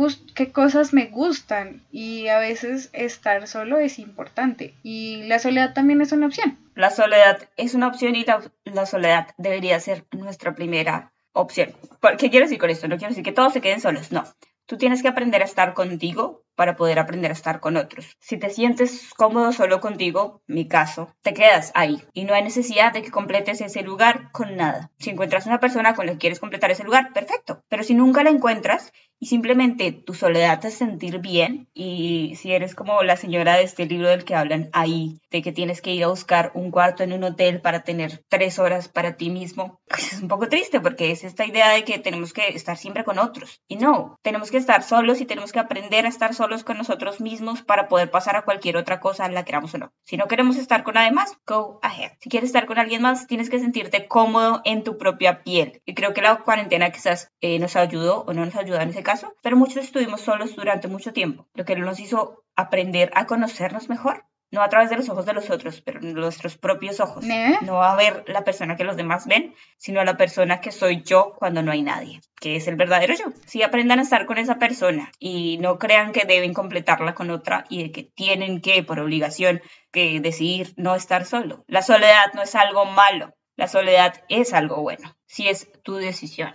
cosas 0.52 0.92
me 0.92 1.06
gustan 1.06 1.82
y 1.90 2.28
a 2.28 2.38
veces 2.38 2.90
estar 2.92 3.46
solo 3.48 3.78
es 3.78 3.98
importante 3.98 4.74
y 4.82 5.22
la 5.24 5.38
soledad 5.38 5.74
también 5.74 6.00
es 6.00 6.12
una 6.12 6.26
opción. 6.26 6.56
La 6.74 6.90
soledad 6.90 7.48
es 7.56 7.74
una 7.74 7.88
opción 7.88 8.14
y 8.16 8.24
la, 8.24 8.40
la 8.64 8.86
soledad 8.86 9.28
debería 9.38 9.78
ser 9.80 10.04
nuestra 10.12 10.54
primera 10.54 11.12
opción. 11.32 11.72
¿Por- 12.00 12.16
¿Qué 12.16 12.30
quiero 12.30 12.46
decir 12.46 12.58
con 12.58 12.70
esto? 12.70 12.88
No 12.88 12.96
quiero 12.96 13.10
decir 13.10 13.24
que 13.24 13.32
todos 13.32 13.52
se 13.52 13.60
queden 13.60 13.80
solos, 13.80 14.12
no. 14.12 14.24
Tú 14.66 14.76
tienes 14.78 15.02
que 15.02 15.08
aprender 15.08 15.42
a 15.42 15.46
estar 15.46 15.74
contigo 15.74 16.41
para 16.54 16.76
poder 16.76 16.98
aprender 16.98 17.30
a 17.30 17.34
estar 17.34 17.60
con 17.60 17.76
otros. 17.76 18.16
Si 18.20 18.36
te 18.36 18.50
sientes 18.50 19.10
cómodo 19.16 19.52
solo 19.52 19.80
contigo, 19.80 20.42
mi 20.46 20.68
caso, 20.68 21.14
te 21.22 21.34
quedas 21.34 21.72
ahí 21.74 22.02
y 22.12 22.24
no 22.24 22.34
hay 22.34 22.42
necesidad 22.42 22.92
de 22.92 23.02
que 23.02 23.10
completes 23.10 23.60
ese 23.60 23.82
lugar 23.82 24.30
con 24.32 24.56
nada. 24.56 24.90
Si 24.98 25.10
encuentras 25.10 25.46
una 25.46 25.60
persona 25.60 25.94
con 25.94 26.06
la 26.06 26.12
que 26.12 26.18
quieres 26.18 26.40
completar 26.40 26.70
ese 26.70 26.84
lugar, 26.84 27.12
perfecto. 27.12 27.62
Pero 27.68 27.82
si 27.82 27.94
nunca 27.94 28.22
la 28.22 28.30
encuentras 28.30 28.92
y 29.18 29.26
simplemente 29.26 29.92
tu 29.92 30.14
soledad 30.14 30.60
te 30.60 30.68
hace 30.68 30.78
sentir 30.78 31.18
bien 31.18 31.68
y 31.74 32.34
si 32.36 32.52
eres 32.52 32.74
como 32.74 33.02
la 33.02 33.16
señora 33.16 33.56
de 33.56 33.62
este 33.62 33.86
libro 33.86 34.08
del 34.08 34.24
que 34.24 34.34
hablan 34.34 34.68
ahí, 34.72 35.20
de 35.30 35.42
que 35.42 35.52
tienes 35.52 35.80
que 35.80 35.94
ir 35.94 36.04
a 36.04 36.08
buscar 36.08 36.50
un 36.54 36.70
cuarto 36.70 37.04
en 37.04 37.12
un 37.12 37.22
hotel 37.24 37.60
para 37.60 37.84
tener 37.84 38.24
tres 38.28 38.58
horas 38.58 38.88
para 38.88 39.16
ti 39.16 39.30
mismo, 39.30 39.80
pues 39.86 40.12
es 40.12 40.22
un 40.22 40.28
poco 40.28 40.48
triste 40.48 40.80
porque 40.80 41.12
es 41.12 41.22
esta 41.22 41.46
idea 41.46 41.70
de 41.70 41.84
que 41.84 41.98
tenemos 41.98 42.32
que 42.32 42.48
estar 42.48 42.76
siempre 42.76 43.04
con 43.04 43.18
otros. 43.18 43.60
Y 43.68 43.76
no, 43.76 44.18
tenemos 44.22 44.50
que 44.50 44.56
estar 44.56 44.82
solos 44.82 45.20
y 45.20 45.24
tenemos 45.24 45.52
que 45.52 45.60
aprender 45.60 46.04
a 46.04 46.08
estar 46.08 46.34
solos 46.34 46.41
solos 46.42 46.64
con 46.64 46.76
nosotros 46.76 47.20
mismos 47.20 47.62
para 47.62 47.86
poder 47.86 48.10
pasar 48.10 48.34
a 48.34 48.42
cualquier 48.42 48.76
otra 48.76 48.98
cosa, 48.98 49.28
la 49.28 49.44
queramos 49.44 49.72
o 49.74 49.78
no. 49.78 49.92
Si 50.02 50.16
no 50.16 50.26
queremos 50.26 50.56
estar 50.56 50.82
con 50.82 50.94
nadie 50.94 51.12
más, 51.12 51.38
go 51.46 51.78
ahead. 51.82 52.10
Si 52.18 52.28
quieres 52.28 52.48
estar 52.48 52.66
con 52.66 52.80
alguien 52.80 53.00
más, 53.00 53.28
tienes 53.28 53.48
que 53.48 53.60
sentirte 53.60 54.08
cómodo 54.08 54.60
en 54.64 54.82
tu 54.82 54.98
propia 54.98 55.44
piel. 55.44 55.82
Y 55.84 55.94
creo 55.94 56.14
que 56.14 56.20
la 56.20 56.38
cuarentena 56.38 56.90
quizás 56.90 57.30
eh, 57.40 57.60
nos 57.60 57.76
ayudó 57.76 58.24
o 58.26 58.32
no 58.32 58.44
nos 58.44 58.56
ayudó 58.56 58.80
en 58.80 58.88
ese 58.88 59.04
caso, 59.04 59.36
pero 59.40 59.56
muchos 59.56 59.84
estuvimos 59.84 60.22
solos 60.22 60.56
durante 60.56 60.88
mucho 60.88 61.12
tiempo, 61.12 61.46
lo 61.54 61.64
que 61.64 61.76
nos 61.76 62.00
hizo 62.00 62.42
aprender 62.56 63.12
a 63.14 63.26
conocernos 63.26 63.88
mejor 63.88 64.24
no 64.52 64.62
a 64.62 64.68
través 64.68 64.90
de 64.90 64.96
los 64.96 65.08
ojos 65.08 65.24
de 65.24 65.32
los 65.32 65.50
otros, 65.50 65.80
pero 65.80 66.00
nuestros 66.00 66.58
propios 66.58 67.00
ojos. 67.00 67.24
No 67.62 67.82
a 67.82 67.96
ver 67.96 68.22
la 68.28 68.44
persona 68.44 68.76
que 68.76 68.84
los 68.84 68.96
demás 68.96 69.26
ven, 69.26 69.54
sino 69.78 70.00
a 70.00 70.04
la 70.04 70.18
persona 70.18 70.60
que 70.60 70.70
soy 70.70 71.02
yo 71.02 71.34
cuando 71.38 71.62
no 71.62 71.72
hay 71.72 71.82
nadie, 71.82 72.20
que 72.38 72.56
es 72.56 72.68
el 72.68 72.76
verdadero 72.76 73.14
yo. 73.14 73.24
Si 73.46 73.62
aprendan 73.62 73.98
a 73.98 74.02
estar 74.02 74.26
con 74.26 74.36
esa 74.36 74.58
persona 74.58 75.10
y 75.18 75.56
no 75.58 75.78
crean 75.78 76.12
que 76.12 76.26
deben 76.26 76.52
completarla 76.52 77.14
con 77.14 77.30
otra 77.30 77.64
y 77.70 77.82
de 77.82 77.92
que 77.92 78.02
tienen 78.02 78.60
que, 78.60 78.82
por 78.82 79.00
obligación, 79.00 79.62
que 79.90 80.20
decidir 80.20 80.74
no 80.76 80.94
estar 80.94 81.24
solo. 81.24 81.64
La 81.66 81.80
soledad 81.80 82.32
no 82.34 82.42
es 82.42 82.54
algo 82.54 82.84
malo, 82.84 83.34
la 83.56 83.68
soledad 83.68 84.22
es 84.28 84.52
algo 84.52 84.82
bueno, 84.82 85.16
si 85.26 85.48
es 85.48 85.72
tu 85.82 85.94
decisión. 85.94 86.54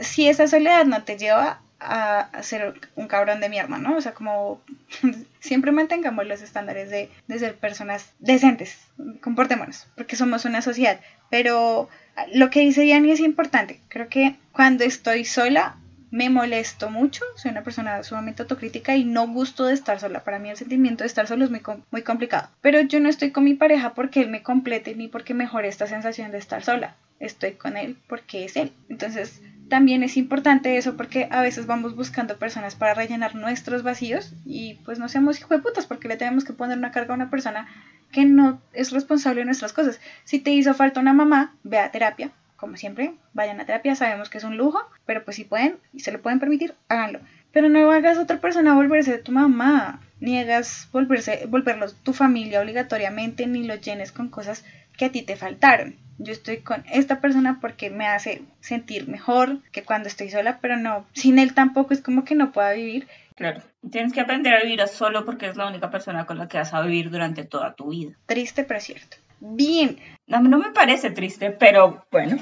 Si 0.00 0.28
esa 0.28 0.46
soledad 0.46 0.84
no 0.84 1.02
te 1.02 1.18
lleva 1.18 1.65
a, 1.80 2.42
ser 2.42 2.74
un 2.94 3.08
cabrón 3.08 3.40
de 3.40 3.48
mierda, 3.48 3.78
¿no? 3.78 3.96
O 3.96 4.00
sea, 4.00 4.12
como 4.12 4.60
siempre 5.40 5.72
mantengamos 5.72 6.26
los 6.26 6.42
estándares 6.42 6.90
de, 6.90 7.10
de 7.26 7.38
ser 7.38 7.56
personas 7.56 8.12
decentes, 8.18 8.78
comportémonos, 9.20 9.86
porque 9.94 10.16
somos 10.16 10.44
una 10.44 10.62
sociedad. 10.62 11.00
Pero 11.30 11.88
lo 12.32 12.50
que 12.50 12.60
dice 12.60 12.82
Diani 12.82 13.10
es 13.10 13.20
importante. 13.20 13.80
Creo 13.88 14.08
que 14.08 14.36
cuando 14.52 14.84
estoy 14.84 15.24
sola 15.24 15.76
me 16.10 16.30
molesto 16.30 16.88
mucho, 16.88 17.24
soy 17.36 17.50
una 17.50 17.64
persona 17.64 18.02
sumamente 18.02 18.42
autocrítica 18.42 18.96
y 18.96 19.04
no 19.04 19.26
gusto 19.26 19.66
de 19.66 19.74
estar 19.74 20.00
sola. 20.00 20.24
Para 20.24 20.38
mí 20.38 20.48
el 20.48 20.56
sentimiento 20.56 21.04
de 21.04 21.08
estar 21.08 21.26
solo 21.26 21.44
es 21.44 21.50
muy, 21.50 21.60
muy 21.90 22.02
complicado. 22.02 22.48
Pero 22.60 22.80
yo 22.80 23.00
no 23.00 23.08
estoy 23.08 23.32
con 23.32 23.44
mi 23.44 23.54
pareja 23.54 23.94
porque 23.94 24.20
él 24.20 24.30
me 24.30 24.42
complete 24.42 24.94
ni 24.94 25.08
porque 25.08 25.34
mejore 25.34 25.68
esta 25.68 25.86
sensación 25.86 26.30
de 26.30 26.38
estar 26.38 26.62
sola. 26.62 26.94
Estoy 27.18 27.52
con 27.52 27.76
él 27.76 27.96
porque 28.06 28.44
es 28.44 28.56
él. 28.56 28.72
Entonces, 28.88 29.42
también 29.68 30.02
es 30.02 30.16
importante 30.16 30.76
eso 30.76 30.96
porque 30.96 31.28
a 31.30 31.42
veces 31.42 31.66
vamos 31.66 31.96
buscando 31.96 32.38
personas 32.38 32.74
para 32.74 32.94
rellenar 32.94 33.34
nuestros 33.34 33.82
vacíos 33.82 34.32
y 34.44 34.74
pues 34.84 34.98
no 34.98 35.08
seamos 35.08 35.38
hijo 35.38 35.54
de 35.54 35.62
putas 35.62 35.86
porque 35.86 36.08
le 36.08 36.16
tenemos 36.16 36.44
que 36.44 36.52
poner 36.52 36.78
una 36.78 36.92
carga 36.92 37.12
a 37.12 37.16
una 37.16 37.30
persona 37.30 37.66
que 38.12 38.24
no 38.24 38.60
es 38.72 38.92
responsable 38.92 39.40
de 39.40 39.46
nuestras 39.46 39.72
cosas. 39.72 40.00
Si 40.24 40.38
te 40.38 40.50
hizo 40.50 40.74
falta 40.74 41.00
una 41.00 41.12
mamá, 41.12 41.54
ve 41.64 41.78
a 41.78 41.90
terapia, 41.90 42.30
como 42.56 42.76
siempre, 42.76 43.14
vayan 43.34 43.60
a 43.60 43.66
terapia, 43.66 43.94
sabemos 43.94 44.30
que 44.30 44.38
es 44.38 44.44
un 44.44 44.56
lujo, 44.56 44.80
pero 45.04 45.24
pues 45.24 45.36
si 45.36 45.44
pueden 45.44 45.76
y 45.92 46.00
se 46.00 46.12
lo 46.12 46.22
pueden 46.22 46.40
permitir, 46.40 46.74
háganlo. 46.88 47.20
Pero 47.52 47.68
no 47.68 47.90
hagas 47.90 48.18
a 48.18 48.22
otra 48.22 48.40
persona 48.40 48.74
volverse 48.74 49.18
tu 49.18 49.32
mamá, 49.32 50.00
ni 50.20 50.38
hagas 50.38 50.88
volverse, 50.92 51.46
volverlos 51.48 51.96
tu 52.02 52.12
familia 52.12 52.60
obligatoriamente, 52.60 53.46
ni 53.46 53.64
lo 53.64 53.74
llenes 53.74 54.12
con 54.12 54.28
cosas 54.28 54.64
que 54.96 55.06
a 55.06 55.12
ti 55.12 55.22
te 55.22 55.36
faltaron 55.36 55.96
yo 56.18 56.32
estoy 56.32 56.58
con 56.58 56.84
esta 56.90 57.20
persona 57.20 57.58
porque 57.60 57.90
me 57.90 58.06
hace 58.06 58.42
sentir 58.60 59.08
mejor 59.08 59.62
que 59.72 59.82
cuando 59.82 60.08
estoy 60.08 60.30
sola, 60.30 60.58
pero 60.60 60.76
no, 60.76 61.06
sin 61.12 61.38
él 61.38 61.54
tampoco 61.54 61.94
es 61.94 62.00
como 62.00 62.24
que 62.24 62.34
no 62.34 62.52
pueda 62.52 62.72
vivir. 62.72 63.06
Claro, 63.34 63.62
tienes 63.90 64.12
que 64.12 64.20
aprender 64.20 64.54
a 64.54 64.62
vivir 64.62 64.80
solo 64.88 65.24
porque 65.24 65.46
es 65.46 65.56
la 65.56 65.68
única 65.68 65.90
persona 65.90 66.24
con 66.24 66.38
la 66.38 66.48
que 66.48 66.58
vas 66.58 66.72
a 66.72 66.80
vivir 66.82 67.10
durante 67.10 67.44
toda 67.44 67.74
tu 67.74 67.90
vida. 67.90 68.12
Triste, 68.26 68.64
pero 68.64 68.80
cierto. 68.80 69.18
Bien. 69.40 69.98
No, 70.26 70.40
no 70.40 70.58
me 70.58 70.70
parece 70.70 71.10
triste, 71.10 71.50
pero 71.50 72.06
bueno. 72.10 72.38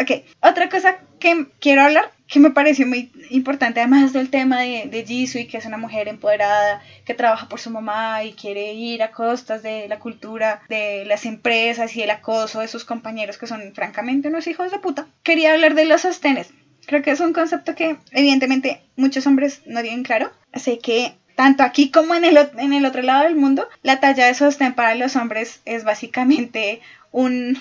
Ok, 0.00 0.24
otra 0.40 0.68
cosa 0.68 0.98
que 1.18 1.48
quiero 1.60 1.82
hablar, 1.82 2.10
que 2.32 2.40
me 2.40 2.50
pareció 2.50 2.86
muy 2.86 3.12
importante, 3.28 3.80
además 3.80 4.14
del 4.14 4.30
tema 4.30 4.60
de, 4.60 4.86
de 4.86 5.04
que 5.46 5.58
es 5.58 5.66
una 5.66 5.76
mujer 5.76 6.08
empoderada, 6.08 6.82
que 7.04 7.12
trabaja 7.12 7.46
por 7.46 7.60
su 7.60 7.68
mamá 7.68 8.24
y 8.24 8.32
quiere 8.32 8.72
ir 8.72 9.02
a 9.02 9.10
costas 9.10 9.62
de 9.62 9.86
la 9.86 9.98
cultura 9.98 10.62
de 10.70 11.04
las 11.04 11.26
empresas 11.26 11.94
y 11.94 12.02
el 12.02 12.10
acoso 12.10 12.60
de 12.60 12.68
sus 12.68 12.86
compañeros, 12.86 13.36
que 13.36 13.46
son 13.46 13.74
francamente 13.74 14.28
unos 14.28 14.46
hijos 14.46 14.70
de 14.70 14.78
puta. 14.78 15.06
Quería 15.22 15.52
hablar 15.52 15.74
de 15.74 15.84
los 15.84 16.00
sostenes. 16.00 16.48
Creo 16.86 17.02
que 17.02 17.10
es 17.10 17.20
un 17.20 17.34
concepto 17.34 17.74
que 17.74 17.96
evidentemente 18.12 18.80
muchos 18.96 19.26
hombres 19.26 19.60
no 19.66 19.82
tienen 19.82 20.02
claro. 20.02 20.32
Así 20.52 20.78
que 20.78 21.12
tanto 21.36 21.64
aquí 21.64 21.90
como 21.90 22.14
en 22.14 22.24
el, 22.24 22.38
en 22.56 22.72
el 22.72 22.86
otro 22.86 23.02
lado 23.02 23.24
del 23.24 23.36
mundo, 23.36 23.68
la 23.82 24.00
talla 24.00 24.24
de 24.24 24.34
sostén 24.34 24.72
para 24.72 24.94
los 24.94 25.16
hombres 25.16 25.60
es 25.66 25.84
básicamente 25.84 26.80
un 27.10 27.58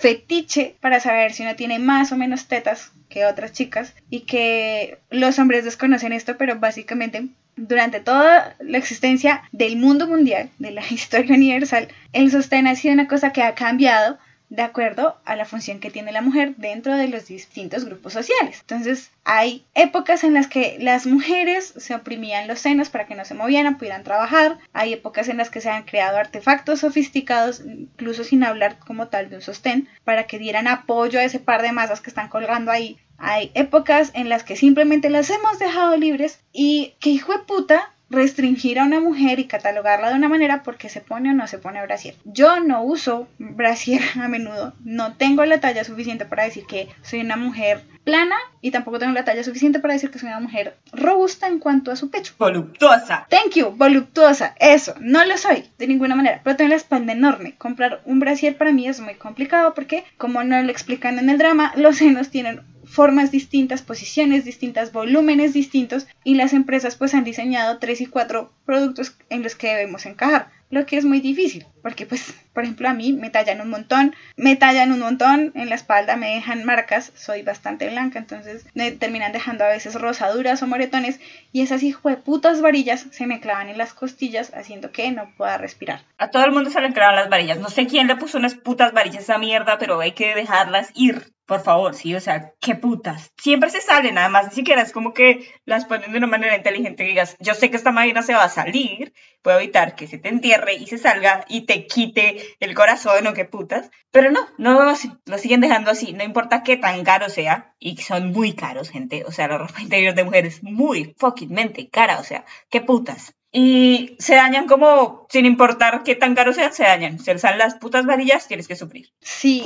fetiche 0.00 0.76
para 0.80 0.98
saber 0.98 1.32
si 1.34 1.42
uno 1.42 1.56
tiene 1.56 1.78
más 1.78 2.10
o 2.10 2.16
menos 2.16 2.46
tetas 2.46 2.92
que 3.10 3.26
otras 3.26 3.52
chicas 3.52 3.94
y 4.08 4.20
que 4.20 4.98
los 5.10 5.38
hombres 5.38 5.64
desconocen 5.64 6.12
esto, 6.12 6.38
pero 6.38 6.58
básicamente 6.58 7.28
durante 7.56 8.00
toda 8.00 8.56
la 8.60 8.78
existencia 8.78 9.42
del 9.52 9.76
mundo 9.76 10.06
mundial, 10.06 10.48
de 10.58 10.70
la 10.70 10.82
historia 10.90 11.34
universal, 11.34 11.88
el 12.14 12.30
sostén 12.30 12.66
ha 12.66 12.76
sido 12.76 12.94
una 12.94 13.08
cosa 13.08 13.32
que 13.32 13.42
ha 13.42 13.54
cambiado 13.54 14.18
de 14.50 14.62
acuerdo 14.62 15.16
a 15.24 15.36
la 15.36 15.44
función 15.44 15.78
que 15.78 15.90
tiene 15.90 16.10
la 16.10 16.22
mujer 16.22 16.56
dentro 16.56 16.96
de 16.96 17.06
los 17.06 17.26
distintos 17.26 17.84
grupos 17.84 18.12
sociales. 18.12 18.58
Entonces, 18.60 19.12
hay 19.24 19.64
épocas 19.74 20.24
en 20.24 20.34
las 20.34 20.48
que 20.48 20.76
las 20.80 21.06
mujeres 21.06 21.72
se 21.76 21.94
oprimían 21.94 22.48
los 22.48 22.58
senos 22.58 22.90
para 22.90 23.06
que 23.06 23.14
no 23.14 23.24
se 23.24 23.34
movieran, 23.34 23.78
pudieran 23.78 24.02
trabajar. 24.02 24.58
Hay 24.72 24.92
épocas 24.92 25.28
en 25.28 25.36
las 25.36 25.50
que 25.50 25.60
se 25.60 25.70
han 25.70 25.84
creado 25.84 26.18
artefactos 26.18 26.80
sofisticados, 26.80 27.62
incluso 27.64 28.24
sin 28.24 28.42
hablar 28.42 28.78
como 28.80 29.06
tal 29.06 29.30
de 29.30 29.36
un 29.36 29.42
sostén, 29.42 29.88
para 30.04 30.24
que 30.26 30.40
dieran 30.40 30.66
apoyo 30.66 31.20
a 31.20 31.24
ese 31.24 31.38
par 31.38 31.62
de 31.62 31.72
masas 31.72 32.00
que 32.00 32.10
están 32.10 32.28
colgando 32.28 32.72
ahí. 32.72 32.98
Hay 33.18 33.52
épocas 33.54 34.10
en 34.14 34.28
las 34.28 34.42
que 34.42 34.56
simplemente 34.56 35.10
las 35.10 35.30
hemos 35.30 35.58
dejado 35.58 35.96
libres 35.96 36.40
y 36.52 36.94
que 36.98 37.10
hijo 37.10 37.32
de 37.32 37.40
puta 37.40 37.92
restringir 38.10 38.78
a 38.78 38.84
una 38.84 39.00
mujer 39.00 39.38
y 39.38 39.46
catalogarla 39.46 40.10
de 40.10 40.16
una 40.16 40.28
manera 40.28 40.62
porque 40.62 40.88
se 40.88 41.00
pone 41.00 41.30
o 41.30 41.34
no 41.34 41.46
se 41.46 41.58
pone 41.58 41.80
brasier. 41.82 42.14
Yo 42.24 42.60
no 42.60 42.82
uso 42.82 43.28
brasier 43.38 44.02
a 44.20 44.28
menudo, 44.28 44.74
no 44.84 45.14
tengo 45.14 45.44
la 45.44 45.60
talla 45.60 45.84
suficiente 45.84 46.24
para 46.24 46.44
decir 46.44 46.66
que 46.66 46.88
soy 47.02 47.20
una 47.20 47.36
mujer 47.36 47.82
plana 48.04 48.36
y 48.60 48.70
tampoco 48.70 48.98
tengo 48.98 49.12
la 49.12 49.24
talla 49.24 49.44
suficiente 49.44 49.78
para 49.78 49.94
decir 49.94 50.10
que 50.10 50.18
soy 50.18 50.28
una 50.28 50.40
mujer 50.40 50.76
robusta 50.92 51.46
en 51.46 51.58
cuanto 51.58 51.92
a 51.92 51.96
su 51.96 52.10
pecho. 52.10 52.34
Voluptuosa. 52.38 53.26
Thank 53.30 53.54
you, 53.54 53.70
voluptuosa. 53.70 54.54
Eso, 54.58 54.94
no 55.00 55.24
lo 55.24 55.36
soy 55.36 55.64
de 55.78 55.86
ninguna 55.86 56.14
manera, 56.14 56.40
pero 56.42 56.56
tengo 56.56 56.70
la 56.70 56.76
espalda 56.76 57.12
enorme. 57.12 57.54
Comprar 57.56 58.00
un 58.04 58.18
brasier 58.18 58.56
para 58.56 58.72
mí 58.72 58.88
es 58.88 59.00
muy 59.00 59.14
complicado 59.14 59.74
porque, 59.74 60.04
como 60.16 60.42
no 60.44 60.60
lo 60.62 60.70
explican 60.70 61.18
en 61.18 61.30
el 61.30 61.38
drama, 61.38 61.72
los 61.76 61.98
senos 61.98 62.30
tienen 62.30 62.62
formas 62.90 63.30
distintas, 63.30 63.82
posiciones 63.82 64.44
distintas, 64.44 64.92
volúmenes 64.92 65.52
distintos 65.52 66.06
y 66.24 66.34
las 66.34 66.52
empresas 66.52 66.96
pues 66.96 67.14
han 67.14 67.24
diseñado 67.24 67.78
tres 67.78 68.00
y 68.00 68.06
cuatro 68.06 68.52
productos 68.66 69.16
en 69.28 69.42
los 69.42 69.54
que 69.54 69.68
debemos 69.68 70.06
encajar, 70.06 70.50
lo 70.70 70.84
que 70.86 70.96
es 70.96 71.04
muy 71.04 71.20
difícil 71.20 71.66
porque 71.82 72.06
pues 72.06 72.34
por 72.52 72.64
ejemplo 72.64 72.88
a 72.88 72.94
mí 72.94 73.12
me 73.12 73.30
tallan 73.30 73.60
un 73.60 73.70
montón, 73.70 74.14
me 74.36 74.56
tallan 74.56 74.92
un 74.92 75.00
montón 75.00 75.52
en 75.54 75.68
la 75.68 75.74
espalda, 75.74 76.16
me 76.16 76.34
dejan 76.34 76.64
marcas, 76.64 77.12
soy 77.14 77.42
bastante 77.42 77.88
blanca, 77.88 78.18
entonces 78.18 78.66
me 78.74 78.90
terminan 78.92 79.32
dejando 79.32 79.64
a 79.64 79.68
veces 79.68 79.94
rosaduras 79.94 80.62
o 80.62 80.66
moretones 80.66 81.20
y 81.52 81.62
esas 81.62 81.82
hijo 81.82 82.08
de 82.08 82.16
putas 82.16 82.60
varillas 82.60 83.06
se 83.10 83.26
me 83.26 83.40
clavan 83.40 83.68
en 83.68 83.78
las 83.78 83.94
costillas 83.94 84.52
haciendo 84.54 84.92
que 84.92 85.10
no 85.10 85.32
pueda 85.36 85.58
respirar. 85.58 86.02
A 86.18 86.30
todo 86.30 86.44
el 86.44 86.52
mundo 86.52 86.70
se 86.70 86.80
le 86.80 86.92
clavan 86.92 87.16
las 87.16 87.28
varillas, 87.28 87.58
no 87.58 87.70
sé 87.70 87.86
quién 87.86 88.06
le 88.06 88.16
puso 88.16 88.38
unas 88.38 88.54
putas 88.54 88.92
varillas 88.92 89.18
a 89.18 89.22
esa 89.22 89.38
mierda, 89.38 89.78
pero 89.78 90.00
hay 90.00 90.12
que 90.12 90.34
dejarlas 90.34 90.90
ir. 90.94 91.32
Por 91.50 91.64
favor, 91.64 91.96
sí, 91.96 92.14
o 92.14 92.20
sea, 92.20 92.52
qué 92.60 92.76
putas. 92.76 93.32
Siempre 93.36 93.70
se 93.70 93.80
salen, 93.80 94.14
nada 94.14 94.28
más, 94.28 94.46
ni 94.46 94.54
siquiera 94.54 94.82
es 94.82 94.92
como 94.92 95.12
que 95.12 95.52
las 95.64 95.84
ponen 95.84 96.12
de 96.12 96.18
una 96.18 96.28
manera 96.28 96.54
inteligente 96.54 97.02
digas, 97.02 97.36
yo 97.40 97.54
sé 97.54 97.70
que 97.70 97.76
esta 97.76 97.90
máquina 97.90 98.22
se 98.22 98.34
va 98.34 98.44
a 98.44 98.48
salir, 98.48 99.12
puedo 99.42 99.58
evitar 99.58 99.96
que 99.96 100.06
se 100.06 100.18
te 100.18 100.28
entierre 100.28 100.74
y 100.74 100.86
se 100.86 100.98
salga 100.98 101.44
y 101.48 101.62
te 101.62 101.69
quite 101.86 102.56
el 102.60 102.74
corazón 102.74 103.26
o 103.26 103.34
qué 103.34 103.44
putas. 103.44 103.90
Pero 104.10 104.30
no, 104.30 104.40
no 104.58 104.94
lo 105.24 105.38
siguen 105.38 105.60
dejando 105.60 105.90
así, 105.90 106.12
no 106.12 106.24
importa 106.24 106.62
qué 106.62 106.76
tan 106.76 107.04
caro 107.04 107.28
sea, 107.28 107.74
y 107.78 107.96
son 107.98 108.32
muy 108.32 108.54
caros, 108.54 108.90
gente. 108.90 109.24
O 109.24 109.32
sea, 109.32 109.48
la 109.48 109.58
ropa 109.58 109.80
interior 109.82 110.14
de 110.14 110.24
mujeres 110.24 110.56
es 110.56 110.62
muy 110.62 111.14
fuckingmente 111.18 111.88
cara, 111.88 112.18
o 112.18 112.24
sea, 112.24 112.44
qué 112.68 112.80
putas. 112.80 113.34
Y 113.52 114.16
se 114.18 114.36
dañan 114.36 114.66
como, 114.66 115.26
sin 115.28 115.44
importar 115.44 116.02
qué 116.04 116.14
tan 116.14 116.34
caro 116.34 116.52
sea, 116.52 116.70
se 116.70 116.84
dañan. 116.84 117.18
Se 117.18 117.36
salen 117.38 117.58
las 117.58 117.74
putas 117.74 118.06
varillas, 118.06 118.46
tienes 118.46 118.68
que 118.68 118.76
sufrir. 118.76 119.10
Sí, 119.20 119.64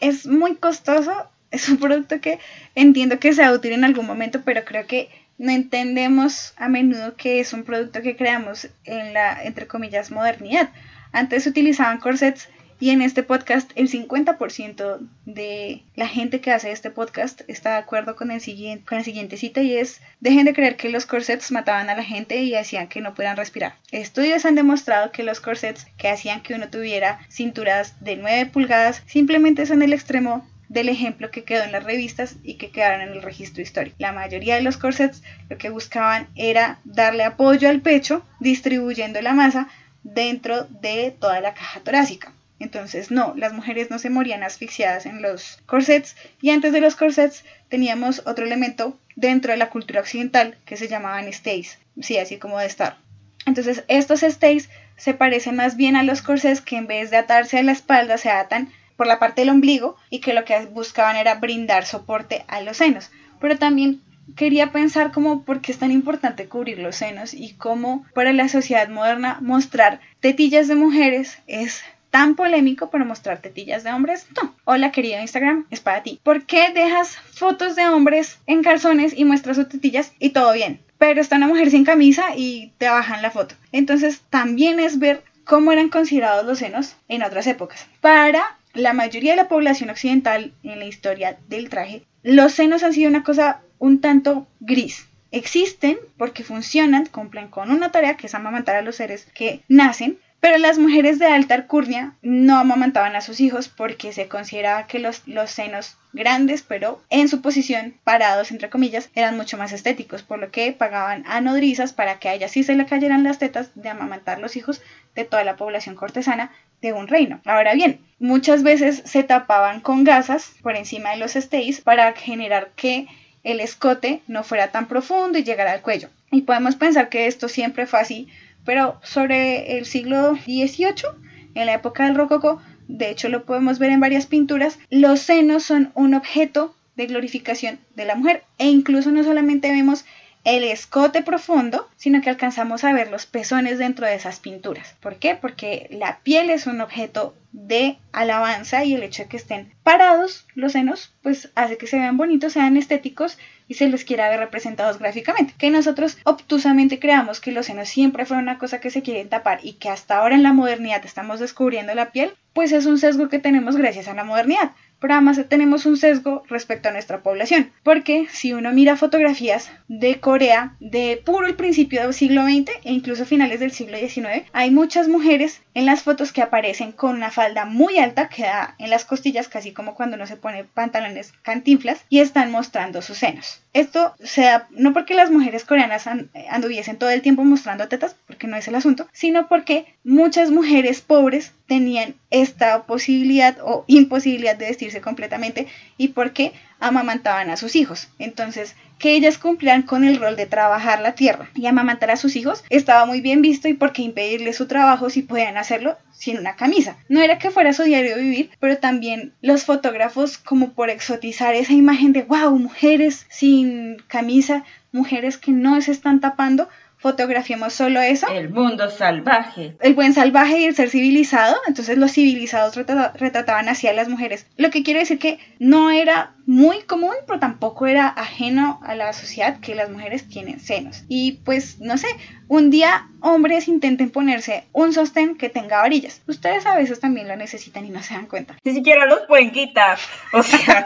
es 0.00 0.26
muy 0.26 0.56
costoso. 0.56 1.12
Es 1.48 1.68
un 1.68 1.78
producto 1.78 2.20
que 2.20 2.40
entiendo 2.74 3.20
que 3.20 3.32
sea 3.32 3.52
útil 3.52 3.72
en 3.72 3.84
algún 3.84 4.04
momento, 4.04 4.42
pero 4.44 4.64
creo 4.64 4.84
que 4.86 5.08
no 5.38 5.52
entendemos 5.52 6.54
a 6.56 6.68
menudo 6.68 7.16
que 7.16 7.40
es 7.40 7.52
un 7.52 7.62
producto 7.62 8.02
que 8.02 8.16
creamos 8.16 8.68
en 8.84 9.14
la, 9.14 9.42
entre 9.44 9.68
comillas, 9.68 10.10
modernidad. 10.10 10.70
Antes 11.12 11.44
se 11.44 11.50
utilizaban 11.50 11.98
corsets 11.98 12.48
y 12.78 12.90
en 12.90 13.00
este 13.00 13.22
podcast 13.22 13.70
el 13.74 13.90
50% 13.90 14.98
de 15.24 15.82
la 15.94 16.08
gente 16.08 16.40
que 16.40 16.52
hace 16.52 16.72
este 16.72 16.90
podcast 16.90 17.40
está 17.48 17.70
de 17.70 17.78
acuerdo 17.78 18.16
con 18.16 18.30
el, 18.30 18.40
siguiente, 18.40 18.84
con 18.84 18.98
el 18.98 19.04
siguiente 19.04 19.36
cita 19.36 19.62
y 19.62 19.76
es 19.76 20.00
dejen 20.20 20.44
de 20.44 20.52
creer 20.52 20.76
que 20.76 20.90
los 20.90 21.06
corsets 21.06 21.50
mataban 21.52 21.88
a 21.88 21.96
la 21.96 22.04
gente 22.04 22.36
y 22.42 22.54
hacían 22.54 22.88
que 22.88 23.00
no 23.00 23.14
pudieran 23.14 23.36
respirar. 23.36 23.76
Estudios 23.92 24.44
han 24.44 24.54
demostrado 24.54 25.10
que 25.10 25.22
los 25.22 25.40
corsets 25.40 25.86
que 25.96 26.08
hacían 26.08 26.42
que 26.42 26.54
uno 26.54 26.68
tuviera 26.68 27.20
cinturas 27.30 27.94
de 28.00 28.16
9 28.16 28.46
pulgadas 28.46 29.02
simplemente 29.06 29.64
son 29.66 29.82
el 29.82 29.92
extremo 29.92 30.46
del 30.68 30.88
ejemplo 30.88 31.30
que 31.30 31.44
quedó 31.44 31.62
en 31.62 31.72
las 31.72 31.84
revistas 31.84 32.36
y 32.42 32.54
que 32.54 32.70
quedaron 32.70 33.00
en 33.00 33.10
el 33.10 33.22
registro 33.22 33.62
histórico. 33.62 33.96
La 33.98 34.12
mayoría 34.12 34.56
de 34.56 34.62
los 34.62 34.76
corsets 34.76 35.22
lo 35.48 35.58
que 35.58 35.70
buscaban 35.70 36.28
era 36.34 36.80
darle 36.84 37.22
apoyo 37.22 37.68
al 37.68 37.80
pecho, 37.80 38.26
distribuyendo 38.40 39.22
la 39.22 39.32
masa 39.32 39.68
dentro 40.14 40.64
de 40.64 41.14
toda 41.18 41.40
la 41.40 41.54
caja 41.54 41.80
torácica. 41.80 42.32
Entonces, 42.58 43.10
no, 43.10 43.34
las 43.36 43.52
mujeres 43.52 43.90
no 43.90 43.98
se 43.98 44.08
morían 44.08 44.42
asfixiadas 44.42 45.04
en 45.04 45.20
los 45.20 45.58
corsets 45.66 46.16
y 46.40 46.50
antes 46.50 46.72
de 46.72 46.80
los 46.80 46.96
corsets 46.96 47.44
teníamos 47.68 48.22
otro 48.24 48.46
elemento 48.46 48.98
dentro 49.14 49.52
de 49.52 49.58
la 49.58 49.68
cultura 49.68 50.00
occidental 50.00 50.56
que 50.64 50.76
se 50.76 50.88
llamaban 50.88 51.30
stays, 51.32 51.78
sí, 52.00 52.18
así 52.18 52.38
como 52.38 52.58
de 52.58 52.66
estar. 52.66 52.96
Entonces, 53.44 53.84
estos 53.88 54.20
stays 54.20 54.70
se 54.96 55.12
parecen 55.12 55.56
más 55.56 55.76
bien 55.76 55.96
a 55.96 56.02
los 56.02 56.22
corsets 56.22 56.60
que 56.60 56.76
en 56.76 56.86
vez 56.86 57.10
de 57.10 57.18
atarse 57.18 57.58
a 57.58 57.62
la 57.62 57.72
espalda 57.72 58.16
se 58.16 58.30
atan 58.30 58.72
por 58.96 59.06
la 59.06 59.18
parte 59.18 59.42
del 59.42 59.50
ombligo 59.50 59.96
y 60.08 60.20
que 60.20 60.32
lo 60.32 60.44
que 60.44 60.66
buscaban 60.66 61.16
era 61.16 61.34
brindar 61.34 61.84
soporte 61.84 62.44
a 62.48 62.60
los 62.62 62.78
senos. 62.78 63.10
Pero 63.38 63.58
también 63.58 64.00
quería 64.34 64.72
pensar 64.72 65.12
como 65.12 65.42
por 65.42 65.60
qué 65.60 65.72
es 65.72 65.78
tan 65.78 65.90
importante 65.90 66.48
cubrir 66.48 66.78
los 66.78 66.96
senos 66.96 67.34
y 67.34 67.54
cómo 67.54 68.04
para 68.14 68.32
la 68.32 68.48
sociedad 68.48 68.88
moderna 68.88 69.38
mostrar 69.40 70.00
tetillas 70.20 70.68
de 70.68 70.74
mujeres 70.74 71.38
es 71.46 71.82
tan 72.10 72.34
polémico 72.34 72.90
para 72.90 73.04
mostrar 73.04 73.40
tetillas 73.40 73.84
de 73.84 73.92
hombres? 73.92 74.26
No. 74.40 74.54
Hola 74.64 74.90
querido 74.90 75.20
Instagram, 75.20 75.66
es 75.70 75.80
para 75.80 76.02
ti. 76.02 76.18
¿Por 76.22 76.46
qué 76.46 76.72
dejas 76.72 77.16
fotos 77.16 77.76
de 77.76 77.86
hombres 77.88 78.38
en 78.46 78.62
calzones 78.62 79.12
y 79.16 79.24
muestras 79.24 79.56
sus 79.56 79.68
tetillas 79.68 80.12
y 80.18 80.30
todo 80.30 80.52
bien? 80.52 80.80
Pero 80.98 81.20
está 81.20 81.36
una 81.36 81.48
mujer 81.48 81.70
sin 81.70 81.84
camisa 81.84 82.34
y 82.34 82.72
te 82.78 82.88
bajan 82.88 83.20
la 83.20 83.30
foto. 83.30 83.54
Entonces 83.70 84.22
también 84.30 84.80
es 84.80 84.98
ver 84.98 85.24
cómo 85.44 85.72
eran 85.72 85.90
considerados 85.90 86.46
los 86.46 86.58
senos 86.58 86.96
en 87.08 87.22
otras 87.22 87.46
épocas. 87.46 87.86
Para 88.00 88.56
la 88.72 88.92
mayoría 88.92 89.32
de 89.32 89.36
la 89.36 89.48
población 89.48 89.90
occidental 89.90 90.52
en 90.62 90.78
la 90.78 90.86
historia 90.86 91.38
del 91.48 91.68
traje, 91.68 92.02
los 92.22 92.52
senos 92.52 92.82
han 92.82 92.92
sido 92.92 93.10
una 93.10 93.24
cosa 93.24 93.60
un 93.78 94.00
tanto 94.00 94.46
gris. 94.60 95.06
Existen 95.32 95.98
porque 96.16 96.44
funcionan, 96.44 97.06
cumplen 97.06 97.48
con 97.48 97.70
una 97.70 97.90
tarea 97.90 98.16
que 98.16 98.26
es 98.26 98.34
amamantar 98.34 98.76
a 98.76 98.82
los 98.82 98.96
seres 98.96 99.26
que 99.34 99.60
nacen, 99.68 100.18
pero 100.40 100.58
las 100.58 100.78
mujeres 100.78 101.18
de 101.18 101.26
alta 101.26 101.54
alcurnia 101.54 102.14
no 102.22 102.58
amamantaban 102.58 103.16
a 103.16 103.20
sus 103.20 103.40
hijos 103.40 103.68
porque 103.68 104.12
se 104.12 104.28
consideraba 104.28 104.86
que 104.86 104.98
los, 104.98 105.26
los 105.26 105.50
senos 105.50 105.96
grandes, 106.12 106.62
pero 106.62 107.02
en 107.10 107.28
su 107.28 107.42
posición, 107.42 107.94
parados 108.04 108.50
entre 108.50 108.70
comillas, 108.70 109.10
eran 109.14 109.36
mucho 109.36 109.58
más 109.58 109.72
estéticos, 109.72 110.22
por 110.22 110.38
lo 110.38 110.50
que 110.50 110.72
pagaban 110.72 111.24
a 111.26 111.40
nodrizas 111.40 111.92
para 111.92 112.18
que 112.18 112.28
a 112.28 112.34
ellas 112.34 112.52
sí 112.52 112.62
se 112.62 112.76
le 112.76 112.86
cayeran 112.86 113.24
las 113.24 113.38
tetas 113.38 113.70
de 113.74 113.88
amamantar 113.88 114.38
los 114.38 114.56
hijos 114.56 114.82
de 115.14 115.24
toda 115.24 115.42
la 115.42 115.56
población 115.56 115.96
cortesana 115.96 116.52
de 116.80 116.92
un 116.92 117.08
reino. 117.08 117.40
Ahora 117.44 117.74
bien, 117.74 118.00
muchas 118.18 118.62
veces 118.62 119.02
se 119.04 119.24
tapaban 119.24 119.80
con 119.80 120.04
gasas 120.04 120.52
por 120.62 120.76
encima 120.76 121.10
de 121.10 121.16
los 121.16 121.32
stays 121.32 121.80
para 121.80 122.12
generar 122.12 122.70
que 122.76 123.08
el 123.46 123.60
escote 123.60 124.20
no 124.26 124.44
fuera 124.44 124.70
tan 124.70 124.86
profundo 124.86 125.38
y 125.38 125.44
llegara 125.44 125.72
al 125.72 125.80
cuello. 125.80 126.08
Y 126.30 126.42
podemos 126.42 126.76
pensar 126.76 127.08
que 127.08 127.26
esto 127.26 127.48
siempre 127.48 127.86
fue 127.86 128.00
así 128.00 128.28
pero 128.66 128.98
sobre 129.02 129.78
el 129.78 129.86
siglo 129.86 130.34
XVIII, 130.34 131.06
en 131.54 131.66
la 131.66 131.74
época 131.74 132.04
del 132.04 132.16
rococó, 132.16 132.60
de 132.88 133.10
hecho 133.10 133.30
lo 133.30 133.46
podemos 133.46 133.78
ver 133.78 133.92
en 133.92 134.00
varias 134.00 134.26
pinturas, 134.26 134.78
los 134.90 135.20
senos 135.20 135.62
son 135.62 135.92
un 135.94 136.12
objeto 136.12 136.74
de 136.96 137.06
glorificación 137.06 137.78
de 137.94 138.04
la 138.04 138.16
mujer 138.16 138.42
e 138.58 138.66
incluso 138.66 139.10
no 139.12 139.22
solamente 139.22 139.70
vemos 139.70 140.04
el 140.46 140.62
escote 140.62 141.22
profundo, 141.22 141.88
sino 141.96 142.22
que 142.22 142.30
alcanzamos 142.30 142.84
a 142.84 142.92
ver 142.92 143.10
los 143.10 143.26
pezones 143.26 143.80
dentro 143.80 144.06
de 144.06 144.14
esas 144.14 144.38
pinturas. 144.38 144.94
¿Por 145.00 145.16
qué? 145.16 145.34
Porque 145.34 145.88
la 145.90 146.20
piel 146.20 146.50
es 146.50 146.68
un 146.68 146.80
objeto 146.80 147.34
de 147.50 147.98
alabanza 148.12 148.84
y 148.84 148.94
el 148.94 149.02
hecho 149.02 149.24
de 149.24 149.28
que 149.28 149.38
estén 149.38 149.74
parados 149.82 150.46
los 150.54 150.70
senos, 150.70 151.12
pues 151.20 151.50
hace 151.56 151.76
que 151.76 151.88
se 151.88 151.98
vean 151.98 152.16
bonitos, 152.16 152.52
sean 152.52 152.76
estéticos 152.76 153.38
y 153.66 153.74
se 153.74 153.88
les 153.88 154.04
quiera 154.04 154.28
ver 154.28 154.38
representados 154.38 155.00
gráficamente. 155.00 155.54
Que 155.58 155.70
nosotros 155.70 156.16
obtusamente 156.22 157.00
creamos 157.00 157.40
que 157.40 157.50
los 157.50 157.66
senos 157.66 157.88
siempre 157.88 158.24
fueron 158.24 158.44
una 158.44 158.58
cosa 158.58 158.80
que 158.80 158.90
se 158.90 159.02
quieren 159.02 159.28
tapar 159.28 159.58
y 159.64 159.72
que 159.72 159.88
hasta 159.88 160.18
ahora 160.18 160.36
en 160.36 160.44
la 160.44 160.52
modernidad 160.52 161.04
estamos 161.04 161.40
descubriendo 161.40 161.92
la 161.96 162.12
piel, 162.12 162.32
pues 162.52 162.70
es 162.70 162.86
un 162.86 162.98
sesgo 162.98 163.28
que 163.28 163.40
tenemos 163.40 163.76
gracias 163.76 164.06
a 164.06 164.14
la 164.14 164.22
modernidad 164.22 164.70
pero 165.00 165.14
además 165.14 165.40
tenemos 165.48 165.86
un 165.86 165.96
sesgo 165.96 166.42
respecto 166.48 166.88
a 166.88 166.92
nuestra 166.92 167.22
población, 167.22 167.70
porque 167.82 168.26
si 168.30 168.52
uno 168.52 168.72
mira 168.72 168.96
fotografías 168.96 169.70
de 169.88 170.20
Corea 170.20 170.76
de 170.80 171.20
puro 171.24 171.46
el 171.46 171.54
principio 171.56 172.02
del 172.02 172.14
siglo 172.14 172.44
XX 172.44 172.70
e 172.84 172.92
incluso 172.92 173.26
finales 173.26 173.60
del 173.60 173.72
siglo 173.72 173.98
XIX, 173.98 174.44
hay 174.52 174.70
muchas 174.70 175.08
mujeres 175.08 175.62
en 175.76 175.84
las 175.84 176.02
fotos 176.02 176.32
que 176.32 176.40
aparecen 176.40 176.90
con 176.90 177.16
una 177.16 177.30
falda 177.30 177.66
muy 177.66 177.98
alta 177.98 178.30
que 178.30 178.44
da 178.44 178.74
en 178.78 178.88
las 178.88 179.04
costillas, 179.04 179.46
casi 179.46 179.72
como 179.72 179.94
cuando 179.94 180.16
uno 180.16 180.26
se 180.26 180.38
pone 180.38 180.64
pantalones 180.64 181.34
cantinflas, 181.42 182.02
y 182.08 182.20
están 182.20 182.50
mostrando 182.50 183.02
sus 183.02 183.18
senos. 183.18 183.60
Esto 183.74 184.14
se 184.24 184.50
no 184.70 184.94
porque 184.94 185.12
las 185.12 185.30
mujeres 185.30 185.66
coreanas 185.66 186.06
anduviesen 186.48 186.96
todo 186.96 187.10
el 187.10 187.20
tiempo 187.20 187.44
mostrando 187.44 187.88
tetas, 187.88 188.16
porque 188.26 188.46
no 188.46 188.56
es 188.56 188.66
el 188.68 188.74
asunto, 188.74 189.06
sino 189.12 189.48
porque 189.48 189.84
muchas 190.02 190.50
mujeres 190.50 191.02
pobres 191.02 191.52
tenían 191.66 192.14
esta 192.30 192.84
posibilidad 192.84 193.58
o 193.62 193.84
imposibilidad 193.86 194.56
de 194.56 194.68
vestirse 194.68 195.02
completamente 195.02 195.66
y 195.98 196.08
porque 196.08 196.54
amamantaban 196.80 197.50
a 197.50 197.56
sus 197.56 197.76
hijos. 197.76 198.08
Entonces, 198.18 198.74
que 198.98 199.14
ellas 199.14 199.38
cumplieran 199.38 199.82
con 199.82 200.04
el 200.04 200.18
rol 200.18 200.36
de 200.36 200.46
trabajar 200.46 201.00
la 201.00 201.14
tierra 201.14 201.50
y 201.54 201.66
amamantar 201.66 202.10
a 202.10 202.16
sus 202.16 202.36
hijos 202.36 202.64
estaba 202.70 203.04
muy 203.04 203.20
bien 203.20 203.42
visto 203.42 203.68
y 203.68 203.74
por 203.74 203.92
qué 203.92 204.02
impedirle 204.02 204.52
su 204.52 204.66
trabajo 204.66 205.10
si 205.10 205.22
podían 205.22 205.56
hacerlo 205.58 205.98
sin 206.12 206.38
una 206.38 206.56
camisa. 206.56 206.96
No 207.08 207.20
era 207.20 207.38
que 207.38 207.50
fuera 207.50 207.74
su 207.74 207.82
diario 207.82 208.16
vivir, 208.16 208.50
pero 208.58 208.78
también 208.78 209.32
los 209.42 209.64
fotógrafos 209.64 210.38
como 210.38 210.72
por 210.72 210.88
exotizar 210.88 211.54
esa 211.54 211.74
imagen 211.74 212.12
de 212.12 212.22
wow, 212.22 212.58
mujeres 212.58 213.26
sin 213.28 213.98
camisa, 214.06 214.64
mujeres 214.92 215.36
que 215.36 215.52
no 215.52 215.80
se 215.82 215.92
están 215.92 216.20
tapando, 216.20 216.68
fotografiemos 217.06 217.72
solo 217.72 218.00
eso. 218.00 218.26
El 218.26 218.50
mundo 218.50 218.90
salvaje. 218.90 219.76
El 219.80 219.94
buen 219.94 220.12
salvaje 220.12 220.58
y 220.58 220.64
el 220.64 220.74
ser 220.74 220.90
civilizado. 220.90 221.54
Entonces 221.68 221.96
los 221.98 222.10
civilizados 222.10 222.74
retrataban 222.74 223.68
así 223.68 223.86
a 223.86 223.92
las 223.92 224.08
mujeres. 224.08 224.48
Lo 224.56 224.70
que 224.70 224.82
quiere 224.82 225.00
decir 225.00 225.20
que 225.20 225.38
no 225.60 225.92
era 225.92 226.34
muy 226.46 226.82
común, 226.82 227.14
pero 227.24 227.38
tampoco 227.38 227.86
era 227.86 228.08
ajeno 228.08 228.80
a 228.84 228.96
la 228.96 229.12
sociedad 229.12 229.60
que 229.60 229.76
las 229.76 229.88
mujeres 229.88 230.28
tienen 230.28 230.58
senos. 230.58 231.04
Y 231.06 231.38
pues, 231.44 231.78
no 231.78 231.96
sé, 231.96 232.08
un 232.48 232.70
día 232.70 233.06
hombres 233.20 233.68
intenten 233.68 234.10
ponerse 234.10 234.64
un 234.72 234.92
sostén 234.92 235.36
que 235.36 235.48
tenga 235.48 235.78
varillas. 235.78 236.22
Ustedes 236.26 236.66
a 236.66 236.74
veces 236.74 236.98
también 236.98 237.28
lo 237.28 237.36
necesitan 237.36 237.84
y 237.84 237.90
no 237.90 238.02
se 238.02 238.14
dan 238.14 238.26
cuenta. 238.26 238.56
Ni 238.64 238.74
siquiera 238.74 239.06
los 239.06 239.20
pueden 239.28 239.52
quitar. 239.52 239.98
O 240.32 240.42
sea. 240.42 240.84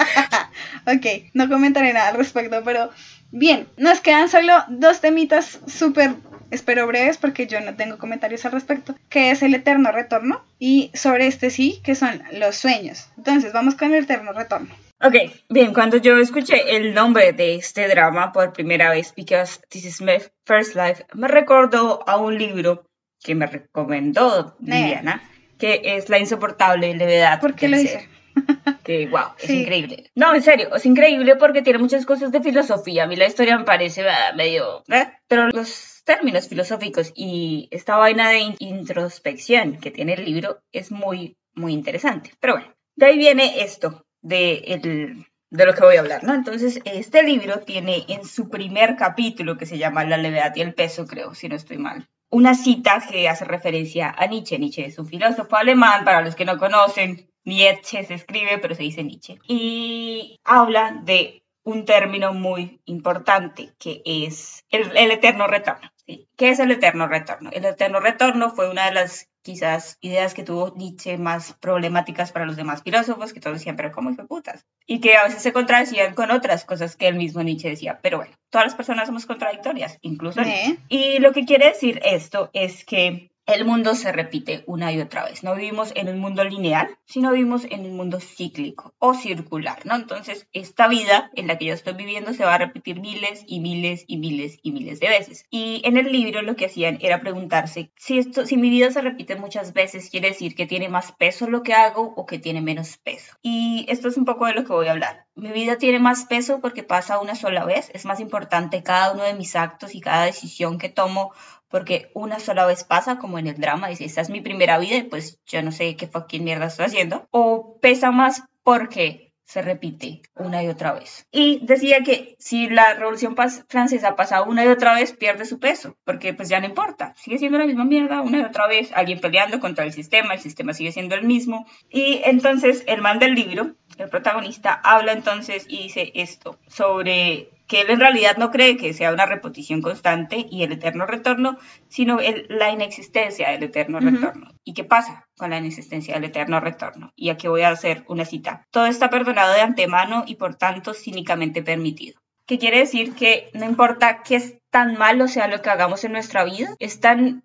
ok, 0.87 1.31
no 1.33 1.49
comentaré 1.49 1.95
nada 1.95 2.09
al 2.09 2.17
respecto, 2.17 2.63
pero 2.63 2.91
Bien, 3.33 3.69
nos 3.77 4.01
quedan 4.01 4.29
solo 4.29 4.55
dos 4.69 5.01
temitas 5.01 5.61
súper, 5.67 6.15
espero 6.51 6.87
breves 6.87 7.17
porque 7.17 7.47
yo 7.47 7.61
no 7.61 7.75
tengo 7.77 7.97
comentarios 7.99 8.45
al 8.45 8.53
respecto, 8.53 8.97
que 9.09 9.31
es 9.31 9.43
el 9.43 9.55
eterno 9.55 9.93
retorno 9.93 10.45
y 10.59 10.91
sobre 10.95 11.27
este 11.27 11.51
sí, 11.51 11.81
que 11.85 11.95
son 11.95 12.23
los 12.33 12.57
sueños. 12.57 13.09
Entonces, 13.17 13.53
vamos 13.53 13.77
con 13.77 13.95
el 13.95 14.05
eterno 14.05 14.33
retorno. 14.33 14.75
Ok, 15.03 15.15
bien, 15.49 15.73
cuando 15.73 15.97
yo 15.97 16.19
escuché 16.19 16.77
el 16.77 16.93
nombre 16.93 17.33
de 17.33 17.55
este 17.55 17.89
drama 17.89 18.33
por 18.33 18.53
primera 18.53 18.91
vez, 18.91 19.15
Because 19.15 19.61
This 19.71 19.87
Is 19.87 20.01
My 20.03 20.19
First 20.45 20.75
Life, 20.75 21.07
me 21.15 21.27
recordó 21.29 22.07
a 22.07 22.19
un 22.19 22.37
libro 22.37 22.85
que 23.23 23.35
me 23.35 23.47
recomendó 23.47 24.57
Diana, 24.59 25.23
que 25.59 25.81
es 25.85 26.09
La 26.09 26.19
insoportable 26.19 26.95
levedad. 26.95 27.41
¿Por 27.41 27.55
qué 27.55 27.69
lo 27.69 27.79
dice? 27.79 28.09
que 28.85 29.07
wow, 29.07 29.35
es 29.39 29.51
increíble. 29.51 30.11
No, 30.15 30.35
en 30.35 30.43
serio, 30.43 30.75
es 30.75 30.87
increíble 30.87 31.37
porque 31.37 31.63
tiene 31.63 31.79
muchas 31.79 32.07
cosas 32.07 32.33
de 32.33 32.43
filosofía. 32.43 33.05
A 33.05 33.07
mí 33.07 33.17
la 33.17 33.27
historia 33.27 33.59
me 33.59 33.65
parece 33.65 34.09
ah, 34.09 34.33
medio... 34.35 34.83
¿eh? 34.89 35.09
Pero 35.29 35.49
los 35.49 36.03
términos 36.05 36.49
filosóficos 36.49 37.13
y 37.15 37.69
esta 37.71 37.97
vaina 37.97 38.31
de 38.31 38.55
introspección 38.59 39.79
que 39.79 39.91
tiene 39.91 40.15
el 40.15 40.25
libro 40.25 40.63
es 40.73 40.91
muy, 40.91 41.37
muy 41.55 41.73
interesante. 41.73 42.33
Pero 42.41 42.55
bueno, 42.55 42.75
de 42.97 43.07
ahí 43.07 43.19
viene 43.19 43.63
esto 43.63 44.05
de, 44.21 44.55
el, 44.67 45.27
de 45.51 45.67
lo 45.67 45.75
que 45.75 45.83
voy 45.83 45.97
a 45.97 46.01
hablar, 46.01 46.25
¿no? 46.25 46.35
Entonces, 46.35 46.81
este 46.85 47.23
libro 47.23 47.61
tiene 47.61 48.05
en 48.09 48.25
su 48.25 48.49
primer 48.49 48.97
capítulo, 48.97 49.57
que 49.57 49.67
se 49.67 49.79
llama 49.79 50.05
La 50.05 50.17
levedad 50.17 50.55
y 50.55 50.63
el 50.63 50.75
peso, 50.75 51.07
creo, 51.07 51.35
si 51.35 51.49
no 51.49 51.57
estoy 51.57 51.79
mal, 51.79 52.09
una 52.31 52.55
cita 52.55 53.03
que 53.09 53.29
hace 53.29 53.45
referencia 53.45 54.15
a 54.17 54.27
Nietzsche. 54.27 54.59
Nietzsche 54.59 54.87
es 54.87 54.99
un 54.99 55.07
filósofo 55.07 55.57
alemán, 55.57 56.05
para 56.05 56.23
los 56.23 56.37
que 56.37 56.45
no 56.45 56.59
conocen, 56.59 57.30
Nietzsche 57.45 58.05
se 58.05 58.15
escribe, 58.15 58.59
pero 58.59 58.75
se 58.75 58.83
dice 58.83 59.05
Nietzsche. 59.05 59.39
Y 59.47 60.39
habla 60.45 61.01
de 61.03 61.43
un 61.63 61.85
término 61.85 62.33
muy 62.33 62.81
importante 62.87 63.75
que 63.79 64.03
es 64.05 64.65
el, 64.71 64.97
eterno 65.11 65.47
retorno. 65.47 65.91
¿Qué 66.37 66.51
es 66.51 66.59
el 66.59 66.71
eterno 66.71 67.07
retorno? 67.07 67.51
El 67.53 67.65
eterno 67.65 68.01
retorno 68.01 68.51
fue 68.51 68.71
una 68.71 68.87
de 68.87 68.95
las 68.95 69.29
quizás 69.43 69.97
ideas 70.01 70.35
que 70.35 70.43
tuvo 70.43 70.75
Nietzsche 70.77 71.17
más 71.19 71.55
problemáticas 71.61 72.33
para 72.33 72.47
los 72.47 72.57
demás 72.57 72.83
filósofos, 72.83 73.33
que 73.33 73.41
todos 73.41 73.59
decían, 73.59 73.77
pero 73.77 73.93
¿cómo 73.93 74.11
hijo 74.11 74.27
putas? 74.27 74.67
Y 74.87 75.01
que 75.01 75.17
a 75.17 75.25
veces 75.25 75.43
se 75.43 75.53
contradecían 75.53 76.15
con 76.15 76.31
otras 76.31 76.65
cosas 76.65 76.97
que 76.97 77.09
el 77.09 77.15
mismo 77.15 77.43
Nietzsche 77.43 77.71
decía. 77.71 78.01
Pero 78.03 78.19
bueno, 78.19 78.35
todas 78.51 78.67
las 78.67 78.75
personas 78.75 79.07
somos 79.07 79.27
contradictorias, 79.27 79.99
incluso. 80.03 80.41
Y 80.89 81.19
lo 81.21 81.33
que 81.33 81.45
quiere 81.45 81.69
decir 81.69 82.01
esto 82.05 82.51
es 82.53 82.85
que 82.85 83.31
el 83.53 83.65
mundo 83.65 83.95
se 83.95 84.13
repite 84.13 84.63
una 84.67 84.93
y 84.93 85.01
otra 85.01 85.25
vez. 85.25 85.43
No 85.43 85.55
vivimos 85.55 85.93
en 85.95 86.09
un 86.09 86.19
mundo 86.19 86.45
lineal, 86.45 86.97
sino 87.05 87.33
vivimos 87.33 87.65
en 87.65 87.81
un 87.81 87.97
mundo 87.97 88.21
cíclico 88.21 88.95
o 88.99 89.15
circular, 89.15 89.85
¿no? 89.85 89.97
Entonces, 89.97 90.47
esta 90.53 90.89
vida 90.89 91.31
en 91.35 91.47
la 91.47 91.59
que 91.59 91.67
yo 91.67 91.75
estoy 91.75 91.95
viviendo 91.95 92.33
se 92.33 92.45
va 92.45 92.55
a 92.55 92.59
repetir 92.59 93.01
miles 93.01 93.45
y 93.47 93.61
miles 93.61 94.05
y 94.07 94.19
miles 94.19 94.59
y 94.63 94.73
miles 94.73 95.01
de 95.01 95.09
veces. 95.09 95.47
Y 95.51 95.83
en 95.85 95.97
el 95.97 96.13
libro 96.13 96.43
lo 96.43 96.57
que 96.57 96.67
hacían 96.67 96.99
era 97.01 97.21
preguntarse 97.21 97.93
si 97.97 98.19
esto, 98.19 98.47
si 98.47 98.57
mi 98.57 98.71
vida 98.71 98.91
se 98.91 99.01
repite 99.01 99.37
muchas 99.37 99.73
veces, 99.73 100.11
quiere 100.11 100.29
decir 100.29 100.55
que 100.55 100.67
tiene 100.67 100.89
más 100.89 101.13
peso 101.13 101.49
lo 101.49 101.63
que 101.63 101.75
hago 101.75 102.15
o 102.17 102.27
que 102.27 102.39
tiene 102.39 102.61
menos 102.61 102.97
peso. 102.99 103.37
Y 103.43 103.87
esto 103.89 104.09
es 104.09 104.17
un 104.17 104.25
poco 104.25 104.47
de 104.47 104.55
lo 104.55 104.65
que 104.65 104.73
voy 104.73 104.87
a 104.87 104.93
hablar. 104.93 105.27
Mi 105.35 105.51
vida 105.51 105.79
tiene 105.79 105.99
más 105.99 106.27
peso 106.27 106.61
porque 106.61 106.83
pasa 106.83 107.19
una 107.19 107.35
sola 107.35 107.65
vez. 107.65 107.91
Es 107.95 108.05
más 108.05 108.21
importante 108.21 108.83
cada 108.83 109.13
uno 109.13 109.23
de 109.23 109.35
mis 109.35 109.57
actos 109.57 109.95
y 109.95 110.01
cada 110.01 110.25
decisión 110.25 110.79
que 110.79 110.89
tomo 110.89 111.33
porque 111.71 112.11
una 112.15 112.41
sola 112.41 112.67
vez 112.67 112.85
pasa, 112.85 113.19
como 113.19 113.39
en 113.39 113.47
el 113.47 113.61
drama, 113.61 113.89
dice, 113.89 114.05
esta 114.05 114.21
es 114.21 114.29
mi 114.29 114.41
primera 114.41 114.79
vida 114.79 114.97
y 114.97 115.03
pues 115.05 115.41
yo 115.47 115.63
no 115.63 115.73
sé 115.73 115.97
qué 115.97 116.07
fucking 116.07 116.45
mierda 116.45 116.67
estoy 116.67 116.87
haciendo. 116.87 117.27
O 117.31 117.79
pesa 117.81 118.11
más 118.11 118.43
porque 118.63 119.31
se 119.51 119.63
repite 119.63 120.23
una 120.37 120.63
y 120.63 120.69
otra 120.69 120.93
vez. 120.93 121.27
Y 121.33 121.59
decía 121.67 122.05
que 122.05 122.37
si 122.39 122.69
la 122.69 122.95
Revolución 122.95 123.35
Francesa 123.69 124.15
pasa 124.15 124.43
una 124.43 124.65
y 124.65 124.69
otra 124.69 124.95
vez, 124.95 125.13
pierde 125.13 125.45
su 125.45 125.59
peso, 125.59 125.97
porque 126.05 126.35
pues 126.35 126.49
ya 126.49 126.61
no 126.61 126.67
importa, 126.67 127.15
sigue 127.17 127.39
siendo 127.39 127.59
la 127.59 127.67
misma 127.67 127.85
mierda 127.85 128.21
una 128.21 128.39
y 128.39 128.43
otra 128.43 128.69
vez, 128.69 128.93
alguien 128.95 129.21
peleando 129.21 129.59
contra 129.59 129.85
el 129.85 129.93
sistema, 129.93 130.35
el 130.35 130.41
sistema 130.41 130.73
sigue 130.73 130.93
siendo 130.93 131.17
el 131.17 131.25
mismo. 131.25 131.67
Y 131.89 132.21
entonces 132.25 132.85
el 132.87 133.03
man 133.03 133.19
del 133.19 133.35
libro, 133.35 133.75
el 133.99 134.09
protagonista, 134.09 134.73
habla 134.73 135.13
entonces 135.13 135.67
y 135.69 135.83
dice 135.83 136.13
esto 136.15 136.57
sobre 136.69 137.51
que 137.71 137.83
él 137.83 137.91
en 137.91 138.01
realidad 138.01 138.37
no 138.37 138.51
cree 138.51 138.77
que 138.77 138.93
sea 138.93 139.13
una 139.13 139.27
repetición 139.27 139.81
constante 139.81 140.45
y 140.51 140.65
el 140.65 140.73
eterno 140.73 141.07
retorno, 141.07 141.57
sino 141.89 142.19
la 142.49 142.69
inexistencia 142.73 143.51
del 143.51 143.63
eterno 143.63 144.01
retorno. 144.01 144.51
¿Y 144.65 144.75
qué 144.75 144.83
pasa 144.83 145.29
con 145.37 145.51
la 145.51 145.59
inexistencia 145.59 146.15
del 146.15 146.25
eterno 146.25 146.59
retorno? 146.59 147.13
Y 147.15 147.29
aquí 147.29 147.47
voy 147.47 147.63
a 147.63 147.69
hacer 147.69 148.03
una 148.09 148.25
cita. 148.25 148.67
Todo 148.73 148.87
está 148.87 149.09
perdonado 149.09 149.55
de 149.55 149.61
antemano 149.61 150.25
y 150.27 150.35
por 150.35 150.57
tanto 150.57 150.95
cínicamente 150.95 151.63
permitido. 151.63 152.21
¿Qué 152.45 152.59
quiere 152.59 152.79
decir 152.79 153.15
que 153.15 153.51
no 153.55 153.65
importa 153.67 154.25
qué 154.25 154.35
es 154.35 154.59
tan 154.71 154.97
malo 154.97 155.29
sea 155.29 155.47
lo 155.47 155.63
que 155.63 155.71
hagamos 155.71 156.03
en 156.03 156.11
nuestra 156.11 156.43
vida, 156.43 156.75
es 156.81 156.99
tan 156.99 157.45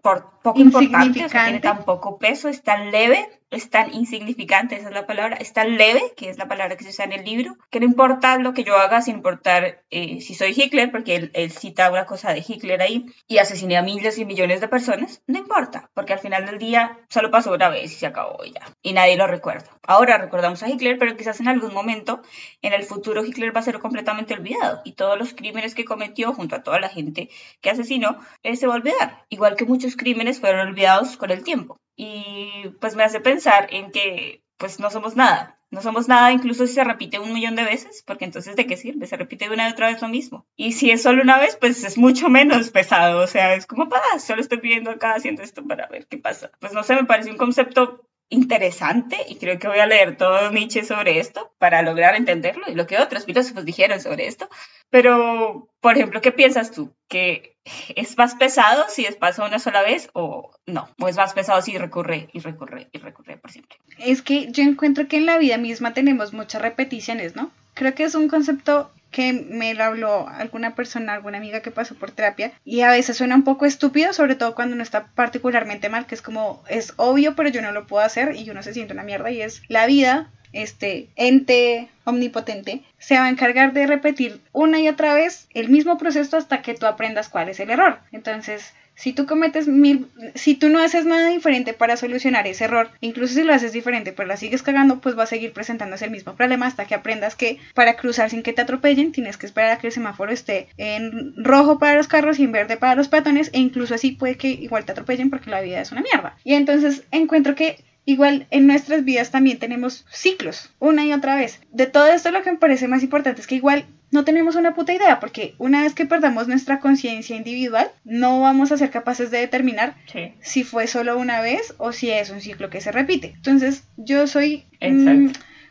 poco 0.00 0.60
importante, 0.60 1.24
o 1.24 1.28
sea, 1.28 1.44
tiene 1.44 1.58
tan 1.58 1.84
poco 1.84 2.18
peso, 2.18 2.48
es 2.48 2.62
tan 2.62 2.92
leve 2.92 3.26
es 3.50 3.70
tan 3.70 3.94
insignificante, 3.94 4.76
esa 4.76 4.88
es 4.88 4.94
la 4.94 5.06
palabra, 5.06 5.36
es 5.36 5.52
tan 5.52 5.76
leve, 5.76 6.12
que 6.16 6.28
es 6.28 6.38
la 6.38 6.48
palabra 6.48 6.76
que 6.76 6.84
se 6.84 6.90
usa 6.90 7.04
en 7.04 7.12
el 7.12 7.24
libro, 7.24 7.56
que 7.70 7.80
no 7.80 7.86
importa 7.86 8.38
lo 8.38 8.52
que 8.52 8.64
yo 8.64 8.76
haga, 8.76 9.00
sin 9.00 9.16
importar 9.16 9.84
eh, 9.90 10.20
si 10.20 10.34
soy 10.34 10.52
Hitler, 10.56 10.90
porque 10.90 11.30
él, 11.32 11.50
cita 11.52 11.90
una 11.90 12.06
cosa 12.06 12.32
de 12.32 12.44
Hitler 12.46 12.82
ahí, 12.82 13.06
y 13.28 13.38
asesiné 13.38 13.76
a 13.76 13.82
miles 13.82 14.18
y 14.18 14.24
millones 14.24 14.60
de 14.60 14.68
personas, 14.68 15.22
no 15.26 15.38
importa, 15.38 15.90
porque 15.94 16.12
al 16.12 16.18
final 16.18 16.46
del 16.46 16.58
día 16.58 16.98
solo 17.08 17.30
pasó 17.30 17.52
una 17.52 17.68
vez 17.68 17.92
y 17.92 17.96
se 17.96 18.06
acabó 18.06 18.44
ya, 18.44 18.66
y 18.82 18.92
nadie 18.92 19.16
lo 19.16 19.26
recuerda. 19.26 19.70
Ahora 19.86 20.18
recordamos 20.18 20.62
a 20.62 20.68
Hitler, 20.68 20.98
pero 20.98 21.16
quizás 21.16 21.40
en 21.40 21.48
algún 21.48 21.72
momento, 21.72 22.22
en 22.62 22.72
el 22.72 22.82
futuro, 22.82 23.24
Hitler 23.24 23.54
va 23.54 23.60
a 23.60 23.64
ser 23.64 23.78
completamente 23.78 24.34
olvidado, 24.34 24.82
y 24.84 24.92
todos 24.92 25.18
los 25.18 25.34
crímenes 25.34 25.74
que 25.74 25.84
cometió 25.84 26.32
junto 26.32 26.56
a 26.56 26.62
toda 26.62 26.80
la 26.80 26.88
gente 26.88 27.30
que 27.60 27.70
asesinó, 27.70 28.18
eh, 28.42 28.56
se 28.56 28.66
va 28.66 28.74
a 28.74 28.76
olvidar, 28.76 29.24
igual 29.28 29.56
que 29.56 29.64
muchos 29.64 29.96
crímenes 29.96 30.40
fueron 30.40 30.68
olvidados 30.68 31.16
con 31.16 31.30
el 31.30 31.44
tiempo 31.44 31.78
y 31.96 32.70
pues 32.80 32.96
me 32.96 33.04
hace 33.04 33.20
pensar 33.20 33.68
en 33.70 33.90
que 33.90 34.42
pues 34.56 34.80
no 34.80 34.90
somos 34.90 35.16
nada. 35.16 35.58
No 35.70 35.82
somos 35.82 36.06
nada 36.06 36.30
incluso 36.30 36.66
si 36.66 36.74
se 36.74 36.84
repite 36.84 37.18
un 37.18 37.32
millón 37.32 37.56
de 37.56 37.64
veces, 37.64 38.04
porque 38.06 38.24
entonces 38.24 38.54
¿de 38.54 38.66
qué 38.66 38.76
sirve? 38.76 39.08
Se 39.08 39.16
repite 39.16 39.50
una 39.50 39.68
y 39.68 39.72
otra 39.72 39.88
vez 39.88 40.00
lo 40.00 40.08
mismo. 40.08 40.46
Y 40.54 40.72
si 40.72 40.92
es 40.92 41.02
solo 41.02 41.22
una 41.22 41.38
vez, 41.38 41.56
pues 41.56 41.82
es 41.82 41.98
mucho 41.98 42.28
menos 42.28 42.70
pesado. 42.70 43.20
O 43.20 43.26
sea, 43.26 43.54
es 43.54 43.66
como, 43.66 43.88
para, 43.88 44.20
solo 44.20 44.40
estoy 44.40 44.58
pidiendo 44.58 44.92
acá 44.92 45.14
haciendo 45.14 45.42
esto 45.42 45.64
para 45.66 45.88
ver 45.88 46.06
qué 46.06 46.16
pasa. 46.16 46.52
Pues 46.60 46.72
no 46.72 46.84
sé, 46.84 46.94
me 46.94 47.04
parece 47.04 47.30
un 47.32 47.36
concepto 47.36 48.06
interesante 48.28 49.16
y 49.28 49.36
creo 49.36 49.58
que 49.58 49.68
voy 49.68 49.78
a 49.78 49.86
leer 49.86 50.16
todo 50.16 50.50
Nietzsche 50.50 50.84
sobre 50.84 51.20
esto 51.20 51.52
para 51.58 51.82
lograr 51.82 52.16
entenderlo 52.16 52.64
y 52.68 52.74
lo 52.74 52.86
que 52.86 52.98
otros 52.98 53.24
filósofos 53.24 53.64
dijeron 53.64 54.00
sobre 54.00 54.26
esto. 54.26 54.48
Pero, 54.90 55.68
por 55.80 55.96
ejemplo, 55.96 56.20
¿qué 56.20 56.32
piensas 56.32 56.70
tú? 56.70 56.94
¿Que 57.08 57.56
es 57.94 58.16
más 58.16 58.34
pesado 58.34 58.84
si 58.88 59.06
es 59.06 59.16
paso 59.16 59.44
una 59.44 59.58
sola 59.58 59.82
vez 59.82 60.10
o 60.12 60.50
no? 60.66 60.88
¿O 61.00 61.08
es 61.08 61.16
más 61.16 61.32
pesado 61.32 61.60
si 61.62 61.76
recurre 61.78 62.28
y 62.32 62.40
recurre 62.40 62.88
y 62.92 62.98
recurre 62.98 63.36
por 63.36 63.50
siempre? 63.50 63.76
Es 63.98 64.22
que 64.22 64.50
yo 64.52 64.62
encuentro 64.62 65.08
que 65.08 65.16
en 65.16 65.26
la 65.26 65.38
vida 65.38 65.58
misma 65.58 65.94
tenemos 65.94 66.32
muchas 66.32 66.62
repeticiones, 66.62 67.36
¿no? 67.36 67.50
Creo 67.74 67.94
que 67.94 68.04
es 68.04 68.14
un 68.14 68.28
concepto 68.28 68.90
que 69.14 69.32
me 69.32 69.74
lo 69.74 69.84
habló 69.84 70.28
alguna 70.28 70.74
persona, 70.74 71.12
alguna 71.12 71.38
amiga 71.38 71.60
que 71.60 71.70
pasó 71.70 71.94
por 71.94 72.10
terapia 72.10 72.50
y 72.64 72.80
a 72.80 72.90
veces 72.90 73.16
suena 73.16 73.36
un 73.36 73.44
poco 73.44 73.64
estúpido, 73.64 74.12
sobre 74.12 74.34
todo 74.34 74.56
cuando 74.56 74.74
uno 74.74 74.82
está 74.82 75.06
particularmente 75.14 75.88
mal, 75.88 76.06
que 76.06 76.16
es 76.16 76.20
como 76.20 76.64
es 76.68 76.94
obvio, 76.96 77.36
pero 77.36 77.48
yo 77.48 77.62
no 77.62 77.70
lo 77.70 77.86
puedo 77.86 78.04
hacer 78.04 78.34
y 78.34 78.50
uno 78.50 78.64
se 78.64 78.74
siente 78.74 78.92
una 78.92 79.04
mierda 79.04 79.30
y 79.30 79.40
es 79.40 79.62
la 79.68 79.86
vida, 79.86 80.32
este 80.52 81.10
ente 81.14 81.88
omnipotente, 82.02 82.82
se 82.98 83.16
va 83.16 83.26
a 83.26 83.30
encargar 83.30 83.72
de 83.72 83.86
repetir 83.86 84.40
una 84.50 84.80
y 84.80 84.88
otra 84.88 85.14
vez 85.14 85.46
el 85.54 85.68
mismo 85.68 85.96
proceso 85.96 86.36
hasta 86.36 86.60
que 86.60 86.74
tú 86.74 86.86
aprendas 86.86 87.28
cuál 87.28 87.48
es 87.48 87.60
el 87.60 87.70
error. 87.70 88.00
Entonces, 88.10 88.74
si 88.94 89.12
tú 89.12 89.26
cometes 89.26 89.68
mil, 89.68 90.06
si 90.34 90.54
tú 90.54 90.68
no 90.68 90.78
haces 90.78 91.04
nada 91.04 91.28
diferente 91.28 91.72
para 91.72 91.96
solucionar 91.96 92.46
ese 92.46 92.64
error, 92.64 92.90
incluso 93.00 93.34
si 93.34 93.42
lo 93.42 93.52
haces 93.52 93.72
diferente 93.72 94.12
pero 94.12 94.28
la 94.28 94.36
sigues 94.36 94.62
cagando, 94.62 95.00
pues 95.00 95.18
va 95.18 95.24
a 95.24 95.26
seguir 95.26 95.52
presentándose 95.52 96.04
el 96.04 96.10
mismo 96.10 96.34
problema 96.34 96.66
hasta 96.66 96.86
que 96.86 96.94
aprendas 96.94 97.34
que 97.34 97.58
para 97.74 97.96
cruzar 97.96 98.30
sin 98.30 98.42
que 98.42 98.52
te 98.52 98.62
atropellen 98.62 99.12
tienes 99.12 99.36
que 99.36 99.46
esperar 99.46 99.72
a 99.72 99.78
que 99.78 99.88
el 99.88 99.92
semáforo 99.92 100.32
esté 100.32 100.68
en 100.76 101.34
rojo 101.36 101.78
para 101.78 101.96
los 101.96 102.08
carros 102.08 102.38
y 102.38 102.44
en 102.44 102.52
verde 102.52 102.76
para 102.76 102.94
los 102.94 103.08
peatones 103.08 103.50
e 103.52 103.58
incluso 103.58 103.94
así 103.94 104.12
puede 104.12 104.36
que 104.36 104.48
igual 104.48 104.84
te 104.84 104.92
atropellen 104.92 105.30
porque 105.30 105.50
la 105.50 105.60
vida 105.60 105.80
es 105.80 105.92
una 105.92 106.02
mierda. 106.02 106.36
Y 106.44 106.54
entonces 106.54 107.04
encuentro 107.10 107.54
que 107.54 107.78
Igual 108.06 108.46
en 108.50 108.66
nuestras 108.66 109.04
vidas 109.04 109.30
también 109.30 109.58
tenemos 109.58 110.04
ciclos, 110.10 110.70
una 110.78 111.06
y 111.06 111.12
otra 111.12 111.36
vez. 111.36 111.60
De 111.70 111.86
todo 111.86 112.06
esto 112.08 112.30
lo 112.30 112.42
que 112.42 112.52
me 112.52 112.58
parece 112.58 112.86
más 112.86 113.02
importante 113.02 113.40
es 113.40 113.46
que 113.46 113.54
igual 113.54 113.86
no 114.14 114.24
tenemos 114.24 114.54
una 114.54 114.74
puta 114.74 114.94
idea, 114.94 115.18
porque 115.18 115.56
una 115.58 115.82
vez 115.82 115.92
que 115.92 116.06
perdamos 116.06 116.46
nuestra 116.46 116.78
conciencia 116.78 117.34
individual, 117.34 117.90
no 118.04 118.40
vamos 118.40 118.70
a 118.70 118.76
ser 118.76 118.90
capaces 118.90 119.32
de 119.32 119.38
determinar 119.38 119.96
si 120.40 120.62
fue 120.62 120.86
solo 120.86 121.18
una 121.18 121.40
vez 121.40 121.74
o 121.78 121.90
si 121.90 122.12
es 122.12 122.30
un 122.30 122.40
ciclo 122.40 122.70
que 122.70 122.80
se 122.80 122.92
repite. 122.92 123.32
Entonces, 123.34 123.82
yo 123.96 124.28
soy 124.28 124.66
mm, 124.80 125.30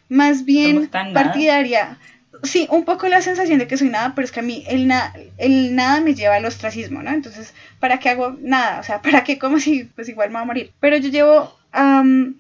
más 0.09 0.43
bien 0.43 0.89
partidaria. 0.89 1.97
Sí, 2.43 2.67
un 2.69 2.83
poco 2.83 3.07
la 3.07 3.21
sensación 3.21 3.59
de 3.59 3.67
que 3.67 3.77
soy 3.77 3.87
nada, 3.87 4.11
pero 4.13 4.25
es 4.25 4.33
que 4.33 4.41
a 4.41 4.43
mí 4.43 4.65
el, 4.67 4.91
el 5.37 5.73
nada 5.73 6.01
me 6.01 6.13
lleva 6.13 6.35
al 6.35 6.43
ostracismo, 6.43 7.01
¿no? 7.01 7.11
Entonces, 7.11 7.53
¿para 7.79 7.99
qué 7.99 8.09
hago 8.09 8.35
nada? 8.41 8.81
O 8.81 8.83
sea, 8.83 9.01
¿para 9.01 9.23
qué 9.23 9.39
como 9.39 9.61
si 9.61 9.85
pues 9.85 10.09
igual 10.09 10.31
me 10.31 10.35
va 10.35 10.41
a 10.41 10.45
morir? 10.45 10.73
Pero 10.81 10.97
yo 10.97 11.07
llevo 11.07 11.57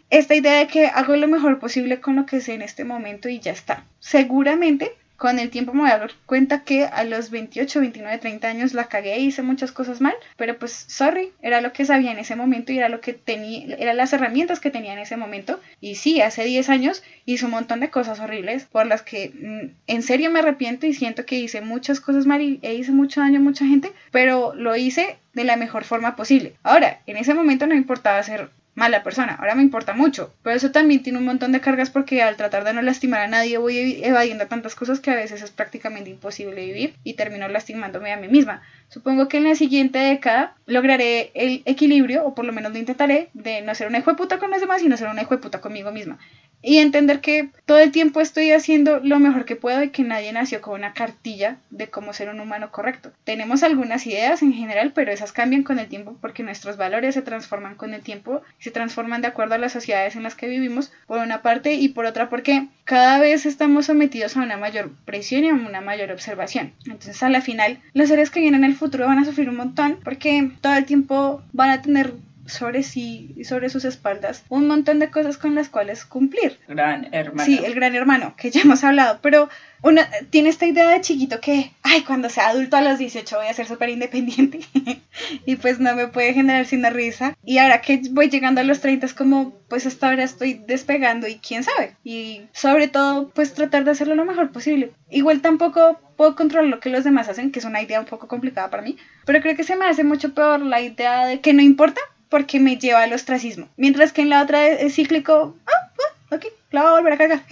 esta 0.09 0.35
idea 0.35 0.59
de 0.59 0.67
que 0.67 0.87
hago 0.87 1.15
lo 1.15 1.29
mejor 1.29 1.59
posible 1.59 2.01
con 2.01 2.17
lo 2.17 2.25
que 2.25 2.41
sé 2.41 2.55
en 2.55 2.61
este 2.61 2.83
momento 2.83 3.29
y 3.29 3.39
ya 3.39 3.53
está. 3.53 3.85
Seguramente 3.99 4.91
con 5.23 5.39
el 5.39 5.51
tiempo 5.51 5.71
me 5.71 5.83
voy 5.83 5.89
a 5.89 5.99
dar 5.99 6.11
cuenta 6.25 6.65
que 6.65 6.83
a 6.83 7.05
los 7.05 7.29
28, 7.29 7.79
29, 7.79 8.17
30 8.17 8.45
años 8.45 8.73
la 8.73 8.89
cagué 8.89 9.19
y 9.19 9.27
hice 9.27 9.41
muchas 9.41 9.71
cosas 9.71 10.01
mal, 10.01 10.13
pero 10.35 10.59
pues 10.59 10.73
sorry, 10.89 11.31
era 11.41 11.61
lo 11.61 11.71
que 11.71 11.85
sabía 11.85 12.11
en 12.11 12.19
ese 12.19 12.35
momento 12.35 12.73
y 12.73 12.77
era 12.77 12.89
lo 12.89 12.99
que 12.99 13.13
tenía, 13.13 13.73
eran 13.77 13.95
las 13.95 14.11
herramientas 14.11 14.59
que 14.59 14.69
tenía 14.69 14.91
en 14.91 14.99
ese 14.99 15.15
momento. 15.15 15.61
Y 15.79 15.95
sí, 15.95 16.19
hace 16.19 16.43
10 16.43 16.67
años 16.67 17.03
hice 17.23 17.45
un 17.45 17.51
montón 17.51 17.79
de 17.79 17.89
cosas 17.89 18.19
horribles 18.19 18.65
por 18.65 18.85
las 18.85 19.01
que 19.01 19.29
mm, 19.29 19.69
en 19.87 20.03
serio 20.03 20.29
me 20.29 20.39
arrepiento 20.39 20.87
y 20.87 20.93
siento 20.93 21.25
que 21.25 21.39
hice 21.39 21.61
muchas 21.61 22.01
cosas 22.01 22.25
mal 22.25 22.41
y 22.41 22.59
e 22.61 22.73
hice 22.73 22.91
mucho 22.91 23.21
daño 23.21 23.39
a 23.39 23.43
mucha 23.43 23.65
gente, 23.65 23.93
pero 24.11 24.53
lo 24.55 24.75
hice 24.75 25.15
de 25.31 25.45
la 25.45 25.55
mejor 25.55 25.85
forma 25.85 26.17
posible. 26.17 26.55
Ahora, 26.63 26.99
en 27.05 27.15
ese 27.15 27.33
momento 27.33 27.65
no 27.65 27.75
importaba 27.75 28.21
ser 28.23 28.49
mala 28.75 29.03
persona. 29.03 29.35
Ahora 29.35 29.55
me 29.55 29.61
importa 29.61 29.93
mucho. 29.93 30.33
Pero 30.43 30.55
eso 30.55 30.71
también 30.71 31.03
tiene 31.03 31.19
un 31.19 31.25
montón 31.25 31.51
de 31.51 31.61
cargas 31.61 31.89
porque 31.89 32.21
al 32.21 32.35
tratar 32.37 32.63
de 32.63 32.73
no 32.73 32.81
lastimar 32.81 33.21
a 33.21 33.27
nadie 33.27 33.57
voy 33.57 34.01
evadiendo 34.03 34.47
tantas 34.47 34.75
cosas 34.75 34.99
que 34.99 35.11
a 35.11 35.15
veces 35.15 35.41
es 35.41 35.51
prácticamente 35.51 36.09
imposible 36.09 36.65
vivir 36.65 36.95
y 37.03 37.13
termino 37.13 37.47
lastimándome 37.47 38.11
a 38.11 38.17
mí 38.17 38.27
misma. 38.27 38.61
Supongo 38.89 39.27
que 39.27 39.37
en 39.37 39.45
la 39.45 39.55
siguiente 39.55 39.99
década 39.99 40.55
lograré 40.65 41.31
el 41.33 41.63
equilibrio, 41.65 42.25
o 42.25 42.35
por 42.35 42.45
lo 42.45 42.53
menos 42.53 42.71
lo 42.71 42.77
intentaré, 42.77 43.29
de 43.33 43.61
no 43.61 43.73
ser 43.75 43.87
una 43.87 43.99
hijo 43.99 44.15
puta 44.15 44.37
con 44.37 44.51
los 44.51 44.61
demás 44.61 44.83
y 44.83 44.87
no 44.87 44.97
ser 44.97 45.07
una 45.07 45.23
hijo 45.23 45.39
puta 45.39 45.61
conmigo 45.61 45.91
misma 45.91 46.19
y 46.63 46.77
entender 46.77 47.19
que 47.19 47.49
todo 47.65 47.79
el 47.79 47.91
tiempo 47.91 48.21
estoy 48.21 48.51
haciendo 48.51 49.01
lo 49.01 49.19
mejor 49.19 49.43
que 49.43 49.57
puedo 49.57 49.83
y 49.83 49.89
que 49.89 50.03
nadie 50.03 50.31
nació 50.31 50.61
con 50.61 50.75
una 50.75 50.93
cartilla 50.93 51.57
de 51.69 51.89
cómo 51.89 52.13
ser 52.13 52.29
un 52.29 52.39
humano 52.39 52.71
correcto. 52.71 53.11
Tenemos 53.25 53.63
algunas 53.63 54.07
ideas 54.07 54.41
en 54.41 54.53
general, 54.53 54.93
pero 54.95 55.11
esas 55.11 55.33
cambian 55.33 55.63
con 55.63 55.77
el 55.77 55.89
tiempo 55.89 56.17
porque 56.21 56.41
nuestros 56.41 56.77
valores 56.77 57.15
se 57.15 57.21
transforman 57.21 57.75
con 57.75 57.93
el 57.93 58.01
tiempo 58.01 58.41
se 58.63 58.71
transforman 58.71 59.21
de 59.21 59.27
acuerdo 59.27 59.55
a 59.55 59.57
las 59.57 59.73
sociedades 59.73 60.15
en 60.15 60.23
las 60.23 60.35
que 60.35 60.47
vivimos, 60.47 60.93
por 61.05 61.19
una 61.19 61.41
parte, 61.41 61.73
y 61.73 61.89
por 61.89 62.05
otra 62.05 62.29
porque 62.29 62.69
cada 62.85 63.19
vez 63.19 63.45
estamos 63.45 63.87
sometidos 63.87 64.37
a 64.37 64.41
una 64.41 64.55
mayor 64.55 64.89
presión 65.03 65.43
y 65.43 65.49
a 65.49 65.53
una 65.53 65.81
mayor 65.81 66.13
observación. 66.13 66.71
Entonces, 66.85 67.21
a 67.23 67.29
la 67.29 67.41
final, 67.41 67.81
los 67.93 68.07
seres 68.07 68.29
que 68.29 68.39
vienen 68.39 68.63
en 68.63 68.69
el 68.69 68.77
futuro 68.77 69.05
van 69.05 69.19
a 69.19 69.25
sufrir 69.25 69.49
un 69.49 69.57
montón 69.57 69.99
porque 70.01 70.49
todo 70.61 70.77
el 70.77 70.85
tiempo 70.85 71.43
van 71.51 71.71
a 71.71 71.81
tener 71.81 72.13
sobre 72.45 72.83
sí 72.83 73.33
y 73.35 73.45
sobre 73.45 73.69
sus 73.69 73.85
espaldas 73.85 74.43
un 74.49 74.67
montón 74.67 74.99
de 74.99 75.09
cosas 75.09 75.37
con 75.37 75.55
las 75.55 75.69
cuales 75.69 76.05
cumplir. 76.05 76.59
Gran 76.67 77.13
hermano. 77.13 77.45
Sí, 77.45 77.59
el 77.63 77.75
gran 77.75 77.95
hermano, 77.95 78.35
que 78.37 78.51
ya 78.51 78.61
hemos 78.61 78.83
hablado, 78.83 79.19
pero 79.21 79.49
una, 79.81 80.07
tiene 80.29 80.49
esta 80.49 80.65
idea 80.65 80.89
de 80.89 81.01
chiquito 81.01 81.41
que, 81.41 81.73
ay, 81.83 82.03
cuando 82.03 82.29
sea 82.29 82.49
adulto 82.49 82.77
a 82.77 82.81
los 82.81 82.99
18 82.99 83.35
voy 83.35 83.47
a 83.47 83.53
ser 83.53 83.67
súper 83.67 83.89
independiente 83.89 84.61
y 85.45 85.55
pues 85.57 85.79
no 85.79 85.93
me 85.95 86.07
puede 86.07 86.33
generar 86.33 86.65
sin 86.65 86.83
risa. 86.85 87.35
Y 87.43 87.57
ahora 87.57 87.81
que 87.81 88.01
voy 88.11 88.29
llegando 88.29 88.61
a 88.61 88.63
los 88.63 88.79
30 88.79 89.05
es 89.05 89.13
como, 89.13 89.53
pues 89.67 89.85
hasta 89.85 90.09
ahora 90.09 90.23
estoy 90.23 90.53
despegando 90.53 91.27
y 91.27 91.35
quién 91.35 91.63
sabe. 91.63 91.95
Y 92.03 92.43
sobre 92.53 92.87
todo, 92.87 93.29
pues 93.29 93.53
tratar 93.53 93.83
de 93.83 93.91
hacerlo 93.91 94.15
lo 94.15 94.25
mejor 94.25 94.51
posible. 94.51 94.93
Igual 95.09 95.41
tampoco 95.41 95.99
puedo 96.15 96.35
controlar 96.35 96.69
lo 96.69 96.79
que 96.79 96.89
los 96.89 97.03
demás 97.03 97.27
hacen, 97.27 97.51
que 97.51 97.59
es 97.59 97.65
una 97.65 97.81
idea 97.81 97.99
un 97.99 98.05
poco 98.05 98.27
complicada 98.27 98.69
para 98.69 98.83
mí, 98.83 98.97
pero 99.25 99.41
creo 99.41 99.55
que 99.55 99.63
se 99.63 99.75
me 99.75 99.85
hace 99.85 100.03
mucho 100.03 100.33
peor 100.33 100.61
la 100.61 100.79
idea 100.81 101.25
de 101.25 101.41
que 101.41 101.53
no 101.53 101.61
importa 101.61 101.99
porque 102.33 102.59
me 102.59 102.77
lleva 102.77 103.03
al 103.03 103.13
ostracismo. 103.13 103.69
Mientras 103.77 104.11
que 104.11 104.23
en 104.23 104.31
la 104.31 104.41
otra 104.41 104.65
es 104.65 104.95
cíclico, 104.95 105.55
ah, 105.67 105.91
ah 106.31 106.35
ok, 106.35 106.45
la 106.71 106.81
voy 106.81 106.89
a 106.89 106.93
volver 106.95 107.13
a 107.13 107.17
cargar. 107.19 107.43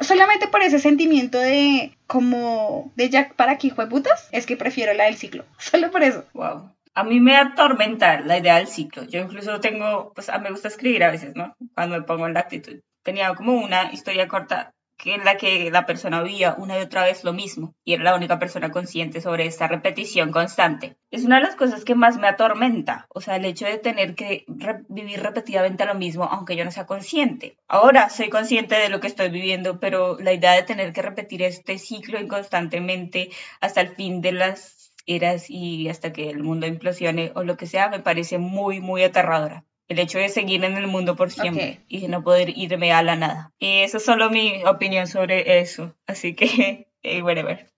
Solamente 0.00 0.46
por 0.46 0.62
ese 0.62 0.78
sentimiento 0.78 1.40
de 1.40 1.98
como 2.06 2.92
de 2.94 3.10
Jack 3.10 3.34
para 3.34 3.58
fue 3.58 3.88
putas, 3.88 4.28
es 4.30 4.46
que 4.46 4.56
prefiero 4.56 4.94
la 4.94 5.06
del 5.06 5.16
ciclo. 5.16 5.44
Solo 5.58 5.90
por 5.90 6.04
eso. 6.04 6.24
Wow. 6.34 6.70
A 6.94 7.02
mí 7.02 7.18
me 7.18 7.36
atormenta 7.36 8.20
la 8.20 8.38
idea 8.38 8.58
del 8.58 8.68
ciclo. 8.68 9.02
Yo 9.02 9.18
incluso 9.18 9.58
tengo, 9.58 10.12
pues 10.14 10.28
a 10.28 10.38
me 10.38 10.52
gusta 10.52 10.68
escribir 10.68 11.02
a 11.02 11.10
veces, 11.10 11.34
¿no? 11.34 11.56
Cuando 11.74 11.98
me 11.98 12.04
pongo 12.04 12.28
en 12.28 12.34
la 12.34 12.40
actitud. 12.40 12.78
Tenía 13.02 13.34
como 13.34 13.54
una 13.56 13.92
historia 13.92 14.28
corta 14.28 14.70
que 14.98 15.14
en 15.14 15.24
la 15.24 15.36
que 15.36 15.70
la 15.70 15.86
persona 15.86 16.22
vivía 16.22 16.56
una 16.58 16.76
y 16.76 16.82
otra 16.82 17.04
vez 17.04 17.22
lo 17.24 17.32
mismo 17.32 17.74
y 17.84 17.94
era 17.94 18.02
la 18.02 18.16
única 18.16 18.38
persona 18.38 18.70
consciente 18.70 19.20
sobre 19.20 19.46
esta 19.46 19.68
repetición 19.68 20.32
constante. 20.32 20.96
Es 21.10 21.24
una 21.24 21.36
de 21.36 21.44
las 21.44 21.54
cosas 21.54 21.84
que 21.84 21.94
más 21.94 22.18
me 22.18 22.26
atormenta, 22.26 23.06
o 23.08 23.20
sea, 23.20 23.36
el 23.36 23.44
hecho 23.44 23.64
de 23.64 23.78
tener 23.78 24.16
que 24.16 24.44
vivir 24.88 25.22
repetidamente 25.22 25.86
lo 25.86 25.94
mismo 25.94 26.24
aunque 26.24 26.56
yo 26.56 26.64
no 26.64 26.72
sea 26.72 26.86
consciente. 26.86 27.56
Ahora 27.68 28.10
soy 28.10 28.28
consciente 28.28 28.74
de 28.74 28.88
lo 28.88 28.98
que 29.00 29.06
estoy 29.06 29.30
viviendo, 29.30 29.78
pero 29.78 30.18
la 30.18 30.32
idea 30.32 30.52
de 30.52 30.64
tener 30.64 30.92
que 30.92 31.02
repetir 31.02 31.42
este 31.42 31.78
ciclo 31.78 32.20
inconstantemente 32.20 33.30
hasta 33.60 33.80
el 33.80 33.94
fin 33.94 34.20
de 34.20 34.32
las 34.32 34.92
eras 35.06 35.48
y 35.48 35.88
hasta 35.88 36.12
que 36.12 36.28
el 36.28 36.42
mundo 36.42 36.66
implosione 36.66 37.32
o 37.34 37.44
lo 37.44 37.56
que 37.56 37.66
sea 37.66 37.88
me 37.88 38.00
parece 38.00 38.38
muy, 38.38 38.80
muy 38.80 39.04
aterradora 39.04 39.64
el 39.88 39.98
hecho 39.98 40.18
de 40.18 40.28
seguir 40.28 40.64
en 40.64 40.76
el 40.76 40.86
mundo 40.86 41.16
por 41.16 41.30
siempre 41.30 41.80
y 41.88 42.00
de 42.00 42.08
no 42.08 42.22
poder 42.22 42.56
irme 42.56 42.92
a 42.92 43.02
la 43.02 43.16
nada. 43.16 43.52
Y 43.58 43.78
eso 43.78 43.96
es 43.96 44.04
solo 44.04 44.30
mi 44.30 44.62
opinión 44.64 45.06
sobre 45.06 45.60
eso. 45.60 45.94
Así 46.06 46.34
que, 46.34 46.88
eh, 47.02 47.22
whatever. 47.22 47.70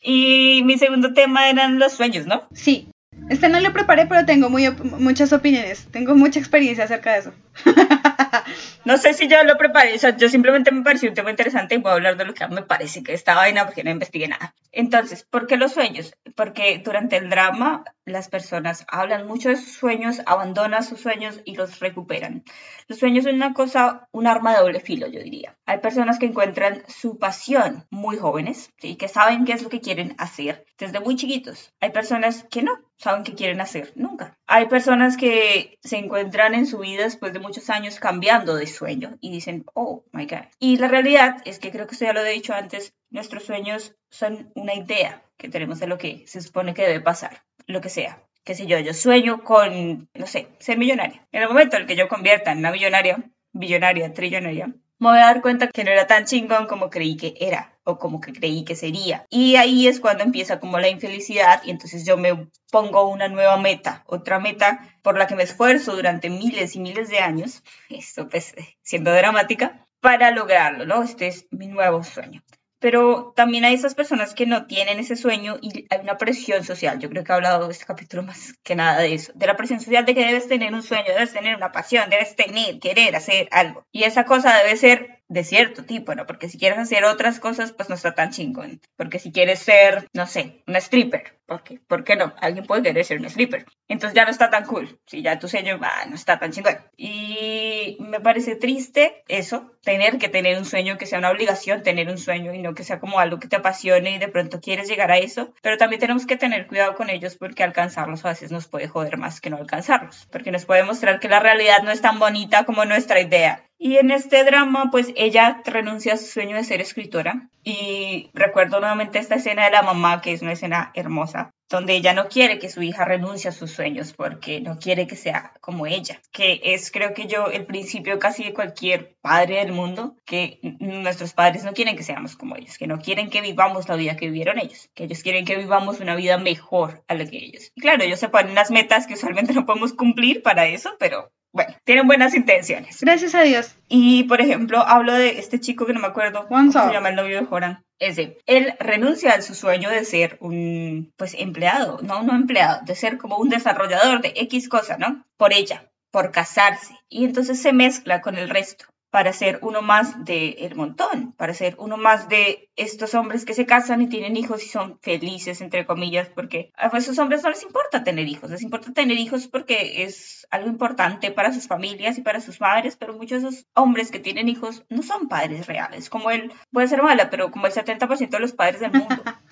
Y 0.00 0.62
mi 0.64 0.78
segundo 0.78 1.12
tema 1.12 1.48
eran 1.48 1.78
los 1.78 1.92
sueños, 1.92 2.26
¿no? 2.26 2.48
Sí. 2.52 2.88
Este 3.28 3.48
no 3.48 3.60
lo 3.60 3.72
preparé, 3.72 4.06
pero 4.06 4.24
tengo 4.24 4.48
muchas 4.48 5.32
opiniones. 5.32 5.86
Tengo 5.90 6.14
mucha 6.14 6.38
experiencia 6.38 6.84
acerca 6.84 7.12
de 7.12 7.18
eso. 7.18 7.32
no 8.84 8.96
sé 8.96 9.14
si 9.14 9.28
yo 9.28 9.42
lo 9.44 9.56
preparé, 9.56 9.94
o 9.94 9.98
sea, 9.98 10.16
yo 10.16 10.28
simplemente 10.28 10.70
me 10.70 10.82
pareció 10.82 11.08
un 11.08 11.14
tema 11.14 11.30
interesante 11.30 11.74
y 11.74 11.78
voy 11.78 11.90
a 11.90 11.94
hablar 11.94 12.16
de 12.16 12.24
lo 12.24 12.34
que 12.34 12.46
me 12.48 12.62
parece 12.62 13.02
que 13.02 13.12
esta 13.12 13.34
vaina 13.34 13.66
porque 13.66 13.84
no 13.84 13.90
investigué 13.90 14.28
nada. 14.28 14.54
Entonces, 14.72 15.24
¿por 15.24 15.46
qué 15.46 15.56
los 15.56 15.72
sueños? 15.72 16.14
Porque 16.36 16.80
durante 16.84 17.16
el 17.16 17.28
drama 17.30 17.84
las 18.04 18.28
personas 18.28 18.86
hablan 18.88 19.26
mucho 19.26 19.48
de 19.50 19.56
sus 19.56 19.72
sueños, 19.72 20.22
abandonan 20.26 20.82
sus 20.82 21.00
sueños 21.00 21.40
y 21.44 21.56
los 21.56 21.80
recuperan. 21.80 22.44
Los 22.86 22.98
sueños 22.98 23.24
son 23.24 23.34
una 23.34 23.54
cosa, 23.54 24.08
un 24.12 24.26
arma 24.26 24.52
de 24.52 24.60
doble 24.60 24.80
filo, 24.80 25.06
yo 25.06 25.20
diría. 25.20 25.56
Hay 25.66 25.78
personas 25.78 26.18
que 26.18 26.26
encuentran 26.26 26.82
su 26.88 27.18
pasión 27.18 27.86
muy 27.90 28.16
jóvenes, 28.16 28.70
¿sí? 28.78 28.96
que 28.96 29.08
saben 29.08 29.44
qué 29.44 29.52
es 29.52 29.62
lo 29.62 29.68
que 29.68 29.80
quieren 29.80 30.14
hacer 30.18 30.64
desde 30.78 31.00
muy 31.00 31.16
chiquitos. 31.16 31.72
Hay 31.80 31.90
personas 31.90 32.46
que 32.50 32.62
no 32.62 32.87
saben 32.98 33.22
qué 33.22 33.34
quieren 33.34 33.60
hacer 33.60 33.92
nunca. 33.94 34.36
Hay 34.46 34.66
personas 34.66 35.16
que 35.16 35.78
se 35.82 35.96
encuentran 35.96 36.54
en 36.54 36.66
su 36.66 36.78
vida 36.78 37.04
después 37.04 37.32
de 37.32 37.38
muchos 37.38 37.70
años 37.70 38.00
cambiando 38.00 38.56
de 38.56 38.66
sueño 38.66 39.16
y 39.20 39.30
dicen, 39.30 39.64
oh 39.74 40.04
my 40.12 40.26
God. 40.26 40.46
Y 40.58 40.76
la 40.76 40.88
realidad 40.88 41.36
es 41.44 41.58
que 41.58 41.70
creo 41.70 41.86
que 41.86 41.94
esto 41.94 42.04
ya 42.04 42.12
lo 42.12 42.24
he 42.24 42.32
dicho 42.32 42.54
antes, 42.54 42.94
nuestros 43.10 43.44
sueños 43.44 43.94
son 44.10 44.52
una 44.54 44.74
idea 44.74 45.22
que 45.36 45.48
tenemos 45.48 45.78
de 45.78 45.86
lo 45.86 45.98
que 45.98 46.24
se 46.26 46.40
supone 46.40 46.74
que 46.74 46.82
debe 46.82 47.00
pasar, 47.00 47.44
lo 47.66 47.80
que 47.80 47.88
sea. 47.88 48.22
Qué 48.44 48.54
sé 48.54 48.66
yo, 48.66 48.78
yo 48.78 48.94
sueño 48.94 49.44
con, 49.44 50.08
no 50.14 50.26
sé, 50.26 50.48
ser 50.58 50.78
millonaria. 50.78 51.26
En 51.32 51.42
el 51.42 51.48
momento 51.48 51.76
en 51.76 51.82
el 51.82 51.88
que 51.88 51.96
yo 51.96 52.08
convierta 52.08 52.50
en 52.50 52.58
una 52.58 52.72
millonaria, 52.72 53.22
billonaria, 53.52 54.12
trillonaria, 54.12 54.74
me 55.00 55.10
voy 55.10 55.18
a 55.18 55.26
dar 55.26 55.42
cuenta 55.42 55.68
que 55.68 55.84
no 55.84 55.90
era 55.90 56.06
tan 56.06 56.24
chingón 56.24 56.66
como 56.66 56.90
creí 56.90 57.16
que 57.16 57.34
era 57.38 57.77
o 57.88 57.98
como 57.98 58.20
que 58.20 58.34
creí 58.34 58.64
que 58.64 58.76
sería. 58.76 59.24
Y 59.30 59.56
ahí 59.56 59.88
es 59.88 59.98
cuando 59.98 60.22
empieza 60.22 60.60
como 60.60 60.78
la 60.78 60.90
infelicidad 60.90 61.62
y 61.64 61.70
entonces 61.70 62.04
yo 62.04 62.18
me 62.18 62.48
pongo 62.70 63.08
una 63.08 63.28
nueva 63.28 63.56
meta, 63.56 64.04
otra 64.06 64.38
meta 64.38 64.80
por 65.02 65.16
la 65.16 65.26
que 65.26 65.34
me 65.34 65.44
esfuerzo 65.44 65.96
durante 65.96 66.28
miles 66.28 66.76
y 66.76 66.80
miles 66.80 67.08
de 67.08 67.20
años, 67.20 67.62
esto 67.88 68.28
pues 68.28 68.54
siendo 68.82 69.10
dramática, 69.12 69.86
para 70.00 70.30
lograrlo, 70.30 70.84
¿no? 70.84 71.02
Este 71.02 71.28
es 71.28 71.46
mi 71.50 71.66
nuevo 71.66 72.04
sueño 72.04 72.42
pero 72.78 73.32
también 73.36 73.64
hay 73.64 73.74
esas 73.74 73.94
personas 73.94 74.34
que 74.34 74.46
no 74.46 74.66
tienen 74.66 74.98
ese 74.98 75.16
sueño 75.16 75.58
y 75.60 75.86
hay 75.90 76.00
una 76.00 76.16
presión 76.16 76.64
social. 76.64 76.98
Yo 76.98 77.08
creo 77.08 77.24
que 77.24 77.32
he 77.32 77.34
hablado 77.34 77.70
este 77.70 77.84
capítulo 77.84 78.22
más 78.22 78.54
que 78.62 78.76
nada 78.76 79.00
de 79.00 79.14
eso, 79.14 79.32
de 79.34 79.46
la 79.46 79.56
presión 79.56 79.80
social 79.80 80.04
de 80.04 80.14
que 80.14 80.24
debes 80.24 80.48
tener 80.48 80.72
un 80.72 80.82
sueño, 80.82 81.06
debes 81.08 81.32
tener 81.32 81.56
una 81.56 81.72
pasión, 81.72 82.10
debes 82.10 82.36
tener, 82.36 82.78
querer 82.78 83.16
hacer 83.16 83.48
algo. 83.50 83.84
Y 83.92 84.04
esa 84.04 84.24
cosa 84.24 84.56
debe 84.58 84.76
ser 84.76 85.22
de 85.28 85.44
cierto 85.44 85.84
tipo, 85.84 86.14
¿no? 86.14 86.26
Porque 86.26 86.48
si 86.48 86.58
quieres 86.58 86.78
hacer 86.78 87.04
otras 87.04 87.40
cosas, 87.40 87.72
pues 87.72 87.88
no 87.88 87.94
está 87.94 88.14
tan 88.14 88.30
chingón. 88.30 88.80
Porque 88.96 89.18
si 89.18 89.32
quieres 89.32 89.58
ser, 89.58 90.08
no 90.12 90.26
sé, 90.26 90.62
una 90.66 90.78
stripper, 90.78 91.37
¿por 91.48 91.62
qué? 91.62 91.80
¿Por 91.88 92.04
qué 92.04 92.14
no? 92.14 92.34
Alguien 92.40 92.66
puede 92.66 92.82
querer 92.82 93.04
ser 93.04 93.18
un 93.18 93.24
stripper. 93.24 93.64
Entonces 93.88 94.14
ya 94.14 94.24
no 94.24 94.30
está 94.30 94.50
tan 94.50 94.66
cool. 94.66 95.00
Si 95.06 95.22
ya 95.22 95.38
tu 95.38 95.48
sueño 95.48 95.80
ah, 95.82 96.04
no 96.06 96.14
está 96.14 96.38
tan 96.38 96.52
chingón. 96.52 96.76
Y 96.96 97.96
me 98.00 98.20
parece 98.20 98.54
triste 98.54 99.24
eso, 99.28 99.72
tener 99.82 100.18
que 100.18 100.28
tener 100.28 100.58
un 100.58 100.66
sueño, 100.66 100.98
que 100.98 101.06
sea 101.06 101.18
una 101.18 101.30
obligación 101.30 101.82
tener 101.82 102.08
un 102.08 102.18
sueño 102.18 102.52
y 102.52 102.58
no 102.58 102.74
que 102.74 102.84
sea 102.84 103.00
como 103.00 103.18
algo 103.18 103.38
que 103.38 103.48
te 103.48 103.56
apasione 103.56 104.10
y 104.10 104.18
de 104.18 104.28
pronto 104.28 104.60
quieres 104.60 104.88
llegar 104.88 105.10
a 105.10 105.16
eso. 105.16 105.54
Pero 105.62 105.78
también 105.78 106.00
tenemos 106.00 106.26
que 106.26 106.36
tener 106.36 106.66
cuidado 106.66 106.94
con 106.94 107.08
ellos 107.08 107.36
porque 107.36 107.64
alcanzarlos 107.64 108.26
a 108.26 108.28
veces 108.28 108.52
nos 108.52 108.68
puede 108.68 108.86
joder 108.86 109.16
más 109.16 109.40
que 109.40 109.48
no 109.48 109.56
alcanzarlos. 109.56 110.28
Porque 110.30 110.50
nos 110.50 110.66
puede 110.66 110.84
mostrar 110.84 111.18
que 111.18 111.28
la 111.30 111.40
realidad 111.40 111.82
no 111.82 111.90
es 111.90 112.02
tan 112.02 112.18
bonita 112.18 112.64
como 112.64 112.84
nuestra 112.84 113.20
idea. 113.20 113.67
Y 113.78 113.96
en 113.96 114.10
este 114.10 114.44
drama, 114.44 114.90
pues 114.90 115.12
ella 115.16 115.62
renuncia 115.64 116.14
a 116.14 116.16
su 116.16 116.26
sueño 116.26 116.56
de 116.56 116.64
ser 116.64 116.80
escritora. 116.80 117.48
Y 117.62 118.30
recuerdo 118.34 118.80
nuevamente 118.80 119.20
esta 119.20 119.36
escena 119.36 119.64
de 119.64 119.70
la 119.70 119.82
mamá, 119.82 120.20
que 120.20 120.32
es 120.32 120.42
una 120.42 120.52
escena 120.52 120.90
hermosa, 120.94 121.52
donde 121.68 121.94
ella 121.94 122.14
no 122.14 122.28
quiere 122.28 122.58
que 122.58 122.70
su 122.70 122.82
hija 122.82 123.04
renuncie 123.04 123.50
a 123.50 123.52
sus 123.52 123.70
sueños 123.70 124.12
porque 124.14 124.60
no 124.60 124.78
quiere 124.78 125.06
que 125.06 125.16
sea 125.16 125.52
como 125.60 125.86
ella, 125.86 126.20
que 126.32 126.60
es 126.64 126.90
creo 126.90 127.14
que 127.14 127.26
yo 127.26 127.48
el 127.48 127.66
principio 127.66 128.18
casi 128.18 128.44
de 128.44 128.54
cualquier 128.54 129.16
padre 129.20 129.56
del 129.56 129.72
mundo, 129.72 130.16
que 130.24 130.60
nuestros 130.80 131.34
padres 131.34 131.64
no 131.64 131.72
quieren 131.72 131.96
que 131.96 132.02
seamos 132.02 132.36
como 132.36 132.56
ellos, 132.56 132.78
que 132.78 132.86
no 132.86 132.98
quieren 132.98 133.30
que 133.30 133.40
vivamos 133.40 133.88
la 133.88 133.96
vida 133.96 134.16
que 134.16 134.26
vivieron 134.26 134.58
ellos, 134.58 134.90
que 134.94 135.04
ellos 135.04 135.22
quieren 135.22 135.44
que 135.44 135.56
vivamos 135.56 136.00
una 136.00 136.16
vida 136.16 136.38
mejor 136.38 137.04
a 137.08 137.14
la 137.14 137.26
que 137.26 137.36
ellos. 137.36 137.70
Y 137.74 137.80
claro, 137.80 138.02
ellos 138.02 138.20
se 138.20 138.28
ponen 138.28 138.52
unas 138.52 138.70
metas 138.70 139.06
que 139.06 139.14
usualmente 139.14 139.52
no 139.52 139.66
podemos 139.66 139.92
cumplir 139.92 140.42
para 140.42 140.66
eso, 140.66 140.96
pero 140.98 141.30
bueno, 141.52 141.74
tienen 141.84 142.06
buenas 142.06 142.34
intenciones. 142.34 143.00
Gracias 143.00 143.34
a 143.34 143.42
Dios. 143.42 143.74
Y, 143.88 144.24
por 144.24 144.40
ejemplo, 144.40 144.80
hablo 144.80 145.14
de 145.14 145.38
este 145.38 145.60
chico 145.60 145.86
que 145.86 145.92
no 145.92 146.00
me 146.00 146.06
acuerdo 146.06 146.46
cómo 146.46 146.70
se 146.70 146.78
llama 146.78 147.08
el 147.08 147.16
novio 147.16 147.40
de 147.40 147.46
Joran. 147.46 147.84
Ese. 147.98 148.38
Él 148.46 148.74
renuncia 148.78 149.32
a 149.32 149.42
su 149.42 149.54
sueño 149.54 149.90
de 149.90 150.04
ser 150.04 150.38
un, 150.40 151.12
pues, 151.16 151.34
empleado, 151.34 152.00
no, 152.02 152.22
no 152.22 152.34
empleado, 152.34 152.80
de 152.84 152.94
ser 152.94 153.18
como 153.18 153.38
un 153.38 153.48
desarrollador 153.48 154.20
de 154.20 154.32
X 154.36 154.68
cosa, 154.68 154.96
¿no? 154.98 155.24
Por 155.36 155.52
ella, 155.52 155.90
por 156.10 156.30
casarse. 156.30 156.94
Y 157.08 157.24
entonces 157.24 157.60
se 157.60 157.72
mezcla 157.72 158.20
con 158.20 158.36
el 158.36 158.48
resto 158.48 158.86
para 159.10 159.32
ser 159.32 159.58
uno 159.62 159.82
más 159.82 160.24
del 160.24 160.56
el 160.58 160.74
montón, 160.74 161.32
para 161.32 161.54
ser 161.54 161.74
uno 161.78 161.96
más 161.96 162.28
de 162.28 162.70
estos 162.76 163.14
hombres 163.14 163.44
que 163.44 163.54
se 163.54 163.66
casan 163.66 164.02
y 164.02 164.08
tienen 164.08 164.36
hijos 164.36 164.64
y 164.64 164.68
son 164.68 164.98
felices, 165.00 165.60
entre 165.60 165.86
comillas, 165.86 166.28
porque 166.28 166.70
a 166.76 166.88
esos 166.96 167.18
hombres 167.18 167.42
no 167.42 167.50
les 167.50 167.62
importa 167.62 168.04
tener 168.04 168.28
hijos, 168.28 168.50
les 168.50 168.62
importa 168.62 168.92
tener 168.92 169.18
hijos 169.18 169.48
porque 169.48 170.02
es 170.02 170.46
algo 170.50 170.68
importante 170.68 171.30
para 171.30 171.52
sus 171.52 171.66
familias 171.66 172.18
y 172.18 172.22
para 172.22 172.40
sus 172.40 172.60
madres, 172.60 172.96
pero 172.96 173.14
muchos 173.14 173.42
de 173.42 173.48
esos 173.48 173.66
hombres 173.74 174.10
que 174.10 174.20
tienen 174.20 174.48
hijos 174.48 174.84
no 174.88 175.02
son 175.02 175.28
padres 175.28 175.66
reales, 175.66 176.10
como 176.10 176.30
él 176.30 176.52
puede 176.70 176.88
ser 176.88 177.02
mala, 177.02 177.30
pero 177.30 177.50
como 177.50 177.66
el 177.66 177.72
70% 177.72 178.28
de 178.28 178.40
los 178.40 178.52
padres 178.52 178.80
del 178.80 178.92
mundo. 178.92 179.22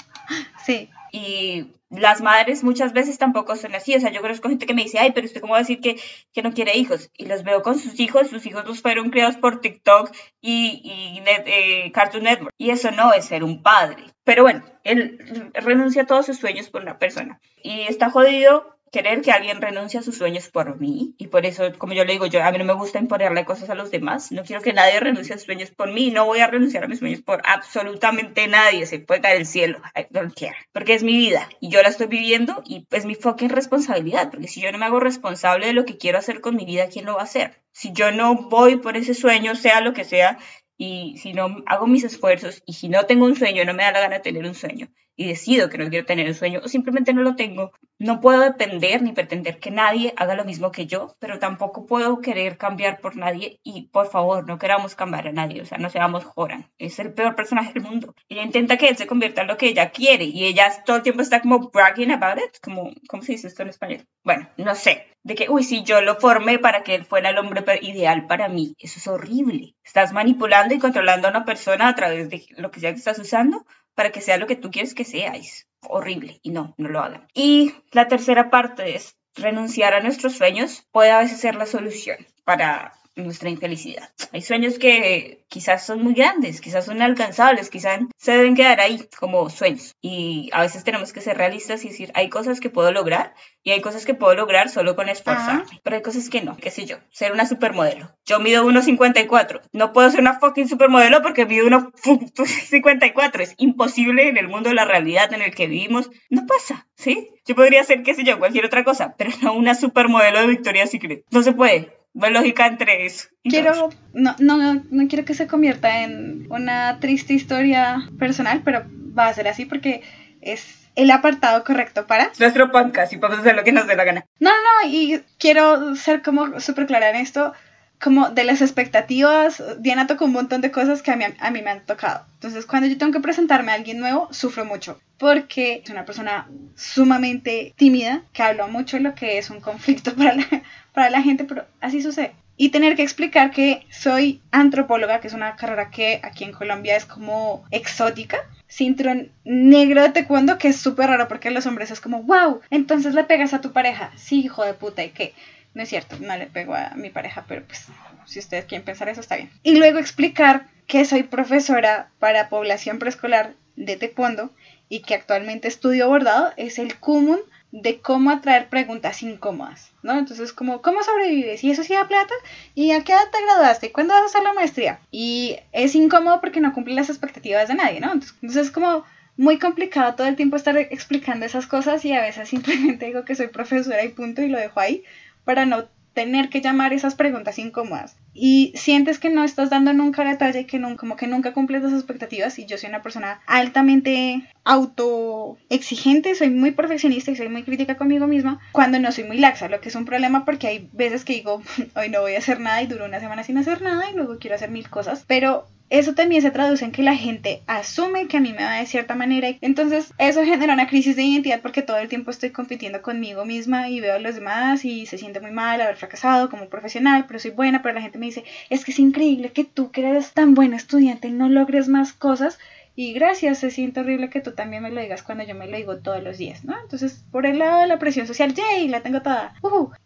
Sí. 0.65 0.91
Y 1.13 1.73
las 1.91 2.21
madres 2.21 2.65
muchas 2.65 2.93
veces 2.93 3.19
tampoco 3.19 3.57
son 3.57 3.75
así. 3.75 3.95
O 3.95 4.01
sea, 4.01 4.11
yo 4.11 4.21
conozco 4.21 4.49
gente 4.49 4.67
que 4.67 4.75
me 4.75 4.83
dice, 4.83 4.99
ay, 4.99 5.13
pero 5.13 5.27
usted 5.27 5.41
cómo 5.41 5.53
va 5.53 5.59
a 5.59 5.63
decir 5.63 5.81
que, 5.81 6.01
que 6.33 6.43
no 6.43 6.53
quiere 6.53 6.77
hijos. 6.77 7.11
Y 7.17 7.27
los 7.27 7.43
veo 7.45 7.63
con 7.63 7.79
sus 7.79 7.99
hijos, 8.01 8.29
sus 8.29 8.45
hijos 8.47 8.67
los 8.67 8.83
fueron 8.83 9.11
criados 9.11 9.37
por 9.37 9.61
TikTok 9.61 10.11
y, 10.41 10.81
y 10.85 11.23
eh, 11.27 11.93
Cartoon 11.93 12.25
Network. 12.25 12.55
Y 12.59 12.71
eso 12.71 12.91
no 12.91 13.13
es 13.13 13.27
ser 13.27 13.45
un 13.45 13.63
padre. 13.63 14.05
Pero 14.25 14.43
bueno, 14.43 14.65
él 14.85 15.53
renuncia 15.55 16.03
a 16.03 16.07
todos 16.07 16.27
sus 16.27 16.39
sueños 16.39 16.69
por 16.69 16.83
una 16.83 16.99
persona. 16.99 17.41
Y 17.63 17.83
está 17.83 18.11
jodido 18.11 18.76
querer 18.93 19.21
que 19.21 19.33
alguien 19.33 19.61
renuncie 19.61 20.01
a 20.01 20.03
sus 20.03 20.17
sueños 20.17 20.49
por 20.49 20.79
mí. 20.79 21.15
Y 21.19 21.27
por 21.27 21.45
eso, 21.47 21.73
como 21.79 21.93
yo 21.93 22.05
le 22.05 22.13
digo, 22.13 22.27
yo, 22.27 22.43
a 22.43 22.51
mí 22.51 22.59
no 22.59 22.65
me 22.65 22.73
gusta 22.73 22.99
imponerle 22.99 23.45
cosas 23.45 23.71
a 23.71 23.75
los 23.75 23.91
demás. 23.91 24.33
No 24.33 24.45
quiero 24.45 24.63
que 24.63 24.73
nadie 24.73 25.01
renuncie 25.01 25.35
a 25.35 25.39
sus 25.39 25.47
sueños 25.47 25.71
por 25.71 25.93
mí. 25.93 26.11
No 26.11 26.25
voy 26.25 26.41
a 26.41 26.47
renunciar 26.47 26.85
a 26.85 26.89
mis 26.89 27.01
sueños 27.01 27.23
por 27.23 27.43
absolutamente 27.45 28.47
nadie. 28.49 28.87
Se 28.87 28.99
puede 29.01 29.21
caer 29.21 29.39
el 29.39 29.47
cielo. 29.47 29.81
I 29.97 30.07
don't 30.11 30.35
care. 30.35 30.57
Porque 30.73 30.95
es 30.95 31.03
mi 31.03 31.17
vida 31.17 31.49
y 31.61 31.69
yo 31.69 31.83
la 31.83 31.89
estoy 31.89 32.07
viviendo 32.07 32.63
y 32.65 32.87
es 32.91 33.05
mi 33.05 33.15
fucking 33.15 33.51
responsabilidad. 33.51 34.31
Porque 34.31 34.49
si 34.49 34.61
yo 34.61 34.73
no 34.73 34.79
me 34.79 34.87
hago 34.87 35.01
responsable 35.01 35.67
de 35.67 35.73
lo 35.73 35.85
que 35.85 35.99
quiero 35.99 36.19
hacer 36.19 36.41
con 36.41 36.57
mi 36.57 36.65
vida, 36.65 36.89
¿quién 36.89 37.07
lo 37.07 37.15
va 37.15 37.23
a 37.23 37.25
hacer? 37.25 37.63
Si 37.73 37.93
yo 37.93 38.13
no 38.13 38.49
voy 38.49 38.77
por 38.77 38.97
ese 38.97 39.15
sueño, 39.15 39.55
sea 39.55 39.81
lo 39.81 39.93
que 39.93 40.05
sea, 40.05 40.39
y 40.79 41.17
si 41.19 41.33
no 41.33 41.63
hago 41.67 41.87
mis 41.87 42.05
esfuerzos 42.05 42.63
y 42.67 42.75
si 42.75 42.89
no 42.89 43.05
tengo 43.05 43.25
un 43.25 43.37
sueño, 43.37 43.65
no 43.65 43.75
me 43.75 43.83
da 43.83 43.93
la 43.93 44.01
gana 44.01 44.17
de 44.17 44.23
tener 44.23 44.45
un 44.45 44.55
sueño 44.55 44.89
y 45.17 45.27
decido 45.27 45.69
que 45.69 45.79
no 45.79 45.89
quiero 45.89 46.07
tener 46.07 46.29
un 46.29 46.35
sueño 46.35 46.61
o 46.63 46.69
simplemente 46.69 47.15
no 47.15 47.23
lo 47.23 47.35
tengo, 47.37 47.73
no 47.99 48.21
puedo 48.21 48.41
depender 48.41 49.03
ni 49.03 49.13
pretender 49.13 49.59
que 49.59 49.71
nadie 49.71 50.13
haga 50.17 50.35
lo 50.35 50.45
mismo 50.45 50.71
que 50.71 50.87
yo, 50.87 51.17
pero 51.19 51.39
tampoco 51.39 51.87
puedo 51.87 52.21
querer 52.21 52.59
cambiar 52.59 53.01
por 53.01 53.17
nadie 53.17 53.59
y 53.63 53.89
por 53.89 54.09
favor 54.11 54.47
no 54.47 54.59
queramos 54.59 54.95
cambiar 54.95 55.29
a 55.29 55.33
nadie, 55.33 55.63
o 55.63 55.65
sea, 55.65 55.79
no 55.79 55.91
seamos 55.91 56.25
Joran, 56.25 56.71
es 56.79 56.99
el 56.99 57.15
peor 57.15 57.35
personaje 57.35 57.73
del 57.73 57.83
mundo. 57.83 58.15
Ella 58.29 58.43
intenta 58.43 58.77
que 58.77 58.89
él 58.89 58.97
se 58.97 59.07
convierta 59.07 59.43
en 59.43 59.49
lo 59.49 59.57
que 59.57 59.69
ella 59.69 59.91
quiere 59.91 60.25
y 60.25 60.45
ella 60.45 60.71
todo 60.85 60.97
el 60.97 61.03
tiempo 61.03 61.23
está 61.23 61.41
como 61.41 61.71
bragging 61.71 62.13
about 62.13 62.39
it, 62.39 62.61
como, 62.63 62.91
¿cómo 63.09 63.23
se 63.23 63.33
dice 63.33 63.49
esto 63.49 63.63
en 63.63 63.71
español? 63.71 64.07
Bueno, 64.23 64.49
no 64.59 64.75
sé, 64.75 65.07
de 65.23 65.35
que, 65.35 65.49
uy, 65.49 65.65
si 65.65 65.83
yo 65.83 66.01
lo 66.03 66.17
formé 66.21 66.59
para 66.59 66.83
que 66.83 66.95
él 66.95 67.05
fuera 67.05 67.31
el 67.31 67.39
hombre 67.39 67.65
ideal 67.83 68.27
para 68.27 68.49
mí, 68.49 68.75
eso 68.79 68.99
es 68.99 69.09
horrible. 69.09 69.75
Estás 69.85 70.13
manipulando 70.13 70.75
y 70.75 70.79
controlando 70.79 71.27
a 71.27 71.31
una 71.31 71.45
persona 71.45 71.89
a 71.89 71.95
través 71.95 72.31
de 72.31 72.45
lo 72.59 72.71
que 72.71 72.81
sea 72.81 72.93
que 72.93 72.99
estás 72.99 73.19
usando 73.19 73.65
para 73.97 74.13
que 74.13 74.21
sea 74.21 74.37
lo 74.37 74.47
que 74.47 74.55
tú 74.55 74.71
quieres 74.71 74.95
que 74.95 75.05
sea. 75.05 75.33
Es 75.33 75.67
horrible 75.81 76.39
y 76.43 76.51
no, 76.51 76.75
no 76.77 76.89
lo 76.89 77.01
hagan. 77.01 77.27
Y 77.35 77.75
la 77.91 78.07
tercera 78.07 78.51
parte 78.51 78.95
es 78.95 79.17
renunciar 79.35 79.95
a 79.95 80.01
nuestros 80.01 80.35
sueños 80.35 80.87
puede 80.93 81.11
a 81.11 81.19
veces 81.19 81.41
ser 81.41 81.57
la 81.57 81.67
solución 81.67 82.19
para 82.45 82.93
nuestra 83.17 83.49
infelicidad. 83.49 84.11
Hay 84.33 84.43
sueños 84.43 84.79
que 84.79 85.45
quizás 85.49 85.85
son 85.85 86.03
muy 86.03 86.15
grandes, 86.15 86.61
quizás 86.61 86.85
son 86.85 86.97
inalcanzables, 86.97 87.71
quizás 87.71 88.01
se 88.17 88.33
deben 88.33 88.55
quedar 88.55 88.81
ahí 88.81 89.09
como 89.19 89.49
sueños. 89.51 89.97
Y 90.01 90.51
a 90.53 90.61
veces 90.61 90.85
tenemos 90.85 91.13
que 91.13 91.21
ser 91.21 91.37
realistas 91.37 91.85
y 91.85 91.89
decir, 91.89 92.13
hay 92.15 92.29
cosas 92.29 92.61
que 92.61 92.71
puedo 92.71 92.93
lograr 92.93 93.35
y 93.63 93.71
hay 93.71 93.81
cosas 93.81 94.05
que 94.05 94.15
puedo 94.15 94.35
lograr 94.35 94.69
solo 94.69 94.95
con 94.95 95.09
esforzarme. 95.09 95.81
Pero 95.83 95.97
hay 95.97 96.03
cosas 96.03 96.29
que 96.29 96.43
no, 96.43 96.57
qué 96.57 96.71
sé 96.71 96.85
yo, 96.85 96.99
ser 97.11 97.33
una 97.33 97.47
supermodelo. 97.47 98.15
Yo 98.25 98.39
mido 98.39 98.65
1,54. 98.65 99.63
No 99.73 99.93
puedo 99.93 100.11
ser 100.11 100.21
una 100.21 100.39
fucking 100.39 100.69
supermodelo 100.69 101.23
porque 101.23 101.47
mido 101.47 101.67
1,54. 101.67 103.41
Es 103.47 103.55
imposible 103.59 104.29
en 104.29 104.37
el 104.37 104.49
mundo 104.49 104.71
de 104.71 104.75
la 104.75 104.85
realidad 104.85 105.33
en 105.33 105.43
el 105.43 105.55
que 105.55 105.67
vivimos. 105.67 106.11
No 106.31 106.47
pasa, 106.47 106.87
¿sí? 106.97 107.31
Yo 107.47 107.55
podría 107.55 107.85
ser, 107.85 108.03
qué 108.03 108.15
sé 108.15 108.25
yo, 108.25 108.39
cualquier 108.39 108.67
otra 108.67 108.85
cosa, 108.85 109.15
pero 109.17 109.31
no 109.43 109.55
una 109.55 109.75
supermodelo 109.75 110.41
de 110.41 110.47
Victoria's 110.49 110.91
Secret. 110.91 111.25
No 111.31 111.43
se 111.43 111.53
puede 111.53 111.97
lógica 112.31 112.67
entre 112.67 113.07
eso. 113.07 113.29
Quiero, 113.45 113.91
no, 114.13 114.35
no, 114.39 114.83
no 114.91 115.09
quiero 115.09 115.25
que 115.25 115.35
se 115.35 115.47
convierta 115.47 116.03
en 116.03 116.47
una 116.51 116.99
triste 117.01 117.35
historia 117.35 118.09
personal, 118.19 118.63
pero 118.65 118.85
va 119.17 119.29
a 119.29 119.35
ser 119.35 119.49
así 119.49 119.67
porque 119.67 120.03
es 120.41 120.87
el 120.97 121.11
apartado 121.11 121.63
correcto 121.63 122.07
para 122.07 122.33
nuestro 122.39 122.73
podcast 122.73 123.13
y 123.13 123.19
podemos 123.19 123.41
hacer 123.41 123.55
lo 123.55 123.65
que 123.65 123.73
nos 123.73 123.87
dé 123.87 123.97
la 123.97 124.05
gana. 124.05 124.27
No, 124.41 124.51
no, 124.51 124.89
y 124.89 125.23
quiero 125.39 125.95
ser 125.95 126.23
como 126.23 126.59
súper 126.59 126.87
clara 126.87 127.11
en 127.11 127.17
esto 127.17 127.53
como 128.01 128.31
de 128.31 128.45
las 128.45 128.61
expectativas, 128.61 129.63
Diana 129.79 130.07
tocó 130.07 130.27
un 130.27 130.33
montón 130.33 130.61
de 130.61 130.71
cosas 130.71 131.03
que 131.03 131.11
a 131.11 131.17
mí, 131.17 131.25
a 131.39 131.51
mí 131.51 131.63
me 131.63 131.71
han 131.71 131.85
tocado. 131.85 132.25
Entonces, 132.35 132.67
cuando 132.67 132.89
yo 132.89 132.99
tengo 132.99 133.13
que 133.13 133.21
presentarme 133.21 133.73
a 133.73 133.75
alguien 133.75 133.99
nuevo, 133.99 134.29
sufro 134.33 134.65
mucho, 134.65 135.01
porque 135.19 135.83
es 135.83 135.91
una 135.91 136.05
persona 136.05 136.49
sumamente 136.75 137.75
tímida, 137.77 138.23
que 138.33 138.43
habla 138.43 138.67
mucho 138.67 138.99
lo 138.99 139.15
que 139.15 139.39
es 139.39 139.51
un 139.51 139.61
conflicto 139.61 140.15
para 140.17 140.35
la, 140.35 140.47
para 140.93 141.11
la 141.11 141.23
gente, 141.23 141.45
pero 141.45 141.65
así 141.81 142.03
sucede. 142.03 142.33
Y 142.59 142.71
tener 142.71 142.97
que 142.97 143.03
explicar 143.03 143.51
que 143.51 143.87
soy 143.91 144.41
antropóloga, 144.51 145.21
que 145.21 145.29
es 145.29 145.35
una 145.35 145.57
carrera 145.57 145.91
que 145.91 146.21
aquí 146.23 146.45
en 146.45 146.53
Colombia 146.53 146.97
es 146.97 147.05
como 147.05 147.65
exótica. 147.71 148.39
Cinturón 148.69 149.31
negro 149.45 150.03
de 150.03 150.09
taekwondo, 150.09 150.57
que 150.57 150.69
es 150.69 150.77
súper 150.77 151.09
raro 151.11 151.29
porque 151.29 151.51
los 151.51 151.67
hombres 151.67 151.91
es 151.91 152.01
como, 152.01 152.23
wow, 152.23 152.63
entonces 152.71 153.15
le 153.15 153.25
pegas 153.25 153.53
a 153.53 153.61
tu 153.61 153.73
pareja. 153.73 154.11
Sí, 154.17 154.41
hijo 154.41 154.65
de 154.65 154.73
puta, 154.73 155.05
¿y 155.05 155.11
qué? 155.11 155.35
No 155.77 155.83
es 155.83 155.91
cierto, 155.91 156.17
no 156.21 156.35
le 156.39 156.47
pego 156.47 156.75
a 156.75 156.95
mi 156.97 157.11
pareja, 157.11 157.45
pero 157.47 157.63
pues 157.63 157.89
si 158.25 158.39
ustedes 158.39 158.65
quieren 158.65 158.83
pensar 158.83 159.11
eso, 159.11 159.21
está 159.21 159.37
bien. 159.37 159.51
Y 159.63 159.77
luego 159.77 159.99
explicar 159.99 160.69
que 160.87 161.05
soy 161.05 161.23
profesora 161.23 162.09
para 162.19 162.49
población 162.49 162.99
preescolar 162.99 163.53
de 163.77 163.97
taekwondo 163.99 164.51
y 164.89 165.03
que 165.03 165.15
actualmente 165.15 165.69
estudio 165.69 166.09
bordado 166.09 166.51
es 166.57 166.79
el 166.79 166.99
común 166.99 167.41
de 167.73 168.01
cómo 168.01 168.31
atraer 168.31 168.71
preguntas 168.71 169.23
incómodas, 169.23 169.93
¿no? 170.03 170.19
Entonces, 170.19 170.55
como, 170.55 170.81
¿cómo 170.81 171.03
sobrevives? 171.03 171.63
¿Y 171.63 171.73
eso 171.73 171.85
sí 171.85 171.93
da 171.93 172.09
plata? 172.09 172.33
¿Y 172.75 172.93
a 172.93 173.05
qué 173.05 173.13
edad 173.13 173.29
te 173.31 173.45
graduaste? 173.45 173.93
¿Cuándo 173.93 174.15
vas 174.15 174.23
a 174.23 174.27
hacer 174.27 174.45
la 174.45 174.55
maestría? 174.55 175.01
Y 175.11 175.59
es 175.73 175.95
incómodo 175.95 176.41
porque 176.41 176.63
no 176.63 176.73
cumple 176.73 176.95
las 176.95 177.11
expectativas 177.11 177.69
de 177.69 177.75
nadie, 177.75 178.01
¿no? 178.01 178.13
Entonces, 178.13 178.35
entonces 178.41 178.69
es 178.69 178.73
como 178.73 179.05
muy 179.37 179.59
complicado 179.59 180.15
todo 180.15 180.27
el 180.27 180.37
tiempo 180.37 180.57
estar 180.57 180.75
explicando 180.79 181.45
esas 181.45 181.67
cosas 181.67 182.03
y 182.07 182.15
a 182.15 182.23
veces 182.23 182.49
simplemente 182.49 183.05
digo 183.05 183.27
que 183.27 183.35
soy 183.35 183.49
profesora 183.49 184.03
y 184.03 184.09
punto 184.09 184.41
y 184.41 184.49
lo 184.49 184.59
dejo 184.59 184.81
ahí 184.81 185.05
para 185.47 185.65
no 185.65 185.85
tener 186.13 186.51
que 186.51 186.61
llamar 186.61 186.93
esas 186.93 187.15
preguntas 187.15 187.59
incómodas. 187.61 188.17
Y 188.39 188.73
sientes 188.77 189.19
que 189.19 189.31
no 189.31 189.45
estás 189.45 189.71
dando 189.71 189.93
nunca 189.93 190.27
y 190.55 190.65
que 190.65 190.79
no, 190.79 190.97
como 190.97 191.17
que 191.17 191.27
nunca 191.27 191.53
cumples 191.53 191.83
las 191.83 191.93
expectativas. 191.93 192.59
Y 192.59 192.67
yo 192.67 192.79
soy 192.79 192.89
una 192.89 193.03
persona 193.03 193.41
altamente 193.47 194.43
autoexigente, 194.65 196.35
soy 196.35 196.51
muy 196.51 196.73
perfeccionista 196.73 197.31
y 197.31 197.37
soy 197.37 197.49
muy 197.49 197.63
crítica 197.63 197.97
conmigo 197.97 198.27
misma 198.27 198.61
cuando 198.73 198.99
no 198.99 199.13
soy 199.13 199.25
muy 199.25 199.39
laxa, 199.39 199.69
lo 199.69 199.81
que 199.81 199.89
es 199.89 199.95
un 199.95 200.05
problema 200.05 200.45
porque 200.45 200.67
hay 200.67 200.89
veces 200.93 201.25
que 201.25 201.35
digo, 201.35 201.63
hoy 201.97 202.09
no 202.09 202.21
voy 202.21 202.35
a 202.35 202.39
hacer 202.39 202.61
nada 202.61 202.83
y 202.83 202.87
duro 202.87 203.05
una 203.05 203.21
semana 203.21 203.45
sin 203.45 203.59
hacer 203.59 203.81
nada 203.83 204.11
y 204.11 204.17
luego 204.17 204.39
quiero 204.39 204.57
hacer 204.57 204.71
mil 204.71 204.91
cosas. 204.91 205.25
Pero 205.27 205.67
eso 205.89 206.15
también 206.15 206.43
se 206.43 206.51
traduce 206.51 206.85
en 206.85 206.91
que 206.91 207.03
la 207.03 207.15
gente 207.15 207.63
asume 207.67 208.27
que 208.27 208.37
a 208.37 208.41
mí 208.41 208.53
me 208.53 208.65
va 208.65 208.75
de 208.75 208.87
cierta 208.87 209.15
manera. 209.15 209.49
Entonces, 209.61 210.13
eso 210.19 210.45
genera 210.45 210.75
una 210.75 210.89
crisis 210.89 211.15
de 211.15 211.23
identidad 211.23 211.61
porque 211.61 211.83
todo 211.83 211.99
el 211.99 212.09
tiempo 212.09 212.31
estoy 212.31 212.51
compitiendo 212.51 213.03
conmigo 213.03 213.45
misma 213.45 213.89
y 213.89 214.01
veo 214.01 214.17
a 214.17 214.19
los 214.19 214.35
demás 214.35 214.85
y 214.85 215.07
se 215.07 215.19
siente 215.19 215.41
muy 215.41 215.53
mal 215.53 215.81
haber 215.81 215.97
fracasado 215.97 216.51
como 216.51 216.69
profesional, 216.69 217.27
pero 217.29 217.39
soy 217.39 217.53
buena, 217.53 217.83
pero 217.83 217.95
la 217.95 218.03
gente 218.03 218.19
me 218.19 218.26
dice, 218.27 218.45
es 218.71 218.85
que 218.85 218.93
es 218.93 218.99
increíble 218.99 219.53
que 219.53 219.65
tú 219.65 219.91
que 219.91 220.07
eres 220.07 220.33
tan 220.33 220.55
buena 220.55 220.77
estudiante 220.77 221.31
no 221.31 221.49
logres 221.49 221.89
más 221.89 222.13
cosas. 222.13 222.59
Y 222.99 223.13
gracias, 223.13 223.59
se 223.59 223.71
siente 223.71 224.01
horrible 224.01 224.31
que 224.31 224.41
tú 224.41 224.53
también 224.53 224.83
me 224.83 224.91
lo 224.91 225.01
digas 225.01 225.23
cuando 225.23 225.45
yo 225.45 225.55
me 225.55 225.67
lo 225.67 225.77
digo 225.77 225.99
todos 225.99 226.23
los 226.23 226.39
días, 226.39 226.65
¿no? 226.65 226.75
Entonces, 226.81 227.25
por 227.31 227.45
el 227.45 227.59
lado 227.59 227.81
de 227.83 227.87
la 227.87 227.99
presión 227.99 228.27
social, 228.27 228.55
¡yay! 228.55 228.89
La 228.89 229.03
tengo 229.03 229.21
toda. 229.21 229.55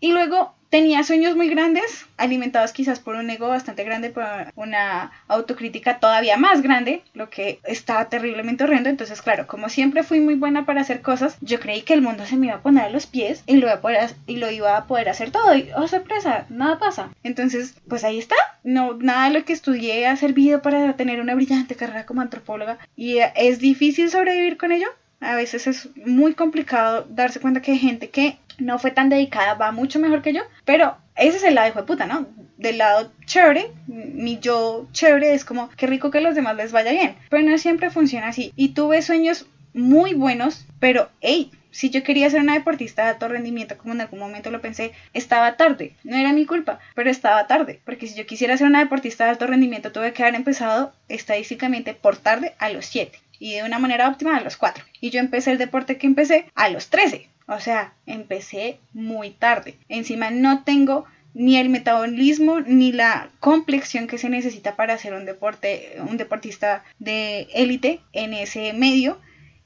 Y 0.01 0.13
luego 0.13 0.55
tenía 0.71 1.03
sueños 1.03 1.37
muy 1.37 1.49
grandes, 1.49 2.07
alimentados 2.17 2.73
quizás 2.73 3.01
por 3.01 3.17
un 3.17 3.29
ego 3.29 3.49
bastante 3.49 3.85
grande, 3.85 4.11
por 4.11 4.25
una 4.55 5.11
autocrítica 5.27 5.99
todavía 5.99 6.37
más 6.37 6.63
grande, 6.63 7.03
lo 7.13 7.29
que 7.29 7.59
estaba 7.65 8.09
terriblemente 8.09 8.65
horrendo. 8.65 8.89
Entonces, 8.89 9.21
claro, 9.21 9.47
como 9.47 9.69
siempre 9.69 10.05
fui 10.05 10.21
muy 10.21 10.37
buena 10.37 10.65
para 10.65 10.81
hacer 10.81 11.03
cosas, 11.03 11.37
yo 11.41 11.59
creí 11.61 11.83
que 11.83 11.95
el 11.95 12.03
mundo 12.03 12.25
se 12.25 12.37
me 12.37 12.47
iba 12.47 12.57
a 12.57 12.63
poner 12.63 12.85
a 12.85 12.91
los 12.91 13.07
pies 13.07 13.43
y 13.47 13.57
lo 13.57 13.67
iba 13.67 13.75
a 13.75 13.81
poder, 13.81 14.15
y 14.27 14.37
lo 14.37 14.51
iba 14.51 14.77
a 14.77 14.87
poder 14.87 15.09
hacer 15.09 15.33
todo. 15.33 15.55
Y, 15.55 15.69
oh, 15.77 15.89
sorpresa, 15.89 16.47
nada 16.49 16.79
pasa. 16.79 17.11
Entonces, 17.25 17.75
pues 17.89 18.05
ahí 18.05 18.19
está. 18.19 18.37
No, 18.63 18.95
nada 18.95 19.29
de 19.29 19.39
lo 19.39 19.45
que 19.45 19.53
estudié 19.53 20.07
ha 20.07 20.17
servido 20.17 20.63
para 20.63 20.95
tener 20.95 21.21
una 21.21 21.35
brillante 21.35 21.75
carrera 21.75 22.07
como 22.07 22.21
antropóloga. 22.21 22.79
Y 22.97 23.19
es 23.35 23.59
difícil 23.59 24.11
sobrevivir 24.11 24.57
con 24.57 24.71
ello. 24.71 24.89
A 25.21 25.35
veces 25.35 25.67
es 25.67 25.89
muy 26.07 26.33
complicado 26.33 27.07
darse 27.11 27.41
cuenta 27.41 27.61
que 27.61 27.73
hay 27.73 27.79
gente 27.79 28.09
que 28.09 28.39
no 28.61 28.79
fue 28.79 28.91
tan 28.91 29.09
dedicada, 29.09 29.55
va 29.55 29.73
mucho 29.73 29.99
mejor 29.99 30.23
que 30.23 30.33
yo, 30.33 30.43
pero 30.65 30.97
ese 31.17 31.39
es 31.39 31.45
el 31.45 31.55
lado 31.55 31.69
hijo 31.69 31.81
de 31.81 31.87
puta, 31.87 32.07
¿no? 32.07 32.27
Del 32.57 32.79
lado 32.79 33.13
chévere, 33.25 33.71
mi 33.87 34.39
yo 34.39 34.87
chévere 34.93 35.35
es 35.35 35.45
como, 35.45 35.71
qué 35.71 35.87
rico 35.87 36.11
que 36.11 36.19
a 36.19 36.23
los 36.23 36.35
demás 36.35 36.57
les 36.57 36.73
vaya 36.73 36.93
bien, 36.93 37.17
pero 37.29 37.43
no 37.43 37.57
siempre 37.59 37.91
funciona 37.91 38.29
así. 38.29 38.53
Y 38.57 38.71
tuve 38.71 39.03
sueños 39.03 39.47
muy 39.73 40.15
buenos, 40.15 40.67
pero 40.79 41.09
hey, 41.21 41.51
si 41.71 41.91
yo 41.91 42.03
quería 42.03 42.29
ser 42.31 42.41
una 42.41 42.55
deportista 42.55 43.05
de 43.05 43.11
alto 43.11 43.29
rendimiento, 43.29 43.79
como 43.79 43.95
en 43.95 44.01
algún 44.01 44.19
momento 44.19 44.51
lo 44.51 44.61
pensé, 44.61 44.93
estaba 45.15 45.57
tarde. 45.57 45.95
No 46.05 46.17
era 46.17 46.33
mi 46.33 46.47
culpa, 46.47 46.81
pero 46.95 47.11
estaba 47.11 47.47
tarde. 47.47 47.81
Porque 47.85 48.07
si 48.07 48.17
yo 48.17 48.27
quisiera 48.27 48.57
ser 48.57 48.67
una 48.67 48.81
deportista 48.81 49.25
de 49.25 49.31
alto 49.31 49.47
rendimiento, 49.47 49.93
tuve 49.93 50.13
que 50.13 50.23
haber 50.23 50.35
empezado 50.35 50.93
estadísticamente 51.09 51.95
por 51.95 52.17
tarde 52.17 52.55
a 52.59 52.71
los 52.71 52.87
7 52.87 53.19
y 53.39 53.55
de 53.55 53.63
una 53.63 53.79
manera 53.79 54.09
óptima 54.09 54.37
a 54.37 54.41
los 54.41 54.57
4. 54.57 54.85
Y 55.01 55.11
yo 55.11 55.21
empecé 55.21 55.53
el 55.53 55.59
deporte 55.59 55.97
que 55.97 56.07
empecé 56.07 56.47
a 56.55 56.69
los 56.69 56.89
13. 56.89 57.29
O 57.51 57.59
sea, 57.59 57.95
empecé 58.07 58.79
muy 58.93 59.31
tarde. 59.31 59.75
Encima 59.89 60.31
no 60.31 60.63
tengo 60.63 61.05
ni 61.35 61.57
el 61.57 61.69
metabolismo 61.69 62.61
ni 62.61 62.93
la 62.93 63.29
complexión 63.41 64.07
que 64.07 64.19
se 64.19 64.29
necesita 64.29 64.77
para 64.77 64.97
ser 64.99 65.15
un 65.15 65.25
deporte, 65.25 65.97
un 66.09 66.17
deportista 66.17 66.85
de 67.01 67.49
élite 67.53 67.99
en 68.13 68.35
ese 68.35 68.73
medio. 68.73 69.19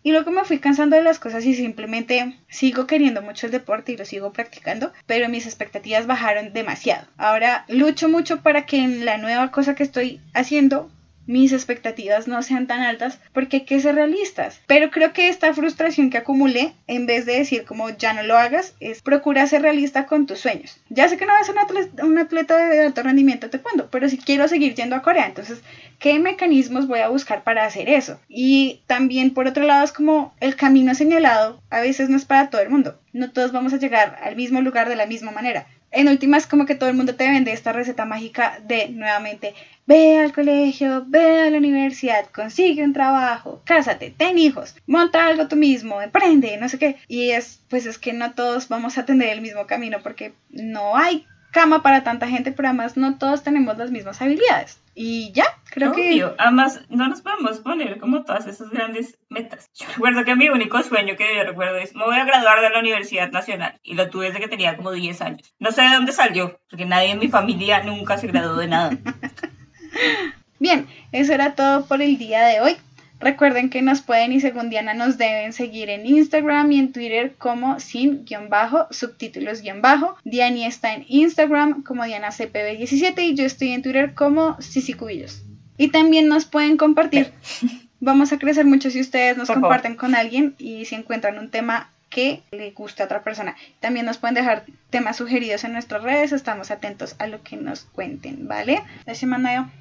Y 0.02 0.12
luego 0.12 0.30
me 0.30 0.44
fui 0.44 0.60
cansando 0.60 0.96
de 0.96 1.02
las 1.02 1.18
cosas 1.18 1.44
y 1.44 1.54
simplemente 1.54 2.38
sigo 2.48 2.86
queriendo 2.86 3.20
mucho 3.20 3.46
el 3.46 3.52
deporte 3.52 3.92
y 3.92 3.98
lo 3.98 4.06
sigo 4.06 4.32
practicando, 4.32 4.90
pero 5.06 5.28
mis 5.28 5.44
expectativas 5.44 6.06
bajaron 6.06 6.54
demasiado. 6.54 7.06
Ahora 7.18 7.66
lucho 7.68 8.08
mucho 8.08 8.40
para 8.40 8.64
que 8.64 8.78
en 8.78 9.04
la 9.04 9.18
nueva 9.18 9.50
cosa 9.50 9.74
que 9.74 9.82
estoy 9.82 10.22
haciendo 10.32 10.90
mis 11.26 11.52
expectativas 11.52 12.28
no 12.28 12.42
sean 12.42 12.66
tan 12.66 12.80
altas 12.80 13.18
porque 13.32 13.58
hay 13.58 13.64
que 13.64 13.80
ser 13.80 13.94
realistas. 13.94 14.60
Pero 14.66 14.90
creo 14.90 15.12
que 15.12 15.28
esta 15.28 15.52
frustración 15.54 16.10
que 16.10 16.18
acumulé, 16.18 16.74
en 16.86 17.06
vez 17.06 17.26
de 17.26 17.38
decir 17.38 17.64
como 17.64 17.90
ya 17.90 18.12
no 18.12 18.22
lo 18.22 18.36
hagas, 18.36 18.74
es 18.80 19.02
procura 19.02 19.46
ser 19.46 19.62
realista 19.62 20.06
con 20.06 20.26
tus 20.26 20.40
sueños. 20.40 20.78
Ya 20.88 21.08
sé 21.08 21.16
que 21.16 21.26
no 21.26 21.32
vas 21.32 21.42
a 21.42 21.52
ser 21.52 22.04
un 22.04 22.18
atleta, 22.18 22.68
de 22.68 22.86
alto 22.86 23.02
rendimiento 23.02 23.50
te 23.50 23.60
cuento, 23.60 23.88
pero 23.90 24.08
si 24.08 24.18
quiero 24.18 24.48
seguir 24.48 24.74
yendo 24.74 24.96
a 24.96 25.02
Corea, 25.02 25.26
entonces, 25.26 25.60
¿qué 25.98 26.18
mecanismos 26.18 26.86
voy 26.86 27.00
a 27.00 27.08
buscar 27.08 27.42
para 27.44 27.64
hacer 27.64 27.88
eso? 27.88 28.20
Y 28.28 28.82
también 28.86 29.32
por 29.32 29.46
otro 29.46 29.64
lado 29.64 29.84
es 29.84 29.92
como 29.92 30.34
el 30.40 30.56
camino 30.56 30.94
señalado 30.94 31.60
a 31.70 31.80
veces 31.80 32.08
no 32.08 32.16
es 32.16 32.24
para 32.24 32.50
todo 32.50 32.60
el 32.60 32.70
mundo. 32.70 32.98
No 33.12 33.30
todos 33.30 33.52
vamos 33.52 33.72
a 33.72 33.78
llegar 33.78 34.18
al 34.22 34.36
mismo 34.36 34.60
lugar 34.60 34.88
de 34.88 34.96
la 34.96 35.06
misma 35.06 35.30
manera. 35.30 35.66
En 35.94 36.08
últimas, 36.08 36.46
como 36.46 36.66
que 36.66 36.74
todo 36.74 36.90
el 36.90 36.96
mundo 36.96 37.14
te 37.14 37.28
vende 37.28 37.52
esta 37.52 37.72
receta 37.72 38.04
mágica 38.04 38.58
de 38.66 38.88
nuevamente 38.88 39.54
Ve 39.86 40.18
al 40.18 40.32
colegio, 40.32 41.04
ve 41.06 41.42
a 41.42 41.50
la 41.50 41.58
universidad, 41.58 42.24
consigue 42.30 42.82
un 42.82 42.94
trabajo, 42.94 43.60
cásate, 43.66 44.14
ten 44.16 44.38
hijos, 44.38 44.74
monta 44.86 45.26
algo 45.26 45.46
tú 45.46 45.56
mismo, 45.56 46.00
emprende, 46.00 46.56
no 46.56 46.70
sé 46.70 46.78
qué. 46.78 46.96
Y 47.06 47.30
es, 47.30 47.60
pues 47.68 47.84
es 47.84 47.98
que 47.98 48.14
no 48.14 48.32
todos 48.32 48.68
vamos 48.68 48.96
a 48.96 49.04
tener 49.04 49.28
el 49.28 49.42
mismo 49.42 49.66
camino 49.66 49.98
porque 50.02 50.32
no 50.48 50.96
hay 50.96 51.26
cama 51.54 51.82
para 51.82 52.02
tanta 52.02 52.26
gente, 52.28 52.52
pero 52.52 52.68
además 52.68 52.96
no 52.98 53.16
todos 53.16 53.44
tenemos 53.44 53.78
las 53.78 53.90
mismas 53.90 54.20
habilidades. 54.20 54.80
Y 54.94 55.32
ya, 55.32 55.46
creo 55.70 55.92
Obvio. 55.92 56.36
que... 56.36 56.42
Además, 56.42 56.80
no 56.88 57.08
nos 57.08 57.22
podemos 57.22 57.60
poner 57.60 57.98
como 57.98 58.24
todas 58.24 58.46
esas 58.46 58.70
grandes 58.70 59.16
metas. 59.30 59.70
Yo 59.74 59.86
recuerdo 59.88 60.24
que 60.24 60.34
mi 60.34 60.48
único 60.48 60.82
sueño 60.82 61.16
que 61.16 61.34
yo 61.34 61.44
recuerdo 61.44 61.76
es, 61.78 61.94
me 61.94 62.04
voy 62.04 62.16
a 62.16 62.24
graduar 62.24 62.60
de 62.60 62.70
la 62.70 62.80
Universidad 62.80 63.30
Nacional. 63.30 63.78
Y 63.82 63.94
lo 63.94 64.10
tuve 64.10 64.26
desde 64.26 64.40
que 64.40 64.48
tenía 64.48 64.76
como 64.76 64.90
10 64.90 65.20
años. 65.22 65.54
No 65.60 65.70
sé 65.70 65.82
de 65.82 65.94
dónde 65.94 66.12
salió, 66.12 66.60
porque 66.68 66.84
nadie 66.84 67.12
en 67.12 67.20
mi 67.20 67.28
familia 67.28 67.82
nunca 67.82 68.18
se 68.18 68.26
graduó 68.26 68.56
de 68.56 68.66
nada. 68.66 68.90
Bien, 70.58 70.88
eso 71.12 71.32
era 71.32 71.54
todo 71.54 71.86
por 71.86 72.02
el 72.02 72.18
día 72.18 72.44
de 72.46 72.60
hoy. 72.60 72.76
Recuerden 73.24 73.70
que 73.70 73.80
nos 73.80 74.02
pueden 74.02 74.32
y 74.32 74.40
según 74.40 74.68
Diana 74.68 74.92
nos 74.92 75.16
deben 75.16 75.54
seguir 75.54 75.88
en 75.88 76.04
Instagram 76.04 76.70
y 76.72 76.78
en 76.78 76.92
Twitter 76.92 77.34
como 77.38 77.80
sin-bajo, 77.80 78.86
subtítulos-bajo. 78.90 80.18
Diani 80.24 80.66
está 80.66 80.92
en 80.92 81.06
Instagram 81.08 81.84
como 81.84 82.04
DianaCPB17 82.04 83.22
y 83.22 83.34
yo 83.34 83.46
estoy 83.46 83.72
en 83.72 83.80
Twitter 83.80 84.12
como 84.12 84.58
Cubillos. 84.98 85.42
Y 85.78 85.88
también 85.88 86.28
nos 86.28 86.44
pueden 86.44 86.76
compartir. 86.76 87.32
Vamos 88.00 88.30
a 88.34 88.38
crecer 88.38 88.66
mucho 88.66 88.90
si 88.90 89.00
ustedes 89.00 89.38
nos 89.38 89.48
comparten 89.48 89.96
con 89.96 90.14
alguien 90.14 90.54
y 90.58 90.84
si 90.84 90.94
encuentran 90.94 91.38
un 91.38 91.48
tema 91.48 91.88
que 92.10 92.42
le 92.50 92.72
guste 92.72 93.02
a 93.02 93.06
otra 93.06 93.24
persona. 93.24 93.56
También 93.80 94.04
nos 94.04 94.18
pueden 94.18 94.34
dejar 94.34 94.66
temas 94.90 95.16
sugeridos 95.16 95.64
en 95.64 95.72
nuestras 95.72 96.02
redes, 96.02 96.32
estamos 96.32 96.70
atentos 96.70 97.16
a 97.18 97.26
lo 97.26 97.42
que 97.42 97.56
nos 97.56 97.84
cuenten, 97.84 98.46
¿vale? 98.46 98.82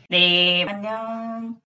De 0.08 0.66